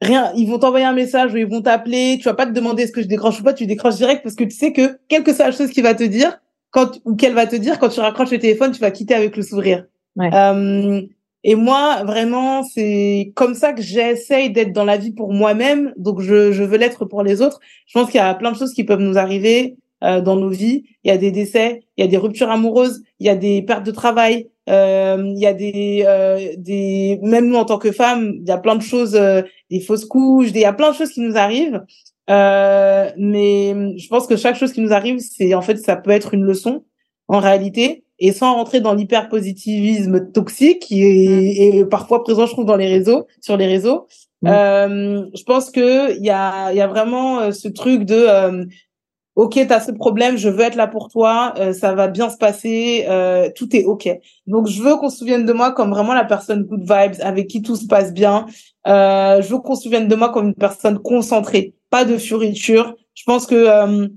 rien, 0.00 0.32
ils 0.34 0.46
vont 0.46 0.58
t'envoyer 0.58 0.86
un 0.86 0.94
message 0.94 1.34
ou 1.34 1.36
ils 1.36 1.46
vont 1.46 1.60
t'appeler, 1.60 2.16
tu 2.18 2.24
vas 2.24 2.34
pas 2.34 2.46
te 2.46 2.52
demander 2.52 2.84
est-ce 2.84 2.92
que 2.92 3.02
je 3.02 3.08
décroche 3.08 3.40
ou 3.40 3.44
pas, 3.44 3.52
tu 3.52 3.66
décroches 3.66 3.96
direct 3.96 4.22
parce 4.22 4.34
que 4.34 4.44
tu 4.44 4.56
sais 4.56 4.72
que 4.72 4.98
quelle 5.08 5.22
que 5.22 5.34
soit 5.34 5.46
la 5.46 5.52
chose 5.52 5.70
qu'il 5.70 5.82
va 5.82 5.94
te 5.94 6.04
dire, 6.04 6.40
quand 6.70 7.00
ou 7.04 7.16
qu'elle 7.16 7.34
va 7.34 7.46
te 7.46 7.56
dire, 7.56 7.78
quand 7.78 7.90
tu 7.90 8.00
raccroches 8.00 8.30
le 8.30 8.38
téléphone, 8.38 8.72
tu 8.72 8.80
vas 8.80 8.90
quitter 8.90 9.14
avec 9.14 9.36
le 9.36 9.42
sourire. 9.42 9.84
Ouais. 10.16 10.30
Euh, 10.32 11.02
et 11.42 11.54
moi, 11.54 12.04
vraiment, 12.04 12.62
c'est 12.62 13.32
comme 13.34 13.54
ça 13.54 13.72
que 13.72 13.82
j'essaye 13.82 14.50
d'être 14.50 14.72
dans 14.72 14.84
la 14.84 14.96
vie 14.98 15.12
pour 15.12 15.32
moi-même. 15.32 15.94
Donc, 15.96 16.20
je, 16.20 16.52
je 16.52 16.62
veux 16.62 16.76
l'être 16.76 17.04
pour 17.06 17.22
les 17.22 17.40
autres. 17.40 17.60
Je 17.86 17.98
pense 17.98 18.10
qu'il 18.10 18.18
y 18.18 18.22
a 18.22 18.34
plein 18.34 18.52
de 18.52 18.56
choses 18.56 18.74
qui 18.74 18.84
peuvent 18.84 19.00
nous 19.00 19.16
arriver 19.16 19.76
euh, 20.04 20.20
dans 20.20 20.36
nos 20.36 20.50
vies. 20.50 20.84
Il 21.04 21.08
y 21.08 21.10
a 21.10 21.16
des 21.16 21.30
décès, 21.30 21.82
il 21.96 22.02
y 22.02 22.04
a 22.04 22.10
des 22.10 22.18
ruptures 22.18 22.50
amoureuses, 22.50 23.02
il 23.20 23.26
y 23.26 23.30
a 23.30 23.36
des 23.36 23.62
pertes 23.62 23.86
de 23.86 23.90
travail, 23.90 24.48
euh, 24.68 25.32
il 25.34 25.38
y 25.38 25.46
a 25.46 25.54
des, 25.54 26.04
euh, 26.06 26.54
des, 26.58 27.18
même 27.22 27.48
nous 27.48 27.56
en 27.56 27.64
tant 27.64 27.78
que 27.78 27.92
femmes, 27.92 28.34
il 28.40 28.48
y 28.48 28.52
a 28.52 28.58
plein 28.58 28.76
de 28.76 28.82
choses, 28.82 29.16
euh, 29.16 29.42
des 29.70 29.80
fausses 29.80 30.04
couches, 30.04 30.48
il 30.50 30.58
y 30.58 30.64
a 30.64 30.72
plein 30.72 30.90
de 30.90 30.96
choses 30.96 31.10
qui 31.10 31.20
nous 31.20 31.36
arrivent. 31.36 31.82
Euh, 32.28 33.10
mais 33.16 33.74
je 33.98 34.08
pense 34.08 34.26
que 34.26 34.36
chaque 34.36 34.56
chose 34.56 34.72
qui 34.72 34.80
nous 34.80 34.92
arrive, 34.92 35.18
c'est 35.18 35.54
en 35.54 35.62
fait, 35.62 35.76
ça 35.78 35.96
peut 35.96 36.10
être 36.10 36.34
une 36.34 36.44
leçon 36.44 36.84
en 37.28 37.38
réalité 37.38 38.04
et 38.20 38.32
sans 38.32 38.54
rentrer 38.54 38.80
dans 38.80 38.94
l'hyperpositivisme 38.94 40.30
toxique 40.32 40.80
qui 40.80 41.02
est, 41.02 41.78
est 41.78 41.84
parfois 41.86 42.22
présent, 42.22 42.46
je 42.46 42.52
trouve, 42.52 42.66
dans 42.66 42.76
les 42.76 42.86
réseaux, 42.86 43.26
sur 43.40 43.56
les 43.56 43.66
réseaux. 43.66 44.06
Mm. 44.42 44.48
Euh, 44.48 45.22
je 45.34 45.42
pense 45.42 45.70
que 45.70 46.16
il 46.16 46.24
y 46.24 46.30
a, 46.30 46.72
y 46.72 46.80
a 46.80 46.86
vraiment 46.86 47.40
euh, 47.40 47.50
ce 47.50 47.68
truc 47.68 48.04
de 48.04 48.14
euh, 48.14 48.64
ok, 49.36 49.58
t'as 49.68 49.80
ce 49.80 49.92
problème, 49.92 50.36
je 50.36 50.48
veux 50.48 50.60
être 50.60 50.74
là 50.74 50.86
pour 50.86 51.08
toi, 51.08 51.54
euh, 51.58 51.72
ça 51.72 51.94
va 51.94 52.08
bien 52.08 52.28
se 52.28 52.36
passer, 52.36 53.06
euh, 53.08 53.48
tout 53.54 53.74
est 53.74 53.84
ok. 53.84 54.08
Donc 54.46 54.68
je 54.68 54.82
veux 54.82 54.96
qu'on 54.96 55.08
se 55.08 55.18
souvienne 55.18 55.46
de 55.46 55.52
moi 55.52 55.72
comme 55.72 55.90
vraiment 55.90 56.14
la 56.14 56.24
personne 56.24 56.64
good 56.64 56.82
vibes, 56.82 57.20
avec 57.20 57.48
qui 57.48 57.62
tout 57.62 57.76
se 57.76 57.86
passe 57.86 58.12
bien. 58.12 58.46
Euh, 58.86 59.40
je 59.40 59.48
veux 59.48 59.58
qu'on 59.58 59.76
se 59.76 59.84
souvienne 59.84 60.08
de 60.08 60.14
moi 60.14 60.30
comme 60.30 60.48
une 60.48 60.54
personne 60.54 60.98
concentrée, 60.98 61.74
pas 61.88 62.04
de 62.04 62.18
fioriture. 62.18 62.94
Je 63.14 63.24
pense 63.24 63.46
que 63.46 64.10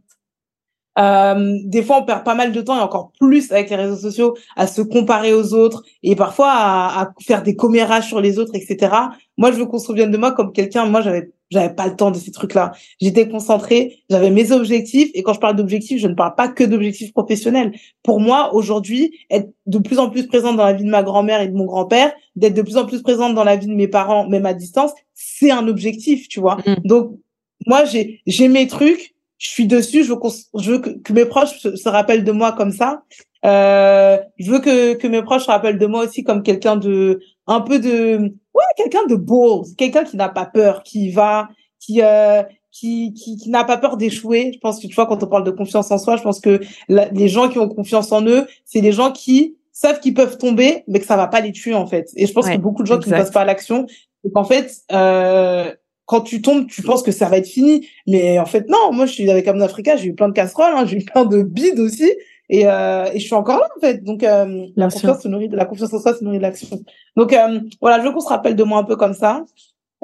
euh, 1.00 1.58
des 1.64 1.82
fois, 1.82 2.00
on 2.02 2.06
perd 2.06 2.24
pas 2.24 2.36
mal 2.36 2.52
de 2.52 2.62
temps 2.62 2.78
et 2.78 2.82
encore 2.82 3.12
plus 3.20 3.52
avec 3.52 3.70
les 3.70 3.76
réseaux 3.76 3.98
sociaux 3.98 4.36
à 4.56 4.68
se 4.68 4.82
comparer 4.82 5.34
aux 5.34 5.54
autres 5.54 5.84
et 6.04 6.16
parfois 6.16 6.52
à, 6.52 7.02
à 7.02 7.14
faire 7.22 7.44
des 7.44 7.56
commérages 7.56 8.08
sur 8.08 8.22
les 8.22 8.40
autres, 8.40 8.56
etc. 8.56 8.94
Moi, 9.38 9.52
je 9.52 9.58
veux 9.58 9.66
qu'on 9.66 9.80
se 9.80 9.88
souvienne 9.88 10.12
de 10.12 10.18
moi 10.18 10.32
comme 10.32 10.52
quelqu'un. 10.52 10.86
Moi, 10.86 11.02
j'avais 11.02 11.32
j'avais 11.54 11.74
pas 11.74 11.88
le 11.88 11.96
temps 11.96 12.12
de 12.12 12.18
ces 12.18 12.32
trucs-là. 12.32 12.74
J'étais 13.00 13.30
concentrée, 13.30 14.00
j'avais 14.10 14.32
mes 14.32 14.52
objectifs 14.52 15.12
et 15.14 15.24
quand 15.24 15.34
je 15.34 15.40
parle 15.40 15.56
d'objectifs, 15.56 16.02
je 16.02 16.08
ne 16.08 16.16
parle 16.16 16.36
pas 16.36 16.48
que 16.48 16.64
d'objectifs 16.64 17.14
professionnels. 17.14 17.74
Pour 18.02 18.20
moi, 18.20 18.54
aujourd'hui, 18.54 19.20
être 19.30 19.50
de 19.68 19.78
plus 19.78 20.00
en 20.00 20.10
plus 20.10 20.28
présente 20.28 20.58
dans 20.58 20.66
la 20.66 20.74
vie 20.74 20.84
de 20.84 20.90
ma 20.90 21.04
grand-mère 21.04 21.42
et 21.42 21.48
de 21.48 21.56
mon 21.56 21.66
grand-père, 21.66 22.12
d'être 22.36 22.56
de 22.56 22.62
plus 22.64 22.78
en 22.78 22.86
plus 22.86 23.02
présente 23.02 23.36
dans 23.36 23.44
la 23.44 23.56
vie 23.56 23.68
de 23.68 23.74
mes 23.74 23.88
parents, 23.88 24.28
même 24.28 24.46
à 24.46 24.54
distance, 24.54 24.92
c'est 25.14 25.52
un 25.52 25.68
objectif, 25.68 26.28
tu 26.28 26.40
vois. 26.40 26.58
Mm. 26.66 26.76
Donc, 26.86 27.20
moi, 27.68 27.86
j'ai 27.86 28.22
j'ai 28.26 28.48
mes 28.48 28.68
trucs 28.68 29.13
je 29.44 29.50
suis 29.50 29.68
dessus, 29.68 30.04
je 30.06 30.14
veux, 30.14 30.20
je 30.60 30.74
que, 30.78 30.90
que 30.90 31.14
mes 31.14 31.26
proches 31.26 31.60
se, 31.60 31.76
se 31.76 31.90
rappellent 31.90 32.24
de 32.24 32.32
moi 32.32 32.54
comme 32.54 32.72
ça. 32.72 33.04
Euh, 33.46 34.18
je 34.40 34.50
veux 34.50 34.60
que, 34.60 34.94
que 34.94 35.08
mes 35.08 35.22
proches 35.22 35.44
se 35.44 35.52
rappellent 35.52 35.78
de 35.78 35.86
moi 35.86 36.06
aussi 36.06 36.24
comme 36.24 36.44
quelqu'un 36.44 36.78
de, 36.78 37.20
un 37.46 37.60
peu 37.60 37.78
de, 37.80 38.18
ouais, 38.54 38.64
quelqu'un 38.78 39.06
de 39.08 39.16
beau, 39.16 39.66
quelqu'un 39.78 40.06
qui 40.06 40.16
n'a 40.16 40.30
pas 40.30 40.46
peur, 40.46 40.82
qui 40.84 41.12
va, 41.12 41.50
qui, 41.80 42.02
euh, 42.02 42.42
qui, 42.72 43.14
qui, 43.14 43.36
qui 43.36 43.50
n'a 43.50 43.66
pas 43.66 43.76
peur 43.78 43.98
d'échouer. 43.98 44.52
Je 44.54 44.60
pense 44.60 44.80
que 44.82 44.88
tu 44.88 44.96
vois, 44.96 45.08
quand 45.08 45.22
on 45.22 45.28
parle 45.28 45.44
de 45.44 45.52
confiance 45.52 45.92
en 45.92 45.98
soi, 45.98 46.16
je 46.16 46.24
pense 46.24 46.40
que 46.40 46.62
la- 46.88 47.10
les 47.10 47.28
gens 47.28 47.50
qui 47.50 47.60
ont 47.60 47.68
confiance 47.68 48.14
en 48.14 48.26
eux, 48.26 48.48
c'est 48.64 48.80
les 48.82 48.94
gens 48.94 49.12
qui 49.12 49.58
savent 49.74 50.00
qu'ils 50.00 50.14
peuvent 50.14 50.38
tomber, 50.38 50.84
mais 50.88 51.00
que 51.02 51.06
ça 51.06 51.18
va 51.18 51.28
pas 51.28 51.42
les 51.42 51.52
tuer 51.52 51.74
en 51.74 51.86
fait. 51.86 52.10
Et 52.16 52.28
je 52.28 52.32
pense 52.34 52.46
Ouais, 52.46 52.56
que 52.56 52.62
beaucoup 52.62 52.82
de 52.84 52.88
gens 52.88 53.00
qui 53.00 53.10
ne 53.10 53.16
passent 53.18 53.32
pas 53.32 53.42
à 53.42 53.46
l'action, 53.46 53.88
c'est 54.24 54.32
qu'en 54.32 54.46
fait, 54.46 54.72
euh, 54.94 55.70
quand 56.06 56.22
tu 56.22 56.42
tombes, 56.42 56.68
tu 56.68 56.82
penses 56.82 57.04
que 57.04 57.12
ça 57.12 57.30
va 57.30 57.38
être 57.38 57.48
fini. 57.48 57.88
Mais 58.08 58.40
en 58.40 58.46
fait, 58.46 58.68
non. 58.70 58.92
Moi, 58.92 59.06
je 59.06 59.14
suis 59.14 59.30
avec 59.30 59.48
Amon 59.48 59.62
Africa, 59.62 59.96
j'ai 59.96 60.08
eu 60.08 60.14
plein 60.16 60.28
de 60.28 60.34
casseroles, 60.34 60.74
hein, 60.76 60.86
j'ai 60.86 60.98
eu 60.98 61.06
plein 61.06 61.26
de 61.26 61.42
bides 61.44 61.80
aussi. 61.80 62.12
Et, 62.50 62.68
euh, 62.68 63.06
et 63.14 63.20
je 63.20 63.26
suis 63.26 63.34
encore 63.36 63.60
là, 63.60 63.70
en 63.78 63.80
fait. 63.80 64.04
Donc, 64.04 64.24
euh, 64.24 64.66
la 64.76 64.90
confiance 64.90 65.22
se 65.24 65.28
nourrit 65.28 65.50
de 65.50 65.56
la 65.56 65.66
confiance 65.66 65.94
en 65.94 66.00
soi, 66.00 66.14
se 66.14 66.24
nourrit 66.24 66.38
de 66.38 66.44
l'action. 66.44 66.78
Donc, 67.16 67.32
euh, 67.34 67.60
voilà, 67.82 68.00
je 68.02 68.08
veux 68.08 68.14
qu'on 68.14 68.20
se 68.20 68.28
rappelle 68.30 68.56
de 68.56 68.64
moi 68.64 68.80
un 68.80 68.84
peu 68.84 68.96
comme 68.98 69.14
ça. 69.14 69.44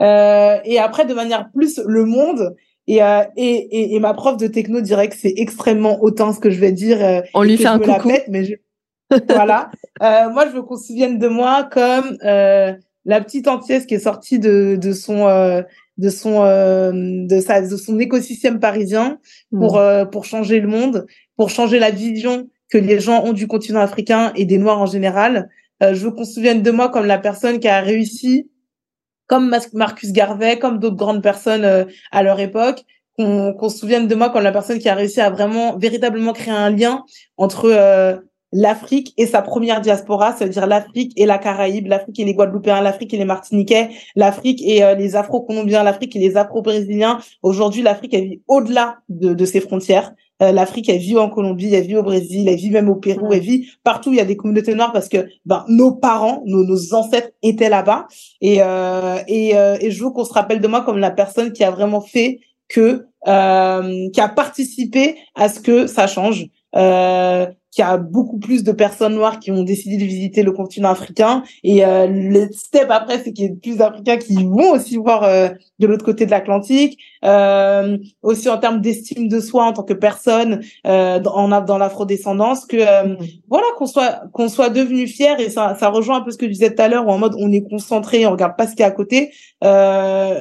Euh, 0.01 0.57
et 0.63 0.79
après, 0.79 1.05
de 1.05 1.13
manière 1.13 1.49
plus 1.51 1.79
le 1.85 2.05
monde. 2.05 2.55
Et, 2.87 3.03
euh, 3.03 3.21
et, 3.37 3.51
et, 3.51 3.95
et 3.95 3.99
ma 3.99 4.15
prof 4.15 4.37
de 4.37 4.47
techno 4.47 4.81
dirait 4.81 5.09
que 5.09 5.15
c'est 5.15 5.33
extrêmement 5.37 6.01
hautain 6.01 6.33
ce 6.33 6.39
que 6.39 6.49
je 6.49 6.59
vais 6.59 6.71
dire. 6.71 7.03
euh, 7.05 7.21
On 7.35 7.43
lui 7.43 7.55
fait 7.57 7.67
un 7.67 7.77
coucou. 7.77 8.07
pète, 8.07 8.25
mais 8.29 8.45
je... 8.45 8.55
voilà. 9.29 9.69
Euh, 10.01 10.29
moi, 10.29 10.47
je 10.47 10.53
veux 10.55 10.63
qu'on 10.63 10.77
se 10.77 10.87
souvienne 10.87 11.19
de 11.19 11.27
moi 11.27 11.67
comme 11.71 12.17
euh, 12.23 12.73
la 13.05 13.21
petite 13.21 13.47
entière 13.47 13.85
qui 13.85 13.93
est 13.95 13.99
sortie 13.99 14.39
de, 14.39 14.75
de 14.75 14.91
son 14.91 15.27
euh, 15.27 15.61
de 15.99 16.09
son 16.09 16.43
euh, 16.43 16.91
de 16.93 17.39
sa 17.39 17.61
de 17.61 17.77
son 17.77 17.99
écosystème 17.99 18.59
parisien 18.59 19.19
pour 19.51 19.75
Mm. 19.75 19.79
euh, 19.79 20.05
pour 20.05 20.23
changer 20.25 20.59
le 20.59 20.67
monde, 20.67 21.05
pour 21.37 21.49
changer 21.49 21.77
la 21.79 21.91
vision 21.91 22.47
que 22.71 22.77
les 22.77 22.99
gens 22.99 23.23
ont 23.25 23.33
du 23.33 23.47
continent 23.47 23.81
africain 23.81 24.31
et 24.35 24.45
des 24.45 24.57
noirs 24.57 24.79
en 24.81 24.85
général. 24.85 25.49
Euh, 25.83 25.93
je 25.93 26.05
veux 26.05 26.11
qu'on 26.11 26.25
se 26.25 26.33
souvienne 26.33 26.61
de 26.61 26.71
moi 26.71 26.89
comme 26.89 27.05
la 27.05 27.17
personne 27.19 27.59
qui 27.59 27.67
a 27.67 27.81
réussi 27.81 28.49
comme 29.27 29.53
Marcus 29.73 30.11
Garvey, 30.11 30.57
comme 30.57 30.79
d'autres 30.79 30.95
grandes 30.95 31.21
personnes 31.21 31.65
euh, 31.65 31.85
à 32.11 32.23
leur 32.23 32.39
époque, 32.39 32.83
qu'on 33.17 33.53
qu'on 33.53 33.69
se 33.69 33.77
souvienne 33.79 34.07
de 34.07 34.15
moi 34.15 34.29
comme 34.29 34.43
la 34.43 34.51
personne 34.51 34.79
qui 34.79 34.89
a 34.89 34.95
réussi 34.95 35.21
à 35.21 35.29
vraiment, 35.29 35.77
véritablement 35.77 36.33
créer 36.33 36.53
un 36.53 36.71
lien 36.71 37.03
entre 37.37 37.65
euh, 37.65 38.15
l'Afrique 38.51 39.13
et 39.17 39.25
sa 39.25 39.41
première 39.41 39.81
diaspora, 39.81 40.35
c'est-à-dire 40.35 40.65
l'Afrique 40.67 41.13
et 41.15 41.25
la 41.25 41.37
Caraïbe, 41.37 41.87
l'Afrique 41.87 42.19
et 42.19 42.25
les 42.25 42.33
Guadeloupéens, 42.33 42.81
l'Afrique 42.81 43.13
et 43.13 43.17
les 43.17 43.25
Martiniquais, 43.25 43.89
l'Afrique 44.15 44.61
et 44.65 44.83
euh, 44.83 44.95
les 44.95 45.15
Afro-Colombiens, 45.15 45.83
l'Afrique 45.83 46.15
et 46.15 46.19
les 46.19 46.35
Afro-Brésiliens. 46.35 47.19
Aujourd'hui, 47.43 47.81
l'Afrique, 47.81 48.13
elle 48.13 48.25
vit 48.25 48.41
au-delà 48.47 48.97
de, 49.09 49.33
de 49.33 49.45
ses 49.45 49.59
frontières. 49.59 50.13
Euh, 50.41 50.51
L'Afrique, 50.51 50.87
elle 50.89 50.99
vit 50.99 51.17
en 51.17 51.29
Colombie, 51.29 51.73
elle 51.75 51.85
vit 51.85 51.97
au 51.97 52.03
Brésil, 52.03 52.47
elle 52.47 52.55
vit 52.55 52.69
même 52.69 52.89
au 52.89 52.95
Pérou, 52.95 53.33
elle 53.33 53.41
vit 53.41 53.67
partout. 53.83 54.11
Il 54.11 54.15
y 54.15 54.21
a 54.21 54.25
des 54.25 54.37
communautés 54.37 54.73
noires 54.73 54.93
parce 54.93 55.09
que 55.09 55.27
ben, 55.45 55.65
nos 55.67 55.91
parents, 55.91 56.41
nos, 56.45 56.63
nos 56.63 56.93
ancêtres 56.93 57.31
étaient 57.43 57.69
là-bas. 57.69 58.07
Et, 58.39 58.59
euh, 58.61 59.17
et, 59.27 59.57
euh, 59.57 59.77
et 59.81 59.91
je 59.91 60.01
veux 60.03 60.11
qu'on 60.11 60.23
se 60.23 60.33
rappelle 60.33 60.61
de 60.61 60.67
moi 60.67 60.81
comme 60.81 60.97
la 60.97 61.11
personne 61.11 61.51
qui 61.51 61.63
a 61.63 61.71
vraiment 61.71 62.01
fait 62.01 62.39
que, 62.69 63.05
euh, 63.27 64.09
qui 64.13 64.21
a 64.21 64.29
participé 64.29 65.17
à 65.35 65.49
ce 65.49 65.59
que 65.59 65.87
ça 65.87 66.07
change. 66.07 66.47
Euh, 66.75 67.47
qu'il 67.71 67.83
y 67.83 67.87
a 67.87 67.97
beaucoup 67.97 68.39
plus 68.39 68.63
de 68.63 68.71
personnes 68.71 69.15
noires 69.15 69.39
qui 69.39 69.51
ont 69.51 69.63
décidé 69.63 69.97
de 69.97 70.05
visiter 70.05 70.43
le 70.43 70.51
continent 70.51 70.89
africain. 70.89 71.43
Et 71.63 71.85
euh, 71.85 72.07
le 72.07 72.51
step 72.51 72.87
après, 72.89 73.19
c'est 73.19 73.31
qu'il 73.33 73.45
y 73.45 73.49
a 73.49 73.55
plus 73.61 73.77
d'Africains 73.77 74.17
qui 74.17 74.43
vont 74.43 74.71
aussi 74.71 74.97
voir 74.97 75.23
euh, 75.23 75.49
de 75.79 75.87
l'autre 75.87 76.05
côté 76.05 76.25
de 76.25 76.31
l'Atlantique. 76.31 76.99
Euh, 77.25 77.97
aussi 78.21 78.49
en 78.49 78.57
termes 78.57 78.79
d'estime 78.79 79.27
de 79.27 79.39
soi 79.39 79.65
en 79.65 79.73
tant 79.73 79.83
que 79.83 79.93
personne 79.93 80.61
euh, 80.87 81.19
dans, 81.19 81.61
dans 81.61 81.77
l'afrodescendance, 81.77 82.65
que 82.65 82.77
euh, 82.77 83.15
voilà 83.49 83.65
qu'on 83.77 83.87
soit 83.87 84.21
qu'on 84.31 84.47
soit 84.47 84.69
devenu 84.69 85.05
fier 85.07 85.39
et 85.39 85.49
ça 85.49 85.75
ça 85.77 85.89
rejoint 85.89 86.17
un 86.17 86.21
peu 86.21 86.31
ce 86.31 86.37
que 86.37 86.45
je 86.45 86.51
disais 86.51 86.73
tout 86.73 86.81
à 86.81 86.87
l'heure 86.87 87.05
où 87.05 87.11
en 87.11 87.17
mode 87.17 87.35
on 87.37 87.51
est 87.51 87.67
concentré 87.67 88.25
on 88.25 88.31
regarde 88.31 88.55
pas 88.57 88.67
ce 88.67 88.71
qu'il 88.71 88.81
y 88.81 88.83
a 88.83 88.87
à 88.87 88.91
côté 88.91 89.33
euh, 89.65 90.39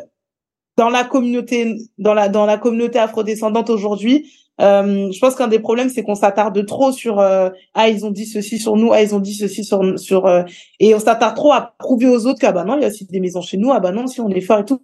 dans 0.77 0.89
la 0.89 1.03
communauté 1.03 1.79
dans 1.99 2.15
la 2.15 2.29
dans 2.29 2.47
la 2.47 2.59
communauté 2.59 2.99
afrodescendante 3.01 3.71
aujourd'hui 3.71 4.31
euh, 4.61 5.11
je 5.13 5.19
pense 5.21 5.35
qu'un 5.37 5.49
des 5.49 5.59
problèmes 5.61 5.89
c'est 5.89 6.03
qu'on 6.03 6.15
s'attarde 6.17 6.65
trop 6.67 6.91
sur 6.93 7.21
euh, 7.21 7.49
ah 7.75 7.89
ils 7.89 8.05
ont 8.05 8.11
dit 8.11 8.27
ceci 8.27 8.59
sur 8.59 8.77
nous 8.77 8.93
ah 8.93 9.03
ils 9.03 9.15
ont 9.15 9.21
dit 9.21 9.35
ceci 9.35 9.63
sur 9.65 9.99
sur 9.99 10.27
euh, 10.27 10.43
et 10.81 10.95
on 10.95 10.99
s'attarde 10.99 11.37
trop 11.37 11.53
à 11.53 11.75
prouver 11.79 12.07
aux 12.07 12.27
autres 12.27 12.41
que 12.41 12.47
ah 12.47 12.53
bah 12.53 12.65
non 12.65 12.77
il 12.77 12.83
y 12.83 12.85
a 12.85 12.89
aussi 12.89 13.05
des 13.07 13.21
maisons 13.21 13.41
chez 13.43 13.57
nous 13.57 13.71
ah 13.73 13.79
bah 13.81 13.93
non 13.93 14.07
si 14.07 14.21
on 14.21 14.29
est 14.31 14.41
fort 14.41 14.59
et 14.59 14.65
tout 14.65 14.81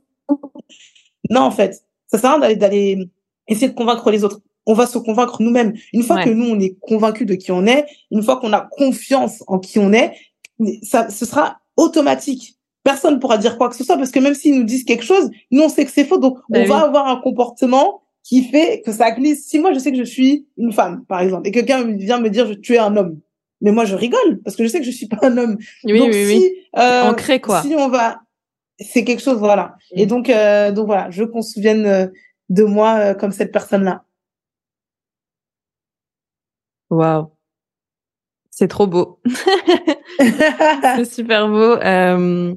non 1.30 1.40
en 1.42 1.50
fait 1.50 1.82
ça 2.06 2.18
sert 2.18 2.30
à 2.30 2.32
rien 2.34 2.40
d'aller 2.40 2.56
d'aller 2.56 3.08
essayer 3.48 3.68
de 3.68 3.74
convaincre 3.74 4.10
les 4.10 4.22
autres 4.24 4.40
on 4.66 4.74
va 4.74 4.86
se 4.86 4.96
convaincre 4.98 5.42
nous-mêmes 5.42 5.74
une 5.92 6.02
fois 6.02 6.16
Ouais. 6.16 6.24
que 6.24 6.30
nous 6.30 6.46
on 6.46 6.58
est 6.60 6.76
convaincus 6.80 7.26
de 7.26 7.34
qui 7.34 7.50
on 7.52 7.66
est 7.66 7.84
une 8.10 8.22
fois 8.22 8.38
qu'on 8.38 8.52
a 8.52 8.60
confiance 8.60 9.42
en 9.46 9.58
qui 9.58 9.78
on 9.78 9.92
est 9.92 10.12
ça, 10.82 11.10
ce 11.10 11.26
sera 11.26 11.58
automatique. 11.76 12.54
Personne 12.84 13.18
pourra 13.18 13.38
dire 13.38 13.58
quoi 13.58 13.68
que 13.68 13.74
ce 13.74 13.82
soit 13.82 13.96
parce 13.96 14.12
que 14.12 14.20
même 14.20 14.34
s'ils 14.34 14.54
nous 14.56 14.62
disent 14.62 14.84
quelque 14.84 15.02
chose, 15.04 15.28
nous 15.50 15.62
on 15.62 15.68
sait 15.68 15.84
que 15.84 15.90
c'est 15.90 16.04
faux, 16.04 16.18
donc 16.18 16.38
Bah 16.48 16.60
on 16.60 16.62
oui. 16.62 16.68
va 16.68 16.82
avoir 16.82 17.08
un 17.08 17.16
comportement 17.16 18.02
qui 18.24 18.42
fait 18.44 18.82
que 18.84 18.90
ça 18.90 19.12
glisse. 19.12 19.46
Si 19.46 19.60
moi 19.60 19.72
je 19.72 19.78
sais 19.78 19.92
que 19.92 19.98
je 19.98 20.02
suis 20.02 20.48
une 20.56 20.72
femme, 20.72 21.04
par 21.06 21.20
exemple, 21.20 21.46
et 21.46 21.52
que 21.52 21.60
quelqu'un 21.60 21.84
vient 21.96 22.18
me 22.20 22.30
dire 22.30 22.50
tu 22.60 22.74
es 22.74 22.78
un 22.78 22.96
homme, 22.96 23.20
mais 23.60 23.70
moi 23.70 23.84
je 23.84 23.94
rigole 23.94 24.40
parce 24.42 24.56
que 24.56 24.64
je 24.64 24.68
sais 24.68 24.80
que 24.80 24.86
je 24.86 24.90
suis 24.90 25.06
pas 25.06 25.18
un 25.22 25.36
homme. 25.38 25.56
Oui, 25.84 25.98
donc 25.98 26.08
oui, 26.08 26.26
si 26.26 26.36
oui. 26.38 26.50
euh, 26.76 27.10
Ancré, 27.10 27.40
quoi. 27.40 27.62
si 27.62 27.74
on 27.76 27.88
va, 27.88 28.20
c'est 28.80 29.04
quelque 29.04 29.22
chose 29.22 29.38
voilà. 29.38 29.76
Mm. 29.94 29.98
Et 30.00 30.06
donc 30.06 30.30
euh, 30.30 30.72
donc 30.72 30.86
voilà, 30.86 31.10
je 31.10 31.22
veux 31.22 31.28
qu'on 31.30 31.42
se 31.42 31.52
souvienne 31.52 31.86
euh, 31.86 32.06
de 32.48 32.64
moi 32.64 32.96
euh, 32.98 33.14
comme 33.14 33.30
cette 33.30 33.52
personne-là. 33.52 34.02
Waouh. 36.90 37.30
C'est 38.50 38.68
trop 38.68 38.86
beau. 38.86 39.20
C'est 40.18 41.04
super 41.04 41.48
beau. 41.48 41.76
Euh, 41.82 42.54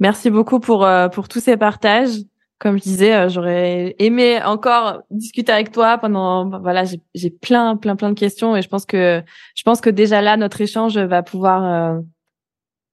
merci 0.00 0.30
beaucoup 0.30 0.58
pour 0.58 0.84
euh, 0.84 1.08
pour 1.08 1.28
tous 1.28 1.38
ces 1.40 1.56
partages. 1.56 2.16
Comme 2.62 2.78
je 2.78 2.82
disais, 2.84 3.12
euh, 3.12 3.28
j'aurais 3.28 3.96
aimé 3.98 4.40
encore 4.44 5.02
discuter 5.10 5.50
avec 5.50 5.72
toi 5.72 5.98
pendant. 5.98 6.48
Voilà, 6.60 6.84
j'ai 6.84 7.00
j'ai 7.12 7.28
plein 7.28 7.76
plein 7.76 7.96
plein 7.96 8.10
de 8.10 8.14
questions 8.14 8.56
et 8.56 8.62
je 8.62 8.68
pense 8.68 8.86
que 8.86 9.20
je 9.56 9.62
pense 9.64 9.80
que 9.80 9.90
déjà 9.90 10.22
là 10.22 10.36
notre 10.36 10.60
échange 10.60 10.96
va 10.96 11.24
pouvoir, 11.24 11.64
euh, 11.64 12.00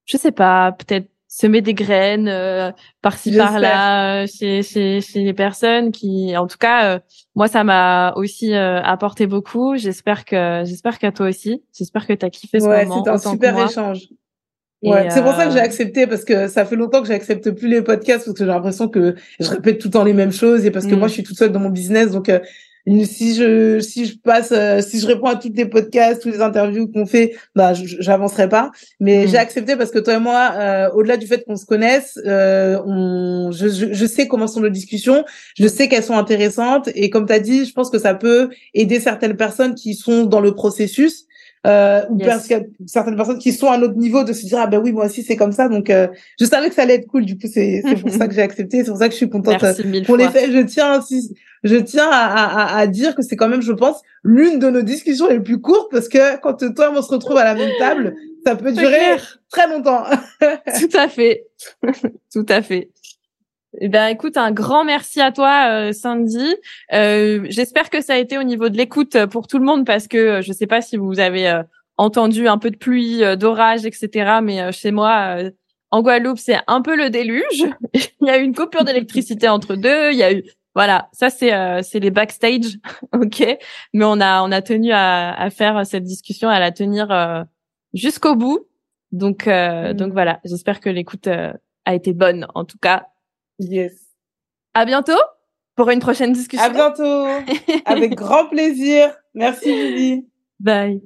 je 0.05 0.17
sais 0.17 0.31
pas, 0.31 0.71
peut-être 0.71 1.11
semer 1.27 1.61
des 1.61 1.75
graines 1.75 2.27
euh, 2.27 2.71
par-ci 3.03 3.37
par-là 3.37 4.23
euh, 4.23 4.27
chez 4.27 4.63
chez 4.63 5.01
chez 5.01 5.23
les 5.23 5.35
personnes 5.35 5.91
qui, 5.91 6.35
en 6.35 6.47
tout 6.47 6.57
cas, 6.57 6.95
euh, 6.95 6.99
moi 7.35 7.47
ça 7.47 7.63
m'a 7.63 8.13
aussi 8.15 8.55
euh, 8.55 8.81
apporté 8.81 9.27
beaucoup. 9.27 9.77
J'espère 9.77 10.25
que 10.25 10.63
j'espère 10.65 10.97
qu'à 10.97 11.11
toi 11.11 11.27
aussi. 11.27 11.63
J'espère 11.77 12.07
que 12.07 12.13
t'as 12.13 12.31
kiffé 12.31 12.59
ce 12.59 12.65
ouais, 12.65 12.85
moment 12.85 13.03
c'était 13.03 13.11
un 13.11 13.31
super 13.31 13.69
échange. 13.69 14.07
Ouais, 14.81 15.09
c'est 15.09 15.21
pour 15.21 15.33
ça 15.33 15.45
que 15.45 15.51
j'ai 15.51 15.59
euh, 15.59 15.63
accepté 15.63 16.07
parce 16.07 16.23
que 16.23 16.47
ça 16.47 16.63
fait 16.65 16.75
longtemps 16.77 17.01
que 17.01 17.07
j'accepte 17.07 17.51
plus 17.51 17.67
les 17.67 17.81
podcasts 17.81 18.25
parce 18.25 18.37
que 18.37 18.45
j'ai 18.45 18.49
l'impression 18.51 18.87
que 18.87 19.15
je 19.39 19.49
répète 19.49 19.79
tout 19.79 19.89
le 19.89 19.91
temps 19.91 20.03
les 20.05 20.13
mêmes 20.13 20.31
choses 20.31 20.65
et 20.65 20.71
parce 20.71 20.85
que 20.85 20.95
Mm. 20.95 20.99
moi 20.99 21.07
je 21.09 21.13
suis 21.13 21.23
toute 21.23 21.37
seule 21.37 21.51
dans 21.51 21.59
mon 21.59 21.69
business 21.69 22.11
donc 22.11 22.29
euh, 22.29 22.39
si 23.03 23.35
je 23.35 23.79
si 23.81 24.05
je 24.05 24.17
passe 24.17 24.51
euh, 24.53 24.79
si 24.81 24.99
je 25.01 25.05
réponds 25.05 25.27
à 25.27 25.35
toutes 25.35 25.55
les 25.57 25.65
podcasts, 25.65 26.21
toutes 26.23 26.31
les 26.33 26.41
interviews 26.41 26.87
qu'on 26.87 27.05
fait, 27.05 27.35
bah 27.55 27.73
j'avancerai 27.73 28.47
pas. 28.47 28.71
Mais 29.01 29.25
Mm. 29.25 29.27
j'ai 29.27 29.37
accepté 29.37 29.75
parce 29.75 29.91
que 29.91 29.99
toi 29.99 30.13
et 30.15 30.19
moi, 30.19 30.89
au-delà 30.95 31.17
du 31.17 31.27
fait 31.27 31.43
qu'on 31.45 31.57
se 31.57 31.65
connaisse, 31.65 32.17
on 32.25 33.51
je, 33.51 33.67
je 33.67 33.93
je 33.93 34.05
sais 34.05 34.27
comment 34.27 34.47
sont 34.47 34.61
nos 34.61 34.69
discussions, 34.69 35.23
je 35.57 35.67
sais 35.67 35.87
qu'elles 35.89 36.03
sont 36.03 36.17
intéressantes 36.17 36.89
et 36.95 37.09
comme 37.09 37.25
tu 37.27 37.33
as 37.33 37.39
dit, 37.39 37.65
je 37.65 37.73
pense 37.73 37.89
que 37.89 37.99
ça 37.99 38.13
peut 38.15 38.49
aider 38.73 38.99
certaines 39.01 39.35
personnes 39.35 39.75
qui 39.75 39.93
sont 39.93 40.23
dans 40.25 40.39
le 40.39 40.53
processus 40.55 41.25
euh, 41.67 42.01
ou 42.09 42.17
Yes. 42.19 42.27
parce 42.27 42.47
qu'il 42.47 42.57
y 42.57 42.59
a 42.59 42.63
certaines 42.87 43.15
personnes 43.17 43.37
qui 43.39 43.51
sont 43.51 43.67
à 43.67 43.75
un 43.77 43.81
autre 43.81 43.95
niveau 43.97 44.23
de 44.23 44.31
se 44.33 44.45
dire 44.45 44.59
ah 44.61 44.67
ben 44.67 44.79
oui 44.81 44.91
moi 44.93 45.05
aussi 45.05 45.23
c'est 45.23 45.35
comme 45.35 45.51
ça 45.51 45.67
donc 45.67 45.89
euh, 45.89 46.07
je 46.39 46.45
savais 46.45 46.69
que 46.69 46.75
ça 46.75 46.83
allait 46.83 46.95
être 46.95 47.07
cool 47.07 47.25
du 47.25 47.35
coup 47.37 47.47
c'est 47.53 47.81
c'est 47.85 47.95
pour 47.99 48.11
ça 48.11 48.27
que 48.29 48.33
j'ai 48.33 48.41
accepté 48.41 48.77
c'est 48.83 48.89
pour 48.91 48.97
ça 48.97 49.07
que 49.07 49.11
je 49.13 49.17
suis 49.17 49.29
contente 49.29 49.61
Merci 49.61 49.85
mille 49.85 50.05
pour 50.05 50.15
fois. 50.15 50.25
les 50.25 50.31
faits 50.31 50.51
je 50.51 50.59
tiens 50.59 51.01
je 51.63 51.75
tiens 51.75 52.07
à, 52.09 52.75
à, 52.75 52.77
à- 52.77 52.87
dire 52.87 53.13
que 53.13 53.21
c'est 53.21 53.35
quand 53.35 53.49
même 53.49 53.61
je 53.61 53.73
pense 53.73 54.01
l'une 54.23 54.59
de 54.59 54.69
nos 54.69 54.81
discussions 54.81 55.27
les 55.27 55.41
plus 55.41 55.59
courtes 55.59 55.89
parce 55.91 56.07
que 56.07 56.39
quand 56.39 56.53
toi 56.73 56.87
et 56.87 56.91
moi 56.91 56.99
on 56.99 57.01
se 57.01 57.09
retrouve 57.11 57.35
à 57.37 57.43
la 57.43 57.55
même 57.55 57.71
table 57.77 58.15
ça 58.45 58.55
peut 58.55 58.71
durer 58.71 58.95
clair. 58.95 59.39
très 59.51 59.67
longtemps 59.67 60.05
Tout 60.39 60.97
à 60.97 61.09
fait. 61.09 61.43
Tout 62.33 62.45
à 62.47 62.61
fait. 62.61 62.89
Eh 63.77 63.87
ben, 63.87 64.07
écoute, 64.07 64.35
un 64.37 64.51
grand 64.51 64.83
merci 64.83 65.21
à 65.21 65.31
toi, 65.31 65.69
euh, 65.69 65.93
Sandy. 65.93 66.55
Euh, 66.93 67.45
J'espère 67.49 67.89
que 67.89 68.01
ça 68.01 68.13
a 68.13 68.17
été 68.17 68.37
au 68.37 68.43
niveau 68.43 68.69
de 68.69 68.77
l'écoute 68.77 69.25
pour 69.27 69.47
tout 69.47 69.59
le 69.59 69.65
monde 69.65 69.85
parce 69.85 70.07
que 70.07 70.17
euh, 70.17 70.41
je 70.41 70.51
sais 70.53 70.65
pas 70.65 70.81
si 70.81 70.97
vous 70.97 71.19
avez 71.19 71.47
euh, 71.47 71.61
entendu 71.97 72.47
un 72.47 72.57
peu 72.57 72.71
de 72.71 72.77
pluie, 72.77 73.23
euh, 73.23 73.35
d'orage, 73.35 73.85
etc. 73.85 74.39
Mais 74.41 74.61
euh, 74.61 74.71
chez 74.71 74.91
moi, 74.91 75.37
euh, 75.37 75.51
en 75.91 76.01
Guadeloupe, 76.01 76.39
c'est 76.39 76.57
un 76.67 76.81
peu 76.81 76.95
le 76.95 77.11
déluge. 77.11 77.65
il 77.93 78.27
y 78.27 78.29
a 78.29 78.39
eu 78.39 78.43
une 78.43 78.55
coupure 78.55 78.83
d'électricité 78.83 79.47
entre 79.47 79.75
deux. 79.75 80.11
Il 80.11 80.17
y 80.17 80.23
a 80.23 80.33
eu, 80.33 80.43
voilà, 80.73 81.09
ça 81.13 81.29
c'est 81.29 81.53
euh, 81.53 81.81
c'est 81.83 81.99
les 81.99 82.11
backstage, 82.11 82.79
ok? 83.13 83.57
Mais 83.93 84.05
on 84.05 84.19
a 84.19 84.41
on 84.41 84.51
a 84.51 84.61
tenu 84.63 84.91
à, 84.91 85.31
à 85.33 85.49
faire 85.51 85.85
cette 85.85 86.03
discussion, 86.03 86.49
à 86.49 86.59
la 86.59 86.71
tenir 86.71 87.11
euh, 87.11 87.43
jusqu'au 87.93 88.35
bout. 88.35 88.65
Donc 89.11 89.47
euh, 89.47 89.93
Mm. 89.93 89.93
donc 89.93 90.13
voilà, 90.13 90.39
j'espère 90.43 90.79
que 90.79 90.89
l'écoute 90.89 91.27
euh, 91.27 91.53
a 91.85 91.93
été 91.95 92.13
bonne 92.13 92.47
en 92.55 92.65
tout 92.65 92.77
cas. 92.79 93.05
Yes 93.59 93.93
À 94.73 94.85
bientôt 94.85 95.19
pour 95.75 95.89
une 95.89 95.99
prochaine 95.99 96.33
discussion. 96.33 96.65
à 96.65 96.69
bientôt 96.69 97.25
avec 97.85 98.15
grand 98.15 98.47
plaisir 98.47 99.11
merci 99.33 99.71
Lily 99.71 100.25
Bye. 100.59 101.01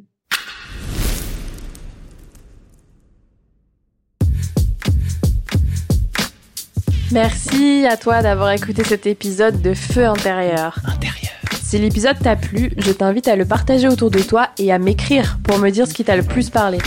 Merci 7.11 7.85
à 7.85 7.97
toi 7.97 8.21
d'avoir 8.21 8.51
écouté 8.51 8.83
cet 8.83 9.05
épisode 9.05 9.61
de 9.61 9.73
Feu 9.73 10.05
intérieur. 10.05 10.79
Intérieur. 10.85 11.33
Si 11.61 11.77
l'épisode 11.77 12.17
t'a 12.19 12.35
plu, 12.35 12.71
je 12.77 12.91
t'invite 12.91 13.27
à 13.27 13.35
le 13.35 13.45
partager 13.45 13.87
autour 13.87 14.09
de 14.11 14.19
toi 14.19 14.49
et 14.57 14.71
à 14.71 14.79
m'écrire 14.79 15.37
pour 15.43 15.59
me 15.59 15.69
dire 15.69 15.87
ce 15.87 15.93
qui 15.93 16.03
t'a 16.03 16.15
le 16.15 16.23
plus 16.23 16.49
parlé. 16.49 16.79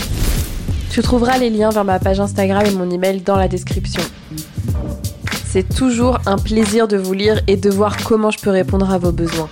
Tu 0.91 1.01
trouveras 1.01 1.37
les 1.37 1.49
liens 1.49 1.69
vers 1.69 1.85
ma 1.85 1.99
page 1.99 2.19
Instagram 2.19 2.63
et 2.65 2.71
mon 2.71 2.89
email 2.89 3.21
dans 3.21 3.35
la 3.37 3.47
description. 3.47 4.01
C'est 5.57 5.75
toujours 5.75 6.19
un 6.27 6.37
plaisir 6.37 6.87
de 6.87 6.97
vous 6.97 7.13
lire 7.13 7.41
et 7.47 7.57
de 7.57 7.71
voir 7.71 7.97
comment 8.03 8.29
je 8.29 8.37
peux 8.37 8.51
répondre 8.51 8.91
à 8.91 8.99
vos 8.99 9.11
besoins. 9.11 9.49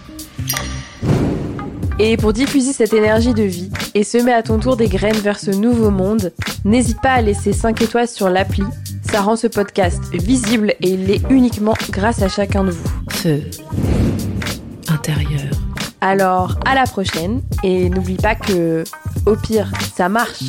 Et 1.97 2.15
pour 2.15 2.31
diffuser 2.31 2.73
cette 2.73 2.93
énergie 2.93 3.33
de 3.33 3.41
vie 3.41 3.71
et 3.95 4.03
semer 4.03 4.31
à 4.31 4.43
ton 4.43 4.59
tour 4.59 4.77
des 4.77 4.87
graines 4.87 5.17
vers 5.17 5.39
ce 5.39 5.49
nouveau 5.49 5.89
monde, 5.89 6.31
n'hésite 6.63 7.01
pas 7.01 7.13
à 7.13 7.21
laisser 7.23 7.53
5 7.53 7.81
étoiles 7.81 8.07
sur 8.07 8.29
l'appli. 8.29 8.61
Ça 9.11 9.21
rend 9.21 9.35
ce 9.35 9.47
podcast 9.47 9.99
visible 10.13 10.75
et 10.79 10.89
il 10.89 11.07
l'est 11.07 11.23
uniquement 11.31 11.73
grâce 11.89 12.21
à 12.21 12.29
chacun 12.29 12.65
de 12.65 12.69
vous. 12.69 12.89
Feu 13.09 13.41
intérieur. 14.87 15.41
Alors, 16.01 16.59
à 16.67 16.75
la 16.75 16.83
prochaine 16.83 17.41
et 17.63 17.89
n'oublie 17.89 18.17
pas 18.17 18.35
que, 18.35 18.83
au 19.25 19.35
pire, 19.35 19.71
ça 19.95 20.07
marche. 20.07 20.43